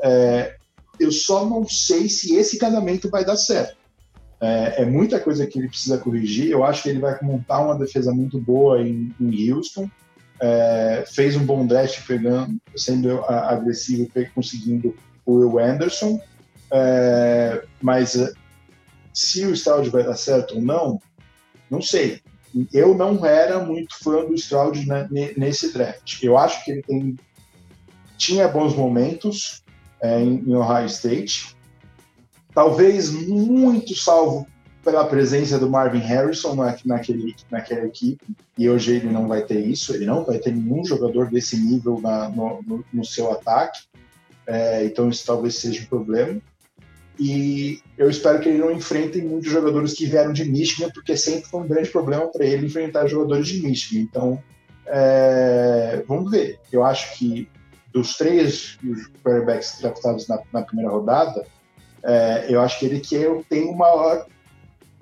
É, 0.00 0.56
eu 0.98 1.10
só 1.10 1.44
não 1.44 1.66
sei 1.68 2.08
se 2.08 2.34
esse 2.36 2.58
casamento 2.58 3.10
vai 3.10 3.24
dar 3.24 3.36
certo. 3.36 3.76
É, 4.40 4.82
é, 4.82 4.84
muita 4.84 5.18
coisa 5.18 5.46
que 5.46 5.58
ele 5.58 5.68
precisa 5.68 5.98
corrigir. 5.98 6.50
Eu 6.50 6.64
acho 6.64 6.84
que 6.84 6.88
ele 6.88 7.00
vai 7.00 7.18
montar 7.22 7.60
uma 7.60 7.76
defesa 7.76 8.12
muito 8.12 8.38
boa 8.38 8.80
em, 8.80 9.12
em 9.20 9.52
Houston. 9.52 9.90
É, 10.40 11.04
fez 11.08 11.36
um 11.36 11.44
bom 11.44 11.66
draft 11.66 12.06
pegando, 12.06 12.56
sendo 12.76 13.24
agressivo 13.24 14.08
conseguindo 14.34 14.94
o 15.26 15.34
Will 15.34 15.58
Anderson. 15.58 16.20
É, 16.70 17.64
mas 17.80 18.16
se 19.12 19.44
o 19.44 19.52
Stroud 19.52 19.90
vai 19.90 20.04
dar 20.04 20.14
certo 20.14 20.54
ou 20.54 20.62
não, 20.62 21.00
não 21.68 21.82
sei. 21.82 22.20
Eu 22.72 22.94
não 22.94 23.24
era 23.24 23.58
muito 23.58 23.98
fã 24.02 24.24
do 24.24 24.34
Stroud 24.34 24.86
nesse 25.36 25.72
draft. 25.72 26.22
Eu 26.22 26.36
acho 26.36 26.64
que 26.64 26.70
ele 26.72 26.82
tem, 26.82 27.16
tinha 28.16 28.48
bons 28.48 28.74
momentos 28.74 29.62
é, 30.00 30.20
em, 30.20 30.54
Ohio 30.54 30.86
State, 30.86 31.56
talvez 32.54 33.10
muito 33.10 33.94
salvo 33.94 34.46
pela 34.82 35.04
presença 35.04 35.58
do 35.58 35.68
Marvin 35.68 35.98
Harrison 35.98 36.54
naquele, 36.84 37.34
naquela 37.50 37.86
equipe, 37.86 38.24
e 38.56 38.70
hoje 38.70 38.96
ele 38.96 39.10
não 39.10 39.28
vai 39.28 39.42
ter 39.42 39.60
isso, 39.66 39.94
ele 39.94 40.06
não 40.06 40.24
vai 40.24 40.38
ter 40.38 40.52
nenhum 40.52 40.84
jogador 40.84 41.30
desse 41.30 41.56
nível 41.56 42.00
na, 42.00 42.28
no, 42.28 42.62
no, 42.66 42.84
no, 42.92 43.04
seu 43.04 43.30
ataque, 43.30 43.80
é, 44.46 44.84
então 44.84 45.08
isso 45.08 45.26
talvez 45.26 45.56
seja 45.56 45.82
um 45.82 45.86
problema. 45.86 46.40
E 47.18 47.82
eu 47.96 48.08
espero 48.08 48.40
que 48.40 48.48
ele 48.48 48.58
não 48.58 48.70
enfrente 48.70 49.20
muitos 49.20 49.50
jogadores 49.50 49.92
que 49.92 50.06
vieram 50.06 50.32
de 50.32 50.44
Michigan, 50.44 50.90
porque 50.90 51.16
sempre 51.16 51.48
foi 51.48 51.60
um 51.60 51.66
grande 51.66 51.90
problema 51.90 52.28
para 52.28 52.44
ele 52.44 52.66
enfrentar 52.66 53.08
jogadores 53.08 53.48
de 53.48 53.60
Michigan. 53.60 54.00
Então, 54.02 54.42
é, 54.86 56.02
vamos 56.06 56.30
ver. 56.30 56.60
Eu 56.70 56.84
acho 56.84 57.18
que 57.18 57.48
dos 57.92 58.16
três 58.16 58.78
quarterbacks 59.24 59.78
draftados 59.80 60.28
na, 60.28 60.38
na 60.52 60.62
primeira 60.62 60.90
rodada, 60.90 61.44
é, 62.04 62.46
eu 62.48 62.60
acho 62.60 62.78
que 62.78 62.86
ele 62.86 63.00
que 63.00 63.16
tem 63.48 63.64
o 63.64 63.76
maior 63.76 64.26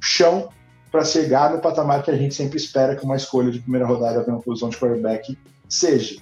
chão 0.01 0.49
para 0.91 1.05
chegar 1.05 1.53
no 1.53 1.61
patamar 1.61 2.03
que 2.03 2.11
a 2.11 2.17
gente 2.17 2.35
sempre 2.35 2.57
espera 2.57 2.97
que 2.97 3.05
uma 3.05 3.17
escolha 3.17 3.51
de 3.51 3.61
primeira 3.61 3.87
rodada 3.87 4.25
na 4.27 4.39
posição 4.39 4.71
de 4.71 4.79
quarterback 4.79 5.37
seja. 5.69 6.17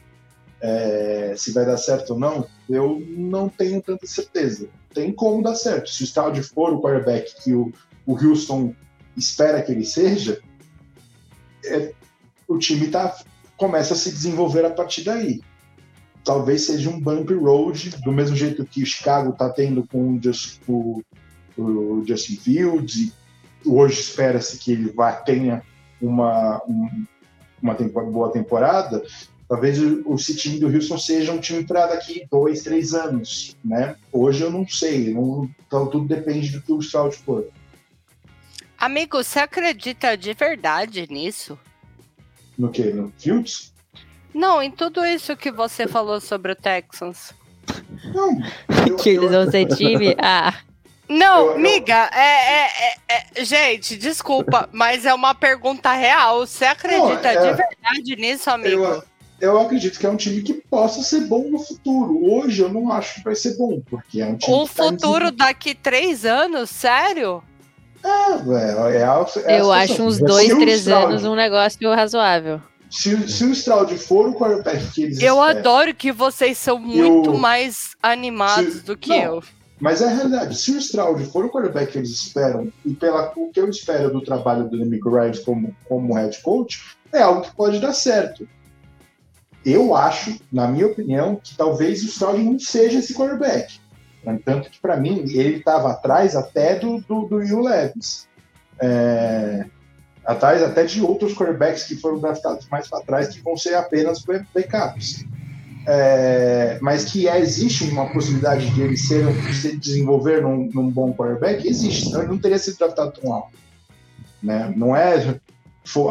É, 0.60 1.34
se 1.36 1.52
vai 1.52 1.64
dar 1.66 1.76
certo 1.76 2.14
ou 2.14 2.18
não, 2.18 2.46
eu 2.68 3.02
não 3.08 3.48
tenho 3.48 3.82
tanta 3.82 4.06
certeza 4.06 4.68
tem 4.94 5.12
como 5.12 5.42
dar 5.42 5.56
certo. 5.56 5.90
Se 5.90 6.04
o 6.04 6.06
Stroud 6.06 6.40
for 6.42 6.72
o 6.72 6.80
quarterback 6.80 7.42
que 7.42 7.52
o, 7.52 7.72
o 8.06 8.12
Houston 8.14 8.74
espera 9.16 9.60
que 9.60 9.72
ele 9.72 9.84
seja, 9.84 10.40
é, 11.66 11.92
o 12.48 12.56
time 12.56 12.88
tá, 12.88 13.14
começa 13.56 13.92
a 13.92 13.96
se 13.96 14.10
desenvolver 14.10 14.64
a 14.64 14.70
partir 14.70 15.02
daí. 15.02 15.42
Talvez 16.24 16.62
seja 16.62 16.88
um 16.88 16.98
bumpy 16.98 17.34
road, 17.34 17.90
do 18.02 18.12
mesmo 18.12 18.34
jeito 18.34 18.64
que 18.64 18.82
o 18.82 18.86
Chicago 18.86 19.30
está 19.30 19.50
tendo 19.50 19.86
com 19.86 20.14
o, 20.14 20.22
Just, 20.22 20.60
o, 20.66 21.02
o 21.58 22.02
Justin 22.06 22.36
Fields, 22.36 23.12
hoje 23.66 24.00
espera-se 24.00 24.58
que 24.58 24.72
ele 24.72 24.90
vá, 24.90 25.12
tenha 25.12 25.62
uma, 26.00 26.62
um, 26.66 27.04
uma 27.60 27.74
temporada, 27.74 28.10
boa 28.10 28.32
temporada. 28.32 29.02
Talvez 29.48 29.78
o, 29.78 30.16
time 30.16 30.58
do 30.58 30.68
Houston 30.68 30.96
seja 30.96 31.32
um 31.32 31.38
time 31.38 31.64
para 31.64 31.86
daqui 31.86 32.26
dois, 32.30 32.62
três 32.62 32.94
anos, 32.94 33.56
né? 33.62 33.94
Hoje 34.10 34.42
eu 34.42 34.50
não 34.50 34.66
sei, 34.66 35.12
não, 35.12 35.50
então 35.66 35.86
tudo 35.86 36.06
depende 36.06 36.50
do 36.50 36.62
que 36.62 36.72
o 36.72 36.80
Stroud 36.80 37.14
for. 37.16 37.46
Amigo, 38.78 39.22
você 39.22 39.40
acredita 39.40 40.16
de 40.16 40.32
verdade 40.32 41.06
nisso? 41.10 41.58
No 42.58 42.70
que? 42.70 42.84
No 42.84 43.12
Fields? 43.18 43.72
Não, 44.34 44.62
em 44.62 44.70
tudo 44.70 45.04
isso 45.04 45.36
que 45.36 45.50
você 45.50 45.86
falou 45.86 46.20
sobre 46.20 46.52
o 46.52 46.56
Texans. 46.56 47.32
Não. 48.12 48.40
Eu, 48.88 48.96
que 48.98 49.10
eles 49.10 49.30
vão 49.30 49.50
ser 49.50 49.66
time? 49.66 50.16
Ah. 50.20 50.54
Não, 51.06 51.50
eu, 51.50 51.58
miga, 51.58 52.08
é, 52.14 52.66
é, 52.66 52.94
é, 53.08 53.44
gente, 53.44 53.94
desculpa, 53.94 54.70
mas 54.72 55.04
é 55.04 55.12
uma 55.12 55.34
pergunta 55.34 55.92
real. 55.92 56.46
Você 56.46 56.64
acredita 56.64 57.34
não, 57.34 57.42
de 57.42 57.48
verdade 57.48 58.16
nisso, 58.16 58.50
amigo? 58.50 58.82
Eu, 58.82 59.04
eu 59.44 59.60
acredito 59.60 59.98
que 59.98 60.06
é 60.06 60.10
um 60.10 60.16
time 60.16 60.42
que 60.42 60.54
possa 60.54 61.02
ser 61.02 61.22
bom 61.22 61.50
no 61.50 61.58
futuro. 61.58 62.32
Hoje 62.32 62.62
eu 62.62 62.68
não 62.68 62.90
acho 62.92 63.16
que 63.16 63.24
vai 63.24 63.34
ser 63.34 63.56
bom, 63.56 63.80
porque 63.88 64.20
é 64.20 64.26
um 64.26 64.36
time. 64.36 64.56
Um 64.56 64.66
tá 64.66 64.72
futuro 64.72 65.30
daqui 65.30 65.74
três 65.74 66.24
anos, 66.24 66.70
sério? 66.70 67.42
É, 68.04 68.36
velho. 68.36 68.86
É, 68.88 69.54
é, 69.54 69.60
eu 69.60 69.72
acho 69.72 70.02
uns 70.02 70.18
dois, 70.18 70.48
três 70.48 70.80
Stroud, 70.80 71.06
anos 71.06 71.24
um 71.24 71.34
negócio 71.34 71.90
razoável. 71.94 72.60
Se, 72.90 73.28
se 73.28 73.44
o 73.44 73.52
Stroud 73.52 73.96
for 73.98 74.28
o 74.28 74.34
quarterback 74.34 74.92
que 74.92 75.02
eles 75.02 75.20
Eu 75.20 75.42
esperam, 75.42 75.58
adoro 75.58 75.94
que 75.94 76.12
vocês 76.12 76.58
são 76.58 76.78
muito 76.78 77.30
eu, 77.30 77.38
mais 77.38 77.96
animados 78.02 78.74
se, 78.74 78.84
do 78.84 78.96
que 78.96 79.08
não, 79.08 79.16
eu. 79.16 79.42
Mas 79.80 80.00
é 80.00 80.06
a 80.06 80.10
realidade. 80.10 80.56
Se 80.56 80.70
o 80.70 80.78
Stroud 80.78 81.24
for 81.26 81.46
o 81.46 81.50
quarterback 81.50 81.92
que 81.92 81.98
eles 81.98 82.10
esperam, 82.10 82.70
e 82.84 82.94
pela 82.94 83.32
o 83.36 83.50
que 83.50 83.58
eu 83.58 83.68
espero 83.68 84.12
do 84.12 84.20
trabalho 84.20 84.68
do 84.68 84.76
Nick 84.84 85.08
Ryan 85.08 85.32
como, 85.44 85.74
como 85.88 86.14
head 86.14 86.40
coach, 86.42 86.82
é 87.12 87.22
algo 87.22 87.42
que 87.42 87.54
pode 87.56 87.80
dar 87.80 87.92
certo 87.92 88.46
eu 89.64 89.94
acho, 89.94 90.38
na 90.52 90.68
minha 90.68 90.86
opinião, 90.86 91.36
que 91.42 91.56
talvez 91.56 92.02
o 92.02 92.06
Stroud 92.06 92.42
não 92.42 92.58
seja 92.58 92.98
esse 92.98 93.14
quarterback. 93.14 93.80
Tanto 94.44 94.70
que, 94.70 94.80
para 94.80 94.96
mim, 94.96 95.24
ele 95.28 95.56
estava 95.56 95.90
atrás 95.90 96.34
até 96.34 96.78
do, 96.78 97.00
do, 97.00 97.26
do 97.26 97.36
Will 97.36 97.60
Levis. 97.60 98.26
É, 98.80 99.66
atrás 100.24 100.62
até 100.62 100.84
de 100.84 101.02
outros 101.02 101.34
quarterbacks 101.34 101.84
que 101.84 101.96
foram 101.96 102.18
draftados 102.18 102.66
mais 102.68 102.88
para 102.88 103.04
trás, 103.04 103.28
que 103.28 103.42
vão 103.42 103.56
ser 103.56 103.74
apenas 103.74 104.22
backups. 104.22 105.24
É, 105.86 106.78
mas 106.80 107.04
que 107.04 107.28
é, 107.28 107.38
existe 107.38 107.84
uma 107.84 108.10
possibilidade 108.10 108.70
de 108.70 108.80
ele 108.80 108.96
ser, 108.96 109.26
se 109.52 109.76
desenvolver 109.76 110.40
num, 110.40 110.70
num, 110.72 110.90
bom 110.90 111.12
quarterback, 111.12 111.68
existe, 111.68 112.06
senão 112.06 112.20
ele 112.22 112.30
não 112.30 112.38
teria 112.38 112.58
sido 112.58 112.78
draftado 112.78 113.12
tão 113.12 113.32
alto. 113.32 113.58
Né? 114.42 114.72
Não 114.74 114.96
é 114.96 115.38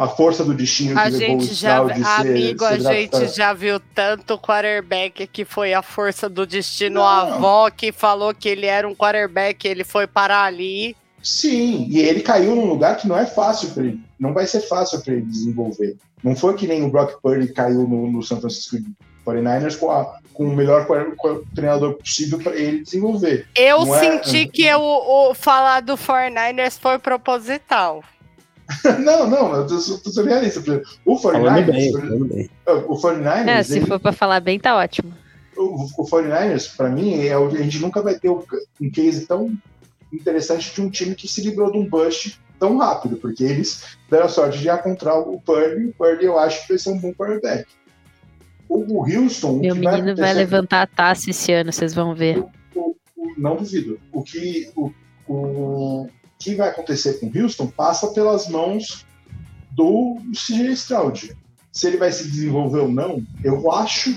a 0.00 0.08
força 0.08 0.44
do 0.44 0.54
destino 0.54 0.98
a 0.98 1.04
que 1.04 1.18
gente 1.18 1.52
já, 1.52 1.82
de 1.84 2.02
amigo, 2.02 2.64
ser, 2.64 2.80
ser 2.80 2.88
a 2.88 2.92
gente 2.94 3.26
já 3.36 3.52
viu 3.52 3.80
tanto 3.94 4.38
quarterback 4.38 5.26
que 5.26 5.44
foi 5.44 5.74
a 5.74 5.82
força 5.82 6.28
do 6.28 6.46
destino, 6.46 6.96
Não. 6.96 7.04
a 7.04 7.22
avó 7.22 7.70
que 7.70 7.90
falou 7.90 8.32
que 8.32 8.48
ele 8.48 8.66
era 8.66 8.88
um 8.88 8.94
quarterback, 8.94 9.66
ele 9.66 9.82
foi 9.82 10.06
parar 10.06 10.44
ali. 10.44 10.96
Sim, 11.22 11.88
e 11.90 11.98
ele 11.98 12.20
caiu 12.20 12.54
num 12.54 12.66
lugar 12.66 12.96
que 12.96 13.08
não 13.08 13.18
é 13.18 13.26
fácil 13.26 13.70
para 13.70 13.84
ele, 13.84 14.00
não 14.18 14.32
vai 14.32 14.46
ser 14.46 14.60
fácil 14.60 15.00
para 15.00 15.14
ele 15.14 15.22
desenvolver. 15.22 15.96
Não 16.22 16.36
foi 16.36 16.54
que 16.54 16.66
nem 16.66 16.82
o 16.82 16.90
Brock 16.90 17.20
Purdy 17.20 17.48
caiu 17.52 17.86
no, 17.88 18.10
no 18.10 18.22
San 18.22 18.40
Francisco 18.40 18.76
49ers 19.26 19.78
com, 19.78 19.90
a, 19.90 20.18
com 20.32 20.44
o 20.44 20.54
melhor 20.54 20.86
treinador 21.54 21.94
possível 21.94 22.38
para 22.38 22.54
ele 22.54 22.82
desenvolver. 22.82 23.46
Eu 23.56 23.84
não 23.84 23.94
é 23.96 24.00
senti 24.00 24.42
é... 24.42 24.46
que 24.46 24.74
o, 24.74 25.30
o 25.30 25.34
falar 25.34 25.80
do 25.80 25.94
49ers 25.94 26.78
foi 26.78 26.98
proposital. 26.98 28.04
não, 29.00 29.28
não, 29.28 29.54
eu 29.54 29.66
tô, 29.66 29.74
tô 29.76 30.10
sendo 30.10 30.28
realista. 30.28 30.60
O 31.04 31.16
49ers, 31.16 31.66
bem, 31.66 32.24
bem. 32.24 32.50
O 32.66 32.96
49ers 32.96 33.48
é, 33.48 33.62
se 33.62 33.78
ele, 33.78 33.86
for 33.86 34.00
para 34.00 34.12
falar 34.12 34.40
bem, 34.40 34.58
tá 34.58 34.76
ótimo. 34.76 35.12
O, 35.56 35.84
o 35.84 36.04
49ers, 36.04 36.74
para 36.76 36.88
mim, 36.88 37.14
é, 37.14 37.34
a 37.34 37.62
gente 37.62 37.78
nunca 37.80 38.02
vai 38.02 38.14
ter 38.14 38.30
um 38.30 38.42
case 38.92 39.26
tão 39.26 39.56
interessante 40.12 40.72
de 40.74 40.80
um 40.80 40.88
time 40.88 41.14
que 41.14 41.28
se 41.28 41.42
livrou 41.42 41.70
de 41.70 41.78
um 41.78 41.88
bust 41.88 42.40
tão 42.58 42.78
rápido, 42.78 43.16
porque 43.16 43.44
eles 43.44 43.96
deram 44.10 44.26
a 44.26 44.28
sorte 44.28 44.58
de 44.58 44.68
encontrar 44.68 45.18
o 45.18 45.40
Purdy. 45.40 45.86
O 45.86 45.92
Purdy 45.92 46.24
eu 46.24 46.38
acho 46.38 46.62
que 46.62 46.68
vai 46.70 46.78
ser 46.78 46.90
um 46.90 46.98
bom 46.98 47.12
quarterback. 47.12 47.66
O, 48.68 48.78
o 48.78 49.02
Houston. 49.02 49.58
Meu 49.58 49.74
menino 49.74 50.16
vai, 50.16 50.32
vai, 50.32 50.34
levantar 50.34 50.82
a 50.82 50.86
taça 50.86 51.30
esse 51.30 51.52
ano, 51.52 51.72
vocês 51.72 51.92
vão 51.92 52.14
ver. 52.14 52.42
O, 52.74 52.96
o, 53.16 53.34
não 53.36 53.56
duvido. 53.56 54.00
O 54.12 54.22
que, 54.22 54.70
o, 54.74 54.90
o 55.28 56.08
que 56.44 56.54
vai 56.54 56.68
acontecer 56.68 57.14
com 57.14 57.32
Houston 57.34 57.66
passa 57.68 58.08
pelas 58.08 58.48
mãos 58.48 59.06
do 59.72 60.18
CJ 60.32 60.72
Stroud. 60.72 61.36
Se 61.72 61.86
ele 61.86 61.96
vai 61.96 62.12
se 62.12 62.30
desenvolver 62.30 62.80
ou 62.80 62.88
não, 62.88 63.24
eu 63.42 63.72
acho, 63.72 64.14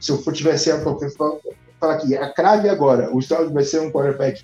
se 0.00 0.10
eu 0.10 0.18
for 0.22 0.32
tivesse 0.32 0.70
a 0.70 0.80
falar 0.80 1.94
aqui, 1.94 2.16
a 2.16 2.32
crave 2.32 2.68
agora, 2.68 3.14
o 3.14 3.20
Stroud 3.20 3.52
vai 3.52 3.62
ser 3.62 3.80
um 3.80 3.92
quarterback 3.92 4.42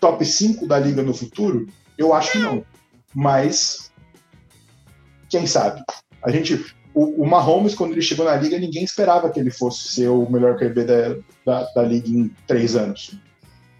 top 0.00 0.24
5 0.24 0.66
da 0.66 0.78
liga 0.78 1.02
no 1.02 1.12
futuro, 1.12 1.66
eu 1.98 2.14
acho 2.14 2.32
que 2.32 2.38
não. 2.38 2.64
Mas, 3.14 3.90
quem 5.28 5.46
sabe? 5.46 5.82
A 6.22 6.30
gente, 6.30 6.74
o, 6.94 7.22
o 7.22 7.26
Mahomes, 7.26 7.74
quando 7.74 7.92
ele 7.92 8.00
chegou 8.00 8.24
na 8.24 8.36
liga, 8.36 8.58
ninguém 8.58 8.84
esperava 8.84 9.28
que 9.30 9.38
ele 9.38 9.50
fosse 9.50 9.88
ser 9.88 10.08
o 10.08 10.30
melhor 10.30 10.56
QB 10.56 10.84
da, 10.84 11.16
da, 11.44 11.72
da 11.74 11.82
liga 11.82 12.08
em 12.08 12.34
três 12.46 12.74
anos. 12.76 13.18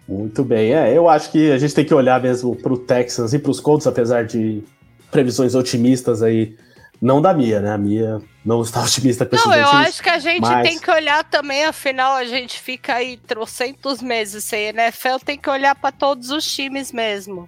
Muito 0.07 0.43
bem, 0.43 0.73
é, 0.73 0.95
eu 0.95 1.07
acho 1.07 1.31
que 1.31 1.51
a 1.51 1.57
gente 1.57 1.73
tem 1.73 1.85
que 1.85 1.93
olhar 1.93 2.21
mesmo 2.21 2.55
para 2.55 2.73
o 2.73 2.77
Texans 2.77 3.33
e 3.33 3.39
para 3.39 3.51
os 3.51 3.59
Colts, 3.59 3.87
apesar 3.87 4.25
de 4.25 4.61
previsões 5.09 5.55
otimistas 5.55 6.21
aí, 6.21 6.55
não 7.01 7.21
da 7.21 7.33
Mia, 7.33 7.61
né? 7.61 7.71
A 7.71 7.77
Mia 7.77 8.21
não 8.43 8.61
está 8.61 8.81
otimista 8.83 9.25
com 9.25 9.35
Não, 9.35 9.53
eu 9.53 9.67
acho 9.67 10.03
que 10.03 10.09
a 10.09 10.19
gente 10.19 10.41
mas... 10.41 10.67
tem 10.67 10.77
que 10.77 10.91
olhar 10.91 11.23
também, 11.23 11.63
afinal 11.63 12.13
a 12.15 12.25
gente 12.25 12.59
fica 12.59 12.95
aí 12.95 13.17
trocentos 13.17 14.01
meses 14.01 14.43
sem 14.43 14.67
NFL, 14.69 15.17
tem 15.23 15.37
que 15.37 15.49
olhar 15.49 15.75
para 15.75 15.91
todos 15.91 16.31
os 16.31 16.45
times 16.45 16.91
mesmo. 16.91 17.47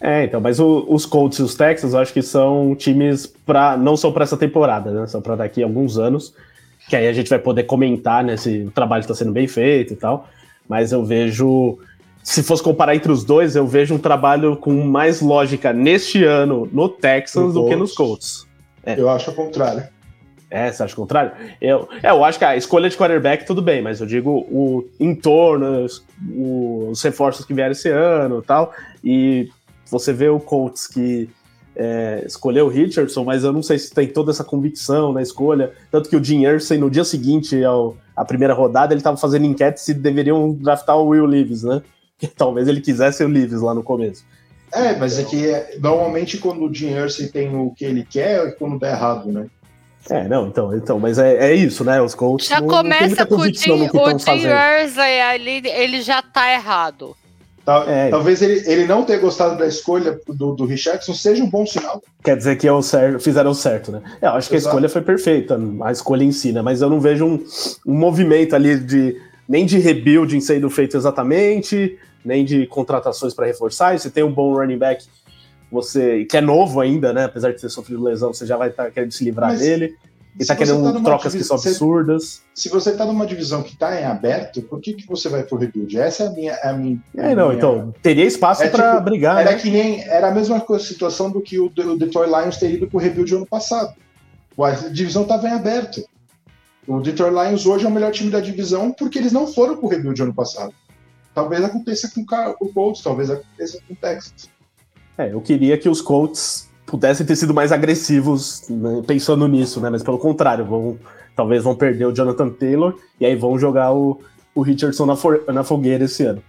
É, 0.00 0.24
então, 0.24 0.40
mas 0.40 0.58
o, 0.58 0.86
os 0.88 1.04
Colts 1.04 1.38
e 1.40 1.42
os 1.42 1.54
Texans, 1.54 1.92
eu 1.92 2.00
acho 2.00 2.12
que 2.12 2.22
são 2.22 2.74
times 2.74 3.26
para 3.26 3.76
não 3.76 3.98
são 3.98 4.10
para 4.10 4.24
essa 4.24 4.36
temporada, 4.36 4.90
né? 4.90 5.06
São 5.06 5.20
para 5.20 5.36
daqui 5.36 5.62
a 5.62 5.66
alguns 5.66 5.98
anos, 5.98 6.32
que 6.88 6.96
aí 6.96 7.06
a 7.06 7.12
gente 7.12 7.28
vai 7.28 7.38
poder 7.38 7.64
comentar, 7.64 8.24
né, 8.24 8.36
se 8.38 8.64
o 8.66 8.70
trabalho 8.70 9.02
está 9.02 9.14
sendo 9.14 9.30
bem 9.30 9.46
feito 9.46 9.92
e 9.92 9.96
tal. 9.96 10.26
Mas 10.70 10.92
eu 10.92 11.04
vejo, 11.04 11.78
se 12.22 12.44
fosse 12.44 12.62
comparar 12.62 12.94
entre 12.94 13.10
os 13.10 13.24
dois, 13.24 13.56
eu 13.56 13.66
vejo 13.66 13.92
um 13.92 13.98
trabalho 13.98 14.56
com 14.56 14.72
mais 14.84 15.20
lógica 15.20 15.72
neste 15.72 16.22
ano 16.22 16.68
no 16.72 16.88
Texans 16.88 17.54
do 17.54 17.66
que 17.66 17.74
nos 17.74 17.92
Colts. 17.92 18.46
É. 18.86 18.94
Eu 18.96 19.10
acho 19.10 19.32
o 19.32 19.34
contrário. 19.34 19.82
É, 20.48 20.70
você 20.70 20.84
acha 20.84 20.92
o 20.92 20.96
contrário? 20.96 21.32
Eu, 21.60 21.88
é, 22.00 22.10
eu 22.10 22.24
acho 22.24 22.38
que 22.38 22.44
a 22.44 22.56
escolha 22.56 22.88
de 22.88 22.96
quarterback 22.96 23.44
tudo 23.44 23.60
bem, 23.60 23.82
mas 23.82 24.00
eu 24.00 24.06
digo 24.06 24.46
o 24.48 24.88
entorno, 25.00 25.84
os, 25.84 26.06
os 26.36 27.02
reforços 27.02 27.44
que 27.44 27.52
vieram 27.52 27.72
esse 27.72 27.88
ano 27.88 28.38
e 28.38 28.46
tal. 28.46 28.72
E 29.02 29.48
você 29.90 30.12
vê 30.12 30.28
o 30.28 30.38
Colts 30.38 30.86
que 30.86 31.28
é, 31.82 32.24
escolheu 32.26 32.66
o 32.66 32.68
Richardson, 32.68 33.24
mas 33.24 33.42
eu 33.42 33.54
não 33.54 33.62
sei 33.62 33.78
se 33.78 33.90
tem 33.90 34.06
toda 34.06 34.30
essa 34.30 34.44
convicção 34.44 35.14
na 35.14 35.22
escolha. 35.22 35.72
Tanto 35.90 36.10
que 36.10 36.16
o 36.16 36.22
Jim 36.22 36.44
Irsay, 36.44 36.76
no 36.76 36.90
dia 36.90 37.04
seguinte 37.04 37.64
ao, 37.64 37.96
à 38.14 38.22
primeira 38.22 38.52
rodada, 38.52 38.92
ele 38.92 39.00
estava 39.00 39.16
fazendo 39.16 39.46
enquete 39.46 39.80
se 39.80 39.94
deveriam 39.94 40.52
draftar 40.52 40.98
o 40.98 41.06
Will 41.08 41.24
Leaves, 41.24 41.62
né? 41.62 41.80
Que 42.20 42.26
talvez 42.26 42.68
ele 42.68 42.82
quisesse 42.82 43.24
o 43.24 43.28
Leaves 43.28 43.62
lá 43.62 43.72
no 43.72 43.82
começo. 43.82 44.26
É, 44.70 44.94
mas 44.94 45.18
é 45.18 45.24
que 45.24 45.78
normalmente 45.80 46.36
quando 46.36 46.66
o 46.66 46.72
Jim 46.72 46.90
Irsay 46.90 47.28
tem 47.28 47.56
o 47.56 47.70
que 47.70 47.82
ele 47.82 48.04
quer, 48.04 48.46
é 48.46 48.50
quando 48.50 48.78
dá 48.78 48.90
errado, 48.90 49.32
né? 49.32 49.46
É, 50.10 50.28
não, 50.28 50.46
então, 50.46 50.76
então 50.76 50.98
mas 50.98 51.18
é, 51.18 51.50
é 51.50 51.54
isso, 51.54 51.82
né? 51.82 52.00
Os 52.02 52.14
Colts 52.14 52.46
já 52.46 52.60
não, 52.60 52.68
começa 52.68 53.22
não 53.22 53.26
com 53.26 53.36
o 53.36 53.46
Jim, 53.46 53.88
o 53.88 54.18
Jim 54.18 54.48
Irsay, 54.82 55.20
ali, 55.22 55.62
ele 55.66 56.02
já 56.02 56.20
tá 56.20 56.52
errado. 56.52 57.16
Tal, 57.64 57.88
é. 57.88 58.08
Talvez 58.08 58.40
ele, 58.42 58.62
ele 58.66 58.86
não 58.86 59.04
ter 59.04 59.18
gostado 59.18 59.58
da 59.58 59.66
escolha 59.66 60.18
do, 60.26 60.54
do 60.54 60.64
Richardson 60.64 61.12
seja 61.12 61.44
um 61.44 61.50
bom 61.50 61.66
sinal. 61.66 62.02
Quer 62.24 62.36
dizer 62.36 62.56
que 62.56 62.66
é 62.66 62.72
o 62.72 62.82
certo, 62.82 63.20
fizeram 63.20 63.52
certo, 63.52 63.92
né? 63.92 64.02
É, 64.20 64.26
eu 64.26 64.30
acho 64.30 64.48
que 64.48 64.56
Exato. 64.56 64.68
a 64.68 64.78
escolha 64.78 64.88
foi 64.88 65.02
perfeita, 65.02 65.60
a 65.82 65.92
escolha 65.92 66.24
em 66.24 66.32
si, 66.32 66.52
né? 66.52 66.62
Mas 66.62 66.80
eu 66.80 66.88
não 66.88 67.00
vejo 67.00 67.26
um, 67.26 67.44
um 67.86 67.94
movimento 67.94 68.54
ali 68.56 68.78
de 68.78 69.20
nem 69.48 69.66
de 69.66 69.78
rebuilding 69.78 70.40
sendo 70.40 70.70
feito 70.70 70.96
exatamente, 70.96 71.98
nem 72.24 72.44
de 72.44 72.66
contratações 72.66 73.34
para 73.34 73.46
reforçar. 73.46 73.94
E 73.94 73.98
se 73.98 74.10
tem 74.10 74.24
um 74.24 74.32
bom 74.32 74.54
running 74.54 74.78
back, 74.78 75.04
você 75.70 76.24
que 76.24 76.36
é 76.36 76.40
novo 76.40 76.80
ainda, 76.80 77.12
né? 77.12 77.24
Apesar 77.24 77.52
de 77.52 77.60
ter 77.60 77.68
sofrido 77.68 78.02
lesão, 78.02 78.32
você 78.32 78.46
já 78.46 78.56
vai 78.56 78.70
estar 78.70 78.84
tá 78.84 78.90
querendo 78.90 79.12
se 79.12 79.24
livrar 79.24 79.50
Mas, 79.50 79.60
dele. 79.60 79.96
E 80.38 80.44
tá 80.44 80.54
querendo 80.54 80.92
tá 80.92 81.00
trocas 81.00 81.34
que 81.34 81.42
são 81.42 81.56
absurdas. 81.56 82.42
Se 82.54 82.68
você 82.68 82.92
tá 82.92 83.04
numa 83.04 83.26
divisão 83.26 83.62
que 83.62 83.76
tá 83.76 84.00
em 84.00 84.04
aberto, 84.04 84.62
por 84.62 84.80
que, 84.80 84.94
que 84.94 85.06
você 85.06 85.28
vai 85.28 85.42
pro 85.42 85.58
rebuild? 85.58 85.98
Essa 85.98 86.24
é 86.24 86.26
a 86.28 86.30
minha. 86.30 86.54
A 86.62 86.72
minha 86.72 87.00
é, 87.16 87.34
não, 87.34 87.48
minha... 87.48 87.56
então, 87.58 87.94
teria 88.02 88.24
espaço 88.24 88.62
é, 88.62 88.68
para 88.68 88.92
tipo, 88.92 89.04
brigar. 89.04 89.40
Era 89.40 89.52
né? 89.52 89.58
que 89.58 89.70
nem. 89.70 90.02
Era 90.08 90.28
a 90.28 90.34
mesma 90.34 90.64
situação 90.78 91.30
do 91.30 91.40
que 91.40 91.58
o, 91.58 91.66
o 91.66 91.98
Detroit 91.98 92.28
Lions 92.30 92.56
ter 92.58 92.72
ido 92.72 92.86
pro 92.86 92.98
rebuild 92.98 93.34
ano 93.34 93.46
passado. 93.46 93.94
A 94.58 94.70
divisão 94.88 95.24
tava 95.24 95.48
em 95.48 95.52
aberto. 95.52 96.04
O 96.86 97.00
Detroit 97.00 97.32
Lions 97.32 97.66
hoje 97.66 97.84
é 97.84 97.88
o 97.88 97.92
melhor 97.92 98.12
time 98.12 98.30
da 98.30 98.40
divisão 98.40 98.92
porque 98.92 99.18
eles 99.18 99.32
não 99.32 99.46
foram 99.46 99.76
pro 99.76 99.88
rebuild 99.88 100.22
ano 100.22 100.34
passado. 100.34 100.72
Talvez 101.34 101.62
aconteça 101.62 102.10
com 102.10 102.24
o 102.60 102.68
Colts, 102.72 103.02
talvez 103.02 103.30
aconteça 103.30 103.78
com 103.86 103.94
o 103.94 103.96
Texas. 103.96 104.48
É, 105.16 105.32
eu 105.32 105.40
queria 105.40 105.76
que 105.76 105.88
os 105.88 106.00
Colts 106.00 106.69
pudessem 106.90 107.24
ter 107.24 107.36
sido 107.36 107.54
mais 107.54 107.70
agressivos 107.70 108.64
né, 108.68 109.02
pensando 109.06 109.46
nisso, 109.46 109.80
né? 109.80 109.88
Mas 109.88 110.02
pelo 110.02 110.18
contrário, 110.18 110.64
vão, 110.64 110.98
talvez 111.36 111.62
vão 111.62 111.74
perder 111.74 112.06
o 112.06 112.12
Jonathan 112.12 112.50
Taylor 112.50 112.96
e 113.18 113.24
aí 113.24 113.36
vão 113.36 113.58
jogar 113.58 113.92
o, 113.92 114.20
o 114.54 114.62
Richardson 114.62 115.06
na, 115.06 115.16
for, 115.16 115.44
na 115.48 115.62
fogueira 115.62 116.04
esse 116.04 116.24
ano. 116.24 116.42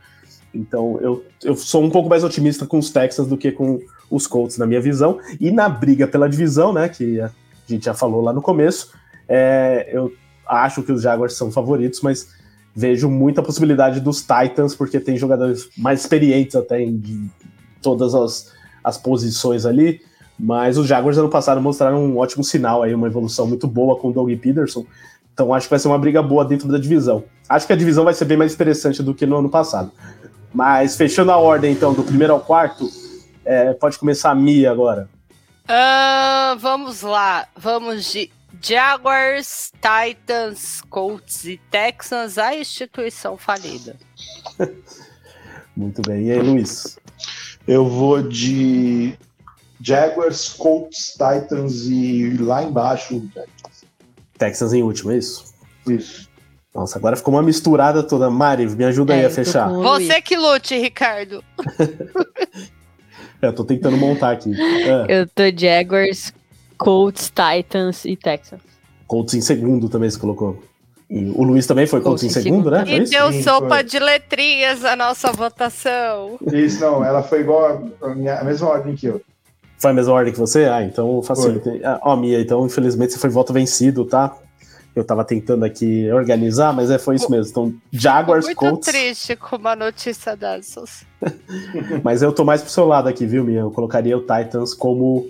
Então 0.53 0.99
eu, 1.01 1.23
eu 1.43 1.55
sou 1.55 1.83
um 1.83 1.89
pouco 1.89 2.09
mais 2.09 2.23
otimista 2.23 2.65
com 2.65 2.79
os 2.79 2.89
Texans 2.89 3.27
do 3.27 3.37
que 3.37 3.51
com 3.51 3.79
os 4.09 4.27
Colts, 4.27 4.57
na 4.57 4.65
minha 4.65 4.81
visão. 4.81 5.19
E 5.39 5.51
na 5.51 5.69
briga 5.69 6.07
pela 6.07 6.27
divisão, 6.27 6.73
né? 6.73 6.89
Que 6.89 7.21
a 7.21 7.31
gente 7.67 7.85
já 7.85 7.93
falou 7.93 8.21
lá 8.21 8.33
no 8.33 8.41
começo, 8.41 8.91
é, 9.29 9.89
eu 9.93 10.11
acho 10.47 10.83
que 10.83 10.91
os 10.91 11.01
Jaguars 11.01 11.33
são 11.33 11.51
favoritos, 11.51 12.01
mas 12.01 12.27
vejo 12.75 13.09
muita 13.09 13.41
possibilidade 13.41 13.99
dos 13.99 14.21
Titans, 14.21 14.75
porque 14.75 14.99
tem 14.99 15.15
jogadores 15.15 15.69
mais 15.77 16.01
experientes 16.01 16.55
até 16.55 16.81
em 16.81 17.29
todas 17.81 18.15
as, 18.15 18.51
as 18.83 18.97
posições 18.97 19.65
ali. 19.65 20.01
Mas 20.39 20.77
os 20.77 20.87
Jaguars 20.87 21.17
ano 21.17 21.29
passado 21.29 21.61
mostraram 21.61 22.03
um 22.03 22.17
ótimo 22.17 22.43
sinal 22.43 22.83
aí, 22.83 22.93
uma 22.93 23.07
evolução 23.07 23.45
muito 23.47 23.67
boa 23.67 23.95
com 23.97 24.09
o 24.09 24.13
Doug 24.13 24.31
Peterson. 24.37 24.85
Então 25.33 25.53
acho 25.53 25.67
que 25.67 25.71
vai 25.71 25.79
ser 25.79 25.87
uma 25.87 25.99
briga 25.99 26.21
boa 26.21 26.43
dentro 26.43 26.67
da 26.67 26.77
divisão. 26.77 27.23
Acho 27.47 27.67
que 27.67 27.73
a 27.73 27.75
divisão 27.75 28.03
vai 28.03 28.13
ser 28.13 28.25
bem 28.25 28.37
mais 28.37 28.53
interessante 28.53 29.03
do 29.03 29.13
que 29.13 29.25
no 29.25 29.37
ano 29.37 29.49
passado. 29.49 29.91
Mas 30.53 30.95
fechando 30.95 31.31
a 31.31 31.37
ordem, 31.37 31.71
então, 31.71 31.93
do 31.93 32.03
primeiro 32.03 32.33
ao 32.33 32.39
quarto, 32.39 32.89
é, 33.45 33.73
pode 33.73 33.97
começar 33.97 34.31
a 34.31 34.35
Mia 34.35 34.71
agora. 34.71 35.09
Uh, 35.63 36.57
vamos 36.59 37.01
lá. 37.01 37.47
Vamos 37.55 38.11
de 38.11 38.29
Jaguars, 38.61 39.71
Titans, 39.75 40.81
Colts 40.89 41.45
e 41.45 41.59
Texans, 41.69 42.37
a 42.37 42.55
instituição 42.55 43.37
falida. 43.37 43.95
Muito 45.75 46.01
bem. 46.01 46.27
E 46.27 46.31
aí, 46.31 46.41
Luiz? 46.41 46.99
Eu 47.67 47.87
vou 47.87 48.21
de 48.21 49.17
Jaguars, 49.81 50.49
Colts, 50.49 51.13
Titans 51.13 51.87
e 51.87 52.37
lá 52.39 52.63
embaixo 52.63 53.21
Texans. 53.33 53.85
Texans 54.37 54.73
em 54.73 54.83
último, 54.83 55.11
é 55.11 55.17
isso? 55.17 55.53
Isso. 55.87 56.29
Nossa, 56.73 56.97
agora 56.97 57.17
ficou 57.17 57.33
uma 57.33 57.43
misturada 57.43 58.01
toda. 58.01 58.29
Mari, 58.29 58.65
me 58.67 58.85
ajuda 58.85 59.13
é, 59.13 59.19
aí 59.19 59.25
a 59.25 59.29
fechar. 59.29 59.69
Você 59.69 60.21
que 60.21 60.37
lute, 60.37 60.77
Ricardo. 60.77 61.43
é, 63.41 63.47
eu 63.47 63.53
tô 63.53 63.65
tentando 63.65 63.97
montar 63.97 64.31
aqui. 64.31 64.53
É. 64.59 65.19
Eu 65.19 65.27
tô 65.27 65.43
Jaguars, 65.55 66.33
Colts, 66.77 67.29
Titans 67.29 68.05
e 68.05 68.15
Texans. 68.15 68.61
Colts 69.05 69.33
em 69.33 69.41
segundo 69.41 69.89
também 69.89 70.09
se 70.09 70.17
colocou. 70.17 70.63
E 71.09 71.29
o 71.31 71.43
Luiz 71.43 71.67
também 71.67 71.85
foi 71.85 71.99
Colts, 71.99 72.23
em 72.23 72.29
segundo, 72.29 72.69
segundo, 72.69 72.71
né? 72.71 72.85
E 72.87 73.03
deu 73.09 73.33
Sim, 73.33 73.43
sopa 73.43 73.75
foi. 73.75 73.83
de 73.83 73.99
letrinhas 73.99 74.85
a 74.85 74.95
nossa 74.95 75.29
votação. 75.33 76.37
Isso, 76.53 76.79
não, 76.79 77.03
ela 77.03 77.21
foi 77.21 77.41
igual 77.41 77.83
a, 78.01 78.15
minha, 78.15 78.39
a 78.39 78.43
mesma 78.45 78.69
ordem 78.69 78.95
que 78.95 79.07
eu. 79.07 79.21
Foi 79.81 79.89
a 79.89 79.93
mesma 79.95 80.13
ordem 80.13 80.31
que 80.31 80.39
você? 80.39 80.65
Ah, 80.65 80.83
então 80.83 81.23
facilita. 81.23 81.71
Ah, 81.83 81.99
ó, 82.03 82.15
Mia, 82.15 82.39
então 82.39 82.63
infelizmente 82.63 83.13
você 83.13 83.17
foi 83.17 83.31
voto 83.31 83.51
vencido, 83.51 84.05
tá? 84.05 84.37
Eu 84.95 85.03
tava 85.03 85.23
tentando 85.23 85.65
aqui 85.65 86.11
organizar, 86.11 86.71
mas 86.71 86.91
é, 86.91 86.99
foi 86.99 87.15
isso 87.15 87.31
mesmo. 87.31 87.49
Então, 87.49 87.73
Jaguars, 87.91 88.45
muito 88.45 88.57
Colts... 88.57 88.73
Muito 88.73 88.85
triste 88.85 89.35
com 89.35 89.55
uma 89.55 89.75
notícia 89.75 90.35
dessas. 90.35 91.03
mas 92.03 92.21
eu 92.21 92.31
tô 92.31 92.45
mais 92.45 92.61
pro 92.61 92.69
seu 92.69 92.85
lado 92.85 93.09
aqui, 93.09 93.25
viu, 93.25 93.43
Mia? 93.43 93.61
Eu 93.61 93.71
colocaria 93.71 94.15
o 94.15 94.21
Titans 94.21 94.75
como... 94.75 95.27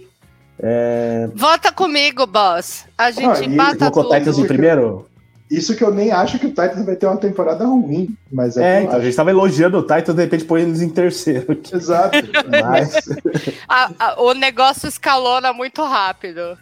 É... 0.59 1.29
Vota 1.33 1.71
comigo, 1.71 2.25
boss. 2.25 2.85
A 2.97 3.09
gente 3.09 3.43
ah, 3.43 3.45
empata 3.45 3.77
colocou 3.77 4.03
tudo. 4.03 4.17
Titans 4.17 4.37
em 4.37 4.47
primeiro? 4.47 5.07
Isso 5.51 5.75
que 5.75 5.83
eu 5.83 5.93
nem 5.93 6.11
acho 6.11 6.39
que 6.39 6.45
o 6.45 6.49
Titans 6.49 6.85
vai 6.85 6.95
ter 6.95 7.05
uma 7.05 7.17
temporada 7.17 7.65
ruim, 7.65 8.15
mas 8.31 8.55
é. 8.55 8.77
é 8.77 8.83
então, 8.83 8.95
a 8.95 8.99
gente 8.99 9.09
estava 9.09 9.31
elogiando 9.31 9.77
o 9.77 9.81
Titans, 9.81 10.15
de 10.15 10.21
repente 10.21 10.45
põe 10.45 10.61
eles 10.61 10.81
em 10.81 10.87
terceiro. 10.87 11.51
Aqui. 11.51 11.75
Exato. 11.75 12.17
Mas... 12.49 12.95
a, 13.67 13.91
a, 13.99 14.21
o 14.21 14.33
negócio 14.33 14.87
escalona 14.87 15.51
muito 15.51 15.83
rápido. 15.83 16.57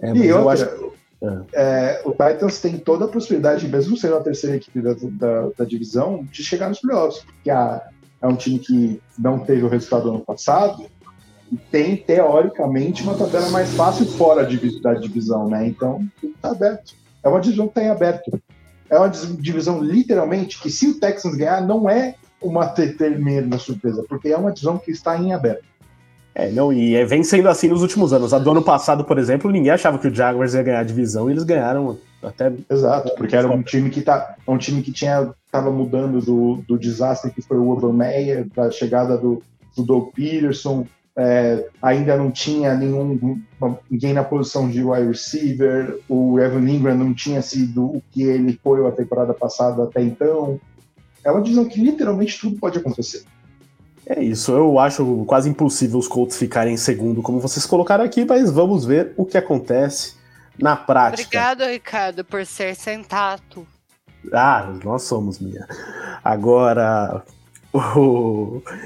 É, 0.00 0.12
e 0.12 0.32
outra, 0.32 0.52
acho... 0.54 0.92
É, 1.52 2.00
o 2.06 2.12
Titans 2.12 2.58
tem 2.60 2.78
toda 2.78 3.04
a 3.04 3.08
possibilidade, 3.08 3.68
mesmo 3.68 3.94
sendo 3.94 4.16
a 4.16 4.22
terceira 4.22 4.56
equipe 4.56 4.80
da, 4.80 4.94
da, 4.94 5.48
da 5.58 5.64
divisão, 5.66 6.26
de 6.32 6.42
chegar 6.42 6.70
nos 6.70 6.80
playoffs, 6.80 7.22
porque 7.22 7.50
a, 7.50 7.82
é 8.22 8.26
um 8.26 8.36
time 8.36 8.58
que 8.58 9.02
não 9.18 9.38
teve 9.40 9.62
o 9.62 9.68
resultado 9.68 10.08
ano 10.08 10.20
passado 10.20 10.86
e 11.52 11.56
tem, 11.56 11.94
teoricamente, 11.94 13.02
uma 13.02 13.14
tabela 13.14 13.50
mais 13.50 13.70
fácil 13.74 14.06
fora 14.06 14.48
da 14.82 14.94
divisão, 14.94 15.46
né? 15.46 15.66
Então, 15.66 16.08
está 16.22 16.52
aberto. 16.52 16.94
É 17.22 17.28
uma 17.28 17.40
divisão 17.40 17.66
que 17.66 17.78
está 17.78 17.82
em 17.82 17.90
aberto. 17.90 18.40
É 18.88 18.98
uma 18.98 19.08
divisão, 19.08 19.80
literalmente, 19.82 20.60
que 20.60 20.70
se 20.70 20.88
o 20.88 20.98
Texans 20.98 21.36
ganhar, 21.36 21.60
não 21.60 21.88
é 21.88 22.14
uma 22.40 22.66
determinada 22.66 23.58
surpresa, 23.58 24.04
porque 24.08 24.28
é 24.28 24.36
uma 24.36 24.50
divisão 24.50 24.78
que 24.78 24.90
está 24.90 25.16
em 25.16 25.32
aberto. 25.32 25.64
É, 26.34 26.50
não, 26.50 26.72
e 26.72 26.94
é, 26.94 27.04
vem 27.04 27.22
sendo 27.22 27.48
assim 27.48 27.68
nos 27.68 27.82
últimos 27.82 28.12
anos. 28.12 28.32
A 28.32 28.38
do 28.38 28.50
ano 28.50 28.62
passado, 28.62 29.04
por 29.04 29.18
exemplo, 29.18 29.50
ninguém 29.50 29.72
achava 29.72 29.98
que 29.98 30.08
o 30.08 30.14
Jaguars 30.14 30.54
ia 30.54 30.62
ganhar 30.62 30.80
a 30.80 30.84
divisão 30.84 31.28
e 31.28 31.32
eles 31.32 31.42
ganharam 31.42 31.98
até. 32.22 32.52
Exato, 32.70 33.14
porque 33.16 33.34
era 33.34 33.48
um 33.48 33.62
time 33.62 33.90
que 33.90 34.00
tá, 34.00 34.36
um 34.46 34.56
time 34.56 34.82
que 34.82 34.92
tinha 34.92 35.32
estava 35.44 35.70
mudando 35.70 36.20
do, 36.20 36.62
do 36.68 36.78
desastre 36.78 37.32
que 37.32 37.42
foi 37.42 37.58
o 37.58 37.68
Urban 37.68 37.92
Meyer, 37.92 38.46
da 38.54 38.70
chegada 38.70 39.18
do, 39.18 39.42
do 39.76 39.82
Doug 39.82 40.12
Peterson, 40.14 40.86
é, 41.16 41.66
ainda 41.82 42.16
não 42.16 42.30
tinha 42.30 42.74
nenhum 42.74 43.40
ninguém 43.90 44.12
na 44.12 44.24
posição 44.24 44.70
de 44.70 44.82
wide 44.82 45.08
receiver, 45.08 45.98
o 46.08 46.38
Evan 46.38 46.68
Ingram 46.68 46.96
não 46.96 47.12
tinha 47.12 47.42
sido 47.42 47.84
o 47.84 48.02
que 48.10 48.22
ele 48.22 48.58
foi 48.62 48.86
a 48.86 48.92
temporada 48.92 49.34
passada 49.34 49.84
até 49.84 50.02
então. 50.02 50.60
É 51.24 51.30
uma 51.30 51.42
divisão 51.42 51.66
que 51.66 51.80
literalmente 51.80 52.40
tudo 52.40 52.56
pode 52.58 52.78
acontecer. 52.78 53.24
É 54.06 54.22
isso, 54.22 54.50
eu 54.52 54.78
acho 54.78 55.24
quase 55.26 55.48
impossível 55.48 55.98
os 55.98 56.08
Colts 56.08 56.36
ficarem 56.36 56.74
em 56.74 56.78
segundo, 56.78 57.22
como 57.22 57.38
vocês 57.38 57.66
colocaram 57.66 58.02
aqui, 58.02 58.24
mas 58.24 58.50
vamos 58.50 58.84
ver 58.84 59.12
o 59.16 59.24
que 59.24 59.36
acontece 59.36 60.14
na 60.58 60.74
prática. 60.74 61.26
Obrigado, 61.26 61.70
Ricardo, 61.70 62.24
por 62.24 62.44
ser 62.44 62.74
sentado. 62.74 63.66
Ah, 64.32 64.72
nós 64.84 65.02
somos, 65.02 65.38
Mia. 65.38 65.66
Agora, 66.24 67.22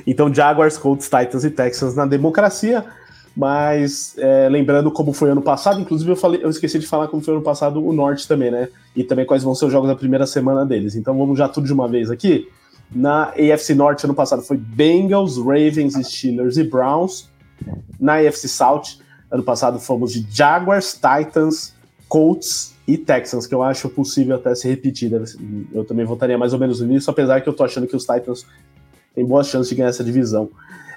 então 0.06 0.32
Jaguars, 0.32 0.76
Colts, 0.76 1.08
Titans 1.08 1.44
e 1.44 1.50
Texans 1.50 1.94
na 1.94 2.04
democracia, 2.04 2.84
mas 3.36 4.14
é, 4.18 4.48
lembrando 4.48 4.90
como 4.90 5.12
foi 5.12 5.30
ano 5.30 5.42
passado, 5.42 5.80
inclusive 5.80 6.10
eu, 6.10 6.16
falei, 6.16 6.40
eu 6.42 6.50
esqueci 6.50 6.78
de 6.78 6.86
falar 6.86 7.08
como 7.08 7.22
foi 7.22 7.34
ano 7.34 7.42
passado 7.42 7.84
o 7.84 7.92
Norte 7.92 8.28
também, 8.28 8.50
né? 8.50 8.68
E 8.94 9.02
também 9.02 9.26
quais 9.26 9.42
vão 9.42 9.54
ser 9.54 9.64
os 9.66 9.72
jogos 9.72 9.88
da 9.88 9.96
primeira 9.96 10.26
semana 10.26 10.64
deles. 10.64 10.94
Então 10.94 11.16
vamos 11.18 11.38
já 11.38 11.48
tudo 11.48 11.66
de 11.66 11.72
uma 11.72 11.88
vez 11.88 12.10
aqui. 12.10 12.48
Na 12.94 13.30
AFC 13.30 13.74
Norte, 13.74 14.04
ano 14.04 14.14
passado, 14.14 14.42
foi 14.42 14.56
Bengals, 14.56 15.36
Ravens, 15.36 15.94
Steelers 16.06 16.56
e 16.56 16.62
Browns. 16.62 17.28
Na 17.98 18.16
AFC 18.16 18.46
South, 18.46 18.98
ano 19.30 19.42
passado, 19.42 19.80
fomos 19.80 20.12
de 20.12 20.24
Jaguars, 20.30 20.92
Titans, 20.94 21.74
Colts 22.08 22.74
e 22.86 22.96
Texans, 22.96 23.46
que 23.46 23.54
eu 23.54 23.62
acho 23.62 23.88
possível 23.88 24.36
até 24.36 24.54
se 24.54 24.68
repetir. 24.68 25.10
Eu 25.72 25.84
também 25.84 26.04
votaria 26.04 26.38
mais 26.38 26.52
ou 26.52 26.58
menos 26.58 26.80
nisso, 26.80 27.10
apesar 27.10 27.40
que 27.40 27.48
eu 27.48 27.52
tô 27.52 27.64
achando 27.64 27.88
que 27.88 27.96
os 27.96 28.04
Titans 28.04 28.46
têm 29.14 29.24
boas 29.24 29.48
chances 29.48 29.68
de 29.68 29.74
ganhar 29.74 29.88
essa 29.88 30.04
divisão. 30.04 30.48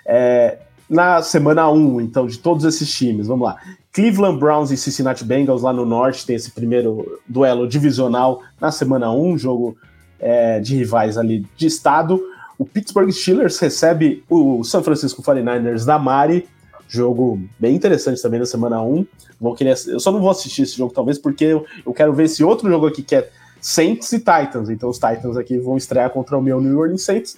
É, 0.05 0.57
na 0.89 1.21
semana 1.21 1.69
1, 1.69 2.01
então, 2.01 2.25
de 2.25 2.39
todos 2.39 2.63
esses 2.63 2.89
times, 2.91 3.27
vamos 3.27 3.45
lá. 3.45 3.57
Cleveland 3.91 4.39
Browns 4.39 4.71
e 4.71 4.77
Cincinnati 4.77 5.23
Bengals 5.23 5.61
lá 5.61 5.73
no 5.73 5.85
norte 5.85 6.25
tem 6.25 6.35
esse 6.35 6.51
primeiro 6.51 7.19
duelo 7.27 7.67
divisional 7.67 8.41
na 8.59 8.71
semana 8.71 9.11
1, 9.11 9.37
jogo 9.37 9.75
é, 10.19 10.59
de 10.59 10.75
rivais 10.75 11.17
ali 11.17 11.45
de 11.55 11.67
estado. 11.67 12.21
O 12.57 12.65
Pittsburgh 12.65 13.11
Steelers 13.11 13.59
recebe 13.59 14.23
o 14.29 14.63
San 14.63 14.81
Francisco 14.81 15.21
49ers 15.21 15.85
da 15.85 15.99
Mari, 15.99 16.47
jogo 16.87 17.41
bem 17.59 17.75
interessante 17.75 18.21
também 18.21 18.39
na 18.39 18.45
semana 18.45 18.81
1. 18.81 19.05
Vou 19.39 19.53
querer, 19.53 19.75
eu 19.87 19.99
só 19.99 20.11
não 20.11 20.19
vou 20.19 20.29
assistir 20.29 20.63
esse 20.63 20.77
jogo, 20.77 20.93
talvez, 20.93 21.19
porque 21.19 21.45
eu, 21.45 21.65
eu 21.85 21.93
quero 21.93 22.13
ver 22.13 22.23
esse 22.23 22.43
outro 22.43 22.69
jogo 22.69 22.87
aqui 22.87 23.03
que 23.03 23.15
é 23.15 23.29
Saints 23.59 24.11
e 24.13 24.19
Titans. 24.19 24.69
Então 24.69 24.89
os 24.89 24.97
Titans 24.97 25.37
aqui 25.37 25.57
vão 25.59 25.77
estrear 25.77 26.09
contra 26.09 26.37
o 26.37 26.41
meu 26.41 26.61
New 26.61 26.79
Orleans 26.79 27.03
Saints. 27.03 27.37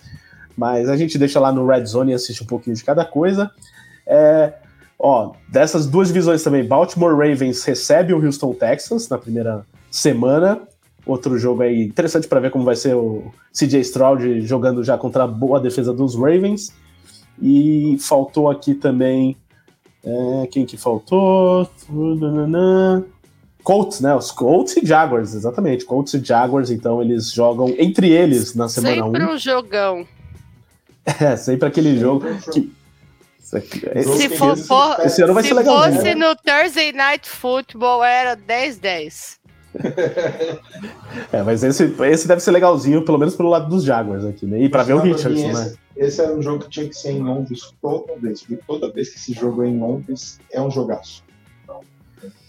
Mas 0.59 0.89
a 0.89 0.97
gente 0.97 1.17
deixa 1.17 1.39
lá 1.39 1.53
no 1.53 1.65
Red 1.65 1.85
Zone 1.85 2.11
e 2.11 2.15
assiste 2.15 2.43
um 2.43 2.45
pouquinho 2.45 2.75
de 2.75 2.83
cada 2.83 3.05
coisa. 3.05 3.49
É, 4.05 4.53
ó, 4.99 5.31
dessas 5.47 5.87
duas 5.87 6.09
divisões 6.09 6.43
também, 6.43 6.67
Baltimore 6.67 7.15
Ravens 7.15 7.63
recebe 7.63 8.13
o 8.13 8.23
Houston 8.23 8.53
Texans 8.53 9.07
na 9.07 9.17
primeira 9.17 9.65
semana 9.89 10.61
outro 11.05 11.37
jogo 11.37 11.63
aí 11.63 11.83
interessante 11.83 12.27
para 12.27 12.39
ver 12.39 12.51
como 12.51 12.63
vai 12.63 12.75
ser 12.75 12.95
o 12.95 13.31
CJ 13.53 13.79
Stroud 13.81 14.41
jogando 14.41 14.83
já 14.83 14.97
contra 14.97 15.23
a 15.23 15.27
boa 15.27 15.59
defesa 15.59 15.93
dos 15.93 16.15
Ravens. 16.15 16.73
E 17.41 17.97
faltou 17.99 18.49
aqui 18.49 18.75
também. 18.75 19.35
É, 20.03 20.47
quem 20.47 20.65
que 20.65 20.77
faltou? 20.77 21.69
Colts, 23.63 24.01
né? 24.01 24.15
Os 24.15 24.31
Colts 24.31 24.77
e 24.77 24.85
Jaguars, 24.85 25.33
exatamente. 25.33 25.85
Colts 25.85 26.13
e 26.13 26.23
Jaguars, 26.23 26.69
então 26.69 27.01
eles 27.01 27.31
jogam 27.31 27.73
entre 27.77 28.09
eles 28.09 28.55
na 28.55 28.67
semana 28.67 29.05
1. 29.05 29.05
Sempre 29.05 29.23
um. 29.23 29.33
um 29.33 29.37
jogão. 29.37 30.07
É, 31.19 31.35
sempre 31.35 31.67
aquele 31.67 31.97
jogo 31.99 32.25
que. 32.51 32.71
se 33.41 34.29
for, 34.29 34.55
for, 34.57 34.99
esse 35.05 35.21
ano 35.23 35.33
vai 35.33 35.43
se 35.43 35.49
ser 35.49 35.55
legal. 35.55 35.83
Se 35.83 35.91
fosse 35.91 36.15
né? 36.15 36.15
no 36.15 36.35
Thursday 36.35 36.91
Night 36.91 37.27
Football, 37.27 38.03
era 38.03 38.37
10-10. 38.37 39.39
é, 41.31 41.43
mas 41.43 41.63
esse, 41.63 41.95
esse 42.05 42.27
deve 42.27 42.41
ser 42.41 42.51
legalzinho, 42.51 43.05
pelo 43.05 43.17
menos 43.17 43.35
pelo 43.35 43.49
lado 43.49 43.69
dos 43.69 43.83
Jaguars 43.83 44.25
aqui, 44.25 44.45
né? 44.45 44.59
E 44.61 44.69
pra 44.69 44.83
ver 44.83 44.93
o 44.93 44.99
Richardson, 44.99 45.51
né? 45.51 45.73
Esse 45.95 46.21
era 46.21 46.33
um 46.33 46.41
jogo 46.41 46.63
que 46.63 46.69
tinha 46.69 46.87
que 46.87 46.95
ser 46.95 47.11
em 47.11 47.21
Londres 47.21 47.73
toda 47.81 48.15
vez, 48.15 48.41
porque 48.41 48.61
toda 48.65 48.91
vez 48.91 49.09
que 49.09 49.17
esse 49.17 49.33
jogo 49.33 49.63
é 49.63 49.67
em 49.67 49.79
Londres, 49.79 50.39
é 50.51 50.61
um 50.61 50.71
jogaço. 50.71 51.23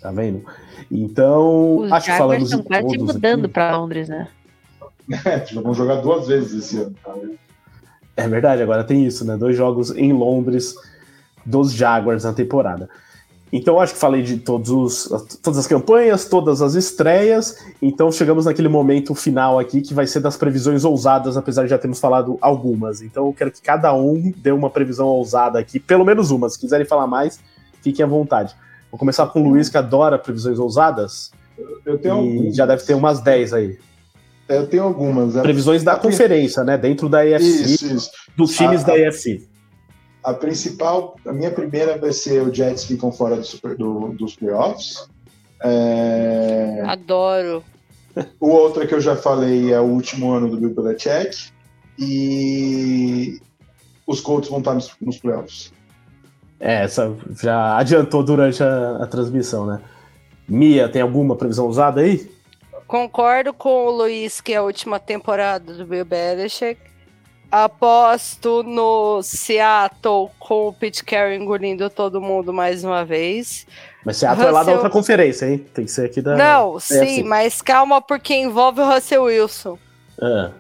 Tá 0.01 0.11
vendo? 0.11 0.45
Então, 0.91 1.79
Os 1.79 1.93
acho 1.93 2.07
que 2.11 2.17
falamos 2.17 2.45
estão 2.45 2.63
quase 2.63 2.99
mudando 2.99 3.49
para 3.49 3.77
Londres, 3.77 4.09
né? 4.09 4.29
É, 5.25 5.41
vão 5.61 5.75
jogar 5.75 5.97
duas 5.97 6.29
vezes 6.29 6.65
esse 6.65 6.81
ano. 6.81 6.95
Tá? 7.05 7.13
É 8.21 8.29
verdade, 8.29 8.63
agora 8.63 8.85
tem 8.85 9.07
isso, 9.07 9.25
né? 9.25 9.35
Dois 9.35 9.57
jogos 9.57 9.91
em 9.97 10.13
Londres 10.13 10.75
dos 11.45 11.73
Jaguars 11.73 12.25
na 12.25 12.35
temporada. 12.35 12.87
Então 13.51 13.81
acho 13.81 13.95
que 13.95 13.99
falei 13.99 14.23
de 14.23 14.37
todos 14.37 14.69
os, 14.69 15.39
todas 15.43 15.59
as 15.59 15.67
campanhas, 15.67 16.27
todas 16.27 16.61
as 16.61 16.75
estreias. 16.75 17.57
Então 17.81 18.13
chegamos 18.13 18.45
naquele 18.45 18.69
momento 18.69 19.15
final 19.15 19.59
aqui 19.59 19.81
que 19.81 19.95
vai 19.95 20.07
ser 20.07 20.21
das 20.21 20.37
previsões 20.37 20.85
ousadas, 20.85 21.39
apesar 21.39 21.63
de 21.63 21.71
já 21.71 21.79
termos 21.79 21.99
falado 21.99 22.37
algumas. 22.43 23.01
Então 23.01 23.27
eu 23.27 23.33
quero 23.33 23.51
que 23.51 23.63
cada 23.63 23.95
um 23.95 24.31
dê 24.37 24.53
uma 24.53 24.69
previsão 24.69 25.07
ousada 25.07 25.59
aqui, 25.59 25.81
pelo 25.81 26.05
menos 26.05 26.31
uma. 26.31 26.49
Se 26.51 26.59
quiserem 26.59 26.87
falar 26.87 27.07
mais, 27.07 27.41
fiquem 27.83 28.05
à 28.05 28.09
vontade. 28.09 28.55
Vou 28.91 28.99
começar 28.99 29.27
com 29.29 29.41
o 29.41 29.49
Luiz, 29.49 29.71
que 29.71 29.79
adora 29.79 30.19
previsões 30.19 30.59
ousadas. 30.59 31.33
Eu 31.87 31.97
tenho 31.97 32.49
e 32.49 32.53
já 32.53 32.67
deve 32.67 32.85
ter 32.85 32.93
umas 32.93 33.21
10 33.21 33.55
aí. 33.55 33.79
Eu 34.51 34.67
tenho 34.67 34.83
algumas. 34.83 35.37
É. 35.37 35.43
Previsões 35.43 35.83
da 35.85 35.97
conferência, 35.97 36.65
né? 36.65 36.77
Dentro 36.77 37.09
da 37.09 37.25
EFC, 37.25 37.47
isso, 37.47 37.95
isso. 37.95 38.11
dos 38.37 38.57
times 38.57 38.83
a, 38.83 38.89
da 38.89 38.99
EFC. 38.99 39.49
A 40.23 40.35
principal, 40.35 41.17
a 41.25 41.33
minha 41.33 41.51
primeira 41.51 41.97
vai 41.97 42.13
ser 42.13 42.43
o 42.43 42.53
Jets 42.53 42.85
ficam 42.85 43.13
fora 43.13 43.37
do 43.37 43.45
super, 43.45 43.77
do, 43.77 44.09
dos 44.09 44.35
playoffs. 44.35 45.09
É... 45.63 46.83
Adoro. 46.85 47.63
O 48.41 48.49
outro 48.49 48.87
que 48.87 48.95
eu 48.95 49.01
já 49.01 49.15
falei 49.15 49.73
é 49.73 49.79
o 49.79 49.85
último 49.85 50.33
ano 50.33 50.49
do 50.49 50.57
Bill 50.57 50.75
Belichick. 50.75 51.53
E 51.99 53.39
os 54.07 54.21
Colts 54.21 54.51
vão 54.51 54.59
estar 54.59 54.75
nos, 54.75 54.91
nos 55.01 55.19
playoffs. 55.19 55.73
É, 56.59 56.85
essa 56.85 57.15
já 57.41 57.79
adiantou 57.79 58.23
durante 58.23 58.63
a, 58.63 58.97
a 59.03 59.07
transmissão, 59.07 59.65
né? 59.67 59.81
Mia, 60.49 60.89
tem 60.89 61.01
alguma 61.01 61.37
previsão 61.37 61.67
usada 61.67 62.01
aí? 62.01 62.29
Concordo 62.91 63.55
com 63.55 63.87
o 63.87 63.91
Luiz 63.93 64.41
que 64.41 64.53
é 64.53 64.57
a 64.57 64.63
última 64.65 64.99
temporada 64.99 65.73
do 65.73 65.87
Bill 65.87 66.05
Belichick. 66.05 66.81
Aposto 67.49 68.65
no 68.65 69.23
Seattle 69.23 70.29
com 70.41 70.67
o 70.67 70.73
Pete 70.73 71.05
Carey 71.05 71.39
engolindo 71.39 71.89
todo 71.89 72.21
mundo 72.21 72.53
mais 72.53 72.83
uma 72.83 73.05
vez. 73.05 73.65
Mas 74.05 74.17
Seattle 74.17 74.45
Russell... 74.45 74.49
é 74.49 74.59
lá 74.59 74.65
da 74.65 74.73
outra 74.73 74.91
conferência, 74.91 75.47
hein? 75.47 75.59
Tem 75.73 75.85
que 75.85 75.91
ser 75.93 76.07
aqui 76.07 76.21
da. 76.21 76.35
Não, 76.35 76.81
sim, 76.81 77.23
mas 77.23 77.63
calma, 77.63 78.03
porque 78.03 78.35
envolve 78.35 78.81
o 78.81 78.93
Russell 78.93 79.23
Wilson. 79.23 79.79
Ah, 80.21 80.51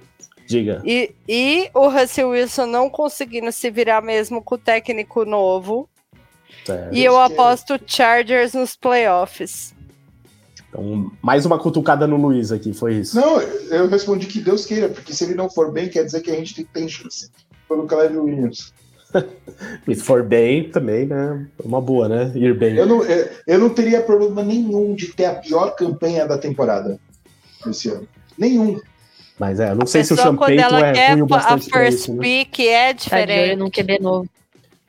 diga. 0.46 0.80
E, 0.84 1.12
e 1.28 1.68
o 1.74 1.88
Russell 1.88 2.28
Wilson 2.28 2.66
não 2.66 2.88
conseguindo 2.88 3.50
se 3.50 3.72
virar 3.72 4.02
mesmo 4.02 4.40
com 4.40 4.54
o 4.54 4.58
técnico 4.58 5.24
novo. 5.24 5.88
E 6.92 7.04
eu 7.04 7.20
aposto 7.20 7.76
Chargers 7.84 8.54
nos 8.54 8.76
playoffs. 8.76 9.74
Então, 10.70 11.10
mais 11.20 11.44
uma 11.44 11.58
cutucada 11.58 12.06
no 12.06 12.16
Luiz 12.16 12.52
aqui, 12.52 12.72
foi 12.72 12.94
isso. 12.94 13.16
Não, 13.16 13.40
eu 13.40 13.88
respondi 13.88 14.26
que 14.26 14.40
Deus 14.40 14.64
queira, 14.64 14.88
porque 14.88 15.12
se 15.12 15.24
ele 15.24 15.34
não 15.34 15.50
for 15.50 15.72
bem, 15.72 15.88
quer 15.88 16.04
dizer 16.04 16.20
que 16.20 16.30
a 16.30 16.34
gente 16.34 16.54
tem 16.54 16.64
que 16.64 16.72
ter 16.72 16.88
chance 16.88 17.28
pelo 17.68 17.86
Caleb 17.86 18.16
Williams. 18.16 18.72
se 19.84 19.94
for 19.96 20.22
bem, 20.22 20.70
também, 20.70 21.06
né? 21.06 21.44
Uma 21.64 21.80
boa, 21.80 22.08
né? 22.08 22.30
Ir 22.36 22.56
bem. 22.56 22.76
Eu 22.76 22.86
não, 22.86 23.02
eu 23.04 23.58
não 23.58 23.68
teria 23.70 24.00
problema 24.00 24.44
nenhum 24.44 24.94
de 24.94 25.08
ter 25.08 25.24
a 25.24 25.34
pior 25.34 25.74
campanha 25.74 26.24
da 26.26 26.38
temporada. 26.38 26.98
esse 27.66 27.90
ano. 27.90 28.06
Nenhum. 28.38 28.80
Mas 29.38 29.58
é, 29.58 29.70
eu 29.70 29.74
não 29.74 29.86
sei 29.86 30.04
se 30.04 30.12
o 30.12 30.16
Champeito 30.16 30.60
ela 30.62 30.86
é 30.86 30.92
quer 30.92 31.12
ruim 31.12 31.22
o 31.22 31.24
a 31.24 31.28
bastante 31.28 31.68
pra 31.68 31.80
first 31.80 31.98
isso, 32.00 32.14
né? 32.14 32.22
pick 32.22 32.60
é 32.60 32.92
Tá 32.92 32.92
de 32.92 33.14
olho 33.14 33.26
diferente. 33.26 33.56
num 33.56 33.70
QB 33.70 33.98
novo. 34.00 34.28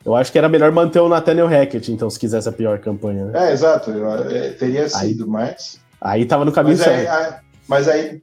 Eu 0.03 0.15
acho 0.15 0.31
que 0.31 0.37
era 0.37 0.49
melhor 0.49 0.71
manter 0.71 0.99
o 0.99 1.07
Nathaniel 1.09 1.47
Hackett, 1.47 1.91
então, 1.91 2.09
se 2.09 2.19
quisesse 2.19 2.49
a 2.49 2.51
pior 2.51 2.79
campanha. 2.79 3.25
Né? 3.25 3.49
É, 3.49 3.53
exato. 3.53 3.91
eu- 3.91 4.09
é, 4.29 4.49
teria 4.51 4.89
sido, 4.89 5.27
mas. 5.27 5.79
Aí 5.99 6.25
tava 6.25 6.43
no 6.43 6.51
caminho 6.51 6.77
Mas 6.77 6.87
aí, 6.87 7.05
certo. 7.05 7.11
aí- 7.33 7.33
mas 7.67 7.87
aí 7.87 8.21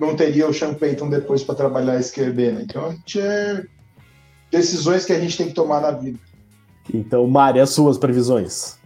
não 0.00 0.16
teria 0.16 0.48
o 0.48 0.52
Sean 0.52 0.74
Payton 0.74 1.08
depois 1.08 1.42
para 1.44 1.54
trabalhar 1.54 1.98
esse 1.98 2.12
QB, 2.12 2.50
né? 2.52 2.62
Então 2.64 2.86
a 2.86 2.90
gente 2.90 3.20
é. 3.20 3.64
Decisões 4.50 5.04
que 5.04 5.12
a 5.12 5.20
gente 5.20 5.36
tem 5.36 5.46
que 5.46 5.54
tomar 5.54 5.80
na 5.80 5.92
vida. 5.92 6.18
Então, 6.92 7.24
Mari, 7.28 7.60
as 7.60 7.70
suas 7.70 7.96
previsões. 7.96 8.76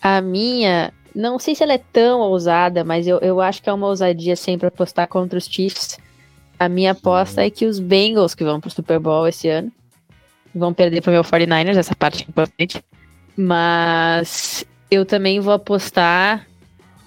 A 0.00 0.20
minha, 0.20 0.92
não 1.12 1.36
sei 1.38 1.56
se 1.56 1.64
ela 1.64 1.72
é 1.72 1.80
tão 1.92 2.20
ousada, 2.20 2.84
mas 2.84 3.08
eu, 3.08 3.18
eu 3.18 3.40
acho 3.40 3.60
que 3.60 3.68
é 3.68 3.72
uma 3.72 3.88
ousadia 3.88 4.36
sempre 4.36 4.68
apostar 4.68 5.08
contra 5.08 5.36
os 5.36 5.46
Chiefs. 5.46 5.98
A 6.56 6.68
minha 6.68 6.92
aposta 6.92 7.44
é 7.44 7.50
que 7.50 7.66
os 7.66 7.80
Bengals, 7.80 8.34
que 8.36 8.44
vão 8.44 8.60
pro 8.60 8.70
Super 8.70 9.00
Bowl 9.00 9.26
esse 9.26 9.48
ano, 9.48 9.72
vão 10.54 10.72
perder 10.72 11.00
pro 11.00 11.12
meu 11.12 11.22
49ers, 11.22 11.76
essa 11.76 11.94
parte 11.94 12.24
é 12.24 12.28
importante. 12.28 12.82
Mas 13.36 14.64
eu 14.90 15.04
também 15.06 15.40
vou 15.40 15.52
apostar 15.52 16.46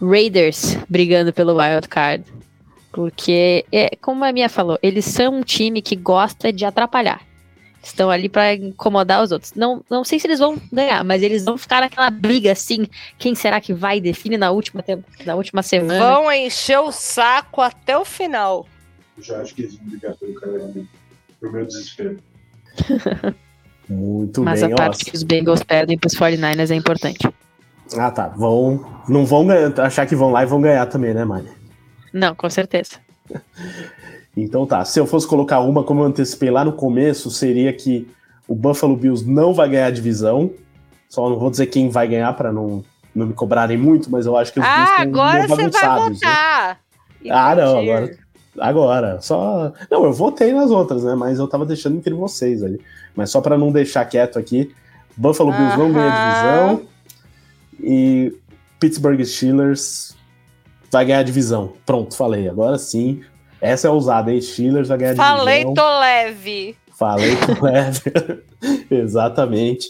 Raiders 0.02 0.78
brigando 0.90 1.32
pelo 1.34 1.56
Wild 1.58 1.88
Card. 1.88 2.26
Porque, 2.92 3.66
é, 3.72 3.96
como 3.96 4.24
a 4.24 4.32
minha 4.32 4.48
falou, 4.48 4.78
eles 4.82 5.06
são 5.06 5.38
um 5.38 5.42
time 5.42 5.82
que 5.82 5.96
gosta 5.96 6.54
de 6.54 6.64
atrapalhar. 6.64 7.22
Estão 7.82 8.10
ali 8.10 8.30
pra 8.30 8.54
incomodar 8.54 9.22
os 9.24 9.32
outros. 9.32 9.54
Não, 9.56 9.84
não 9.90 10.04
sei 10.04 10.20
se 10.20 10.28
eles 10.28 10.40
vão 10.40 10.62
ganhar, 10.72 11.04
mas 11.04 11.22
eles 11.22 11.44
vão 11.44 11.58
ficar 11.58 11.82
naquela 11.82 12.10
briga 12.10 12.52
assim. 12.52 12.88
Quem 13.18 13.36
será 13.36 13.60
que 13.60 13.74
vai? 13.74 14.00
Define 14.00 14.38
na 14.38 14.52
última, 14.52 14.84
na 15.26 15.36
última 15.36 15.62
semana. 15.62 16.00
Vão 16.00 16.32
encher 16.32 16.80
o 16.80 16.92
saco 16.92 17.60
até 17.60 17.98
o 17.98 18.06
final. 18.06 18.66
Eu 19.18 19.24
já 19.24 19.42
acho 19.42 19.54
que 19.54 19.64
eles 19.64 19.76
vão 19.76 19.88
brigar 19.88 20.16
pelo 20.16 20.34
Carolina. 20.36 20.88
Pro 21.40 21.52
meu 21.52 21.66
desespero. 21.66 22.20
Muito 23.90 24.42
mas 24.42 24.62
bem, 24.62 24.72
a 24.72 24.76
parte 24.76 25.04
ó. 25.06 25.12
que 25.12 25.16
os 25.16 25.24
Bengals 25.24 25.62
perdem 25.64 25.98
pros 25.98 26.14
49ers 26.14 26.72
é 26.72 26.76
importante. 26.76 27.30
Ah, 27.98 28.10
tá. 28.10 28.30
Vão. 28.30 28.84
Não 29.08 29.26
vão 29.26 29.46
ganhar, 29.46 29.78
achar 29.82 30.06
que 30.06 30.16
vão 30.16 30.32
lá 30.32 30.44
e 30.44 30.46
vão 30.46 30.62
ganhar 30.62 30.86
também, 30.86 31.14
né, 31.14 31.26
Mari? 31.26 31.50
Não, 32.12 32.34
com 32.36 32.50
certeza. 32.50 32.98
Então 34.36 34.66
tá. 34.66 34.84
Se 34.84 35.00
eu 35.00 35.06
fosse 35.06 35.28
colocar 35.28 35.60
uma, 35.60 35.84
como 35.84 36.02
eu 36.02 36.06
antecipei 36.08 36.50
lá 36.50 36.66
no 36.66 36.74
começo, 36.74 37.30
seria 37.30 37.72
que 37.72 38.08
o 38.48 38.56
Buffalo 38.56 38.98
Bills 38.98 39.24
não 39.30 39.54
vai 39.54 39.70
ganhar 39.70 39.86
a 39.86 39.92
divisão. 39.92 40.52
Só 41.08 41.30
não 41.30 41.38
vou 41.38 41.52
dizer 41.52 41.68
quem 41.68 41.88
vai 41.88 42.08
ganhar 42.08 42.34
para 42.34 42.52
não, 42.52 42.84
não 43.14 43.28
me 43.28 43.34
cobrarem 43.34 43.78
muito, 43.78 44.10
mas 44.10 44.26
eu 44.26 44.36
acho 44.36 44.52
que 44.52 44.60
os 44.60 44.66
Bills 44.66 44.82
Ah, 44.82 44.86
estão 44.90 45.04
agora 45.04 45.48
você 45.48 45.70
vai 45.70 45.70
bagunçados, 45.70 46.22
né? 46.22 46.28
Ah, 47.30 47.56
não, 47.56 47.80
agora. 47.80 48.18
Agora, 48.60 49.20
só. 49.22 49.72
Não, 49.90 50.04
eu 50.06 50.14
votei 50.14 50.54
nas 50.54 50.70
outras, 50.72 51.04
né? 51.04 51.16
Mas 51.16 51.40
eu 51.40 51.48
tava 51.48 51.66
deixando 51.66 51.98
entre 51.98 52.14
vocês 52.14 52.64
ali. 52.64 52.80
Mas 53.16 53.30
só 53.32 53.42
pra 53.42 53.58
não 53.58 53.72
deixar 53.72 54.06
quieto 54.06 54.38
aqui, 54.38 54.74
Buffalo 55.18 55.52
Bills 55.52 55.78
não 55.78 55.92
ganha 55.92 56.10
divisão 56.12 56.82
e 57.82 58.34
Pittsburgh 58.80 59.22
Steelers 59.24 60.16
vai 60.92 61.06
ganhar 61.06 61.20
a 61.20 61.24
divisão. 61.24 61.74
Pronto, 61.86 62.16
falei. 62.16 62.48
Agora 62.48 62.78
sim. 62.78 63.22
Essa 63.62 63.88
é 63.88 63.90
ousada, 63.92 64.32
hein? 64.32 64.42
Steelers 64.42 64.90
vai 64.90 64.98
ganhar 64.98 65.14
a 65.14 65.16
Falei, 65.16 65.64
divisão. 65.64 65.74
tô 65.74 66.00
leve. 66.00 66.76
Falei 66.98 67.36
com 67.38 67.64
leve. 67.66 68.02
Exatamente. 68.92 69.90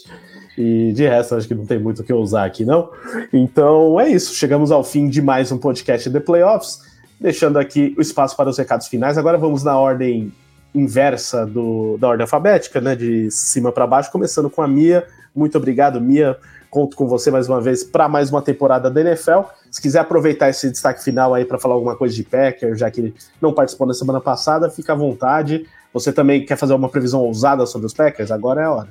E 0.56 0.92
de 0.92 1.02
resto, 1.06 1.34
acho 1.34 1.48
que 1.48 1.54
não 1.54 1.66
tem 1.66 1.78
muito 1.78 2.00
o 2.02 2.04
que 2.04 2.12
usar 2.12 2.44
aqui, 2.44 2.64
não. 2.64 2.90
Então 3.32 3.98
é 3.98 4.08
isso. 4.08 4.34
Chegamos 4.34 4.70
ao 4.70 4.84
fim 4.84 5.08
de 5.08 5.20
mais 5.20 5.50
um 5.50 5.58
podcast 5.58 6.08
The 6.08 6.20
Playoffs. 6.20 6.80
Deixando 7.20 7.58
aqui 7.58 7.94
o 7.96 8.00
espaço 8.00 8.36
para 8.36 8.48
os 8.48 8.58
recados 8.58 8.88
finais. 8.88 9.16
Agora 9.16 9.38
vamos 9.38 9.62
na 9.62 9.78
ordem 9.78 10.32
inversa 10.74 11.46
do, 11.46 11.96
da 11.98 12.08
ordem 12.08 12.24
alfabética, 12.24 12.80
né? 12.80 12.96
De 12.96 13.30
cima 13.30 13.70
para 13.70 13.86
baixo, 13.86 14.10
começando 14.10 14.50
com 14.50 14.60
a 14.60 14.68
Mia. 14.68 15.06
Muito 15.34 15.56
obrigado, 15.56 16.00
Mia. 16.00 16.36
Conto 16.68 16.96
com 16.96 17.06
você 17.06 17.30
mais 17.30 17.48
uma 17.48 17.60
vez 17.60 17.84
para 17.84 18.08
mais 18.08 18.30
uma 18.30 18.42
temporada 18.42 18.90
da 18.90 19.00
NFL. 19.00 19.42
Se 19.70 19.80
quiser 19.80 20.00
aproveitar 20.00 20.48
esse 20.50 20.68
destaque 20.70 21.04
final 21.04 21.32
aí 21.32 21.44
para 21.44 21.58
falar 21.58 21.74
alguma 21.74 21.96
coisa 21.96 22.14
de 22.14 22.24
Packer, 22.24 22.74
já 22.74 22.90
que 22.90 23.14
não 23.40 23.52
participou 23.52 23.86
na 23.86 23.94
semana 23.94 24.20
passada, 24.20 24.68
fica 24.68 24.92
à 24.92 24.96
vontade. 24.96 25.66
Você 25.92 26.12
também 26.12 26.44
quer 26.44 26.56
fazer 26.56 26.74
uma 26.74 26.88
previsão 26.88 27.20
ousada 27.20 27.64
sobre 27.66 27.86
os 27.86 27.94
Packers? 27.94 28.32
Agora 28.32 28.60
é 28.60 28.64
a 28.64 28.72
hora. 28.72 28.88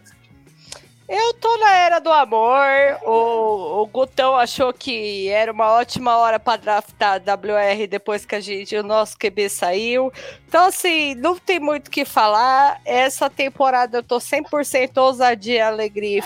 Eu 1.15 1.31
tô 1.35 1.57
na 1.57 1.75
era 1.75 1.99
do 1.99 2.11
amor. 2.11 2.65
O, 3.03 3.83
o 3.83 3.85
Gutão 3.85 4.35
achou 4.35 4.73
que 4.73 5.29
era 5.29 5.51
uma 5.51 5.69
ótima 5.73 6.17
hora 6.17 6.39
para 6.39 6.57
draftar 6.57 7.21
a 7.21 7.33
WR 7.35 7.85
depois 7.87 8.25
que 8.25 8.33
a 8.33 8.39
gente, 8.39 8.75
o 8.75 8.81
nosso 8.81 9.15
QB 9.19 9.47
saiu. 9.47 10.11
Então, 10.47 10.65
assim, 10.65 11.13
não 11.13 11.37
tem 11.37 11.59
muito 11.59 11.89
o 11.89 11.91
que 11.91 12.03
falar. 12.03 12.81
Essa 12.83 13.29
temporada 13.29 13.99
eu 13.99 14.03
tô 14.03 14.17
100% 14.17 14.97
ousadia, 14.97 15.67
alegria, 15.67 16.23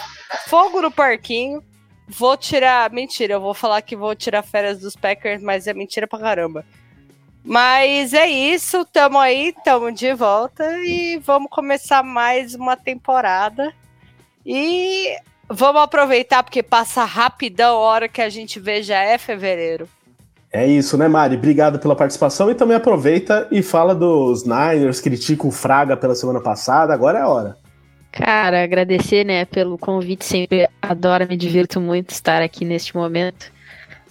fogo 0.47 0.81
no 0.81 0.89
parquinho. 0.89 1.61
Vou 2.07 2.38
tirar. 2.38 2.89
Mentira, 2.89 3.34
eu 3.34 3.41
vou 3.41 3.53
falar 3.53 3.81
que 3.81 3.93
vou 3.93 4.15
tirar 4.15 4.41
férias 4.41 4.80
dos 4.80 4.95
Packers, 4.95 5.41
mas 5.41 5.68
é 5.68 5.73
mentira 5.73 6.07
pra 6.07 6.18
caramba. 6.18 6.65
Mas 7.43 8.14
é 8.14 8.26
isso, 8.26 8.85
tamo 8.85 9.19
aí, 9.19 9.53
tamo 9.65 9.91
de 9.91 10.14
volta 10.14 10.64
e 10.80 11.18
vamos 11.18 11.49
começar 11.49 12.03
mais 12.03 12.55
uma 12.55 12.77
temporada. 12.77 13.76
E 14.49 15.17
vamos 15.49 15.81
aproveitar 15.81 16.41
porque 16.41 16.63
passa 16.63 17.03
rapidão 17.03 17.75
a 17.75 17.79
hora 17.79 18.07
que 18.07 18.21
a 18.21 18.29
gente 18.29 18.61
vê 18.61 18.81
já 18.81 19.01
é 19.01 19.17
fevereiro. 19.17 19.89
É 20.49 20.65
isso, 20.65 20.97
né, 20.97 21.09
Mari? 21.09 21.35
Obrigado 21.35 21.77
pela 21.79 21.97
participação 21.97 22.49
e 22.49 22.55
também 22.55 22.77
aproveita 22.77 23.45
e 23.51 23.61
fala 23.61 23.93
dos 23.93 24.45
Niners, 24.45 25.01
critica 25.01 25.45
o 25.45 25.51
Fraga 25.51 25.97
pela 25.97 26.15
semana 26.15 26.39
passada, 26.39 26.93
agora 26.93 27.19
é 27.19 27.21
a 27.21 27.27
hora. 27.27 27.57
Cara, 28.09 28.63
agradecer, 28.63 29.25
né, 29.25 29.43
pelo 29.43 29.77
convite. 29.77 30.23
Sempre 30.23 30.69
adoro, 30.81 31.27
me 31.27 31.35
divirto 31.35 31.81
muito 31.81 32.11
estar 32.11 32.41
aqui 32.41 32.63
neste 32.63 32.95
momento. 32.95 33.51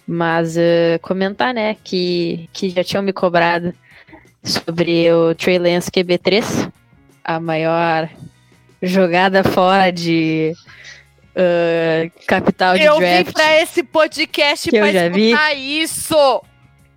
Mas 0.07 0.57
eh, 0.57 0.99
comentar, 1.03 1.55
né, 1.55 1.77
que, 1.83 2.49
que 2.53 2.69
já 2.69 2.85
tinham 2.85 3.03
me 3.03 3.13
cobrado 3.13 3.73
sobre 4.45 5.11
o 5.11 5.35
Trey 5.35 5.59
Lance 5.59 5.91
QB3, 5.91 6.71
a 7.25 7.41
maior 7.41 8.09
jogada 8.83 9.43
fora 9.45 9.91
de 9.91 10.53
eh, 11.35 12.11
capital 12.27 12.77
de 12.77 12.83
Eu 12.85 12.95
vim 12.95 13.01
draft. 13.01 13.33
pra 13.33 13.63
esse 13.63 13.83
podcast 13.83 14.69
eu 14.75 14.81
pra 14.83 14.93
já 14.93 15.09
vi. 15.09 15.31
escutar 15.31 15.55
isso. 15.55 16.43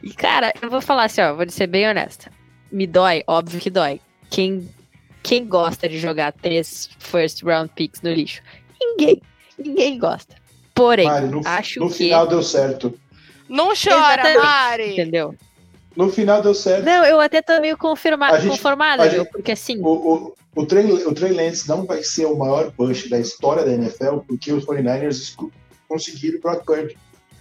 E, 0.01 0.13
cara, 0.13 0.53
eu 0.61 0.69
vou 0.69 0.81
falar 0.81 1.05
assim, 1.05 1.21
ó, 1.21 1.33
vou 1.33 1.49
ser 1.49 1.67
bem 1.67 1.87
honesta. 1.87 2.31
Me 2.71 2.85
dói, 2.87 3.23
óbvio 3.27 3.59
que 3.59 3.69
dói. 3.69 3.99
Quem, 4.29 4.69
quem 5.23 5.45
gosta 5.45 5.89
de 5.89 5.97
jogar 5.99 6.31
três 6.31 6.89
first 6.99 7.43
round 7.43 7.71
picks 7.75 8.01
no 8.01 8.11
lixo? 8.13 8.41
Ninguém. 8.79 9.21
Ninguém 9.57 9.97
gosta. 9.99 10.35
Porém, 10.73 11.07
Mari, 11.07 11.27
no, 11.27 11.41
acho 11.45 11.79
no 11.81 11.89
que. 11.89 11.95
final 11.95 12.25
deu 12.27 12.41
certo. 12.41 12.97
Não 13.49 13.69
chora, 13.75 14.21
Exatamente. 14.21 14.37
Mari. 14.45 14.91
Entendeu? 14.93 15.35
No 15.99 16.09
final 16.09 16.41
deu 16.41 16.53
certo. 16.53 16.85
Não, 16.85 17.03
eu 17.05 17.19
até 17.19 17.41
tô 17.41 17.59
meio 17.59 17.77
confirma- 17.77 18.27
A 18.27 18.39
gente- 18.39 18.51
conformada, 18.51 19.03
a 19.03 19.07
viu? 19.07 19.23
gente- 19.23 19.31
Porque 19.33 19.51
assim. 19.51 19.81
O, 19.81 19.89
o, 19.89 20.33
o, 20.55 20.65
Trey, 20.65 20.85
o 20.91 21.13
Trey 21.13 21.33
Lance 21.33 21.67
não 21.67 21.85
vai 21.85 22.01
ser 22.03 22.25
o 22.25 22.37
maior 22.37 22.71
push 22.71 23.09
da 23.09 23.19
história 23.19 23.65
da 23.65 23.73
NFL 23.73 24.19
porque 24.25 24.53
os 24.53 24.63
49ers 24.65 25.17
esco- 25.17 25.51
conseguiram 25.89 26.37
o 26.37 26.41
Brock 26.41 26.63
Purdy. 26.63 26.97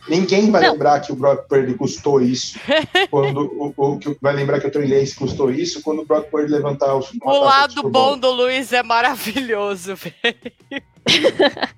Ninguém 0.08 0.50
vai 0.50 0.62
Não. 0.62 0.72
lembrar 0.72 1.00
que 1.00 1.12
o 1.12 1.14
Brock 1.14 1.46
Purdy 1.48 1.74
custou 1.74 2.20
isso. 2.20 2.58
quando 3.12 3.42
o, 3.42 3.72
o, 3.76 3.98
que 3.98 4.16
vai 4.20 4.32
lembrar 4.34 4.58
que 4.58 4.66
o 4.66 4.70
Trey 4.72 4.88
Lance 4.88 5.14
custou 5.14 5.52
isso 5.52 5.80
quando 5.82 6.00
o 6.02 6.04
Brock 6.04 6.28
Purdy 6.28 6.50
levantar 6.50 6.96
os. 6.96 7.10
O 7.22 7.40
lado 7.44 7.88
bom 7.88 8.18
do 8.18 8.30
Luiz 8.32 8.72
é 8.72 8.82
maravilhoso, 8.82 9.94
velho. 9.94 10.52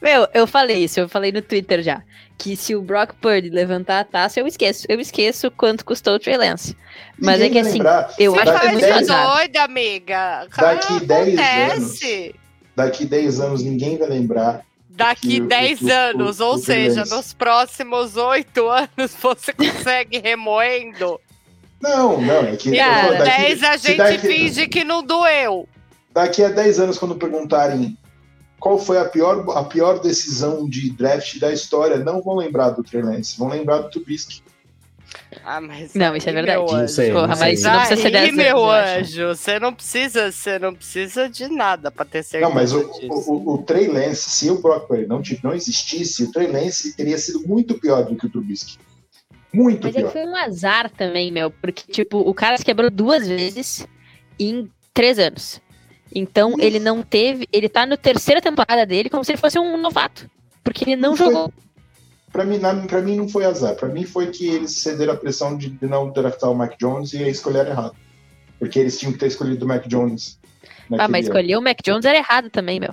Meu, 0.00 0.26
eu 0.34 0.46
falei 0.46 0.84
isso, 0.84 1.00
eu 1.00 1.08
falei 1.08 1.32
no 1.32 1.42
Twitter 1.42 1.82
já. 1.82 2.02
Que 2.38 2.56
se 2.56 2.74
o 2.74 2.80
Brock 2.80 3.12
Purdy 3.20 3.50
levantar 3.50 4.00
a 4.00 4.04
taça, 4.04 4.40
eu 4.40 4.46
esqueço. 4.46 4.86
Eu 4.88 4.98
esqueço 5.00 5.50
quanto 5.50 5.84
custou 5.84 6.14
o 6.14 6.18
Trey 6.18 6.36
Lance. 6.38 6.74
Mas 7.18 7.40
é 7.40 7.50
que 7.50 7.58
assim, 7.58 7.78
eu 8.18 8.32
Você 8.32 8.40
acho 8.40 8.52
que 8.52 8.66
tá 8.66 8.72
muito 8.72 8.84
azar. 8.86 9.36
doida, 9.36 9.62
amiga. 9.64 10.46
Daqui 10.56 11.04
10 11.04 11.38
acontece. 11.38 12.34
Daqui 12.74 13.04
10 13.04 13.40
anos 13.40 13.62
ninguém 13.62 13.98
vai 13.98 14.08
lembrar. 14.08 14.62
Daqui 14.88 15.28
que 15.28 15.40
o- 15.42 15.46
10 15.48 15.80
o- 15.82 15.86
o- 15.86 15.92
anos, 15.92 16.40
o- 16.40 16.44
ou 16.46 16.54
o 16.54 16.58
seja, 16.58 17.04
nos 17.04 17.32
próximos 17.34 18.16
8 18.16 18.66
anos 18.68 19.14
você 19.20 19.52
consegue 19.52 20.18
remoendo. 20.24 21.20
Não, 21.80 22.20
não, 22.20 22.40
é 22.40 22.56
que. 22.56 22.74
Cara, 22.76 23.18
daqui- 23.18 23.24
10 23.42 23.62
a 23.64 23.76
gente 23.76 23.96
daqui- 23.96 24.18
finge 24.26 24.66
que 24.66 24.82
não 24.84 25.02
doeu. 25.02 25.68
Daqui 26.12 26.42
a 26.44 26.48
10 26.48 26.78
anos, 26.80 26.98
quando 26.98 27.14
perguntarem 27.16 27.96
qual 28.60 28.78
foi 28.78 28.98
a 28.98 29.04
pior, 29.06 29.44
a 29.56 29.64
pior 29.64 29.98
decisão 30.00 30.68
de 30.68 30.90
draft 30.90 31.38
da 31.38 31.52
história, 31.52 31.96
não 31.98 32.20
vão 32.22 32.36
lembrar 32.36 32.70
do 32.70 32.82
Trey 32.84 33.02
Lance, 33.02 33.38
vão 33.38 33.48
lembrar 33.48 33.78
do 33.78 33.90
Trubisky. 33.90 34.42
Ah, 35.44 35.60
mas 35.60 35.94
Não, 35.94 36.14
isso 36.14 36.28
é 36.28 36.32
verdade. 36.32 36.58
meu 36.58 36.66
Não 36.66 36.74
anjo. 36.74 36.92
sei, 36.94 37.10
Porra, 37.12 37.26
não 37.28 37.34
sei. 37.36 37.46
mas 37.48 37.58
isso 37.58 37.68
não 37.68 37.78
precisa 37.78 38.00
ser 38.00 38.06
Aí, 38.06 38.12
10 38.12 38.24
anos, 38.28 38.36
meu 38.44 38.70
anjo, 38.70 39.26
você 39.28 39.58
não 39.58 39.74
precisa, 39.74 40.32
você 40.32 40.58
não 40.58 40.74
precisa 40.74 41.28
de 41.28 41.48
nada 41.48 41.90
pra 41.90 42.04
ter 42.04 42.22
certeza 42.22 42.48
Não, 42.48 42.54
mas 42.54 42.72
o, 42.72 42.84
disso. 42.92 43.32
o, 43.32 43.54
o 43.54 43.58
Trey 43.62 43.88
Lance, 43.88 44.30
se 44.30 44.50
o 44.50 44.60
Brock 44.60 44.86
Purdy 44.86 45.06
não, 45.06 45.22
não 45.42 45.54
existisse, 45.54 46.22
o 46.24 46.30
Trey 46.32 46.46
Lance 46.48 46.96
teria 46.96 47.18
sido 47.18 47.40
muito 47.46 47.74
pior 47.78 48.04
do 48.04 48.14
que 48.16 48.26
o 48.26 48.30
Trubisky. 48.30 48.78
Muito 49.52 49.84
Mas 49.84 49.96
pior. 49.96 50.04
é 50.04 50.06
que 50.06 50.12
foi 50.12 50.26
um 50.26 50.36
azar 50.36 50.88
também, 50.90 51.32
meu. 51.32 51.50
Porque, 51.50 51.90
tipo, 51.90 52.18
o 52.18 52.32
cara 52.32 52.56
se 52.56 52.64
quebrou 52.64 52.88
duas 52.90 53.26
vezes 53.26 53.84
em 54.38 54.70
três 54.94 55.18
anos. 55.18 55.60
Então, 56.14 56.56
ele 56.58 56.78
não 56.78 57.02
teve. 57.02 57.48
Ele 57.52 57.68
tá 57.68 57.86
na 57.86 57.96
terceira 57.96 58.40
temporada 58.40 58.84
dele 58.84 59.08
como 59.10 59.24
se 59.24 59.32
ele 59.32 59.38
fosse 59.38 59.58
um 59.58 59.76
novato. 59.76 60.28
Porque 60.64 60.84
ele 60.84 60.96
não 60.96 61.10
Não 61.10 61.16
foi. 61.16 61.26
jogou. 61.26 61.52
Pra 62.32 62.44
mim, 62.44 62.58
na- 62.58 62.74
pra 62.86 63.00
mim 63.00 63.16
não 63.16 63.28
foi 63.28 63.44
azar. 63.44 63.74
Pra 63.74 63.88
mim 63.88 64.04
foi 64.04 64.28
que 64.28 64.46
eles 64.46 64.72
cederam 64.76 65.14
a 65.14 65.16
pressão 65.16 65.56
de 65.56 65.76
não 65.82 66.10
draftar 66.10 66.50
o 66.50 66.54
Mac 66.54 66.74
Jones 66.78 67.12
e 67.12 67.28
escolheram 67.28 67.70
errado. 67.70 67.96
Porque 68.58 68.78
eles 68.78 68.98
tinham 68.98 69.12
que 69.12 69.18
ter 69.18 69.26
escolhido 69.26 69.64
o 69.64 69.68
Mac 69.68 69.86
Jones. 69.88 70.38
Ah, 70.98 71.08
mas 71.08 71.26
escolher 71.26 71.56
o 71.56 71.62
Mac 71.62 71.78
Jones 71.84 72.04
era 72.04 72.18
errado 72.18 72.50
também, 72.50 72.78
meu. 72.80 72.90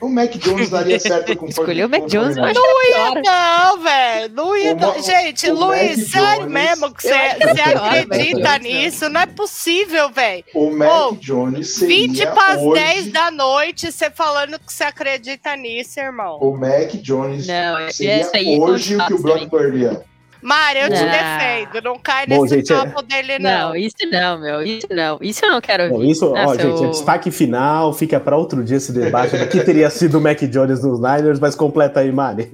O 0.00 0.08
Mac 0.10 0.30
Jones 0.36 0.68
daria 0.68 1.00
certo 1.00 1.34
com 1.36 1.46
Escolher 1.48 1.86
o 1.86 1.88
Mac 1.88 2.04
Jones, 2.06 2.34
que 2.34 2.40
era 2.40 2.52
pior. 2.52 3.22
Não, 3.24 3.82
velho, 3.82 4.34
não 4.34 4.56
ia. 4.56 4.74
O 4.74 4.80
Ma- 4.80 4.98
Gente, 5.00 5.50
o 5.50 5.54
Luiz, 5.54 5.98
Mac 5.98 6.08
sério 6.08 6.40
Jones- 6.42 6.52
mesmo 6.52 6.94
que 6.94 7.02
você 7.02 7.12
acredita 7.12 8.58
Jones, 8.58 8.62
nisso? 8.62 9.08
Não 9.08 9.20
é 9.22 9.26
possível, 9.26 10.10
velho. 10.10 10.44
O 10.54 10.70
Mac 10.70 11.18
Jones 11.20 11.74
seria 11.76 11.96
20 12.08 12.26
para 12.26 12.46
as 12.54 12.60
hoje... 12.60 12.80
10 12.82 13.12
da 13.12 13.30
noite, 13.30 13.90
você 13.90 14.10
falando 14.10 14.58
que 14.58 14.72
você 14.72 14.84
acredita 14.84 15.56
nisso, 15.56 15.98
irmão. 15.98 16.38
O 16.42 16.56
Mac 16.56 16.90
Jones 16.96 17.46
Não, 17.46 17.90
seria 17.90 18.26
hoje 18.60 18.96
o 18.96 19.06
que 19.06 19.14
o 19.14 19.48
Purdy 19.48 19.86
é. 19.86 20.02
Mário, 20.46 20.82
eu 20.82 20.88
te 20.88 20.94
Não. 21.02 21.10
defendo. 21.10 21.84
Não 21.84 21.98
cai 21.98 22.26
Bom, 22.26 22.42
nesse 22.42 22.54
gente, 22.56 22.72
é- 22.72 22.76
papo 22.76 23.02
dele, 23.02 23.38
não. 23.38 23.68
Não, 23.70 23.76
isso 23.76 23.96
não, 24.10 24.38
meu. 24.40 24.62
Isso 24.62 24.86
não. 24.90 25.18
Isso 25.20 25.44
eu 25.44 25.50
não 25.50 25.60
quero 25.60 25.88
Bom, 25.88 25.94
ouvir. 25.96 26.10
isso, 26.10 26.26
ó, 26.30 26.34
Nossa, 26.34 26.62
gente, 26.62 26.84
é 26.84 26.88
destaque 26.88 27.30
final, 27.30 27.92
fica 27.92 28.20
para 28.20 28.36
outro 28.36 28.62
dia 28.62 28.76
esse 28.76 28.92
debate 28.92 29.36
do 29.36 29.46
que 29.48 29.60
teria 29.64 29.90
sido 29.90 30.18
o 30.18 30.20
Mac 30.20 30.38
Jones 30.42 30.82
nos 30.84 31.00
Niners, 31.00 31.40
mas 31.40 31.54
completa 31.54 32.00
aí, 32.00 32.12
Mari. 32.12 32.48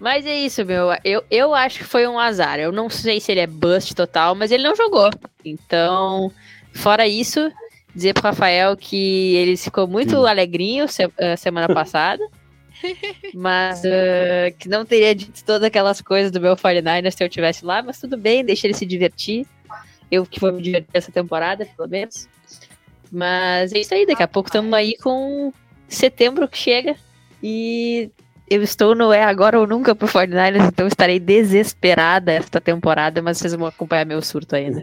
Mas 0.00 0.26
é 0.26 0.34
isso, 0.34 0.64
meu. 0.64 0.88
Eu, 1.04 1.22
eu 1.30 1.54
acho 1.54 1.78
que 1.78 1.84
foi 1.84 2.08
um 2.08 2.18
azar. 2.18 2.58
Eu 2.58 2.72
não 2.72 2.90
sei 2.90 3.20
se 3.20 3.30
ele 3.30 3.40
é 3.40 3.46
bust 3.46 3.94
total, 3.94 4.34
mas 4.34 4.50
ele 4.50 4.64
não 4.64 4.74
jogou. 4.74 5.08
Então, 5.44 6.32
fora 6.74 7.06
isso, 7.06 7.50
dizer 7.94 8.12
pro 8.14 8.24
Rafael 8.24 8.76
que 8.76 9.36
ele 9.36 9.56
ficou 9.56 9.86
muito 9.86 10.10
Sim. 10.10 10.26
alegrinho 10.26 10.88
se- 10.88 11.08
eh, 11.18 11.36
semana 11.36 11.68
passada. 11.72 12.24
Mas 13.34 13.82
eh, 13.84 14.54
que 14.58 14.68
não 14.68 14.84
teria 14.84 15.14
dito 15.14 15.44
todas 15.44 15.64
aquelas 15.64 16.00
coisas 16.00 16.30
do 16.30 16.40
meu 16.40 16.56
49ers 16.56 17.16
se 17.16 17.24
eu 17.24 17.28
tivesse 17.28 17.64
lá, 17.64 17.82
mas 17.82 18.00
tudo 18.00 18.16
bem, 18.16 18.44
deixa 18.44 18.66
ele 18.66 18.74
se 18.74 18.86
divertir. 18.86 19.46
Eu 20.10 20.26
que 20.26 20.38
vou 20.38 20.52
me 20.52 20.62
divertir 20.62 20.90
essa 20.92 21.10
temporada, 21.10 21.66
pelo 21.76 21.88
menos. 21.88 22.28
Mas 23.10 23.72
é 23.72 23.78
isso 23.78 23.94
aí, 23.94 24.06
daqui 24.06 24.22
a 24.22 24.28
pouco 24.28 24.48
estamos 24.48 24.72
aí 24.72 24.96
com 24.98 25.52
setembro 25.88 26.48
que 26.48 26.58
chega. 26.58 26.96
E 27.42 28.10
eu 28.48 28.62
estou 28.62 28.94
no 28.94 29.12
é 29.12 29.24
agora 29.24 29.58
ou 29.58 29.66
nunca 29.66 29.94
pro 29.94 30.06
49ers, 30.06 30.68
então 30.68 30.86
estarei 30.86 31.18
desesperada 31.18 32.32
esta 32.32 32.60
temporada, 32.60 33.22
mas 33.22 33.38
vocês 33.38 33.54
vão 33.54 33.66
acompanhar 33.66 34.04
meu 34.04 34.20
surto 34.20 34.54
ainda. 34.54 34.82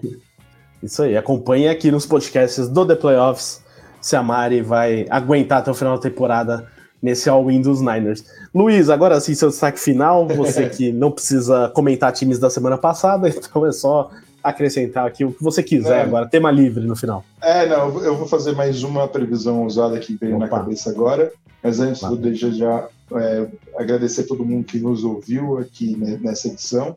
Isso 0.82 1.04
aí, 1.04 1.16
acompanhe 1.16 1.68
aqui 1.68 1.92
nos 1.92 2.06
podcasts 2.06 2.68
do 2.68 2.86
The 2.86 2.96
Playoffs 2.96 3.64
se 4.02 4.16
a 4.16 4.24
Mari 4.24 4.62
vai 4.62 5.06
aguentar 5.10 5.60
até 5.60 5.70
o 5.70 5.74
final 5.74 5.96
da 5.96 6.02
temporada 6.02 6.68
nesse 7.02 7.30
All-In 7.30 7.62
dos 7.62 7.80
Niners. 7.82 8.24
Luiz, 8.54 8.90
agora 8.90 9.20
sim, 9.20 9.34
seu 9.36 9.50
destaque 9.50 9.80
final, 9.80 10.28
você 10.28 10.68
que 10.70 10.92
não 10.92 11.12
precisa 11.12 11.70
comentar 11.74 12.12
times 12.12 12.40
da 12.40 12.50
semana 12.50 12.78
passada, 12.78 13.28
então 13.30 13.66
é 13.66 13.72
só 13.72 14.10
acrescentar 14.44 15.06
aqui 15.06 15.26
o 15.26 15.32
que 15.34 15.44
você 15.44 15.62
quiser 15.62 16.00
É. 16.00 16.02
agora, 16.04 16.28
tema 16.28 16.50
livre 16.50 16.86
no 16.86 16.96
final. 16.96 17.24
É, 17.42 17.66
não, 17.68 18.02
eu 18.04 18.16
vou- 18.16 18.28
fazer 18.28 18.54
mais 18.54 18.84
uma 18.84 19.08
previsão 19.08 19.64
ousada 19.64 20.00
que 20.00 20.16
veio 20.16 20.38
na 20.40 20.46
Opa. 20.46 20.60
cabeça 20.60 20.90
agora. 20.90 21.32
Mas 21.62 21.82
antes, 21.82 22.02
vou 22.02 22.16
já 22.52 22.88
é, 23.16 23.48
agradecer 23.78 24.22
a 24.22 24.28
todo 24.28 24.46
mundo 24.46 24.64
que 24.64 24.80
nos 24.80 25.04
ouviu 25.04 25.58
aqui 25.58 25.94
nessa 26.22 26.48
edição. 26.48 26.96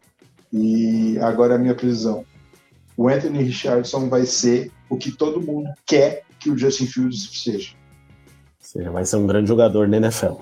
E 0.53 1.19
agora 1.21 1.57
a 1.57 1.59
minha 1.59 1.75
previsão. 1.75 2.25
O 2.97 3.09
Anthony 3.09 3.43
Richardson 3.43 4.09
vai 4.09 4.25
ser 4.27 4.71
o 4.89 4.97
que 4.97 5.11
todo 5.11 5.41
mundo 5.41 5.69
quer 5.87 6.23
que 6.39 6.49
o 6.51 6.57
Justin 6.57 6.87
Fields 6.87 7.29
seja. 7.43 7.71
Você 8.73 8.89
vai 8.89 9.05
ser 9.05 9.17
um 9.17 9.27
grande 9.27 9.49
jogador 9.49 9.87
na 9.87 9.99
NFL. 9.99 10.35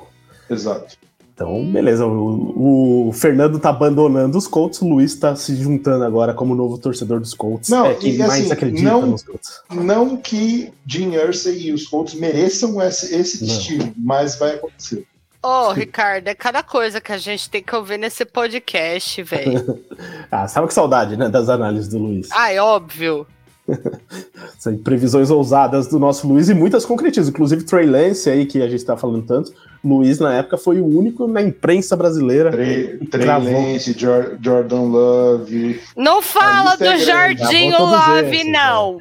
Exato. 0.48 0.96
Então, 1.34 1.64
beleza. 1.72 2.06
O, 2.06 3.08
o 3.08 3.12
Fernando 3.12 3.58
tá 3.58 3.70
abandonando 3.70 4.36
os 4.36 4.46
Colts, 4.46 4.80
o 4.82 4.88
Luiz 4.88 5.14
tá 5.14 5.34
se 5.34 5.56
juntando 5.56 6.04
agora 6.04 6.32
como 6.34 6.54
novo 6.54 6.78
torcedor 6.78 7.18
dos 7.18 7.34
Colts. 7.34 7.70
Não, 7.70 7.86
é 7.86 7.94
quem 7.94 8.14
e 8.14 8.18
mais 8.18 8.42
assim, 8.44 8.52
acredita 8.52 8.88
não- 8.88 9.06
nos 9.06 9.22
Colts. 9.24 9.60
Não 9.70 10.16
que 10.16 10.72
Jim 10.86 11.12
Irsay 11.14 11.68
e 11.68 11.72
os 11.72 11.86
Colts 11.88 12.14
mereçam 12.14 12.80
esse, 12.82 13.14
esse 13.14 13.44
destino, 13.44 13.92
mas 13.96 14.38
vai 14.38 14.54
acontecer. 14.56 15.06
Ô, 15.42 15.72
Ricardo, 15.72 16.28
é 16.28 16.34
cada 16.34 16.62
coisa 16.62 17.00
que 17.00 17.10
a 17.10 17.16
gente 17.18 17.48
tem 17.48 17.62
que 17.62 17.74
ouvir 17.74 17.98
nesse 17.98 18.24
podcast, 18.24 19.22
velho. 19.22 19.80
Ah, 20.32 20.46
tava 20.46 20.66
com 20.66 20.72
saudade, 20.72 21.16
né, 21.16 21.28
das 21.28 21.48
análises 21.48 21.88
do 21.88 21.98
Luiz. 21.98 22.28
Ai, 22.30 22.58
óbvio. 22.58 23.26
São 24.58 24.76
previsões 24.76 25.30
ousadas 25.30 25.86
do 25.88 25.98
nosso 25.98 26.26
Luiz 26.28 26.48
e 26.48 26.54
muitas 26.54 26.84
concretizam. 26.84 27.30
Inclusive, 27.30 27.64
Trey 27.64 27.86
Lance 27.86 28.28
aí, 28.28 28.44
que 28.46 28.60
a 28.62 28.68
gente 28.68 28.84
tá 28.84 28.96
falando 28.96 29.22
tanto. 29.24 29.52
Luiz, 29.82 30.18
na 30.18 30.34
época, 30.34 30.58
foi 30.58 30.80
o 30.80 30.86
único 30.86 31.26
na 31.26 31.40
imprensa 31.40 31.96
brasileira. 31.96 32.50
Trey, 32.50 32.98
Trey. 33.10 33.26
Lance, 33.26 33.94
Jor- 33.98 34.36
Jordan 34.42 34.82
Love. 34.82 35.80
Não 35.96 36.20
fala 36.20 36.74
é 36.74 36.76
do. 36.98 37.04
Jardinho 37.04 37.76
todos 37.76 37.92
Love, 37.92 38.36
esses, 38.36 38.52
não. 38.52 38.98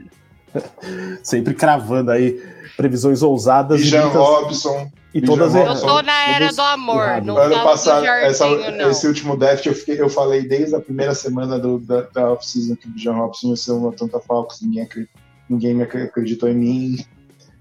Sempre 1.24 1.54
cravando 1.54 2.12
aí 2.12 2.41
previsões 2.78 3.22
ousadas 3.22 3.82
e, 3.82 3.84
Bijan 3.84 4.04
muitas- 4.04 4.22
Robson. 4.22 4.91
E 5.14 5.22
todas 5.22 5.56
Eu 5.56 5.76
tô 5.81 6.02
na 6.02 6.30
era 6.30 6.52
do 6.53 6.61
amor. 6.61 7.22
Não 7.23 7.38
ano 7.38 7.56
passado, 7.64 8.02
do 8.02 8.07
essa- 8.07 8.48
não. 8.72 8.90
esse 8.91 9.07
último 9.07 9.36
draft, 9.36 9.65
eu, 9.65 9.73
fiquei- 9.73 9.99
eu 9.99 10.10
falei 10.10 10.48
desde 10.48 10.76
a 10.76 10.80
primeira 10.80 11.15
semana 11.15 11.57
do, 11.57 11.80
da, 11.80 12.02
da 12.02 12.31
off-season 12.31 12.76
que 12.76 12.88
o 12.88 12.91
Bijan 12.91 13.14
Robson 13.14 13.49
ia 13.49 13.56
ser 13.56 13.72
uma 13.72 13.91
tanta 13.91 14.19
Falcons, 14.19 14.61
ninguém, 14.61 14.88
ninguém 15.49 15.73
me 15.73 15.84
acre- 15.84 16.03
acreditou 16.03 16.48
em 16.49 16.56
mim. 16.56 17.06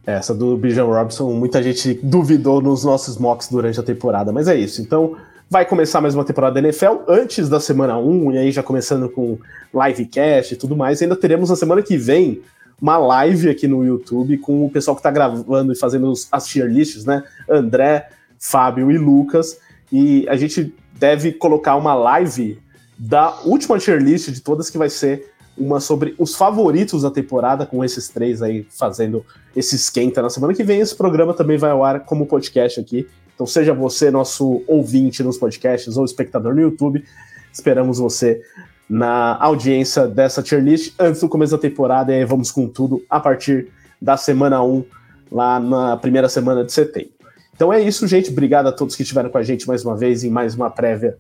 Essa 0.07 0.35
do 0.35 0.57
Bijan 0.57 0.85
Robson, 0.85 1.31
muita 1.33 1.63
gente 1.63 1.95
duvidou 2.03 2.61
nos 2.63 2.85
nossos 2.85 3.17
mocks 3.19 3.49
durante 3.49 3.79
a 3.79 3.83
temporada, 3.83 4.33
mas 4.33 4.49
é 4.49 4.55
isso. 4.57 4.81
Então, 4.81 5.17
vai 5.51 5.65
começar 5.67 6.01
mais 6.01 6.15
uma 6.15 6.25
temporada 6.25 6.55
da 6.55 6.61
NFL 6.61 7.03
antes 7.09 7.49
da 7.49 7.61
semana 7.61 7.99
1, 7.99 8.33
e 8.33 8.39
aí 8.39 8.53
já 8.53 8.63
começando 8.63 9.09
com 9.09 9.39
livecast 9.75 10.53
e 10.55 10.57
tudo 10.57 10.77
mais. 10.77 11.01
Ainda 11.03 11.17
teremos 11.17 11.51
na 11.51 11.57
semana 11.57 11.83
que 11.83 11.97
vem 11.97 12.41
uma 12.81 12.97
live 12.97 13.49
aqui 13.49 13.67
no 13.67 13.85
YouTube 13.85 14.39
com 14.39 14.65
o 14.65 14.71
pessoal 14.71 14.97
que 14.97 15.03
tá 15.03 15.11
gravando 15.11 15.73
e 15.73 15.77
fazendo 15.77 16.13
as 16.31 16.47
tier 16.47 16.67
lists, 16.67 17.05
né? 17.05 17.25
André, 17.49 18.09
Fábio 18.39 18.91
e 18.91 18.99
Lucas. 18.99 19.59
E 19.91 20.29
a 20.29 20.37
gente 20.37 20.75
deve 20.99 21.33
colocar 21.33 21.77
uma 21.77 21.95
live 21.95 22.61
da 22.99 23.41
última 23.45 23.79
tier 23.79 24.01
list 24.01 24.31
de 24.31 24.41
todas, 24.41 24.71
que 24.71 24.79
vai 24.79 24.91
ser 24.91 25.33
uma 25.57 25.81
sobre 25.81 26.15
os 26.19 26.37
favoritos 26.37 27.03
da 27.03 27.11
temporada, 27.11 27.67
com 27.67 27.85
esses 27.85 28.09
três 28.09 28.43
aí 28.43 28.67
fazendo 28.71 29.25
esse 29.57 29.75
esquenta 29.75 30.23
na 30.23 30.31
semana 30.31 30.55
que 30.55 30.63
vem. 30.63 30.81
Esse 30.81 30.95
programa 30.95 31.35
também 31.35 31.59
vai 31.59 31.71
ao 31.71 31.85
ar 31.85 32.05
como 32.05 32.27
podcast 32.27 32.79
aqui. 32.79 33.09
Então, 33.35 33.47
seja 33.47 33.75
você 33.75 34.11
nosso 34.11 34.63
ouvinte 34.67 35.23
nos 35.23 35.39
podcasts 35.39 35.97
ou 35.97 36.05
espectador 36.05 36.55
no 36.55 36.61
YouTube, 36.61 37.05
esperamos 37.53 37.99
você 37.99 38.41
na 38.89 39.37
audiência 39.41 40.07
dessa 40.07 40.43
tier 40.43 40.63
list 40.63 40.95
antes 40.99 41.21
do 41.21 41.29
começo 41.29 41.53
da 41.53 41.59
temporada. 41.59 42.13
E 42.13 42.17
aí 42.17 42.25
vamos 42.25 42.51
com 42.51 42.67
tudo 42.67 43.03
a 43.09 43.21
partir 43.21 43.69
da 44.01 44.17
semana 44.17 44.63
1, 44.63 44.85
lá 45.31 45.61
na 45.61 45.97
primeira 45.97 46.29
semana 46.29 46.65
de 46.65 46.73
setembro. 46.73 47.13
Então 47.55 47.73
é 47.73 47.81
isso, 47.81 48.07
gente. 48.07 48.31
Obrigado 48.31 48.69
a 48.69 48.73
todos 48.73 48.95
que 48.95 49.03
estiveram 49.03 49.31
com 49.31 49.39
a 49.39 49.43
gente 49.43 49.67
mais 49.67 49.85
uma 49.85 49.97
vez 49.97 50.23
em 50.25 50.31
mais 50.31 50.55
uma 50.55 50.71
prévia 50.71 51.17